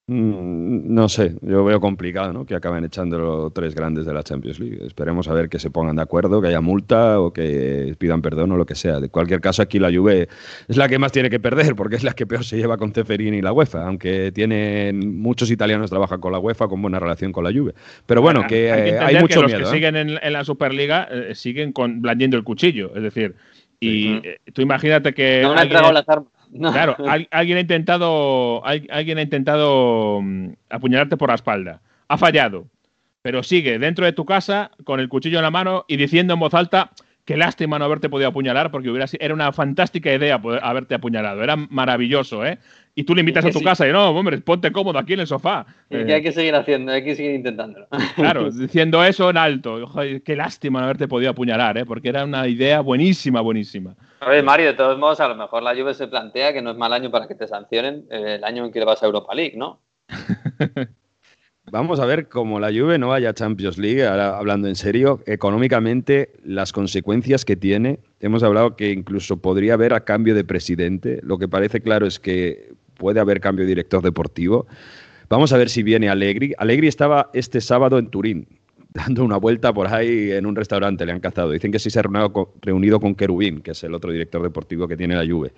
Mm, 0.06 0.94
no 0.94 1.08
sé, 1.08 1.34
yo 1.42 1.64
veo 1.64 1.80
complicado 1.80 2.34
¿no? 2.34 2.46
que 2.46 2.56
acaben 2.56 2.84
echando 2.84 3.18
los 3.18 3.54
tres 3.54 3.74
grandes 3.74 4.06
de 4.06 4.14
la 4.14 4.22
Champions 4.22 4.60
League. 4.60 4.86
Esperemos 4.86 5.30
a 5.30 5.34
ver 5.34 5.48
que 5.48 5.60
se 5.60 5.70
pongan 5.70 5.96
de 5.96 6.02
acuerdo, 6.02 6.42
que 6.42 6.50
haya 6.50 6.60
multa 6.60 7.22
o 7.22 7.32
que 7.32 7.96
pidan 7.98 8.22
perdón 8.22 8.52
o 8.52 8.58
lo 8.58 8.66
que 8.66 8.76
sea. 8.76 9.00
De 9.00 9.08
cualquier 9.08 9.40
caso, 9.40 9.62
aquí 9.62 9.80
la 9.80 9.94
Juve 9.94 10.28
es 10.68 10.76
la 10.76 10.90
que 10.90 11.00
más 11.00 11.14
tiene 11.14 11.30
que 11.30 11.40
perder 11.40 11.76
porque 11.76 11.96
es 11.96 12.04
la 12.04 12.12
que 12.14 12.28
peor 12.28 12.44
se 12.44 12.58
lleva 12.58 12.76
con 12.76 12.92
Ceferini 12.92 13.38
y 13.38 13.42
la 13.42 13.54
UEFA, 13.54 13.88
aunque 13.88 14.34
tienen 14.34 15.22
muchos 15.22 15.50
italianos 15.50 15.90
trabajan 15.90 16.20
con 16.20 16.34
la 16.34 16.40
UEFA 16.40 16.68
con 16.68 16.82
buena 16.82 17.00
relación 17.00 17.32
con 17.32 17.46
la 17.46 17.54
Juve. 17.54 17.74
Pero 18.06 18.22
bueno, 18.22 18.46
que, 18.46 18.74
hay, 18.74 18.92
que 18.92 19.00
hay 19.00 19.20
mucho 19.22 19.40
que 19.40 19.46
miedo. 19.48 19.60
Los 19.60 19.70
que 19.70 19.78
¿eh? 19.78 19.80
siguen 19.80 19.96
en, 19.96 20.20
en, 20.22 20.34
la 20.34 20.44
Superliga 20.44 21.08
eh, 21.10 21.34
siguen 21.34 21.72
con, 21.72 22.02
blandiendo 22.02 22.36
el 22.36 22.44
cuchillo, 22.44 22.94
es 22.94 23.04
decir, 23.04 23.36
y 23.80 24.16
eh, 24.16 24.40
tú 24.54 24.62
imagínate 24.62 25.14
que. 25.14 25.42
No 25.44 25.54
me 25.54 25.62
han 25.62 25.64
entregado 25.64 25.94
las 25.94 26.10
armas. 26.10 26.34
No. 26.54 26.72
Claro, 26.72 26.96
al, 27.08 27.28
alguien 27.32 27.58
ha 27.58 27.62
intentado, 27.62 28.66
al, 28.66 28.88
alguien 28.92 29.18
ha 29.18 29.22
intentado 29.22 30.18
um, 30.18 30.56
apuñalarte 30.70 31.18
por 31.18 31.30
la 31.30 31.36
espalda. 31.36 31.82
Ha 32.08 32.18
fallado, 32.18 32.68
pero 33.22 33.44
sigue 33.44 33.80
dentro 33.80 34.06
de 34.06 34.14
tu 34.14 34.26
casa 34.26 34.72
con 34.84 35.00
el 35.00 35.10
cuchillo 35.10 35.40
en 35.40 35.44
la 35.44 35.52
mano 35.52 35.86
y 35.88 35.98
diciendo 35.98 36.36
en 36.36 36.40
voz 36.40 36.54
alta 36.54 36.92
qué 37.26 37.38
lástima 37.38 37.80
no 37.80 37.86
haberte 37.86 38.10
podido 38.10 38.30
apuñalar 38.30 38.70
porque 38.70 38.90
hubiera 38.90 39.08
era 39.20 39.34
una 39.34 39.52
fantástica 39.52 40.14
idea 40.14 40.42
poder 40.42 40.60
haberte 40.64 40.96
apuñalado. 40.96 41.42
Era 41.44 41.56
maravilloso, 41.56 42.46
¿eh? 42.46 42.60
Y 42.96 43.04
tú 43.04 43.16
le 43.16 43.22
invitas 43.22 43.44
a 43.46 43.50
tu 43.50 43.60
sí. 43.60 43.66
casa 43.66 43.88
y 43.88 43.92
no, 43.92 44.10
hombre, 44.12 44.38
ponte 44.40 44.72
cómodo 44.72 45.00
aquí 45.00 45.14
en 45.14 45.22
el 45.22 45.28
sofá. 45.28 45.66
Y 45.90 45.98
eh, 45.98 46.06
que 46.06 46.14
hay 46.14 46.22
que 46.22 46.32
seguir 46.32 46.54
haciendo, 46.54 46.92
hay 46.92 47.04
que 47.04 47.16
seguir 47.16 47.34
intentándolo. 47.34 47.88
Claro, 48.16 48.52
diciendo 48.52 49.04
eso 49.04 49.32
en 49.32 49.38
alto. 49.38 49.88
Joder, 49.88 50.22
qué 50.22 50.36
lástima 50.36 50.80
no 50.80 50.86
haberte 50.86 51.08
podido 51.08 51.32
apuñalar, 51.32 51.78
¿eh? 51.80 51.86
Porque 51.86 52.10
era 52.10 52.24
una 52.24 52.48
idea 52.48 52.82
buenísima, 52.82 53.42
buenísima. 53.42 53.96
A 54.20 54.30
ver, 54.30 54.44
Mario, 54.44 54.68
de 54.68 54.74
todos 54.74 55.00
modos, 55.00 55.20
a 55.20 55.28
lo 55.28 55.36
mejor 55.36 55.64
la 55.64 55.76
Juve 55.76 55.96
se 55.96 56.08
plantea 56.08 56.54
que 56.54 56.62
no 56.62 56.72
es 56.72 56.78
mal 56.78 56.94
año 56.94 57.10
para 57.10 57.28
que 57.28 57.34
te 57.36 57.48
sancionen 57.48 58.06
eh, 58.12 58.36
el 58.36 58.44
año 58.44 58.66
en 58.66 58.72
que 58.72 58.80
le 58.80 58.86
vas 58.86 59.02
a 59.02 59.08
Europa 59.08 59.34
League, 59.34 59.56
¿no? 59.58 59.82
Vamos 61.72 62.00
a 62.00 62.06
ver 62.06 62.28
cómo 62.28 62.60
la 62.60 62.68
Juve 62.68 63.00
no 63.00 63.08
vaya 63.08 63.30
a 63.30 63.34
Champions 63.34 63.78
League, 63.78 64.06
ahora 64.06 64.38
hablando 64.38 64.68
en 64.68 64.76
serio, 64.76 65.22
económicamente 65.26 66.30
las 66.44 66.74
consecuencias 66.74 67.46
que 67.46 67.56
tiene. 67.56 68.00
Hemos 68.20 68.44
hablado 68.44 68.76
que 68.76 68.92
incluso 68.92 69.38
podría 69.38 69.76
haber 69.76 69.94
a 69.94 70.04
cambio 70.04 70.36
de 70.36 70.44
presidente. 70.44 71.20
Lo 71.24 71.38
que 71.38 71.48
parece 71.48 71.82
claro 71.82 72.06
es 72.06 72.20
que 72.20 72.74
puede 72.96 73.20
haber 73.20 73.40
cambio 73.40 73.66
de 73.66 73.70
director 73.70 74.02
deportivo. 74.02 74.68
Vamos 75.30 75.54
a 75.54 75.58
ver 75.58 75.70
si 75.70 75.84
viene 75.84 76.10
Allegri. 76.10 76.54
Allegri 76.58 76.88
estaba 76.88 77.30
este 77.34 77.62
sábado 77.62 77.98
en 77.98 78.08
Turín. 78.08 78.48
dando 78.94 79.24
una 79.24 79.38
vuelta 79.38 79.74
por 79.74 79.88
ahí 79.88 80.32
en 80.32 80.46
un 80.46 80.56
restaurante, 80.56 81.06
le 81.06 81.12
han 81.12 81.20
cazado. 81.20 81.52
Dicen 81.52 81.72
que 81.72 81.80
sí 81.80 81.90
se 81.90 82.00
ha 82.00 82.04
reunido 82.04 82.32
con, 82.32 82.48
reunido 82.62 83.00
que 83.64 83.72
es 83.72 83.84
el 83.84 83.94
otro 83.94 84.12
director 84.12 84.42
deportivo 84.42 84.88
que 84.88 84.96
tiene 84.96 85.16
la 85.16 85.26
Juve. 85.26 85.52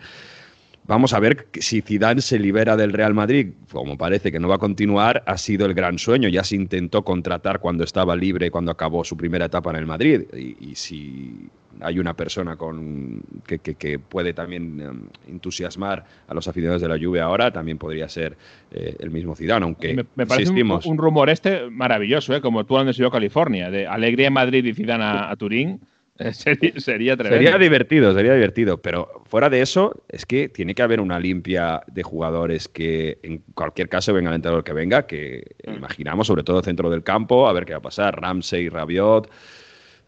Vamos 0.88 1.14
a 1.14 1.20
ver 1.20 1.48
si 1.54 1.82
Zidane 1.82 2.22
se 2.22 2.38
libera 2.38 2.78
del 2.78 2.94
Real 2.94 3.14
Madrid, 3.16 3.54
como 3.72 3.98
parece 3.98 4.32
que 4.32 4.40
no 4.40 4.48
va 4.48 4.56
a 4.56 4.60
continuar, 4.60 5.24
ha 5.26 5.38
sido 5.38 5.66
el 5.66 5.74
gran 5.74 5.98
sueño. 5.98 6.30
Ya 6.30 6.44
se 6.44 6.56
intentó 6.56 7.04
contratar 7.04 7.60
cuando 7.60 7.84
estaba 7.84 8.16
libre, 8.16 8.52
cuando 8.52 8.72
acabó 8.72 9.04
su 9.04 9.18
primera 9.18 9.46
etapa 9.46 9.72
en 9.72 9.78
el 9.78 9.88
Madrid. 9.88 10.22
Y, 10.38 10.56
y 10.72 10.76
si 10.76 11.50
hay 11.82 11.98
una 11.98 12.14
persona 12.14 12.56
con, 12.56 13.22
que, 13.48 13.60
que- 13.60 13.76
que 13.76 13.98
puede 14.00 14.34
también 14.34 14.80
em, 14.80 15.02
entusiasmar 15.28 16.06
a 16.28 16.34
los 16.34 16.48
aficionados 16.48 16.82
de 16.84 16.88
la 16.88 16.98
Juve 17.04 17.20
ahora, 17.20 17.52
también 17.52 17.78
podría 17.80 18.08
ser 18.08 18.38
eh, 18.72 18.96
el 19.00 19.10
mismo 19.10 19.36
Zidane, 19.36 19.66
aunque 19.66 19.94
me, 19.96 20.06
me 20.16 20.26
parece 20.28 20.52
un, 20.52 20.98
rumor 20.98 21.30
este 21.30 21.70
maravilloso, 21.70 22.36
¿eh? 22.36 22.42
como 22.42 22.64
tú 22.64 22.76
donde 22.76 22.94
se 22.94 23.04
a 23.06 23.10
California, 23.10 23.72
de 23.72 23.88
alegría 23.88 24.28
en 24.28 24.34
Madrid 24.34 24.64
y 24.64 24.74
Zidane 24.74 25.04
a, 25.04 25.32
a 25.32 25.36
Turín. 25.36 25.82
sería, 26.32 26.72
sería 26.80 27.18
tremendo. 27.18 27.44
Sería 27.44 27.58
divertido, 27.58 28.14
sería 28.14 28.34
divertido, 28.34 28.78
pero 28.82 29.22
fuera 29.26 29.50
de 29.50 29.62
eso, 29.62 30.04
es 30.08 30.26
que 30.26 30.48
tiene 30.50 30.74
que 30.74 30.82
haber 30.82 31.02
una 31.02 31.20
limpia 31.20 31.82
de 31.88 32.04
jugadores 32.04 32.68
que 32.70 33.20
en 33.24 33.40
cualquier 33.54 33.90
caso 33.90 34.14
venga 34.14 34.30
el 34.30 34.36
entrenador 34.36 34.64
que 34.64 34.74
venga, 34.74 35.06
que 35.08 35.44
imaginamos, 35.68 36.28
sobre 36.28 36.44
todo 36.44 36.62
centro 36.64 36.90
del 36.90 37.04
campo, 37.04 37.48
a 37.48 37.54
ver 37.54 37.66
qué 37.66 37.74
va 37.74 37.80
a 37.80 37.82
pasar, 37.82 38.20
Ramsey, 38.20 38.70
Rabiot, 38.70 39.30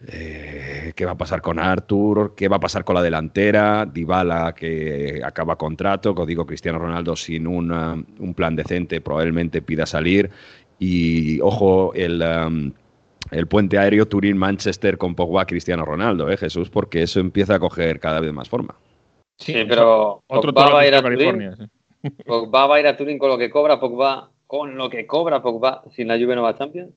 eh, 0.08 0.94
qué 0.96 1.06
va 1.06 1.12
a 1.14 1.18
pasar 1.18 1.42
con 1.42 1.60
Arthur, 1.60 2.36
qué 2.36 2.48
va 2.48 2.58
a 2.58 2.60
pasar 2.62 2.84
con 2.84 2.96
la 2.96 3.02
delantera, 3.02 3.86
Dybala 3.86 4.54
que 4.56 5.22
acaba 5.24 5.58
contrato, 5.58 6.14
como 6.14 6.26
digo, 6.28 6.46
Cristiano 6.46 6.78
Ronaldo 6.80 7.16
sin 7.16 7.48
una- 7.48 7.94
un 8.20 8.34
plan 8.34 8.56
decente 8.56 9.02
probablemente 9.02 9.62
pida 9.62 9.86
salir. 9.86 10.30
Y 10.80 11.40
ojo 11.42 11.94
el... 11.96 12.22
um, 12.22 12.72
el 13.32 13.48
puente 13.48 13.78
aéreo 13.78 14.08
Turín-Manchester 14.08 14.98
con 14.98 15.16
Pogba 15.16 15.46
Cristiano 15.46 15.86
Ronaldo, 15.86 16.30
¿eh, 16.30 16.38
Jesús? 16.38 16.70
Porque 16.70 17.04
eso 17.04 17.20
empieza 17.20 17.56
a 17.56 17.60
coger 17.60 18.00
cada 18.00 18.20
vez 18.20 18.34
más 18.34 18.50
forma. 18.50 18.76
Sí, 19.38 19.54
pero 19.68 20.24
Otro 20.28 20.54
Pogba 20.54 20.74
va 20.74 20.80
a 20.82 20.88
ir 20.88 20.96
a. 20.96 21.02
Turín. 21.02 21.56
sí. 21.56 22.10
Pogba 22.26 22.68
va 22.68 22.76
a 22.76 22.80
ir 22.80 22.88
a 22.88 22.98
Turín 22.98 23.18
con 23.18 23.30
lo 23.30 23.38
que 23.38 23.50
cobra 23.50 23.80
Pogba, 23.80 24.32
con 24.46 24.78
lo 24.78 24.90
que 24.90 25.06
cobra 25.06 25.42
Pogba, 25.42 25.84
sin 25.92 26.08
la 26.08 26.18
Juve 26.18 26.36
no 26.36 26.44
va 26.44 26.50
a 26.50 26.58
Champions. 26.58 26.94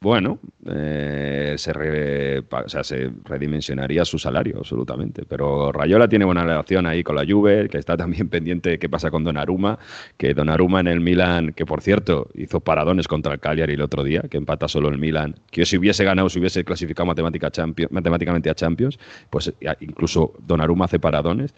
Bueno, 0.00 0.38
eh, 0.66 1.54
se, 1.56 1.72
re- 1.72 2.40
o 2.40 2.68
sea, 2.68 2.84
se 2.84 3.10
redimensionaría 3.24 4.04
su 4.04 4.18
salario, 4.18 4.58
absolutamente. 4.58 5.24
Pero 5.26 5.72
Rayola 5.72 6.06
tiene 6.08 6.26
buena 6.26 6.42
relación 6.44 6.84
ahí 6.86 7.02
con 7.02 7.16
la 7.16 7.24
Juve, 7.26 7.70
que 7.70 7.78
está 7.78 7.96
también 7.96 8.28
pendiente 8.30 8.68
de 8.70 8.78
qué 8.78 8.90
pasa 8.90 9.10
con 9.10 9.24
Donnarumma, 9.24 9.78
que 10.18 10.34
Donnarumma 10.34 10.80
en 10.80 10.88
el 10.88 11.00
Milan, 11.00 11.54
que 11.54 11.64
por 11.64 11.80
cierto 11.80 12.28
hizo 12.34 12.60
paradones 12.60 13.08
contra 13.08 13.32
el 13.32 13.40
Cagliari 13.40 13.72
el 13.74 13.80
otro 13.80 14.04
día, 14.04 14.20
que 14.30 14.36
empata 14.36 14.68
solo 14.68 14.90
el 14.90 14.98
Milan, 14.98 15.36
que 15.50 15.64
si 15.64 15.78
hubiese 15.78 16.04
ganado, 16.04 16.28
si 16.28 16.38
hubiese 16.38 16.64
clasificado 16.64 17.06
matemática 17.06 17.50
matemáticamente 17.90 18.50
a 18.50 18.54
Champions, 18.54 18.98
pues 19.30 19.54
incluso 19.80 20.34
Donnarumma 20.46 20.84
hace 20.84 20.98
paradones. 20.98 21.54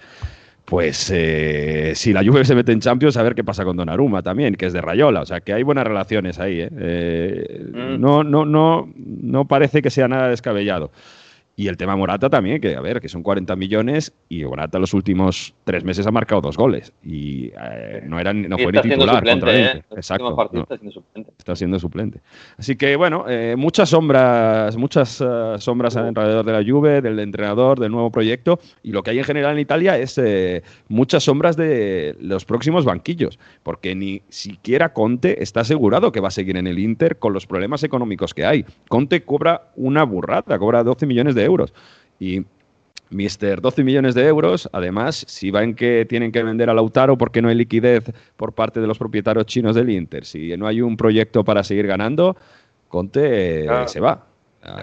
Pues 0.66 1.10
eh, 1.14 1.92
si 1.94 2.12
la 2.12 2.24
Juve 2.24 2.44
se 2.44 2.54
mete 2.56 2.72
en 2.72 2.80
Champions, 2.80 3.16
a 3.16 3.22
ver 3.22 3.36
qué 3.36 3.44
pasa 3.44 3.64
con 3.64 3.76
Donnarumma 3.76 4.22
también, 4.22 4.56
que 4.56 4.66
es 4.66 4.72
de 4.72 4.80
Rayola. 4.80 5.20
O 5.20 5.26
sea, 5.26 5.40
que 5.40 5.52
hay 5.52 5.62
buenas 5.62 5.86
relaciones 5.86 6.40
ahí. 6.40 6.60
¿eh? 6.60 6.68
Eh, 6.76 7.64
Mm. 7.72 8.00
no, 8.00 8.24
no, 8.24 8.44
no, 8.44 8.88
no 8.96 9.44
parece 9.46 9.80
que 9.80 9.90
sea 9.90 10.08
nada 10.08 10.28
descabellado. 10.28 10.90
Y 11.58 11.68
el 11.68 11.78
tema 11.78 11.96
Morata 11.96 12.28
también, 12.28 12.60
que 12.60 12.76
a 12.76 12.80
ver, 12.82 13.00
que 13.00 13.08
son 13.08 13.22
40 13.22 13.56
millones 13.56 14.12
y 14.28 14.44
Morata 14.44 14.78
los 14.78 14.92
últimos 14.92 15.54
tres 15.64 15.84
meses 15.84 16.06
ha 16.06 16.10
marcado 16.10 16.42
dos 16.42 16.56
goles. 16.56 16.92
Y 17.02 17.50
eh, 17.58 18.02
no, 18.04 18.20
eran, 18.20 18.48
no 18.48 18.58
Y 18.58 18.62
fue 18.62 18.72
ni 18.72 18.80
titular 18.82 19.16
suplente, 19.16 19.62
¿eh? 19.62 19.84
Los 19.88 19.98
Exacto. 19.98 20.36
no 20.52 20.62
está 20.62 20.76
siendo 20.76 20.92
suplente. 20.92 21.32
está 21.38 21.56
siendo 21.56 21.78
suplente. 21.78 22.20
Así 22.58 22.76
que 22.76 22.94
bueno, 22.96 23.24
eh, 23.26 23.54
muchas 23.56 23.88
sombras, 23.88 24.76
muchas 24.76 25.20
eh, 25.20 25.54
sombras 25.58 25.96
alrededor 25.96 26.44
de 26.44 26.52
la 26.52 26.62
Juve, 26.62 27.00
del 27.00 27.18
entrenador, 27.20 27.80
del 27.80 27.90
nuevo 27.90 28.10
proyecto 28.10 28.60
y 28.82 28.92
lo 28.92 29.02
que 29.02 29.10
hay 29.10 29.18
en 29.18 29.24
general 29.24 29.52
en 29.54 29.60
Italia 29.60 29.98
es 29.98 30.18
eh, 30.18 30.62
muchas 30.88 31.24
sombras 31.24 31.56
de 31.56 32.16
los 32.20 32.44
próximos 32.44 32.84
banquillos, 32.84 33.38
porque 33.62 33.94
ni 33.94 34.22
siquiera 34.28 34.92
Conte 34.92 35.42
está 35.42 35.60
asegurado 35.60 36.12
que 36.12 36.20
va 36.20 36.28
a 36.28 36.32
seguir 36.32 36.56
en 36.56 36.66
el 36.66 36.78
Inter 36.78 37.18
con 37.18 37.32
los 37.32 37.46
problemas 37.46 37.82
económicos 37.82 38.34
que 38.34 38.44
hay. 38.44 38.64
Conte 38.88 39.22
cobra 39.22 39.70
una 39.76 40.04
burrada, 40.04 40.58
cobra 40.58 40.82
12 40.82 41.06
millones 41.06 41.34
de 41.34 41.45
euros 41.46 41.72
y 42.20 42.44
Mister 43.08 43.60
12 43.60 43.84
millones 43.84 44.14
de 44.14 44.26
euros. 44.26 44.68
Además, 44.72 45.24
si 45.28 45.50
ven 45.52 45.74
que 45.74 46.04
tienen 46.08 46.32
que 46.32 46.42
vender 46.42 46.68
a 46.68 46.74
Lautaro 46.74 47.16
porque 47.16 47.40
no 47.40 47.48
hay 47.48 47.54
liquidez 47.54 48.12
por 48.36 48.52
parte 48.52 48.80
de 48.80 48.86
los 48.88 48.98
propietarios 48.98 49.46
chinos 49.46 49.74
del 49.76 49.90
Inter, 49.90 50.24
si 50.24 50.56
no 50.56 50.66
hay 50.66 50.80
un 50.82 50.96
proyecto 50.96 51.44
para 51.44 51.62
seguir 51.62 51.86
ganando, 51.86 52.36
Conte 52.88 53.62
Claro. 53.64 53.88
se 53.88 54.00
va. 54.00 54.26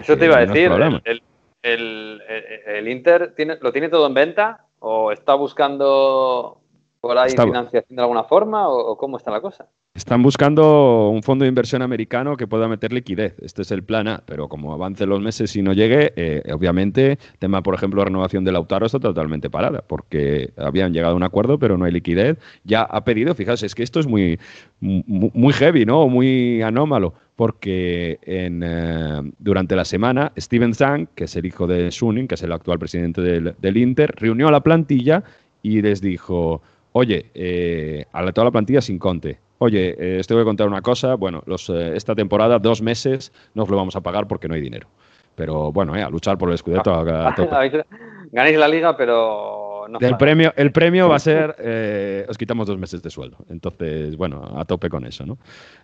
Eso 0.00 0.16
te 0.16 0.24
iba 0.26 0.38
a 0.38 0.46
decir. 0.46 0.70
el- 1.04 1.22
el- 1.62 2.22
el 2.66 2.88
Inter 2.88 3.34
tiene, 3.36 3.56
lo 3.60 3.72
tiene 3.72 3.88
todo 3.90 4.06
en 4.06 4.14
venta 4.14 4.64
o 4.80 5.12
está 5.12 5.34
buscando 5.34 6.60
por 7.04 7.18
ahí 7.18 7.28
Está- 7.28 7.44
financiación 7.44 7.96
de 7.96 8.02
alguna 8.02 8.24
forma 8.24 8.68
o, 8.68 8.96
cómo 8.96 9.16
está 9.18 9.30
la 9.30 9.40
cosa. 9.40 9.66
Están 9.94 10.22
buscando 10.22 11.08
un 11.10 11.22
fondo 11.22 11.44
de 11.44 11.48
inversión 11.50 11.80
americano 11.82 12.36
que 12.36 12.46
pueda 12.48 12.66
meter 12.66 12.92
liquidez. 12.92 13.36
Este 13.40 13.62
es 13.62 13.70
el 13.70 13.84
plan 13.84 14.08
A, 14.08 14.22
pero 14.26 14.48
como 14.48 14.72
avancen 14.72 15.08
los 15.08 15.20
meses 15.20 15.54
y 15.54 15.62
no 15.62 15.72
llegue, 15.72 16.12
eh, 16.16 16.42
obviamente, 16.52 17.18
tema, 17.38 17.62
por 17.62 17.74
ejemplo, 17.74 18.00
de 18.00 18.06
renovación 18.06 18.42
de 18.44 18.50
Lautaro 18.52 18.86
está 18.86 18.98
totalmente 18.98 19.50
parada, 19.50 19.84
porque 19.86 20.52
habían 20.56 20.92
llegado 20.92 21.12
a 21.12 21.16
un 21.16 21.22
acuerdo, 21.22 21.58
pero 21.60 21.78
no 21.78 21.84
hay 21.84 21.92
liquidez. 21.92 22.38
Ya 22.64 22.82
ha 22.82 23.04
pedido, 23.04 23.34
fijaos, 23.36 23.62
es 23.62 23.74
que 23.74 23.84
esto 23.84 24.00
es 24.00 24.06
muy, 24.08 24.40
mu- 24.80 25.30
muy 25.32 25.52
heavy, 25.52 25.84
¿no? 25.84 26.08
Muy 26.08 26.60
anómalo, 26.62 27.14
porque 27.36 28.18
en, 28.22 28.62
eh, 28.64 29.32
durante 29.38 29.76
la 29.76 29.84
semana, 29.84 30.32
Steven 30.36 30.74
Zhang, 30.74 31.06
que 31.14 31.24
es 31.24 31.36
el 31.36 31.46
hijo 31.46 31.66
de 31.68 31.92
Suning, 31.92 32.26
que 32.26 32.34
es 32.34 32.42
el 32.42 32.50
actual 32.52 32.80
presidente 32.80 33.20
del, 33.20 33.54
del 33.60 33.76
Inter, 33.76 34.12
reunió 34.16 34.48
a 34.48 34.50
la 34.50 34.60
plantilla 34.60 35.22
y 35.62 35.80
les 35.82 36.00
dijo, 36.00 36.62
oye, 36.94 37.30
eh, 37.34 38.06
a 38.12 38.22
la- 38.22 38.32
toda 38.32 38.46
la 38.46 38.50
plantilla 38.50 38.80
sin 38.80 38.98
Conte. 38.98 39.38
Oye, 39.58 39.94
eh, 39.98 40.18
os 40.20 40.26
tengo 40.26 40.40
que 40.40 40.44
contar 40.46 40.66
una 40.66 40.80
cosa. 40.82 41.14
Bueno, 41.14 41.42
los, 41.46 41.68
eh, 41.70 41.92
esta 41.94 42.14
temporada, 42.14 42.58
dos 42.58 42.82
meses, 42.82 43.32
no 43.54 43.62
os 43.62 43.68
lo 43.68 43.76
vamos 43.76 43.94
a 43.96 44.00
pagar 44.00 44.26
porque 44.26 44.48
no 44.48 44.54
hay 44.54 44.60
dinero. 44.60 44.88
Pero 45.36 45.72
bueno, 45.72 45.94
eh, 45.96 46.02
a 46.02 46.08
luchar 46.10 46.36
por 46.38 46.50
el 46.50 46.56
a, 46.56 46.80
a. 46.80 47.34
Habéis- 47.60 47.84
Ganéis 48.32 48.58
la 48.58 48.68
liga, 48.68 48.96
pero 48.96 49.86
no. 49.88 49.98
El 50.00 50.16
premio, 50.16 50.52
el 50.56 50.72
premio 50.72 51.08
va 51.08 51.16
a 51.16 51.18
ser, 51.20 51.54
eh, 51.58 52.26
os 52.28 52.36
quitamos 52.38 52.66
dos 52.66 52.78
meses 52.78 53.02
de 53.02 53.10
sueldo. 53.10 53.38
Entonces, 53.48 54.16
bueno, 54.16 54.42
a 54.56 54.64
tope 54.64 54.88
con 54.88 55.04
eso, 55.06 55.24
¿no? 55.26 55.38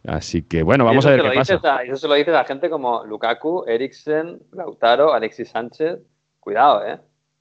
Así 0.07 0.43
que, 0.43 0.63
bueno, 0.63 0.85
vamos 0.85 1.05
a 1.07 1.11
ver 1.11 1.19
se 1.21 1.23
qué 1.23 1.29
lo 1.29 1.41
pasa. 1.41 1.77
a- 1.77 1.83
eso 1.85 1.97
se 1.97 2.09
lo 2.09 2.15
dices 2.15 2.35
a 2.35 2.45
gente 2.45 2.69
como 2.71 3.05
Lukaku, 3.05 3.65
Eriksen, 3.67 4.41
Lautaro, 4.53 5.13
Alexis 5.13 5.49
Sánchez. 5.51 5.99
Cuidado, 6.41 6.85
¿eh? 6.87 6.99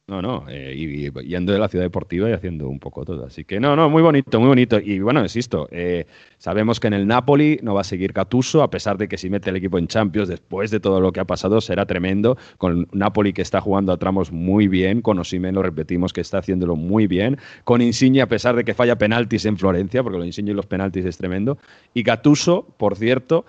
No, 0.10 0.24
no, 0.24 0.46
eh, 0.50 0.74
y, 0.76 1.12
yendo 1.28 1.54
de 1.54 1.60
la 1.60 1.68
ciudad 1.68 1.86
deportiva 1.86 2.28
y 2.28 2.34
haciendo 2.34 2.68
un 2.68 2.80
poco 2.80 3.06
todo. 3.06 3.28
Así 3.28 3.46
que 3.46 3.60
no, 3.60 3.76
no, 3.76 3.92
muy 3.92 4.02
bonito, 4.02 4.40
muy 4.40 4.48
bonito. 4.48 4.80
Y 4.80 5.00
bueno, 5.02 5.22
insisto, 5.22 5.68
eh, 5.70 6.08
sabemos 6.40 6.80
que 6.80 6.88
en 6.88 6.94
el 6.94 7.06
Napoli 7.06 7.60
no 7.62 7.76
va 7.76 7.82
a 7.82 7.84
seguir 7.84 8.12
Catuso, 8.12 8.64
a 8.64 8.72
pesar 8.72 8.98
de 8.98 9.08
que 9.08 9.20
si 9.20 9.30
mete 9.30 9.52
el 9.52 9.58
equipo 9.58 9.78
en 9.78 9.88
Champions 9.88 10.28
después 10.28 10.72
de 10.72 10.80
todo 10.80 11.00
lo 11.00 11.12
que 11.12 11.20
ha 11.20 11.26
pasado 11.26 11.62
será 11.62 11.86
tremendo. 11.86 12.40
Con 12.58 12.88
Napoli 12.92 13.34
que 13.34 13.44
está 13.44 13.62
jugando 13.62 13.94
a 13.94 13.98
tramos 13.98 14.32
muy 14.32 14.68
bien, 14.68 15.04
con 15.04 15.20
Osimhen 15.20 15.54
lo 15.54 15.62
repetimos 15.62 16.12
que 16.12 16.22
está 16.22 16.40
haciéndolo 16.40 16.76
muy 16.76 17.06
bien, 17.06 17.38
con 17.64 17.84
Insigne 17.84 18.24
a 18.24 18.28
pesar 18.28 18.56
de 18.56 18.64
que 18.64 18.74
falla 18.74 18.98
penaltis 18.98 19.46
en 19.46 19.58
Florencia, 19.58 20.02
porque 20.02 20.18
lo 20.18 20.26
Insigne 20.26 20.50
y 20.50 20.56
los 20.56 20.66
penaltis 20.66 21.06
es 21.06 21.20
tremendo. 21.20 21.60
Y 21.94 22.04
Catuso, 22.04 22.66
por 22.78 22.96
cierto, 22.96 23.46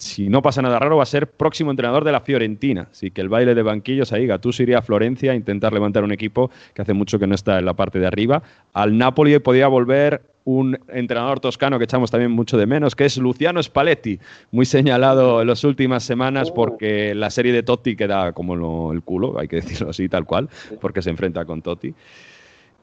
si 0.00 0.28
no 0.28 0.42
pasa 0.42 0.62
nada 0.62 0.78
raro, 0.78 0.96
va 0.96 1.02
a 1.02 1.06
ser 1.06 1.26
próximo 1.28 1.70
entrenador 1.70 2.04
de 2.04 2.12
la 2.12 2.20
Fiorentina. 2.20 2.88
Así 2.90 3.10
que 3.10 3.20
el 3.20 3.28
baile 3.28 3.54
de 3.54 3.62
banquillos 3.62 4.12
ahí, 4.12 4.26
Gattuso 4.26 4.62
iría 4.62 4.78
a 4.78 4.82
Florencia 4.82 5.32
a 5.32 5.34
intentar 5.34 5.72
levantar 5.72 6.04
un 6.04 6.12
equipo 6.12 6.50
que 6.74 6.82
hace 6.82 6.94
mucho 6.94 7.18
que 7.18 7.26
no 7.26 7.34
está 7.34 7.58
en 7.58 7.66
la 7.66 7.74
parte 7.74 7.98
de 7.98 8.06
arriba. 8.06 8.42
Al 8.72 8.96
Napoli 8.96 9.38
podía 9.38 9.68
volver 9.68 10.22
un 10.44 10.78
entrenador 10.88 11.38
toscano 11.40 11.78
que 11.78 11.84
echamos 11.84 12.10
también 12.10 12.30
mucho 12.30 12.56
de 12.56 12.66
menos, 12.66 12.96
que 12.96 13.04
es 13.04 13.18
Luciano 13.18 13.62
Spalletti, 13.62 14.18
muy 14.50 14.64
señalado 14.64 15.42
en 15.42 15.48
las 15.48 15.64
últimas 15.64 16.02
semanas 16.02 16.50
porque 16.50 17.14
la 17.14 17.30
serie 17.30 17.52
de 17.52 17.62
Totti 17.62 17.94
queda 17.94 18.32
como 18.32 18.92
el 18.92 19.02
culo, 19.02 19.38
hay 19.38 19.48
que 19.48 19.56
decirlo 19.56 19.90
así, 19.90 20.08
tal 20.08 20.24
cual, 20.24 20.48
porque 20.80 21.02
se 21.02 21.10
enfrenta 21.10 21.44
con 21.44 21.62
Totti. 21.62 21.94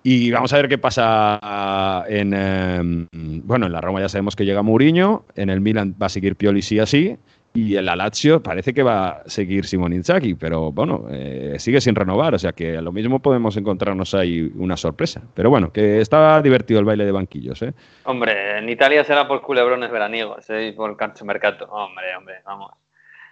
Y 0.10 0.32
vamos 0.32 0.53
a 0.53 0.55
ver 0.55 0.70
qué 0.70 0.78
pasa 0.78 2.05
en. 2.08 2.34
eh, 2.34 2.80
bueno, 3.12 3.66
en 3.66 3.74
la 3.74 3.82
Roma 3.82 3.99
ya 3.99 4.08
sabemos 4.08 4.38
que 4.38 4.45
llega 4.45 4.62
Mourinho, 4.62 5.26
en 5.36 5.49
el 5.49 5.60
Milan 5.60 5.95
va 6.01 6.05
a 6.05 6.10
seguir 6.10 6.38
Pioli 6.38 6.62
sí 6.62 6.80
así, 6.80 7.18
y 7.53 7.76
en 7.76 7.86
la 7.86 7.97
Lazio 7.97 8.41
parece 8.41 8.74
que 8.74 8.84
va 8.84 9.10
a 9.10 9.30
seguir 9.30 9.66
Simón 9.66 9.91
Inzaghi, 9.91 10.36
pero 10.36 10.72
bueno, 10.72 11.08
eh, 11.12 11.55
sigue 11.60 11.82
sin 11.82 11.93
renovar, 11.93 12.34
o 12.34 12.39
sea 12.39 12.53
que 12.53 12.78
a 12.78 12.82
lo 12.82 12.93
mismo 12.93 13.20
podemos 13.20 13.58
encontrarnos 13.58 14.14
ahí 14.14 14.49
una 14.55 14.78
sorpresa. 14.78 15.24
Pero 15.34 15.49
bueno, 15.49 15.74
que 15.74 15.99
está 15.99 16.41
divertido 16.41 16.80
el 16.80 16.86
baile 16.86 17.03
de 17.03 17.12
banquillos, 17.12 17.62
¿eh? 17.64 17.74
Hombre, 18.05 18.60
en 18.60 18.70
Italia 18.70 19.03
será 19.03 19.28
por 19.28 19.41
culebrones 19.41 19.91
veraniegos 19.91 20.49
¿eh? 20.49 20.68
y 20.68 20.72
por 20.72 20.95
calciomercato. 20.95 21.66
Hombre, 21.66 22.16
hombre, 22.18 22.36
vamos. 22.45 22.72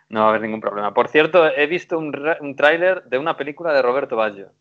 No 0.10 0.20
va 0.20 0.26
a 0.26 0.30
haber 0.32 0.42
ningún 0.42 0.60
problema. 0.60 0.94
Por 0.94 1.08
cierto, 1.08 1.48
he 1.48 1.68
visto 1.68 1.98
un, 1.98 2.14
un 2.42 2.56
tráiler 2.58 3.06
de 3.06 3.18
una 3.18 3.38
película 3.38 3.72
de 3.72 3.82
Roberto 3.82 4.18
Baggio. 4.18 4.52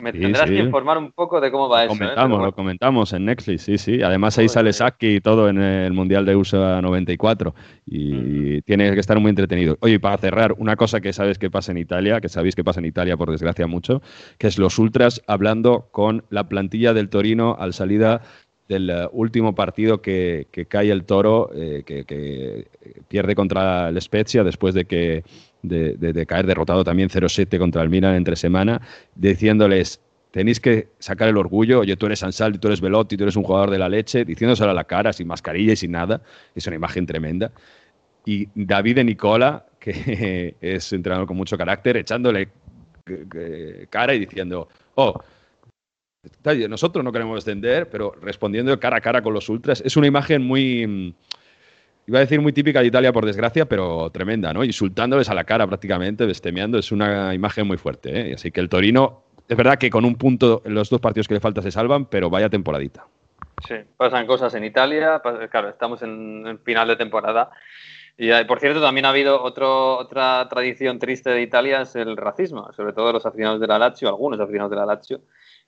Me 0.00 0.12
Sí, 0.12 0.18
tendrás 0.20 0.48
sí. 0.48 0.54
que 0.56 0.60
informar 0.62 0.98
un 0.98 1.12
poco 1.12 1.40
de 1.40 1.50
cómo 1.50 1.68
va 1.68 1.84
Lo 1.84 1.92
eso. 1.92 1.94
¿eh? 1.94 1.98
comentamos, 1.98 2.42
lo 2.42 2.52
comentamos 2.52 3.12
en 3.12 3.24
Netflix, 3.26 3.62
sí, 3.62 3.78
sí. 3.78 4.02
Además 4.02 4.38
ahí 4.38 4.48
sale. 4.48 4.72
Saki 4.72 5.16
y 5.16 5.20
todo 5.20 5.48
en 5.48 5.60
el 5.60 5.92
Mundial 5.92 6.24
de 6.24 6.36
USA 6.36 6.80
94 6.82 7.54
y 7.86 8.62
tiene 8.62 8.92
que 8.94 9.00
estar 9.00 9.18
muy 9.20 9.30
entretenido. 9.30 9.76
Oye, 9.80 9.94
y 9.94 9.98
para 9.98 10.16
cerrar, 10.18 10.54
una 10.58 10.76
cosa 10.76 11.00
que 11.00 11.12
sabes 11.12 11.38
que 11.38 11.50
pasa 11.50 11.72
en 11.72 11.78
Italia, 11.78 12.20
que 12.20 12.28
sabéis 12.28 12.54
que 12.54 12.64
pasa 12.64 12.80
en 12.80 12.86
Italia 12.86 13.16
por 13.16 13.30
desgracia 13.30 13.66
mucho, 13.66 14.02
que 14.38 14.46
es 14.46 14.58
los 14.58 14.78
ultras 14.78 15.22
hablando 15.26 15.88
con 15.90 16.24
la 16.30 16.48
plantilla 16.48 16.94
del 16.94 17.08
Torino 17.08 17.56
al 17.58 17.72
salida 17.74 18.22
del 18.68 18.88
eh, 18.88 19.08
último 19.10 19.54
partido 19.56 20.00
que, 20.00 20.46
que 20.52 20.66
cae 20.66 20.90
el 20.92 21.04
Toro, 21.04 21.50
eh, 21.54 21.82
que, 21.84 22.04
que 22.04 22.68
pierde 23.08 23.34
contra 23.34 23.88
el 23.88 24.00
Spezia 24.00 24.44
después 24.44 24.74
de 24.74 24.84
que 24.84 25.24
de, 25.62 26.26
caer 26.26 26.46
derrotado 26.46 26.84
también 26.84 27.08
0-7 27.08 27.58
contra 27.58 27.82
el 27.82 27.88
Milan 27.88 28.14
entre 28.14 28.36
semana, 28.36 28.80
diciéndoles 29.14 30.00
tenéis 30.30 30.60
que 30.60 30.88
sacar 30.98 31.28
el 31.28 31.36
orgullo, 31.36 31.80
oye, 31.80 31.96
tú 31.96 32.06
eres 32.06 32.22
Ansaldi, 32.22 32.58
tú 32.58 32.68
eres 32.68 32.80
Velotti, 32.80 33.16
tú 33.16 33.24
eres 33.24 33.36
un 33.36 33.42
jugador 33.42 33.70
de 33.70 33.78
la 33.78 33.88
leche, 33.88 34.24
diciéndoselo 34.24 34.70
a 34.70 34.74
la 34.74 34.84
cara, 34.84 35.12
sin 35.12 35.26
mascarilla 35.26 35.72
y 35.72 35.76
sin 35.76 35.92
nada, 35.92 36.22
es 36.54 36.66
una 36.66 36.76
imagen 36.76 37.06
tremenda. 37.06 37.50
Y 38.24 38.48
David 38.54 38.96
de 38.96 39.04
Nicola, 39.04 39.66
que 39.78 40.54
es 40.60 40.92
entrenador 40.92 41.26
con 41.26 41.36
mucho 41.36 41.58
carácter, 41.58 41.96
echándole 41.96 42.48
cara 43.90 44.14
y 44.14 44.20
diciendo, 44.20 44.68
oh, 44.94 45.20
nosotros 46.68 47.04
no 47.04 47.12
queremos 47.12 47.44
descender, 47.44 47.88
pero 47.88 48.14
respondiendo 48.20 48.78
cara 48.78 48.98
a 48.98 49.00
cara 49.00 49.22
con 49.22 49.34
los 49.34 49.48
ultras, 49.48 49.82
es 49.84 49.96
una 49.96 50.06
imagen 50.06 50.42
muy, 50.42 51.14
iba 52.10 52.18
a 52.18 52.22
decir 52.22 52.40
muy 52.40 52.52
típica 52.52 52.80
de 52.80 52.88
Italia 52.88 53.12
por 53.12 53.24
desgracia, 53.24 53.66
pero 53.66 54.10
tremenda, 54.10 54.52
¿no? 54.52 54.64
Insultándoles 54.64 55.30
a 55.30 55.34
la 55.34 55.44
cara 55.44 55.64
prácticamente, 55.68 56.26
bestemeando, 56.26 56.76
es 56.76 56.90
una 56.90 57.32
imagen 57.32 57.68
muy 57.68 57.76
fuerte, 57.76 58.30
¿eh? 58.30 58.34
Así 58.34 58.50
que 58.50 58.60
el 58.60 58.68
Torino, 58.68 59.22
es 59.48 59.56
verdad 59.56 59.78
que 59.78 59.90
con 59.90 60.04
un 60.04 60.16
punto 60.16 60.60
en 60.64 60.74
los 60.74 60.90
dos 60.90 61.00
partidos 61.00 61.28
que 61.28 61.34
le 61.34 61.40
falta 61.40 61.62
se 61.62 61.70
salvan, 61.70 62.06
pero 62.06 62.28
vaya 62.28 62.48
temporadita. 62.48 63.06
Sí, 63.64 63.76
pasan 63.96 64.26
cosas 64.26 64.52
en 64.54 64.64
Italia, 64.64 65.22
claro, 65.52 65.68
estamos 65.68 66.02
en, 66.02 66.48
en 66.48 66.58
final 66.58 66.88
de 66.88 66.96
temporada. 66.96 67.50
Y 68.18 68.32
eh, 68.32 68.44
por 68.44 68.58
cierto, 68.58 68.80
también 68.80 69.06
ha 69.06 69.10
habido 69.10 69.40
otro, 69.40 69.96
otra 69.96 70.48
tradición 70.50 70.98
triste 70.98 71.30
de 71.30 71.42
Italia, 71.42 71.82
es 71.82 71.94
el 71.94 72.16
racismo, 72.16 72.72
sobre 72.72 72.92
todo 72.92 73.12
los 73.12 73.24
aficionados 73.24 73.60
de 73.60 73.68
la 73.68 73.78
Lazio, 73.78 74.08
algunos 74.08 74.40
aficionados 74.40 74.72
de 74.72 74.76
la 74.76 74.86
Lazio. 74.86 75.20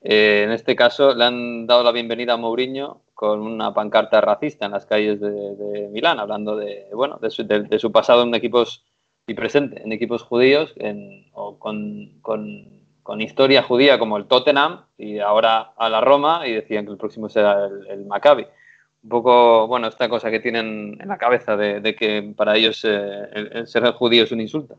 Eh, 0.04 0.42
en 0.44 0.50
este 0.52 0.74
caso 0.74 1.14
le 1.14 1.24
han 1.24 1.66
dado 1.66 1.82
la 1.84 1.92
bienvenida 1.92 2.32
a 2.34 2.36
Mourinho 2.36 3.02
con 3.14 3.40
una 3.40 3.72
pancarta 3.72 4.20
racista 4.20 4.66
en 4.66 4.72
las 4.72 4.84
calles 4.86 5.20
de, 5.20 5.30
de 5.30 5.88
Milán, 5.88 6.18
hablando 6.18 6.56
de, 6.56 6.86
bueno, 6.92 7.18
de, 7.22 7.30
su, 7.30 7.46
de- 7.46 7.62
de 7.62 7.78
su 7.78 7.92
pasado 7.92 8.22
en 8.24 8.34
equipos 8.34 8.84
y 9.28 9.34
presente 9.34 9.80
en 9.82 9.92
equipos 9.92 10.22
judíos 10.24 10.72
en- 10.76 11.26
o 11.34 11.58
con, 11.58 12.18
con- 12.20 12.82
con 13.04 13.20
historia 13.20 13.62
judía 13.62 13.98
como 13.98 14.16
el 14.16 14.26
Tottenham 14.26 14.82
y 14.98 15.18
ahora 15.18 15.72
a 15.76 15.88
la 15.88 16.00
Roma 16.00 16.46
y 16.46 16.52
decían 16.52 16.84
que 16.84 16.92
el 16.92 16.98
próximo 16.98 17.28
será 17.28 17.66
el, 17.66 17.86
el 17.88 18.04
Maccabi. 18.06 18.46
Un 19.04 19.08
poco, 19.08 19.66
bueno, 19.66 19.88
esta 19.88 20.08
cosa 20.08 20.30
que 20.30 20.38
tienen 20.38 20.96
en 21.00 21.08
la 21.08 21.18
cabeza 21.18 21.56
de, 21.56 21.94
que 21.96 22.32
para 22.36 22.56
ellos 22.56 22.84
eh, 22.84 23.28
el, 23.32 23.50
el 23.56 23.66
ser 23.66 23.84
judío 23.92 24.22
es 24.24 24.30
un 24.30 24.40
insulto. 24.40 24.78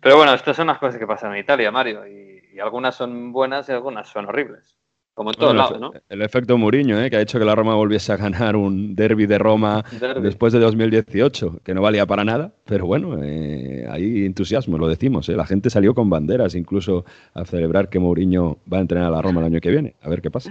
Pero 0.00 0.16
bueno, 0.16 0.32
estas 0.34 0.56
son 0.56 0.68
las 0.68 0.78
cosas 0.78 0.98
que 0.98 1.06
pasan 1.06 1.32
en 1.34 1.40
Italia, 1.40 1.72
Mario, 1.72 2.06
y, 2.06 2.35
y 2.56 2.60
algunas 2.60 2.94
son 2.94 3.32
buenas 3.32 3.68
y 3.68 3.72
algunas 3.72 4.08
son 4.08 4.26
horribles. 4.26 4.78
Como 5.12 5.30
en 5.30 5.36
todos 5.36 5.54
Bueno, 5.54 5.62
lados, 5.62 5.80
¿no? 5.80 5.92
El 6.08 6.22
efecto 6.22 6.58
Mourinho, 6.58 7.00
¿eh? 7.00 7.08
que 7.10 7.16
ha 7.16 7.20
hecho 7.20 7.38
que 7.38 7.44
la 7.44 7.54
Roma 7.54 7.74
volviese 7.74 8.12
a 8.12 8.16
ganar 8.16 8.56
un 8.56 8.94
derby 8.94 9.26
de 9.26 9.38
Roma 9.38 9.82
después 10.20 10.52
de 10.52 10.58
2018, 10.58 11.60
que 11.64 11.74
no 11.74 11.80
valía 11.80 12.04
para 12.04 12.24
nada, 12.24 12.52
pero 12.64 12.86
bueno, 12.86 13.18
eh, 13.22 13.86
hay 13.90 14.26
entusiasmo, 14.26 14.76
lo 14.76 14.88
decimos. 14.88 15.28
¿eh? 15.28 15.36
La 15.36 15.46
gente 15.46 15.70
salió 15.70 15.94
con 15.94 16.10
banderas 16.10 16.54
incluso 16.54 17.04
a 17.34 17.44
celebrar 17.44 17.88
que 17.88 17.98
Mourinho 17.98 18.58
va 18.70 18.78
a 18.78 18.80
entrenar 18.80 19.08
a 19.08 19.16
la 19.16 19.22
Roma 19.22 19.40
el 19.40 19.46
año 19.46 19.60
que 19.60 19.70
viene. 19.70 19.96
A 20.02 20.08
ver 20.10 20.20
qué 20.20 20.30
pasa. 20.30 20.50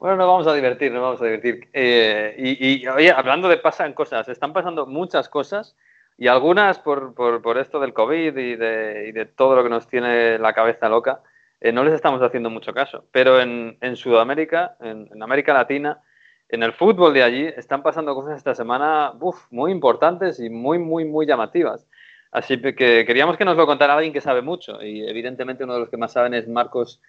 Bueno, 0.00 0.16
nos 0.16 0.26
vamos 0.26 0.46
a 0.46 0.54
divertir, 0.54 0.90
nos 0.92 1.02
vamos 1.02 1.20
a 1.20 1.24
divertir. 1.24 1.68
Eh, 1.72 2.34
y, 2.38 2.82
y, 2.82 2.88
oye, 2.88 3.12
hablando 3.12 3.48
de 3.48 3.58
pasan 3.58 3.92
cosas, 3.92 4.28
están 4.28 4.52
pasando 4.52 4.86
muchas 4.86 5.28
cosas 5.28 5.76
y 6.18 6.26
algunas 6.26 6.78
por, 6.78 7.14
por, 7.14 7.42
por 7.42 7.58
esto 7.58 7.80
del 7.80 7.92
COVID 7.92 8.36
y 8.36 8.56
de, 8.56 9.06
y 9.08 9.12
de 9.12 9.24
todo 9.24 9.56
lo 9.56 9.62
que 9.62 9.70
nos 9.70 9.88
tiene 9.88 10.38
la 10.38 10.52
cabeza 10.52 10.88
loca, 10.88 11.22
eh, 11.60 11.72
no 11.72 11.84
les 11.84 11.94
estamos 11.94 12.22
haciendo 12.22 12.50
mucho 12.50 12.72
caso. 12.72 13.04
Pero 13.12 13.40
en, 13.40 13.76
en 13.80 13.96
Sudamérica, 13.96 14.76
en, 14.80 15.08
en 15.12 15.22
América 15.22 15.52
Latina, 15.52 16.02
en 16.48 16.62
el 16.62 16.72
fútbol 16.72 17.14
de 17.14 17.22
allí, 17.22 17.46
están 17.46 17.82
pasando 17.82 18.14
cosas 18.14 18.36
esta 18.36 18.54
semana 18.54 19.12
muy 19.50 19.70
importantes 19.70 20.40
y 20.40 20.50
muy, 20.50 20.78
muy, 20.78 21.04
muy 21.04 21.26
llamativas. 21.26 21.86
Así 22.32 22.60
que 22.60 23.04
queríamos 23.06 23.36
que 23.36 23.44
nos 23.44 23.56
lo 23.56 23.66
contara 23.66 23.94
alguien 23.94 24.12
que 24.12 24.20
sabe 24.20 24.40
mucho 24.42 24.82
y 24.82 25.08
evidentemente 25.08 25.64
uno 25.64 25.74
de 25.74 25.80
los 25.80 25.88
que 25.88 25.96
más 25.96 26.12
saben 26.12 26.34
es 26.34 26.48
Marcos 26.48 27.00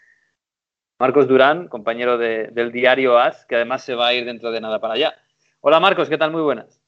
Marcos 1.00 1.28
Durán, 1.28 1.68
compañero 1.68 2.20
de, 2.20 2.50
del 2.52 2.72
diario 2.72 3.18
AS, 3.18 3.46
que 3.48 3.56
además 3.56 3.84
se 3.84 3.96
va 3.96 4.08
a 4.08 4.14
ir 4.14 4.24
dentro 4.24 4.52
de 4.52 4.62
nada 4.62 4.80
para 4.80 4.94
allá. 4.94 5.16
Hola 5.62 5.80
Marcos, 5.80 6.10
¿qué 6.10 6.18
tal? 6.18 6.32
Muy 6.32 6.44
buenas. 6.44 6.80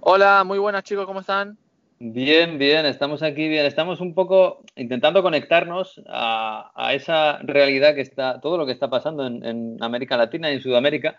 Hola, 0.00 0.42
muy 0.44 0.58
buenas 0.58 0.82
chicos, 0.82 1.06
¿cómo 1.06 1.20
están? 1.20 1.56
Bien, 2.00 2.58
bien, 2.58 2.86
estamos 2.86 3.24
aquí 3.24 3.48
bien. 3.48 3.66
Estamos 3.66 4.00
un 4.00 4.14
poco 4.14 4.62
intentando 4.76 5.20
conectarnos 5.22 6.00
a, 6.06 6.92
esa 6.94 7.38
realidad 7.38 7.94
que 7.96 8.02
está, 8.02 8.40
todo 8.40 8.56
lo 8.56 8.66
que 8.66 8.72
está 8.72 8.88
pasando 8.88 9.26
en, 9.26 9.76
América 9.82 10.16
Latina 10.16 10.50
y 10.50 10.54
en 10.54 10.62
Sudamérica. 10.62 11.18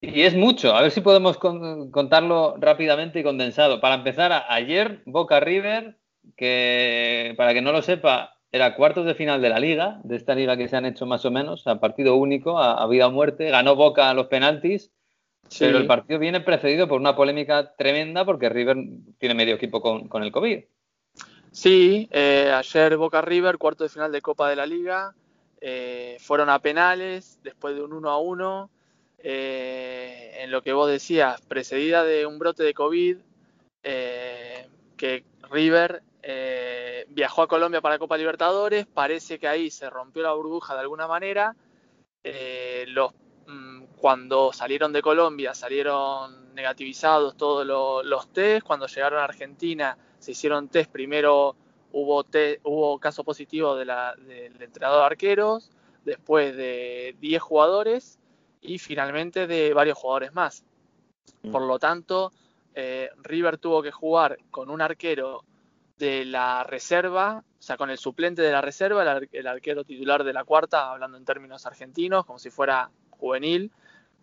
Y 0.00 0.22
es 0.22 0.34
mucho, 0.34 0.74
a 0.74 0.82
ver 0.82 0.90
si 0.90 1.00
podemos 1.00 1.38
con, 1.38 1.90
contarlo 1.90 2.56
rápidamente 2.58 3.20
y 3.20 3.22
condensado. 3.22 3.80
Para 3.80 3.96
empezar, 3.96 4.44
ayer 4.48 5.02
Boca 5.06 5.40
River, 5.40 5.96
que 6.36 7.34
para 7.38 7.54
que 7.54 7.62
no 7.62 7.72
lo 7.72 7.80
sepa, 7.80 8.36
era 8.52 8.76
cuartos 8.76 9.06
de 9.06 9.14
final 9.14 9.40
de 9.40 9.48
la 9.48 9.58
liga, 9.58 10.00
de 10.04 10.16
esta 10.16 10.34
liga 10.34 10.56
que 10.58 10.68
se 10.68 10.76
han 10.76 10.84
hecho 10.84 11.06
más 11.06 11.24
o 11.24 11.30
menos, 11.30 11.66
a 11.66 11.80
partido 11.80 12.16
único, 12.16 12.58
a, 12.58 12.74
a 12.82 12.86
vida 12.86 13.06
o 13.08 13.10
muerte, 13.10 13.50
ganó 13.50 13.74
Boca 13.74 14.10
a 14.10 14.14
los 14.14 14.26
penaltis. 14.26 14.92
Sí. 15.48 15.64
Pero 15.66 15.78
el 15.78 15.86
partido 15.86 16.18
viene 16.18 16.40
precedido 16.40 16.88
por 16.88 17.00
una 17.00 17.14
polémica 17.14 17.74
tremenda 17.76 18.24
porque 18.24 18.48
River 18.48 18.76
tiene 19.18 19.34
medio 19.34 19.54
equipo 19.54 19.80
con, 19.80 20.08
con 20.08 20.22
el 20.22 20.32
COVID. 20.32 20.64
Sí, 21.54 22.08
eh, 22.10 22.52
ayer 22.52 22.96
Boca 22.96 23.22
River, 23.22 23.58
cuarto 23.58 23.84
de 23.84 23.90
final 23.90 24.10
de 24.10 24.20
Copa 24.20 24.50
de 24.50 24.56
la 24.56 24.66
Liga, 24.66 25.14
eh, 25.60 26.16
fueron 26.20 26.50
a 26.50 26.58
penales 26.58 27.38
después 27.44 27.76
de 27.76 27.82
un 27.82 27.92
1 27.92 28.10
a 28.10 28.18
1. 28.18 28.70
Eh, 29.18 30.38
en 30.40 30.50
lo 30.50 30.62
que 30.62 30.72
vos 30.72 30.90
decías, 30.90 31.40
precedida 31.42 32.04
de 32.04 32.26
un 32.26 32.38
brote 32.38 32.64
de 32.64 32.74
COVID, 32.74 33.18
que 33.82 35.24
River 35.50 36.02
eh, 36.22 37.06
viajó 37.08 37.42
a 37.42 37.48
Colombia 37.48 37.80
para 37.80 37.98
Copa 37.98 38.18
Libertadores, 38.18 38.86
parece 38.86 39.38
que 39.38 39.46
ahí 39.46 39.70
se 39.70 39.88
rompió 39.88 40.22
la 40.22 40.32
burbuja 40.32 40.74
de 40.74 40.80
alguna 40.80 41.06
manera. 41.06 41.54
Los 42.88 43.12
cuando 44.04 44.52
salieron 44.52 44.92
de 44.92 45.00
Colombia 45.00 45.54
salieron 45.54 46.52
negativizados 46.54 47.38
todos 47.38 47.66
los, 47.66 48.04
los 48.04 48.30
test, 48.34 48.66
cuando 48.66 48.86
llegaron 48.86 49.18
a 49.18 49.24
Argentina 49.24 49.96
se 50.18 50.32
hicieron 50.32 50.68
test, 50.68 50.90
primero 50.90 51.56
hubo, 51.90 52.22
test, 52.22 52.60
hubo 52.64 52.98
caso 52.98 53.24
positivo 53.24 53.74
de 53.74 53.86
la, 53.86 54.14
de, 54.18 54.50
del 54.50 54.60
entrenador 54.60 54.98
de 55.00 55.06
arqueros, 55.06 55.70
después 56.04 56.54
de 56.54 57.16
10 57.18 57.40
jugadores 57.40 58.18
y 58.60 58.76
finalmente 58.76 59.46
de 59.46 59.72
varios 59.72 59.96
jugadores 59.96 60.34
más. 60.34 60.66
Por 61.50 61.62
lo 61.62 61.78
tanto, 61.78 62.30
eh, 62.74 63.08
River 63.22 63.56
tuvo 63.56 63.82
que 63.82 63.90
jugar 63.90 64.36
con 64.50 64.68
un 64.68 64.82
arquero 64.82 65.44
de 65.96 66.26
la 66.26 66.62
reserva, 66.62 67.42
o 67.58 67.62
sea, 67.62 67.78
con 67.78 67.88
el 67.88 67.96
suplente 67.96 68.42
de 68.42 68.52
la 68.52 68.60
reserva, 68.60 69.00
el, 69.00 69.08
ar 69.08 69.28
el 69.32 69.46
arquero 69.46 69.82
titular 69.82 70.24
de 70.24 70.34
la 70.34 70.44
cuarta, 70.44 70.90
hablando 70.90 71.16
en 71.16 71.24
términos 71.24 71.64
argentinos, 71.64 72.26
como 72.26 72.38
si 72.38 72.50
fuera 72.50 72.90
juvenil, 73.08 73.72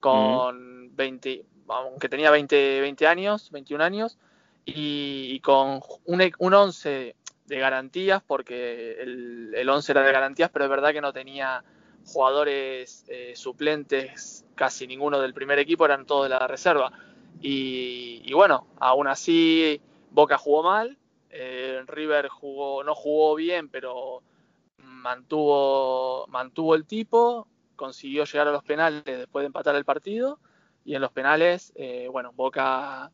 con 0.02 0.88
mm. 0.88 0.96
20, 0.98 1.46
aunque 1.70 2.10
tenía 2.10 2.30
20, 2.30 2.82
20 2.82 3.08
años, 3.08 3.50
21 3.52 3.82
años, 3.82 4.18
y, 4.66 5.28
y 5.30 5.40
con 5.40 5.80
un, 6.06 6.32
un 6.38 6.54
11 6.54 7.16
de 7.46 7.60
garantías, 7.60 8.22
porque 8.26 9.02
el, 9.02 9.54
el 9.56 9.70
11 9.70 9.92
era 9.94 10.04
de 10.04 10.12
garantías, 10.12 10.50
pero 10.52 10.66
es 10.66 10.72
verdad 10.72 10.92
que 10.92 11.02
no 11.02 11.14
tenía 11.14 11.64
jugadores 12.06 13.06
eh, 13.08 13.34
suplentes, 13.36 14.46
casi 14.56 14.88
ninguno 14.88 15.20
del 15.20 15.34
primer 15.34 15.60
equipo, 15.60 15.86
eran 15.86 16.06
todos 16.06 16.24
de 16.24 16.30
la 16.30 16.48
reserva. 16.48 16.92
Y, 17.42 18.22
y 18.26 18.34
bueno, 18.34 18.68
aún 18.80 19.08
así 19.08 19.82
Boca 20.12 20.38
jugó 20.38 20.64
mal, 20.64 20.98
eh, 21.30 21.82
River 21.88 22.28
jugó, 22.28 22.84
no 22.84 22.94
jugó 22.94 23.36
bien, 23.36 23.70
pero 23.70 24.22
mantuvo, 24.78 26.28
mantuvo 26.28 26.76
el 26.76 26.86
tipo, 26.86 27.48
consiguió 27.82 28.26
llegar 28.26 28.48
a 28.48 28.52
los 28.52 28.64
penales 28.64 29.04
después 29.04 29.42
de 29.42 29.48
empatar 29.48 29.76
el 29.76 29.86
partido 29.86 30.38
y 30.86 30.94
en 30.94 31.02
los 31.02 31.12
penales, 31.12 31.74
eh, 31.76 32.08
bueno, 32.12 32.32
Boca 32.32 33.12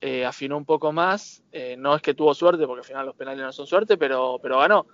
eh, 0.00 0.26
afinó 0.26 0.56
un 0.56 0.64
poco 0.64 0.90
más, 0.90 1.44
eh, 1.52 1.76
no 1.78 1.94
es 1.94 2.02
que 2.02 2.14
tuvo 2.14 2.34
suerte, 2.34 2.66
porque 2.66 2.80
al 2.80 2.84
final 2.84 3.06
los 3.06 3.14
penales 3.14 3.44
no 3.44 3.52
son 3.52 3.68
suerte, 3.68 3.96
pero, 3.96 4.40
pero 4.42 4.58
ganó. 4.58 4.86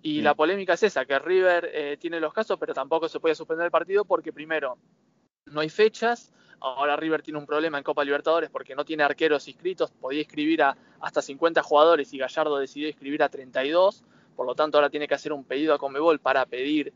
Y 0.00 0.20
mm. 0.20 0.22
la 0.22 0.36
polémica 0.36 0.74
es 0.74 0.84
esa, 0.84 1.04
que 1.06 1.18
River 1.18 1.98
tiene 1.98 2.20
los 2.20 2.32
casos, 2.32 2.56
pero 2.56 2.72
tampoco 2.72 3.08
se 3.08 3.18
puede 3.18 3.34
suspender 3.34 3.64
el 3.64 3.72
partido 3.72 4.04
porque 4.04 4.32
primero, 4.32 4.78
no 5.46 5.58
hay 5.58 5.70
fechas, 5.70 6.32
ahora 6.60 6.94
River 6.94 7.22
tiene 7.22 7.40
un 7.40 7.46
problema 7.46 7.78
en 7.78 7.84
Copa 7.84 8.04
Libertadores 8.04 8.48
porque 8.48 8.76
no 8.76 8.84
tiene 8.84 9.02
arqueros 9.02 9.48
inscritos, 9.48 9.90
podía 9.90 10.20
inscribir 10.20 10.62
a 10.62 10.76
hasta 11.00 11.20
50 11.20 11.64
jugadores 11.64 12.14
y 12.14 12.18
Gallardo 12.18 12.58
decidió 12.58 12.86
inscribir 12.86 13.24
a 13.24 13.28
32, 13.28 14.04
por 14.36 14.46
lo 14.46 14.54
tanto 14.54 14.78
ahora 14.78 14.88
tiene 14.88 15.08
que 15.08 15.14
hacer 15.14 15.32
un 15.32 15.42
pedido 15.42 15.74
a 15.74 15.78
Comebol 15.78 16.20
para 16.20 16.46
pedir 16.46 16.92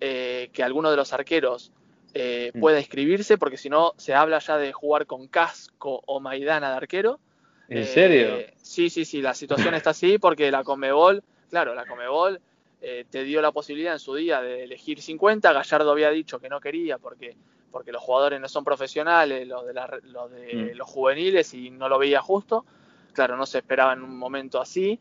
eh, 0.00 0.50
que 0.52 0.62
alguno 0.62 0.90
de 0.90 0.96
los 0.96 1.12
arqueros 1.12 1.72
eh, 2.14 2.52
Mm. 2.54 2.60
pueda 2.60 2.78
inscribirse, 2.78 3.36
porque 3.38 3.56
si 3.58 3.68
no 3.68 3.92
se 3.98 4.14
habla 4.14 4.38
ya 4.38 4.56
de 4.56 4.72
jugar 4.72 5.06
con 5.06 5.28
Casco 5.28 6.02
o 6.06 6.20
Maidana 6.20 6.70
de 6.70 6.76
arquero. 6.76 7.20
¿En 7.68 7.82
Eh, 7.82 7.86
serio? 7.86 8.38
Sí, 8.62 8.90
sí, 8.90 9.04
sí, 9.04 9.20
la 9.20 9.34
situación 9.34 9.74
está 9.74 9.90
así 9.90 10.18
porque 10.18 10.50
la 10.50 10.64
Comebol, 10.64 11.22
claro, 11.50 11.74
la 11.74 11.84
Comebol 11.84 12.40
eh, 12.80 13.04
te 13.10 13.24
dio 13.24 13.42
la 13.42 13.52
posibilidad 13.52 13.92
en 13.92 13.98
su 13.98 14.14
día 14.14 14.40
de 14.40 14.64
elegir 14.64 15.00
50, 15.02 15.52
Gallardo 15.52 15.90
había 15.90 16.10
dicho 16.10 16.38
que 16.38 16.48
no 16.48 16.60
quería 16.60 16.98
porque, 16.98 17.36
porque 17.72 17.92
los 17.92 18.02
jugadores 18.02 18.40
no 18.40 18.48
son 18.48 18.64
profesionales, 18.64 19.46
los 19.48 19.66
de, 19.66 19.74
la- 19.74 19.98
los, 20.04 20.30
de 20.30 20.72
Mm. 20.74 20.76
los 20.76 20.88
juveniles 20.88 21.52
y 21.54 21.70
no 21.70 21.88
lo 21.88 21.98
veía 21.98 22.20
justo. 22.22 22.64
Claro, 23.12 23.36
no 23.36 23.46
se 23.46 23.58
esperaba 23.58 23.94
en 23.94 24.02
un 24.02 24.16
momento 24.16 24.60
así. 24.60 24.98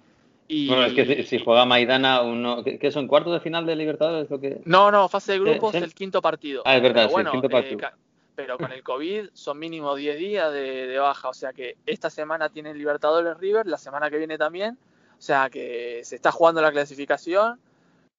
Y, 0.48 0.68
Bueno, 0.68 0.86
es 0.86 0.93
que 0.93 1.06
si, 1.06 1.24
si 1.24 1.43
juega 1.43 1.66
Maidana, 1.66 2.22
uno, 2.22 2.64
¿qué, 2.64 2.91
son 2.91 3.08
cuartos 3.08 3.34
de 3.34 3.39
final 3.39 3.66
de 3.66 3.76
Libertadores? 3.76 4.30
Lo 4.30 4.39
que... 4.39 4.62
No, 4.66 4.91
no, 4.91 5.10
fase 5.10 5.34
de 5.34 5.39
grupos 5.39 5.72
Sí, 5.72 5.80
sí. 5.80 5.84
el 5.84 5.93
quinto 5.93 6.22
partido. 6.22 6.62
Ah, 6.66 6.76
es 6.76 6.84
verdad, 6.84 7.04
Pero 7.04 7.10
sí, 7.10 7.14
bueno, 7.14 7.32
quinto 7.32 7.48
eh, 7.48 7.50
partido. 7.50 7.89
pero 8.36 8.58
con 8.58 8.72
el 8.72 8.84
COVID 8.84 9.30
son 9.34 9.58
mínimo 9.58 9.96
10 9.96 10.18
días 10.18 10.54
de, 10.54 10.88
de 10.88 11.00
baja, 11.00 11.30
o 11.30 11.34
sea 11.34 11.52
que 11.54 11.78
esta 11.86 12.10
semana 12.10 12.50
tienen 12.50 12.78
Libertadores 12.78 13.38
River, 13.38 13.66
la 13.66 13.78
semana 13.78 14.10
que 14.10 14.18
viene 14.18 14.38
también, 14.38 14.78
o 15.18 15.22
sea 15.22 15.50
que 15.50 16.02
se 16.04 16.16
está 16.16 16.32
jugando 16.32 16.62
la 16.62 16.72
clasificación 16.72 17.60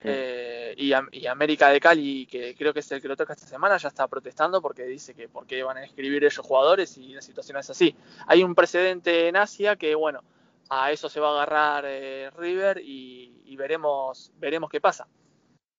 eh, 0.00 0.74
y, 0.76 0.92
y 1.12 1.26
América 1.26 1.70
de 1.70 1.80
Cali, 1.80 2.26
que 2.26 2.54
creo 2.54 2.72
que 2.72 2.80
es 2.80 2.92
el 2.92 3.00
que 3.00 3.08
lo 3.08 3.16
toca 3.16 3.32
esta 3.32 3.46
semana, 3.46 3.76
ya 3.76 3.88
está 3.88 4.06
protestando 4.06 4.60
porque 4.60 4.84
dice 4.84 5.14
que 5.14 5.28
por 5.28 5.46
qué 5.46 5.62
van 5.62 5.78
a 5.78 5.84
escribir 5.84 6.22
ellos 6.22 6.38
jugadores 6.38 6.96
y 6.98 7.14
la 7.14 7.22
situación 7.22 7.58
es 7.58 7.70
así. 7.70 7.94
Hay 8.26 8.42
un 8.42 8.54
precedente 8.54 9.28
en 9.28 9.36
Asia 9.36 9.76
que, 9.76 9.94
bueno, 9.94 10.22
a 10.68 10.90
eso 10.90 11.08
se 11.08 11.20
va 11.20 11.30
a 11.30 11.42
agarrar 11.42 11.84
eh, 11.86 12.30
River 12.36 12.80
y, 12.84 13.42
y 13.44 13.56
veremos, 13.56 14.32
veremos 14.38 14.70
qué 14.70 14.80
pasa. 14.80 15.06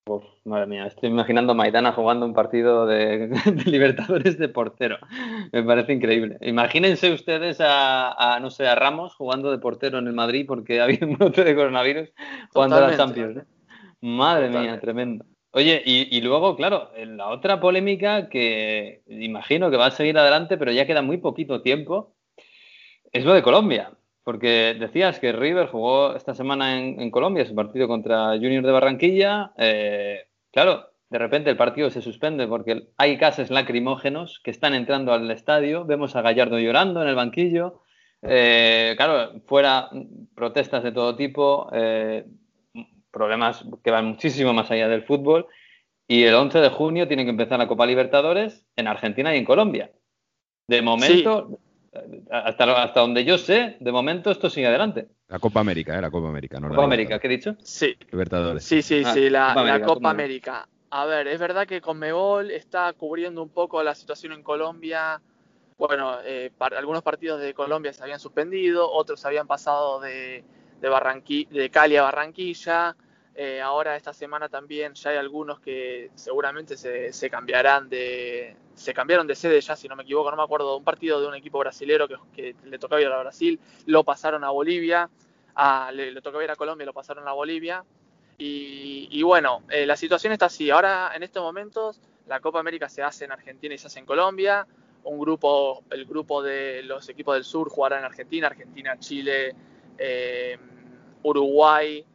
Uf, 0.08 0.24
madre 0.46 0.68
mía, 0.68 0.88
estoy 0.88 1.10
imaginando 1.10 1.52
a 1.52 1.56
Maidana 1.56 1.92
jugando 1.92 2.26
un 2.26 2.34
partido 2.34 2.86
de, 2.86 3.28
de 3.46 3.72
Libertadores 3.72 4.38
de 4.38 4.48
portero. 4.48 4.98
Me 5.52 5.64
parece 5.64 5.94
increíble. 5.94 6.38
Imagínense 6.42 7.12
ustedes 7.12 7.60
a, 7.60 8.12
a, 8.14 8.40
no 8.40 8.50
sé, 8.50 8.68
a 8.68 8.76
Ramos 8.76 9.16
jugando 9.16 9.52
de 9.52 9.58
portero 9.58 10.00
en 10.00 10.08
el 10.08 10.14
Madrid 10.14 10.46
porque 10.48 10.80
había 10.82 11.00
un 11.02 11.18
brote 11.18 11.44
de 11.44 11.56
coronavirus 11.56 12.10
jugando 12.54 12.78
a 12.78 12.82
la. 12.82 12.98
Champions. 12.98 13.38
¿eh? 13.38 13.46
Madre 14.02 14.50
mía, 14.50 14.80
tremendo. 14.80 15.26
Oye, 15.52 15.82
y, 15.84 16.16
y 16.16 16.22
luego, 16.22 16.56
claro, 16.56 16.92
la 16.96 17.30
otra 17.30 17.60
polémica 17.60 18.30
que 18.30 19.02
imagino 19.08 19.72
que 19.72 19.78
va 19.78 19.88
a 19.88 19.92
seguir 19.92 20.18
adelante, 20.18 20.56
pero 20.58 20.72
ya 20.72 20.86
queda 20.86 21.02
muy 21.02 21.18
poquito 21.18 21.62
tiempo, 21.62 22.14
es 23.12 23.26
lo 23.26 23.34
de 23.34 23.42
Colombia. 23.42 23.92
Porque 24.28 24.76
decías 24.78 25.22
que 25.22 25.32
River 25.32 25.68
jugó 25.68 26.14
esta 26.14 26.36
semana 26.36 26.78
en, 26.78 27.12
Colombia 27.12 27.46
su 27.46 27.56
partido 27.56 27.88
contra 27.88 28.32
Junior 28.32 28.66
de 28.66 28.74
Barranquilla. 28.74 29.54
Eh, 29.58 30.28
claro, 30.52 30.90
de 31.10 31.18
repente 31.18 31.50
el 31.50 31.56
partido 31.56 31.90
se 31.90 32.02
suspende 32.02 32.46
porque 32.46 32.90
hay 32.98 33.16
gases 33.16 33.52
lacrimógenos 33.52 34.42
que 34.44 34.52
están 34.52 34.74
entrando 34.74 35.14
al 35.14 35.32
estadio. 35.32 35.86
Vemos 35.86 36.18
a 36.18 36.22
Gallardo 36.22 36.60
llorando 36.60 37.02
en 37.02 37.08
el 37.08 37.16
banquillo. 37.16 37.84
Eh, 38.22 38.96
claro, 38.98 39.32
fuera 39.46 39.90
protestas 40.36 40.84
de 40.84 40.92
todo 40.92 41.16
tipo, 41.16 41.70
eh, 41.72 42.26
problemas 43.10 43.64
que 43.82 43.92
van 43.92 44.08
muchísimo 44.08 44.52
más 44.52 44.70
allá 44.72 44.90
del 44.90 45.04
fútbol. 45.04 45.48
Y 46.06 46.24
el 46.24 46.36
11 46.36 46.60
de 46.60 46.70
junio 46.70 47.08
tiene 47.08 47.24
que 47.24 47.32
empezar 47.32 47.60
la 47.60 47.70
Copa 47.70 47.86
Libertadores 47.86 48.66
en 48.76 48.88
Argentina 48.88 49.34
y 49.34 49.38
en 49.38 49.46
Colombia. 49.46 49.90
De 50.68 50.82
momento, 50.82 51.60
hasta, 52.32 52.84
hasta 52.84 53.00
donde 53.00 53.24
yo 53.26 53.38
sé, 53.38 53.78
de 53.80 53.92
momento 53.92 54.32
esto 54.32 54.50
sigue 54.50 54.68
adelante. 54.68 55.08
La 55.28 55.40
Copa 55.40 55.60
América, 55.60 55.98
¿eh? 55.98 56.02
La 56.02 56.12
Copa 56.12 56.30
América, 56.30 56.60
no 56.60 56.70
la 56.70 56.76
Copa 56.76 56.86
América, 56.86 57.20
¿qué 57.20 57.28
he 57.28 57.30
dicho? 57.32 57.56
Sí, 57.64 57.96
Libertadores. 58.12 58.64
Sí, 58.64 58.82
sí, 58.82 59.02
Ah, 59.06 59.14
sí, 59.14 59.30
la, 59.30 59.50
Copa 59.50 59.54
la 59.56 59.62
América, 59.62 59.86
Copa 59.86 59.94
Copa 59.96 60.10
América. 60.10 60.70
A 60.90 61.06
ver, 61.06 61.28
es 61.28 61.40
verdad 61.40 61.68
que 61.68 61.82
Conmebol 61.82 62.52
está 62.52 62.94
cubriendo 62.94 63.44
un 63.44 63.50
poco 63.50 63.84
la 63.84 63.94
situación 63.94 64.32
en 64.34 64.42
Colombia. 64.44 65.22
Bueno, 65.78 66.18
eh, 66.24 66.52
par- 66.58 66.74
algunos 66.76 67.04
partidos 67.04 67.42
de 67.42 67.54
Colombia 67.54 67.92
se 67.94 68.02
habían 68.02 68.20
suspendido, 68.20 68.90
otros 68.92 69.24
habían 69.26 69.48
pasado 69.48 70.00
de, 70.00 70.44
de, 70.82 70.90
Barranqui- 70.90 71.48
de 71.50 71.70
Cali 71.70 71.98
a 71.98 72.04
Barranquilla. 72.04 72.96
Eh, 73.40 73.62
ahora 73.62 73.96
esta 73.96 74.14
semana 74.14 74.50
también 74.50 74.96
ya 74.96 75.12
hay 75.12 75.18
algunos 75.18 75.60
que 75.60 76.10
seguramente 76.16 76.76
se, 76.76 77.30
cambiarán 77.30 77.88
de 77.88 78.58
se 78.74 78.96
cambiaron 78.96 79.28
de 79.28 79.36
sede 79.36 79.62
ya 79.62 79.76
si 79.76 79.88
no 79.88 79.96
me 79.96 80.02
equivoco 80.02 80.32
no 80.32 80.38
me 80.38 80.42
acuerdo 80.42 80.76
un 80.76 80.84
partido 80.84 81.22
de 81.22 81.28
un 81.28 81.36
equipo 81.36 81.60
brasilero 81.60 82.08
que, 82.08 82.56
le 82.64 82.80
tocaba 82.80 83.00
ir 83.00 83.08
a 83.08 83.20
Brasil 83.20 83.60
lo 83.86 84.04
pasaron 84.04 84.44
a 84.44 84.50
Bolivia 84.50 85.08
a, 85.54 85.92
le, 85.92 86.12
le 86.12 86.22
tocaba 86.24 86.44
ir 86.44 86.50
a 86.50 86.56
Colombia 86.56 86.88
lo 86.88 86.94
pasaron 86.94 87.28
a 87.28 87.34
Bolivia 87.34 87.86
y, 88.38 89.08
y 89.10 89.24
bueno, 89.24 89.64
eh, 89.70 89.86
la 89.86 89.98
situación 89.98 90.32
está 90.32 90.46
así. 90.46 90.70
Ahora, 90.70 91.12
en 91.16 91.24
estos 91.24 91.42
momentos, 91.42 92.00
la 92.28 92.40
Copa 92.40 92.60
América 92.60 92.88
se 92.88 93.02
hace 93.02 93.26
en 93.26 93.32
Argentina 93.32 93.74
y 93.74 93.78
se 93.78 93.88
hace 93.88 94.00
en 94.00 94.06
Colombia. 94.06 94.68
Un 95.04 95.20
grupo, 95.20 95.84
el 95.90 96.06
grupo 96.06 96.44
de 96.44 96.84
los 96.84 97.10
equipos 97.10 97.36
del 97.36 97.44
sur 97.44 97.70
jugará 97.70 97.98
en 97.98 98.06
Argentina, 98.06 98.48
Argentina, 98.48 99.00
Chile, 99.00 99.56
eh, 99.98 100.58
Uruguay, 101.24 102.06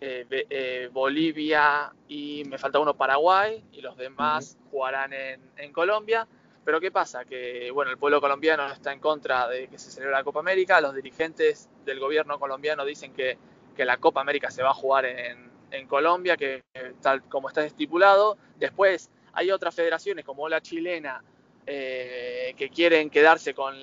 eh, 0.00 0.26
eh, 0.30 0.88
Bolivia 0.92 1.92
y 2.08 2.44
me 2.46 2.58
falta 2.58 2.78
uno 2.78 2.94
Paraguay 2.94 3.64
y 3.72 3.80
los 3.80 3.96
demás 3.96 4.58
jugarán 4.70 5.12
en, 5.12 5.40
en 5.56 5.72
Colombia. 5.72 6.26
Pero 6.64 6.80
¿qué 6.80 6.90
pasa? 6.90 7.24
Que 7.24 7.70
bueno, 7.70 7.92
el 7.92 7.98
pueblo 7.98 8.20
colombiano 8.20 8.66
está 8.66 8.92
en 8.92 8.98
contra 8.98 9.48
de 9.48 9.68
que 9.68 9.78
se 9.78 9.90
celebre 9.90 10.16
la 10.16 10.24
Copa 10.24 10.40
América. 10.40 10.80
Los 10.80 10.94
dirigentes 10.94 11.68
del 11.84 12.00
gobierno 12.00 12.40
colombiano 12.40 12.84
dicen 12.84 13.12
que, 13.12 13.38
que 13.76 13.84
la 13.84 13.98
Copa 13.98 14.20
América 14.20 14.50
se 14.50 14.64
va 14.64 14.70
a 14.70 14.74
jugar 14.74 15.04
en, 15.06 15.48
en 15.70 15.86
Colombia, 15.86 16.36
que 16.36 16.64
tal 17.00 17.22
como 17.28 17.48
está 17.48 17.64
estipulado. 17.64 18.36
Después 18.56 19.10
hay 19.32 19.50
otras 19.50 19.74
federaciones 19.74 20.24
como 20.24 20.48
la 20.48 20.60
chilena 20.60 21.22
eh, 21.66 22.54
que 22.56 22.68
quieren 22.70 23.10
quedarse 23.10 23.54
con 23.54 23.74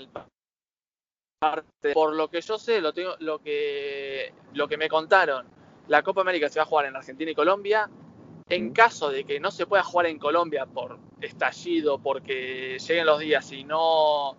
parte. 1.40 1.94
Por 1.94 2.14
lo 2.16 2.30
que 2.30 2.42
yo 2.42 2.58
sé, 2.58 2.82
lo, 2.82 2.94
tengo, 2.94 3.16
lo, 3.20 3.40
que, 3.40 4.34
lo 4.54 4.68
que 4.68 4.78
me 4.78 4.90
contaron, 4.90 5.48
la 5.88 6.02
Copa 6.04 6.22
América 6.22 6.50
se 6.50 6.60
va 6.60 6.64
a 6.64 6.68
jugar 6.68 6.86
en 6.86 6.96
Argentina 6.96 7.32
y 7.32 7.36
Colombia. 7.36 7.90
En 8.50 8.72
caso 8.72 9.10
de 9.10 9.24
que 9.24 9.40
no 9.40 9.52
se 9.52 9.66
pueda 9.66 9.84
jugar 9.84 10.08
en 10.08 10.20
Colombia 10.20 10.66
por 10.66 11.00
estallido, 11.22 12.00
porque 12.00 12.78
lleguen 12.80 13.06
los 13.06 13.20
días 13.20 13.52
y 13.52 13.64
no, 13.64 14.36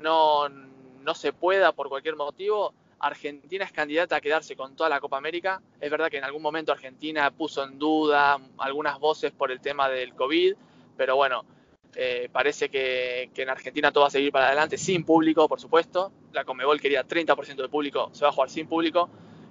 no, 0.00 0.48
no 0.48 1.14
se 1.14 1.32
pueda 1.32 1.72
por 1.72 1.88
cualquier 1.88 2.16
motivo, 2.16 2.72
Argentina 2.98 3.64
es 3.64 3.72
candidata 3.72 4.16
a 4.16 4.20
quedarse 4.20 4.56
con 4.56 4.74
toda 4.74 4.88
la 4.88 5.00
Copa 5.00 5.18
América. 5.18 5.60
Es 5.80 5.90
verdad 5.90 6.10
que 6.10 6.18
en 6.18 6.24
algún 6.24 6.42
momento 6.42 6.72
Argentina 6.72 7.30
puso 7.30 7.62
en 7.62 7.78
duda 7.78 8.38
algunas 8.58 8.98
voces 8.98 9.32
por 9.32 9.50
el 9.50 9.60
tema 9.60 9.88
del 9.88 10.14
COVID, 10.14 10.54
pero 10.96 11.16
bueno, 11.16 11.44
eh, 11.94 12.28
parece 12.32 12.68
que, 12.70 13.30
que 13.34 13.42
en 13.42 13.50
Argentina 13.50 13.92
todo 13.92 14.02
va 14.02 14.08
a 14.08 14.10
seguir 14.10 14.32
para 14.32 14.46
adelante, 14.46 14.78
sin 14.78 15.04
público, 15.04 15.46
por 15.48 15.60
supuesto. 15.60 16.10
La 16.32 16.44
Comebol 16.44 16.80
quería 16.80 17.06
30% 17.06 17.56
de 17.56 17.68
público, 17.68 18.10
se 18.12 18.24
va 18.24 18.30
a 18.30 18.32
jugar 18.32 18.50
sin 18.50 18.66
público. 18.66 19.10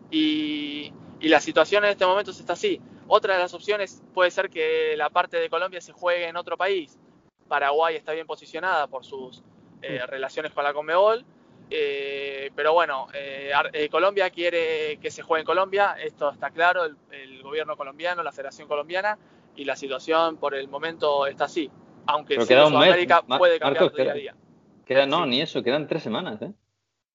Y, 0.10 0.92
y 1.26 1.28
la 1.28 1.40
situación 1.40 1.84
en 1.84 1.90
este 1.90 2.06
momento 2.06 2.30
está 2.30 2.54
así. 2.54 2.80
Otra 3.08 3.34
de 3.34 3.40
las 3.40 3.52
opciones 3.56 4.04
puede 4.14 4.30
ser 4.30 4.48
que 4.48 4.94
la 4.96 5.10
parte 5.10 5.38
de 5.38 5.50
Colombia 5.50 5.82
se 5.82 5.92
juegue 5.92 6.28
en 6.28 6.38
otro 6.38 6.56
país. 6.56 7.00
Paraguay 7.48 7.96
está 7.96 8.12
bien 8.12 8.28
posicionada 8.28 8.86
por 8.86 9.04
sus 9.04 9.42
eh, 9.82 10.06
relaciones 10.06 10.52
con 10.52 10.64
la 10.64 10.72
Conmebol. 10.72 11.26
Eh, 11.72 12.52
pero 12.56 12.74
bueno, 12.74 13.08
eh, 13.12 13.90
Colombia 13.90 14.30
quiere 14.30 15.00
que 15.02 15.10
se 15.10 15.24
juegue 15.24 15.40
en 15.42 15.48
Colombia, 15.48 15.96
esto 16.00 16.30
está 16.30 16.52
claro, 16.52 16.86
el, 16.86 16.96
el 17.10 17.42
gobierno 17.42 17.76
colombiano, 17.76 18.22
la 18.22 18.32
Federación 18.32 18.68
Colombiana, 18.68 19.18
y 19.56 19.66
la 19.66 19.76
situación 19.76 20.38
por 20.38 20.54
el 20.54 20.68
momento 20.68 21.26
está 21.26 21.46
así. 21.46 21.72
Aunque. 22.06 22.40
Sudamérica 22.40 23.24
puede 23.24 23.58
cambiar 23.58 23.86
Marcos, 23.86 23.98
día 23.98 24.12
a 24.12 24.14
día. 24.14 24.36
Queda, 24.86 25.08
no, 25.08 25.26
ni 25.26 25.42
eso, 25.42 25.64
quedan 25.64 25.88
tres 25.88 26.04
semanas, 26.04 26.40
¿eh? 26.44 26.54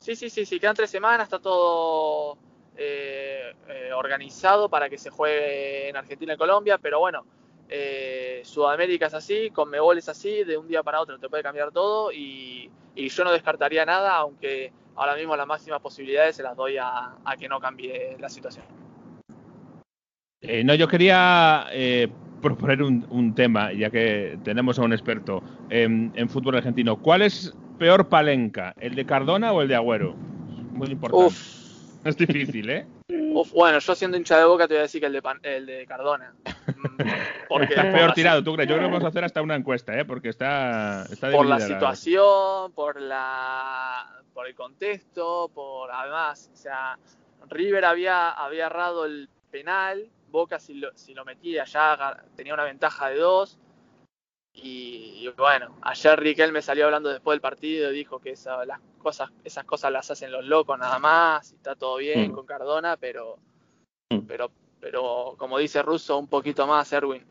Sí, 0.01 0.17
sí, 0.17 0.31
sí, 0.31 0.45
sí, 0.47 0.59
quedan 0.59 0.75
tres 0.75 0.91
semanas, 0.91 1.29
está 1.29 1.39
todo 1.39 2.50
eh, 2.81 3.53
eh, 3.69 3.93
organizado 3.93 4.69
para 4.69 4.89
que 4.89 4.97
se 4.97 5.11
juegue 5.11 5.91
en 5.91 5.97
Argentina 5.97 6.33
y 6.35 6.37
Colombia, 6.37 6.79
pero 6.79 6.99
bueno, 6.99 7.25
eh, 7.69 8.41
Sudamérica 8.43 9.07
es 9.07 9.15
así, 9.15 9.51
Conmebol 9.51 9.99
es 9.99 10.09
así, 10.09 10.45
de 10.45 10.57
un 10.57 10.67
día 10.67 10.83
para 10.83 11.01
otro 11.01 11.19
te 11.19 11.29
puede 11.29 11.43
cambiar 11.43 11.71
todo 11.71 12.11
y, 12.11 12.71
y 12.97 13.09
yo 13.09 13.23
no 13.23 13.33
descartaría 13.33 13.85
nada, 13.85 14.17
aunque 14.17 14.73
ahora 14.97 15.15
mismo 15.15 15.37
las 15.37 15.47
máximas 15.47 15.81
posibilidades 15.81 16.37
se 16.37 16.43
las 16.43 16.57
doy 16.57 16.79
a, 16.79 17.17
a 17.25 17.37
que 17.37 17.49
no 17.49 17.61
cambie 17.61 18.17
la 18.19 18.29
situación. 18.29 18.65
Eh, 20.43 20.65
no, 20.65 20.75
yo 20.75 20.89
quería 20.89 21.67
eh, 21.71 22.09
proponer 22.41 22.83
un, 22.83 23.07
un 23.11 23.35
tema, 23.35 23.75
ya 23.75 23.91
que 23.91 24.39
tenemos 24.43 24.79
a 24.79 24.83
un 24.83 24.95
experto 24.95 25.43
en, 25.69 26.13
en 26.15 26.31
fútbol 26.31 26.57
argentino. 26.57 26.97
¿Cuál 26.97 27.21
es 27.21 27.55
peor 27.79 28.09
palenca, 28.09 28.75
el 28.81 28.95
de 28.95 29.05
Cardona 29.05 29.53
o 29.53 29.61
el 29.61 29.69
de 29.69 29.75
Agüero? 29.75 30.15
Muy 30.73 30.89
importante. 30.89 31.27
Uf, 31.27 31.60
Es 32.05 32.17
difícil, 32.17 32.71
¿eh? 32.71 32.87
uf, 33.33 33.53
bueno, 33.53 33.79
yo 33.79 33.95
siendo 33.95 34.17
hincha 34.17 34.39
de 34.39 34.45
boca 34.45 34.67
te 34.67 34.75
voy 34.75 34.79
a 34.81 34.83
decir 34.83 35.01
que 35.01 35.07
el 35.07 35.13
de, 35.13 35.23
Pan- 35.23 35.41
el 35.43 35.67
de 35.67 35.87
Cardona. 35.87 36.35
Mm, 36.77 37.03
Porque 37.49 37.75
Está 37.75 37.93
peor 37.93 38.13
tirado, 38.13 38.43
tú 38.43 38.55
crees. 38.55 38.69
Yo 38.69 38.77
creo 38.77 38.89
que 38.89 38.93
vamos 38.93 39.05
a 39.05 39.09
hacer 39.09 39.25
hasta 39.25 39.43
una 39.43 39.57
encuesta, 39.57 39.99
¿eh? 39.99 40.05
Porque 40.05 40.29
está, 40.29 41.05
está 41.11 41.31
por 41.31 41.47
la 41.47 41.57
situación, 41.61 42.73
por 42.73 43.01
la 43.01 44.07
por 44.33 44.47
el 44.47 44.55
contexto, 44.55 45.51
por 45.53 45.91
además, 45.91 46.51
o 46.53 46.57
sea, 46.57 46.97
River 47.49 47.85
había 47.85 48.31
había 48.31 48.67
errado 48.67 49.05
el 49.05 49.29
penal, 49.51 50.09
Boca 50.31 50.61
si 50.61 50.75
lo, 50.75 50.97
si 50.97 51.13
lo 51.13 51.25
metía 51.25 51.65
ya 51.65 52.23
tenía 52.37 52.55
una 52.55 52.63
ventaja 52.65 53.09
de 53.09 53.17
dos. 53.17 53.59
Y, 54.53 55.29
bueno, 55.37 55.77
ayer 55.83 56.19
Riquelme 56.19 56.61
salió 56.61 56.87
hablando 56.87 57.09
después 57.09 57.35
del 57.35 57.41
partido 57.41 57.91
y 57.91 57.95
dijo 57.95 58.19
que 58.19 58.35
las 58.67 58.81
cosas, 58.99 59.31
esas 59.45 59.65
cosas 59.65 59.93
las 59.93 60.11
hacen 60.11 60.33
los 60.33 60.45
locos 60.45 60.79
nada 60.79 60.99
más, 60.99 61.53
y 61.53 61.57
está 61.57 61.75
todo 61.77 61.97
bien 61.97 62.31
mm. 62.31 62.35
con 62.35 62.47
Cardona, 62.47 62.97
pero, 62.97 63.39
mm. 64.11 64.21
pero, 64.27 64.51
pero 64.81 65.35
como 65.39 65.59
dice 65.59 65.83
Russo, 65.83 66.19
un 66.19 66.29
poquito 66.29 66.67
más, 66.67 66.93
Erwin, 66.93 67.25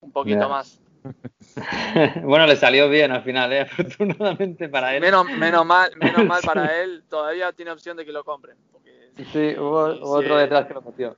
un 0.00 0.12
poquito 0.12 0.48
más. 0.48 0.80
bueno, 2.22 2.46
le 2.46 2.54
salió 2.54 2.88
bien 2.88 3.10
al 3.10 3.22
final, 3.22 3.52
¿eh? 3.52 3.60
afortunadamente 3.62 4.68
para 4.68 4.94
él. 4.94 5.00
Menos, 5.00 5.28
menos, 5.30 5.66
mal, 5.66 5.90
menos 5.96 6.24
mal 6.26 6.42
para 6.44 6.80
él, 6.82 7.02
todavía 7.08 7.52
tiene 7.52 7.72
opción 7.72 7.96
de 7.96 8.04
que 8.04 8.12
lo 8.12 8.24
compren. 8.24 8.56
sí, 9.32 9.54
hubo, 9.58 9.84
otro 10.02 10.36
detrás 10.36 10.66
que 10.66 10.74
lo 10.74 10.82
metió. 10.82 11.16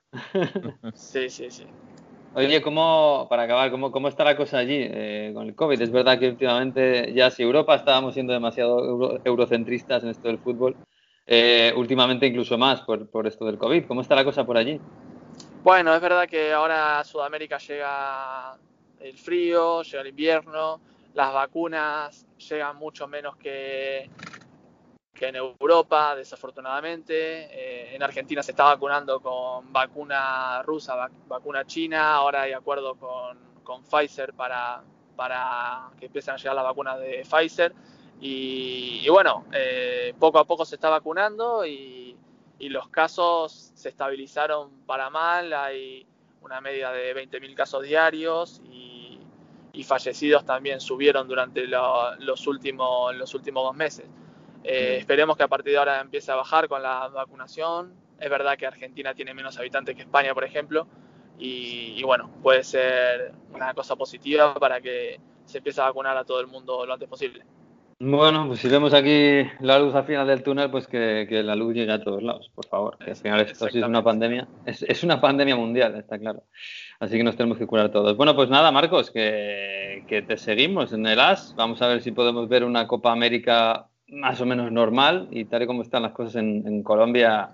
sí, 0.95 1.28
sí, 1.28 1.51
sí. 1.51 1.66
Oye, 2.37 2.61
¿cómo, 2.62 3.28
para 3.30 3.45
acabar, 3.45 3.70
cómo, 3.70 3.93
cómo 3.93 4.09
está 4.09 4.24
la 4.24 4.37
cosa 4.37 4.59
allí 4.59 4.76
eh, 4.76 5.30
con 5.32 5.47
el 5.47 5.55
COVID? 5.55 5.80
Es 5.80 5.93
verdad 5.93 6.18
que 6.18 6.28
últimamente, 6.28 7.12
ya 7.14 7.30
si 7.30 7.45
Europa 7.45 7.76
estábamos 7.76 8.14
siendo 8.14 8.32
demasiado 8.32 9.20
eurocentristas 9.24 10.03
en 10.03 10.09
esto 10.09 10.26
del 10.26 10.39
fútbol, 10.39 10.76
eh, 11.28 11.72
últimamente 11.76 12.26
incluso 12.26 12.59
más 12.59 12.80
por, 12.80 13.09
por 13.09 13.28
esto 13.28 13.45
del 13.45 13.57
COVID. 13.57 13.87
¿Cómo 13.87 14.01
está 14.01 14.16
la 14.16 14.24
cosa 14.24 14.45
por 14.45 14.57
allí? 14.57 14.80
Bueno, 15.62 15.95
es 15.95 16.01
verdad 16.01 16.28
que 16.28 16.53
ahora 16.53 16.99
a 16.99 17.05
Sudamérica 17.05 17.59
llega 17.59 18.59
el 18.99 19.16
frío, 19.16 19.82
llega 19.82 20.01
el 20.01 20.09
invierno, 20.09 20.80
las 21.14 21.32
vacunas 21.32 22.26
llegan 22.37 22.76
mucho 22.76 23.07
menos 23.07 23.37
que, 23.37 24.11
que 25.14 25.28
en 25.28 25.36
Europa, 25.36 26.16
desafortunadamente. 26.16 27.14
Eh, 27.14 27.94
en 27.94 28.02
Argentina 28.02 28.42
se 28.42 28.50
está 28.50 28.64
vacunando 28.64 29.20
con 29.20 29.72
vacuna 29.72 30.62
rusa, 30.62 31.08
vacuna 31.28 31.64
china, 31.64 32.14
ahora 32.14 32.42
hay 32.42 32.52
acuerdo 32.52 32.96
con, 32.96 33.38
con 33.62 33.84
Pfizer 33.84 34.34
para, 34.34 34.82
para, 35.16 35.90
que 35.98 36.06
empiecen 36.06 36.34
a 36.34 36.36
llegar 36.36 36.56
las 36.56 36.64
vacunas 36.64 36.98
de 36.98 37.24
Pfizer. 37.24 37.74
Y, 38.20 39.06
bueno, 39.08 39.44
eh, 39.52 40.14
poco 40.18 40.38
a 40.38 40.44
poco 40.44 40.64
se 40.64 40.76
está 40.76 40.88
vacunando 40.88 41.66
y, 41.66 42.16
y, 42.58 42.68
los 42.70 42.88
casos 42.88 43.72
se 43.74 43.90
estabilizaron 43.90 44.70
para 44.86 45.10
mal, 45.10 45.52
hay 45.52 46.06
una 46.40 46.60
media 46.60 46.90
de 46.90 47.14
20.000 47.14 47.54
casos 47.54 47.82
diarios 47.82 48.62
y 48.64 48.94
y 49.74 49.82
fallecidos 49.82 50.44
también 50.44 50.80
subieron 50.80 51.26
durante 51.26 51.66
los, 51.66 52.46
últimos, 52.46 53.14
los 53.16 53.34
últimos 53.34 53.64
dos 53.64 53.74
meses. 53.74 54.06
Eh, 54.64 54.96
esperemos 54.98 55.36
que 55.36 55.42
a 55.42 55.48
partir 55.48 55.72
de 55.72 55.78
ahora 55.78 56.00
empiece 56.00 56.32
a 56.32 56.36
bajar 56.36 56.68
con 56.68 56.82
la 56.82 57.08
vacunación. 57.08 57.92
Es 58.18 58.30
verdad 58.30 58.56
que 58.56 58.66
Argentina 58.66 59.14
tiene 59.14 59.34
menos 59.34 59.58
habitantes 59.58 59.94
que 59.94 60.02
España, 60.02 60.32
por 60.32 60.44
ejemplo, 60.44 60.86
y, 61.38 62.02
bueno, 62.04 62.30
puede 62.42 62.64
ser 62.64 63.32
una 63.52 63.74
cosa 63.74 63.96
positiva 63.96 64.54
para 64.54 64.80
que 64.80 65.20
se 65.44 65.58
empiece 65.58 65.80
a 65.80 65.84
vacunar 65.84 66.16
a 66.16 66.24
todo 66.24 66.40
el 66.40 66.46
mundo 66.46 66.86
lo 66.86 66.94
antes 66.94 67.08
posible. 67.08 67.44
Bueno, 68.00 68.46
pues 68.48 68.60
si 68.60 68.68
vemos 68.68 68.92
aquí 68.92 69.42
la 69.60 69.78
luz 69.78 69.94
al 69.94 70.04
final 70.04 70.26
del 70.26 70.42
túnel, 70.42 70.70
pues 70.70 70.86
que, 70.86 71.26
la 71.44 71.54
luz 71.54 71.74
llegue 71.74 71.92
a 71.92 72.02
todos 72.02 72.22
lados, 72.22 72.50
por 72.54 72.66
favor. 72.66 72.98
Que 72.98 73.10
al 73.10 73.16
final 73.16 73.40
esto 73.40 73.66
es 73.66 73.74
una 73.74 74.02
pandemia, 74.02 74.48
es, 74.66 74.82
es, 74.82 75.04
una 75.04 75.20
pandemia 75.20 75.56
mundial, 75.56 75.94
está 75.96 76.18
claro. 76.18 76.44
Así 77.00 77.16
que 77.16 77.24
nos 77.24 77.36
tenemos 77.36 77.58
que 77.58 77.66
curar 77.66 77.90
todos. 77.90 78.16
Bueno, 78.16 78.34
pues 78.34 78.48
nada, 78.48 78.70
Marcos, 78.72 79.10
que, 79.10 80.24
te 80.26 80.36
seguimos 80.36 80.92
en 80.92 81.06
el 81.06 81.20
AS. 81.20 81.54
Vamos 81.56 81.82
a 81.82 81.88
ver 81.88 82.02
si 82.02 82.12
podemos 82.12 82.48
ver 82.48 82.64
una 82.64 82.86
Copa 82.86 83.12
América 83.12 83.88
más 84.09 84.40
o 84.40 84.46
menos 84.46 84.70
normal 84.70 85.28
y 85.30 85.44
tal 85.44 85.62
y 85.62 85.66
como 85.66 85.82
están 85.82 86.02
las 86.02 86.12
cosas 86.12 86.36
en, 86.36 86.82
Colombia, 86.82 87.50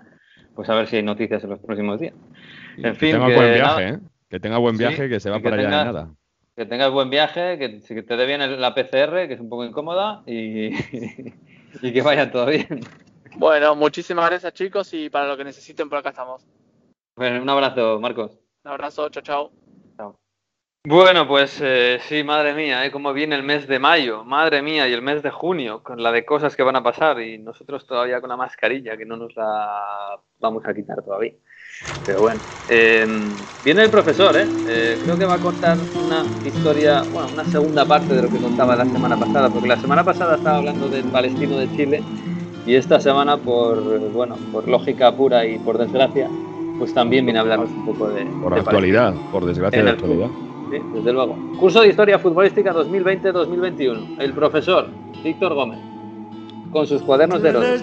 pues 0.55 0.69
a 0.69 0.75
ver 0.75 0.87
si 0.87 0.97
hay 0.97 1.03
noticias 1.03 1.43
en 1.43 1.51
los 1.51 1.59
próximos 1.59 1.99
días. 1.99 2.13
En 2.77 2.95
fin, 2.95 3.11
que 3.11 3.17
tenga 3.17 3.35
buen 3.35 3.53
viaje, 3.53 3.89
¿eh? 3.89 3.99
Que 4.29 4.39
tenga 4.39 4.57
buen 4.57 4.77
viaje, 4.77 5.09
que 5.09 5.19
se 5.19 5.29
va 5.29 5.39
para 5.39 5.55
allá 5.55 5.63
de 5.63 5.69
nada. 5.69 6.09
Que 6.55 6.65
tengas 6.65 6.91
buen 6.91 7.09
viaje, 7.09 7.57
que, 7.57 8.03
te 8.03 8.17
dé 8.17 8.25
bien 8.25 8.59
la 8.59 8.75
PCR, 8.75 9.27
que 9.27 9.33
es 9.33 9.39
un 9.39 9.49
poco 9.49 9.65
incómoda, 9.65 10.23
y, 10.25 10.67
y 11.81 11.93
que 11.93 12.01
vaya 12.01 12.31
todo 12.31 12.45
bien. 12.47 12.81
Bueno, 13.37 13.75
muchísimas 13.75 14.29
gracias 14.29 14.53
chicos 14.53 14.93
y 14.93 15.09
para 15.09 15.27
lo 15.27 15.37
que 15.37 15.43
necesiten 15.43 15.89
por 15.89 15.99
acá 15.99 16.09
estamos. 16.09 16.45
Bueno, 17.15 17.41
un 17.41 17.49
abrazo, 17.49 17.99
Marcos. 17.99 18.37
Un 18.63 18.71
abrazo, 18.71 19.09
chao, 19.09 19.23
chao. 19.23 19.60
Bueno, 20.83 21.27
pues 21.27 21.59
eh, 21.61 21.99
sí, 22.09 22.23
madre 22.23 22.55
mía, 22.55 22.83
¿eh? 22.83 22.89
cómo 22.89 23.13
viene 23.13 23.35
el 23.35 23.43
mes 23.43 23.67
de 23.67 23.77
mayo, 23.77 24.23
madre 24.23 24.63
mía, 24.63 24.89
y 24.89 24.93
el 24.93 25.03
mes 25.03 25.21
de 25.21 25.29
junio, 25.29 25.83
con 25.83 26.01
la 26.01 26.11
de 26.11 26.25
cosas 26.25 26.55
que 26.55 26.63
van 26.63 26.75
a 26.75 26.81
pasar, 26.81 27.21
y 27.21 27.37
nosotros 27.37 27.85
todavía 27.85 28.19
con 28.19 28.31
la 28.31 28.35
mascarilla, 28.35 28.97
que 28.97 29.05
no 29.05 29.15
nos 29.15 29.35
la 29.35 30.17
vamos 30.39 30.65
a 30.65 30.73
quitar 30.73 31.03
todavía. 31.03 31.33
Pero 32.03 32.21
bueno, 32.21 32.41
em, 32.67 33.31
viene 33.63 33.83
el 33.83 33.91
profesor, 33.91 34.35
¿eh? 34.35 34.47
¿eh? 34.67 34.99
Creo 35.03 35.19
que 35.19 35.25
va 35.25 35.35
a 35.35 35.37
contar 35.37 35.77
una 36.03 36.25
historia, 36.47 37.03
bueno, 37.13 37.29
una 37.31 37.45
segunda 37.45 37.85
parte 37.85 38.15
de 38.15 38.23
lo 38.23 38.29
que 38.29 38.39
contaba 38.39 38.75
la 38.75 38.85
semana 38.85 39.15
pasada, 39.15 39.49
porque 39.49 39.67
la 39.67 39.77
semana 39.77 40.03
pasada 40.03 40.37
estaba 40.37 40.57
hablando 40.57 40.89
del 40.89 41.05
palestino 41.05 41.59
de 41.59 41.71
Chile, 41.75 42.01
y 42.65 42.73
esta 42.73 42.99
semana, 42.99 43.37
por, 43.37 43.99
bueno, 44.09 44.35
por 44.51 44.67
lógica 44.67 45.15
pura 45.15 45.45
y 45.45 45.59
por 45.59 45.77
desgracia, 45.77 46.27
pues 46.79 46.91
también 46.91 47.25
viene 47.25 47.37
a 47.37 47.43
hablarnos 47.43 47.69
un 47.69 47.85
poco 47.85 48.09
de... 48.09 48.25
Por 48.41 48.55
actualidad, 48.55 49.13
por 49.31 49.45
desgracia 49.45 49.83
de 49.83 49.89
actualidad. 49.91 50.29
Sí, 50.71 50.77
desde 50.93 51.11
luego. 51.11 51.35
Curso 51.59 51.81
de 51.81 51.89
Historia 51.89 52.17
Futbolística 52.17 52.73
2020-2021. 52.73 54.15
El 54.19 54.31
profesor 54.31 54.87
Víctor 55.21 55.53
Gómez, 55.53 55.79
con 56.71 56.87
sus 56.87 57.01
cuadernos 57.01 57.41
de 57.41 57.49
Herodes. 57.49 57.81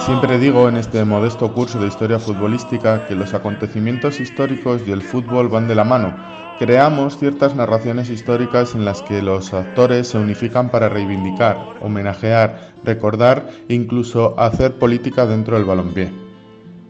Siempre 0.00 0.38
digo 0.38 0.68
en 0.68 0.76
este 0.78 1.04
modesto 1.04 1.52
curso 1.52 1.78
de 1.78 1.88
historia 1.88 2.18
futbolística 2.18 3.06
que 3.06 3.14
los 3.14 3.34
acontecimientos 3.34 4.18
históricos 4.18 4.80
y 4.86 4.92
el 4.92 5.02
fútbol 5.02 5.48
van 5.48 5.68
de 5.68 5.74
la 5.74 5.84
mano 5.84 6.16
creamos 6.58 7.18
ciertas 7.18 7.56
narraciones 7.56 8.08
históricas 8.08 8.74
en 8.76 8.84
las 8.84 9.02
que 9.02 9.20
los 9.20 9.52
actores 9.52 10.08
se 10.08 10.18
unifican 10.18 10.70
para 10.70 10.88
reivindicar, 10.88 11.58
homenajear, 11.80 12.72
recordar 12.84 13.50
e 13.68 13.74
incluso 13.74 14.38
hacer 14.38 14.78
política 14.78 15.26
dentro 15.26 15.56
del 15.56 15.64
balompié. 15.64 16.31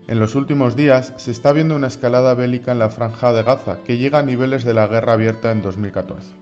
En 0.09 0.19
los 0.19 0.35
últimos 0.35 0.75
días 0.75 1.15
se 1.17 1.31
está 1.31 1.53
viendo 1.53 1.77
una 1.77 1.87
escalada 1.87 2.35
bélica 2.35 2.73
en 2.73 2.81
la 2.81 2.91
franja 2.91 3.33
de 3.33 3.45
Gaza 3.45 3.79
que 3.85 3.99
llega 3.99 4.19
a 4.19 4.23
niveles 4.23 4.65
de 4.65 4.75
la 4.75 4.89
guerra 4.89 5.13
abierta 5.13 5.53
en 5.53 5.63
2014. 5.63 6.33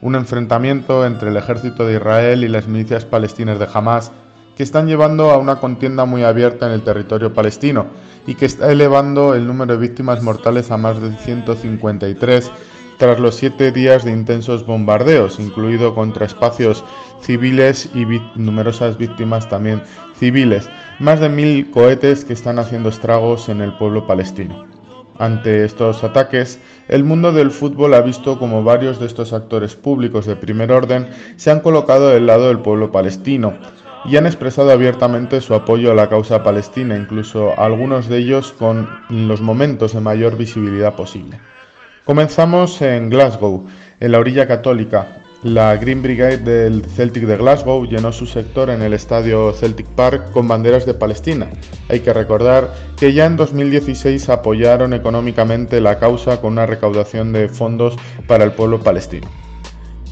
Un 0.00 0.14
enfrentamiento 0.14 1.04
entre 1.04 1.30
el 1.30 1.36
ejército 1.36 1.86
de 1.86 1.96
Israel 1.96 2.44
y 2.44 2.48
las 2.48 2.68
milicias 2.68 3.04
palestinas 3.04 3.58
de 3.58 3.66
Hamas 3.72 4.12
que 4.56 4.62
están 4.62 4.86
llevando 4.86 5.32
a 5.32 5.38
una 5.38 5.56
contienda 5.56 6.04
muy 6.04 6.22
abierta 6.22 6.66
en 6.66 6.72
el 6.72 6.82
territorio 6.82 7.34
palestino 7.34 7.86
y 8.28 8.36
que 8.36 8.46
está 8.46 8.70
elevando 8.70 9.34
el 9.34 9.44
número 9.46 9.74
de 9.74 9.80
víctimas 9.80 10.22
mortales 10.22 10.70
a 10.70 10.76
más 10.76 11.02
de 11.02 11.10
153 11.16 12.52
tras 12.98 13.18
los 13.18 13.34
siete 13.34 13.72
días 13.72 14.04
de 14.04 14.12
intensos 14.12 14.64
bombardeos, 14.64 15.40
incluido 15.40 15.96
contra 15.96 16.26
espacios 16.26 16.84
civiles 17.20 17.90
y 17.92 18.06
numerosas 18.36 18.96
víctimas 18.96 19.48
también 19.48 19.82
civiles, 20.16 20.68
más 20.98 21.20
de 21.20 21.28
mil 21.28 21.70
cohetes 21.70 22.24
que 22.24 22.32
están 22.32 22.58
haciendo 22.58 22.88
estragos 22.88 23.48
en 23.48 23.60
el 23.60 23.76
pueblo 23.76 24.06
palestino. 24.06 24.66
Ante 25.18 25.64
estos 25.64 26.02
ataques, 26.02 26.58
el 26.88 27.04
mundo 27.04 27.32
del 27.32 27.50
fútbol 27.50 27.94
ha 27.94 28.00
visto 28.00 28.38
como 28.38 28.64
varios 28.64 28.98
de 28.98 29.06
estos 29.06 29.32
actores 29.32 29.76
públicos 29.76 30.26
de 30.26 30.36
primer 30.36 30.72
orden 30.72 31.08
se 31.36 31.50
han 31.50 31.60
colocado 31.60 32.08
del 32.08 32.26
lado 32.26 32.48
del 32.48 32.58
pueblo 32.58 32.90
palestino, 32.90 33.54
y 34.06 34.16
han 34.16 34.26
expresado 34.26 34.70
abiertamente 34.70 35.40
su 35.40 35.54
apoyo 35.54 35.90
a 35.90 35.94
la 35.94 36.08
causa 36.08 36.42
palestina, 36.42 36.96
incluso 36.96 37.58
algunos 37.58 38.08
de 38.08 38.18
ellos 38.18 38.52
con 38.52 38.88
los 39.08 39.40
momentos 39.40 39.94
de 39.94 40.00
mayor 40.00 40.36
visibilidad 40.36 40.94
posible. 40.94 41.38
Comenzamos 42.04 42.82
en 42.82 43.08
Glasgow, 43.08 43.66
en 44.00 44.12
la 44.12 44.18
orilla 44.18 44.46
católica. 44.46 45.23
La 45.44 45.76
Green 45.76 46.00
Brigade 46.00 46.38
del 46.38 46.82
Celtic 46.86 47.24
de 47.24 47.36
Glasgow 47.36 47.84
llenó 47.84 48.12
su 48.12 48.24
sector 48.24 48.70
en 48.70 48.80
el 48.80 48.94
estadio 48.94 49.52
Celtic 49.52 49.86
Park 49.88 50.32
con 50.32 50.48
banderas 50.48 50.86
de 50.86 50.94
Palestina. 50.94 51.50
Hay 51.90 52.00
que 52.00 52.14
recordar 52.14 52.72
que 52.96 53.12
ya 53.12 53.26
en 53.26 53.36
2016 53.36 54.30
apoyaron 54.30 54.94
económicamente 54.94 55.82
la 55.82 55.98
causa 55.98 56.40
con 56.40 56.54
una 56.54 56.64
recaudación 56.64 57.34
de 57.34 57.50
fondos 57.50 57.94
para 58.26 58.42
el 58.44 58.52
pueblo 58.52 58.80
palestino. 58.80 59.28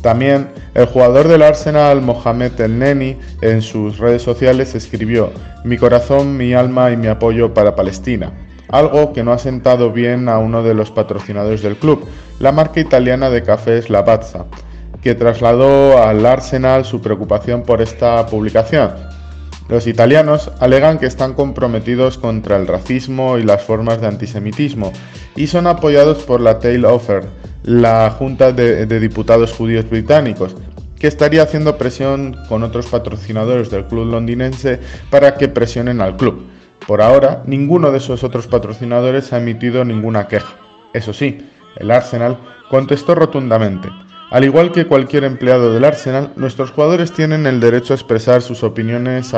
También 0.02 0.50
el 0.74 0.84
jugador 0.84 1.28
del 1.28 1.40
Arsenal, 1.40 2.02
Mohamed 2.02 2.60
El 2.60 2.78
Neni, 2.78 3.16
en 3.40 3.62
sus 3.62 3.96
redes 3.96 4.20
sociales 4.20 4.74
escribió 4.74 5.32
Mi 5.64 5.78
corazón, 5.78 6.36
mi 6.36 6.52
alma 6.52 6.90
y 6.90 6.98
mi 6.98 7.06
apoyo 7.06 7.54
para 7.54 7.74
Palestina, 7.74 8.34
algo 8.68 9.14
que 9.14 9.22
no 9.22 9.32
ha 9.32 9.38
sentado 9.38 9.92
bien 9.92 10.28
a 10.28 10.36
uno 10.36 10.62
de 10.62 10.74
los 10.74 10.90
patrocinadores 10.90 11.62
del 11.62 11.76
club, 11.76 12.06
la 12.38 12.52
marca 12.52 12.80
italiana 12.80 13.30
de 13.30 13.42
cafés 13.42 13.88
Lavazza, 13.88 14.44
que 15.02 15.14
trasladó 15.14 16.02
al 16.02 16.24
Arsenal 16.24 16.84
su 16.84 17.00
preocupación 17.00 17.62
por 17.62 17.82
esta 17.82 18.24
publicación. 18.26 18.92
Los 19.68 19.86
italianos 19.86 20.50
alegan 20.60 20.98
que 20.98 21.06
están 21.06 21.34
comprometidos 21.34 22.18
contra 22.18 22.56
el 22.56 22.66
racismo 22.66 23.38
y 23.38 23.42
las 23.42 23.62
formas 23.62 24.00
de 24.00 24.06
antisemitismo 24.06 24.92
y 25.36 25.46
son 25.46 25.66
apoyados 25.66 26.22
por 26.24 26.40
la 26.40 26.58
Tail 26.58 26.84
Offer, 26.84 27.24
la 27.64 28.10
Junta 28.10 28.52
de, 28.52 28.86
Diputados 29.00 29.52
Judíos 29.52 29.88
Británicos, 29.88 30.56
que 30.98 31.06
estaría 31.06 31.42
haciendo 31.42 31.78
presión 31.78 32.36
con 32.48 32.62
otros 32.62 32.86
patrocinadores 32.86 33.70
del 33.70 33.86
club 33.86 34.06
londinense 34.06 34.78
para 35.10 35.34
que 35.34 35.48
presionen 35.48 36.00
al 36.00 36.16
club. 36.16 36.46
Por 36.86 37.00
ahora, 37.00 37.42
ninguno 37.46 37.92
de 37.92 37.98
esos 37.98 38.24
otros 38.24 38.46
patrocinadores 38.46 39.32
ha 39.32 39.38
emitido 39.38 39.84
ninguna 39.84 40.26
queja. 40.28 40.54
Eso 40.92 41.12
sí, 41.12 41.38
el 41.76 41.90
Arsenal 41.90 42.36
contestó 42.68 43.14
rotundamente. 43.14 43.88
Al 44.32 44.44
igual 44.44 44.72
que 44.72 44.86
cualquier 44.86 45.24
empleado 45.24 45.74
del 45.74 45.84
Arsenal, 45.84 46.32
nuestros 46.36 46.70
jugadores 46.70 47.12
tienen 47.12 47.44
el 47.44 47.60
derecho 47.60 47.92
a 47.92 47.96
expresar 47.96 48.40
sus 48.40 48.62
opiniones 48.62 49.34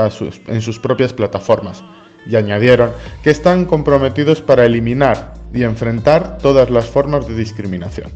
en 0.46 0.62
sus 0.62 0.78
propias 0.78 1.12
plataformas, 1.12 1.82
y 2.24 2.36
añadieron 2.36 2.92
que 3.24 3.30
están 3.30 3.64
comprometidos 3.64 4.40
para 4.40 4.64
eliminar 4.64 5.34
y 5.52 5.64
enfrentar 5.64 6.38
todas 6.38 6.70
las 6.70 6.84
formas 6.84 7.26
de 7.26 7.34
discriminación. 7.34 8.12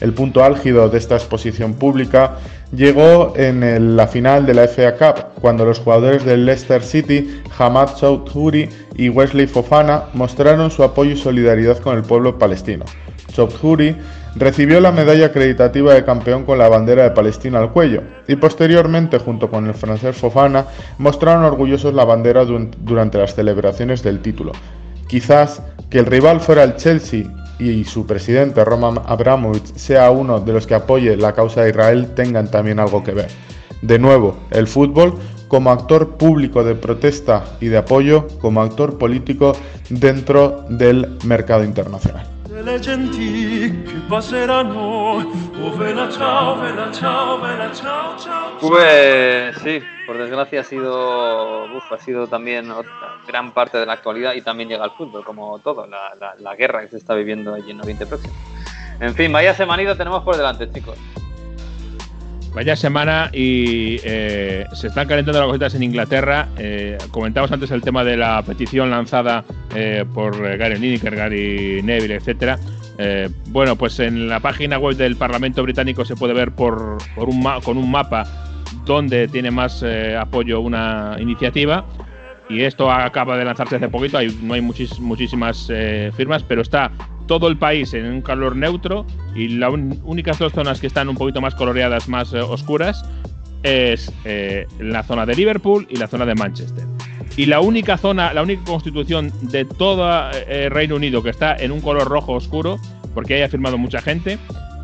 El 0.00 0.14
punto 0.14 0.42
álgido 0.42 0.88
de 0.88 0.96
esta 0.96 1.16
exposición 1.16 1.74
pública 1.74 2.38
llegó 2.74 3.34
en 3.36 3.94
la 3.94 4.06
final 4.06 4.46
de 4.46 4.54
la 4.54 4.68
FA 4.68 4.96
Cup, 4.96 5.38
cuando 5.42 5.66
los 5.66 5.80
jugadores 5.80 6.24
del 6.24 6.46
Leicester 6.46 6.82
City, 6.82 7.42
Hamad 7.58 7.96
Choudhury 7.96 8.70
y 8.96 9.10
Wesley 9.10 9.46
Fofana 9.46 10.04
mostraron 10.14 10.70
su 10.70 10.82
apoyo 10.82 11.10
y 11.10 11.18
solidaridad 11.18 11.78
con 11.80 11.94
el 11.98 12.04
pueblo 12.04 12.38
palestino. 12.38 12.86
Choudhury 13.34 13.96
recibió 14.36 14.80
la 14.80 14.92
medalla 14.92 15.26
acreditativa 15.26 15.94
de 15.94 16.04
campeón 16.04 16.44
con 16.44 16.58
la 16.58 16.68
bandera 16.68 17.02
de 17.04 17.10
Palestina 17.10 17.58
al 17.58 17.72
cuello 17.72 18.02
y 18.28 18.36
posteriormente 18.36 19.18
junto 19.18 19.50
con 19.50 19.66
el 19.66 19.74
francés 19.74 20.16
Fofana 20.16 20.66
mostraron 20.98 21.44
orgullosos 21.44 21.94
la 21.94 22.04
bandera 22.04 22.44
durante 22.44 23.18
las 23.18 23.34
celebraciones 23.34 24.02
del 24.02 24.20
título. 24.20 24.52
Quizás 25.08 25.62
que 25.88 25.98
el 25.98 26.06
rival 26.06 26.40
fuera 26.40 26.62
el 26.62 26.76
Chelsea 26.76 27.24
y 27.58 27.84
su 27.84 28.06
presidente 28.06 28.64
Roman 28.64 29.00
Abramovich 29.04 29.74
sea 29.74 30.10
uno 30.10 30.40
de 30.40 30.52
los 30.52 30.66
que 30.66 30.74
apoye 30.74 31.16
la 31.16 31.32
causa 31.32 31.62
de 31.62 31.70
Israel 31.70 32.14
tengan 32.14 32.50
también 32.50 32.78
algo 32.78 33.02
que 33.02 33.12
ver. 33.12 33.28
De 33.82 33.98
nuevo, 33.98 34.36
el 34.50 34.66
fútbol 34.66 35.14
como 35.48 35.72
actor 35.72 36.16
público 36.16 36.62
de 36.62 36.76
protesta 36.76 37.44
y 37.60 37.66
de 37.66 37.78
apoyo, 37.78 38.28
como 38.40 38.62
actor 38.62 38.98
político 38.98 39.52
dentro 39.88 40.64
del 40.68 41.18
mercado 41.24 41.64
internacional. 41.64 42.39
Pues 48.60 49.56
sí, 49.58 49.80
por 50.06 50.18
desgracia 50.18 50.60
ha 50.60 50.64
sido, 50.64 51.64
ha 51.64 51.98
sido 51.98 52.26
también 52.26 52.70
otra 52.70 53.16
gran 53.26 53.52
parte 53.52 53.78
de 53.78 53.86
la 53.86 53.94
actualidad 53.94 54.34
y 54.34 54.42
también 54.42 54.68
llega 54.68 54.84
al 54.84 54.92
fútbol, 54.92 55.24
como 55.24 55.58
todo, 55.60 55.86
la, 55.86 56.54
guerra 56.56 56.82
que 56.82 56.88
se 56.88 56.96
está 56.96 57.14
viviendo 57.14 57.54
allí 57.54 57.70
en 57.70 57.80
Oriente 57.80 58.06
Próximo. 58.06 58.34
En 59.00 59.14
fin, 59.14 59.32
vaya 59.32 59.54
semanita 59.54 59.96
tenemos 59.96 60.22
por 60.22 60.36
delante, 60.36 60.70
chicos. 60.70 60.98
Vaya 62.54 62.74
semana 62.74 63.30
y 63.32 64.00
eh, 64.02 64.66
se 64.72 64.88
están 64.88 65.06
calentando 65.06 65.38
las 65.38 65.46
cositas 65.46 65.74
en 65.76 65.84
Inglaterra. 65.84 66.48
Eh, 66.58 66.98
comentamos 67.12 67.52
antes 67.52 67.70
el 67.70 67.80
tema 67.80 68.02
de 68.02 68.16
la 68.16 68.42
petición 68.42 68.90
lanzada 68.90 69.44
eh, 69.74 70.04
por 70.12 70.58
Gary 70.58 70.76
Lineker, 70.76 71.14
Gary 71.14 71.80
Neville, 71.82 72.16
etcétera. 72.16 72.58
bueno, 73.46 73.76
pues 73.76 74.00
en 74.00 74.28
la 74.28 74.40
página 74.40 74.78
web 74.78 74.96
del 74.96 75.16
Parlamento 75.16 75.62
Británico 75.62 76.04
se 76.04 76.16
puede 76.16 76.34
ver 76.34 76.50
por, 76.50 76.98
un 77.16 77.44
con 77.62 77.78
un 77.78 77.90
mapa 77.90 78.26
donde 78.84 79.28
tiene 79.28 79.52
más 79.52 79.84
apoyo 80.18 80.60
una 80.60 81.16
iniciativa. 81.20 81.84
Y 82.48 82.62
esto 82.62 82.90
acaba 82.90 83.38
de 83.38 83.44
lanzarse 83.44 83.76
hace 83.76 83.88
poquito, 83.88 84.18
no 84.42 84.54
hay 84.54 84.60
muchísimas 84.60 85.70
firmas, 86.16 86.42
pero 86.42 86.62
está 86.62 86.90
todo 87.30 87.46
el 87.46 87.56
país 87.56 87.94
en 87.94 88.06
un 88.06 88.22
calor 88.22 88.56
neutro 88.56 89.06
y 89.36 89.46
las 89.46 89.72
únicas 90.02 90.36
dos 90.40 90.52
zonas 90.52 90.80
que 90.80 90.88
están 90.88 91.08
un 91.08 91.16
poquito 91.16 91.40
más 91.40 91.54
coloreadas, 91.54 92.08
más 92.08 92.34
eh, 92.34 92.40
oscuras, 92.40 93.04
es 93.62 94.12
eh, 94.24 94.66
la 94.80 95.04
zona 95.04 95.24
de 95.26 95.36
Liverpool 95.36 95.86
y 95.88 95.94
la 95.94 96.08
zona 96.08 96.26
de 96.26 96.34
Manchester. 96.34 96.84
Y 97.36 97.46
la 97.46 97.60
única 97.60 97.96
zona, 97.98 98.34
la 98.34 98.42
única 98.42 98.64
constitución 98.64 99.32
de 99.42 99.64
todo 99.64 100.10
eh, 100.32 100.70
Reino 100.70 100.96
Unido 100.96 101.22
que 101.22 101.30
está 101.30 101.54
en 101.54 101.70
un 101.70 101.80
color 101.80 102.08
rojo 102.08 102.32
oscuro, 102.32 102.80
porque 103.14 103.36
haya 103.36 103.48
firmado 103.48 103.78
mucha 103.78 104.02
gente, 104.02 104.36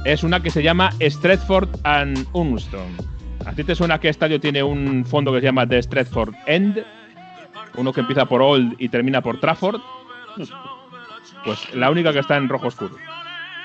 es 0.05 0.23
una 0.23 0.40
que 0.40 0.51
se 0.51 0.62
llama 0.62 0.93
Stretford 1.01 1.68
and 1.82 2.28
Unstone. 2.32 2.94
¿A 3.44 3.55
ti 3.55 3.64
te 3.64 3.74
suena 3.74 3.98
que 3.98 4.09
estadio 4.09 4.39
tiene 4.39 4.62
un 4.62 5.05
fondo 5.05 5.32
que 5.32 5.40
se 5.40 5.47
llama 5.47 5.66
The 5.66 5.82
Stretford 5.82 6.32
End? 6.47 6.85
Uno 7.77 7.93
que 7.93 8.02
empieza 8.02 8.24
por 8.24 8.40
Old 8.40 8.77
y 8.78 8.89
termina 8.89 9.20
por 9.20 9.40
Trafford. 9.40 9.81
Pues 11.47 11.73
la 11.74 11.90
única 11.90 12.12
que 12.12 12.18
está 12.18 12.36
en 12.36 12.48
rojo 12.48 12.66
oscuro. 12.66 12.97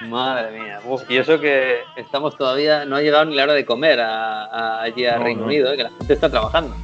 Madre 0.08 0.60
mía. 0.60 0.80
y 1.10 1.18
eso 1.18 1.40
que 1.40 1.80
estamos 1.96 2.38
todavía, 2.38 2.86
no 2.86 2.96
ha 2.96 3.02
llegado 3.02 3.26
ni 3.26 3.36
la 3.36 3.44
hora 3.44 3.54
de 3.54 3.66
comer 3.66 4.00
allí 4.00 5.06
a 5.06 5.18
Reino 5.18 5.46
Unido, 5.46 5.74
¿eh? 5.74 5.78
que 5.78 5.84
la 5.84 5.90
gente 5.90 6.14
está 6.14 6.30
trabajando. 6.30 6.76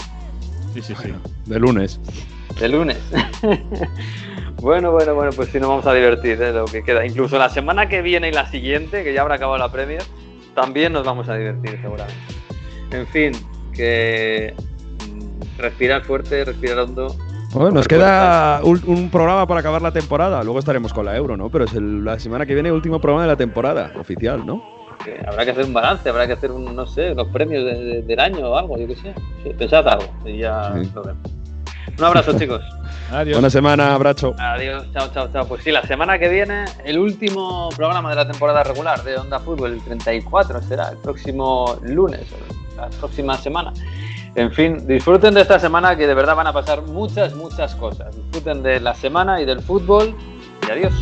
Sí, 0.73 0.81
sí, 0.81 0.95
sí. 0.95 1.13
De 1.45 1.59
lunes. 1.59 1.99
De 2.59 2.67
lunes. 2.67 2.97
bueno, 4.61 4.91
bueno, 4.91 5.13
bueno, 5.13 5.31
pues 5.35 5.49
sí 5.49 5.59
nos 5.59 5.69
vamos 5.69 5.85
a 5.85 5.93
divertir, 5.93 6.41
¿eh? 6.41 6.51
lo 6.51 6.65
que 6.65 6.83
queda. 6.83 7.05
Incluso 7.05 7.37
la 7.37 7.49
semana 7.49 7.87
que 7.87 8.01
viene 8.01 8.29
y 8.29 8.31
la 8.31 8.47
siguiente, 8.49 9.03
que 9.03 9.13
ya 9.13 9.21
habrá 9.21 9.35
acabado 9.35 9.59
la 9.59 9.71
Premier, 9.71 10.01
también 10.55 10.93
nos 10.93 11.05
vamos 11.05 11.29
a 11.29 11.35
divertir 11.35 11.79
seguramente. 11.81 12.21
En 12.91 13.07
fin, 13.07 13.31
que 13.73 14.55
mm, 15.11 15.59
respirar 15.59 16.03
fuerte, 16.03 16.43
respirar 16.43 16.79
hondo 16.79 17.15
bueno, 17.53 17.71
nos 17.71 17.87
queda 17.87 18.61
un, 18.63 19.09
programa 19.09 19.47
para 19.47 19.61
acabar 19.61 19.81
la 19.81 19.91
temporada. 19.91 20.43
Luego 20.43 20.59
estaremos 20.59 20.93
con 20.93 21.05
la 21.05 21.15
Euro, 21.15 21.37
¿no? 21.37 21.49
Pero 21.49 21.65
es 21.65 21.73
la 21.73 22.19
semana 22.19 22.45
que 22.45 22.53
viene 22.53 22.69
el 22.69 22.75
último 22.75 22.99
programa 22.99 23.23
de 23.23 23.29
la 23.29 23.37
temporada 23.37 23.91
oficial, 23.99 24.45
¿no? 24.45 24.77
habrá 25.27 25.45
que 25.45 25.51
hacer 25.51 25.65
un 25.65 25.73
balance, 25.73 26.09
habrá 26.09 26.27
que 26.27 26.33
hacer 26.33 26.51
un, 26.51 26.75
no 26.75 26.85
sé, 26.85 27.13
los 27.13 27.27
premios 27.27 27.63
del 27.63 28.19
año 28.19 28.49
o 28.49 28.57
algo, 28.57 28.77
yo 28.77 28.87
qué 28.87 28.95
sé. 28.95 29.13
pensad 29.53 29.87
algo 29.87 30.07
y 30.25 30.39
ya 30.39 30.73
lo 30.93 31.03
vemos. 31.03 31.31
Un 31.97 32.03
abrazo, 32.03 32.33
chicos. 32.39 32.61
Adiós. 33.11 33.37
Buena 33.37 33.49
semana, 33.49 33.93
abrazo. 33.93 34.35
Adiós, 34.37 34.85
chao, 34.93 35.09
chao, 35.13 35.29
chao. 35.31 35.47
Pues 35.47 35.63
sí, 35.63 35.71
la 35.71 35.81
semana 35.83 36.19
que 36.19 36.27
viene, 36.27 36.65
el 36.83 36.99
último 36.99 37.69
programa 37.75 38.09
de 38.09 38.15
la 38.15 38.27
temporada 38.27 38.63
regular 38.63 39.03
de 39.03 39.17
Onda 39.17 39.39
Fútbol, 39.39 39.73
el 39.73 39.81
34, 39.81 40.61
será 40.63 40.89
el 40.89 40.97
próximo 40.97 41.79
lunes, 41.83 42.25
la 42.75 42.89
próxima 42.89 43.37
semana. 43.37 43.73
En 44.37 44.51
fin, 44.51 44.85
disfruten 44.85 45.33
de 45.33 45.41
esta 45.41 45.59
semana 45.59 45.95
que 45.95 46.05
de 46.05 46.13
verdad 46.13 46.35
van 46.35 46.45
a 46.45 46.53
pasar 46.53 46.83
muchas, 46.83 47.33
muchas 47.33 47.73
cosas. 47.75 48.15
Disfruten 48.15 48.61
de 48.61 48.79
la 48.79 48.93
semana 48.93 49.41
y 49.41 49.45
del 49.45 49.63
fútbol. 49.63 50.15
Y 50.67 50.71
adiós. 50.71 50.93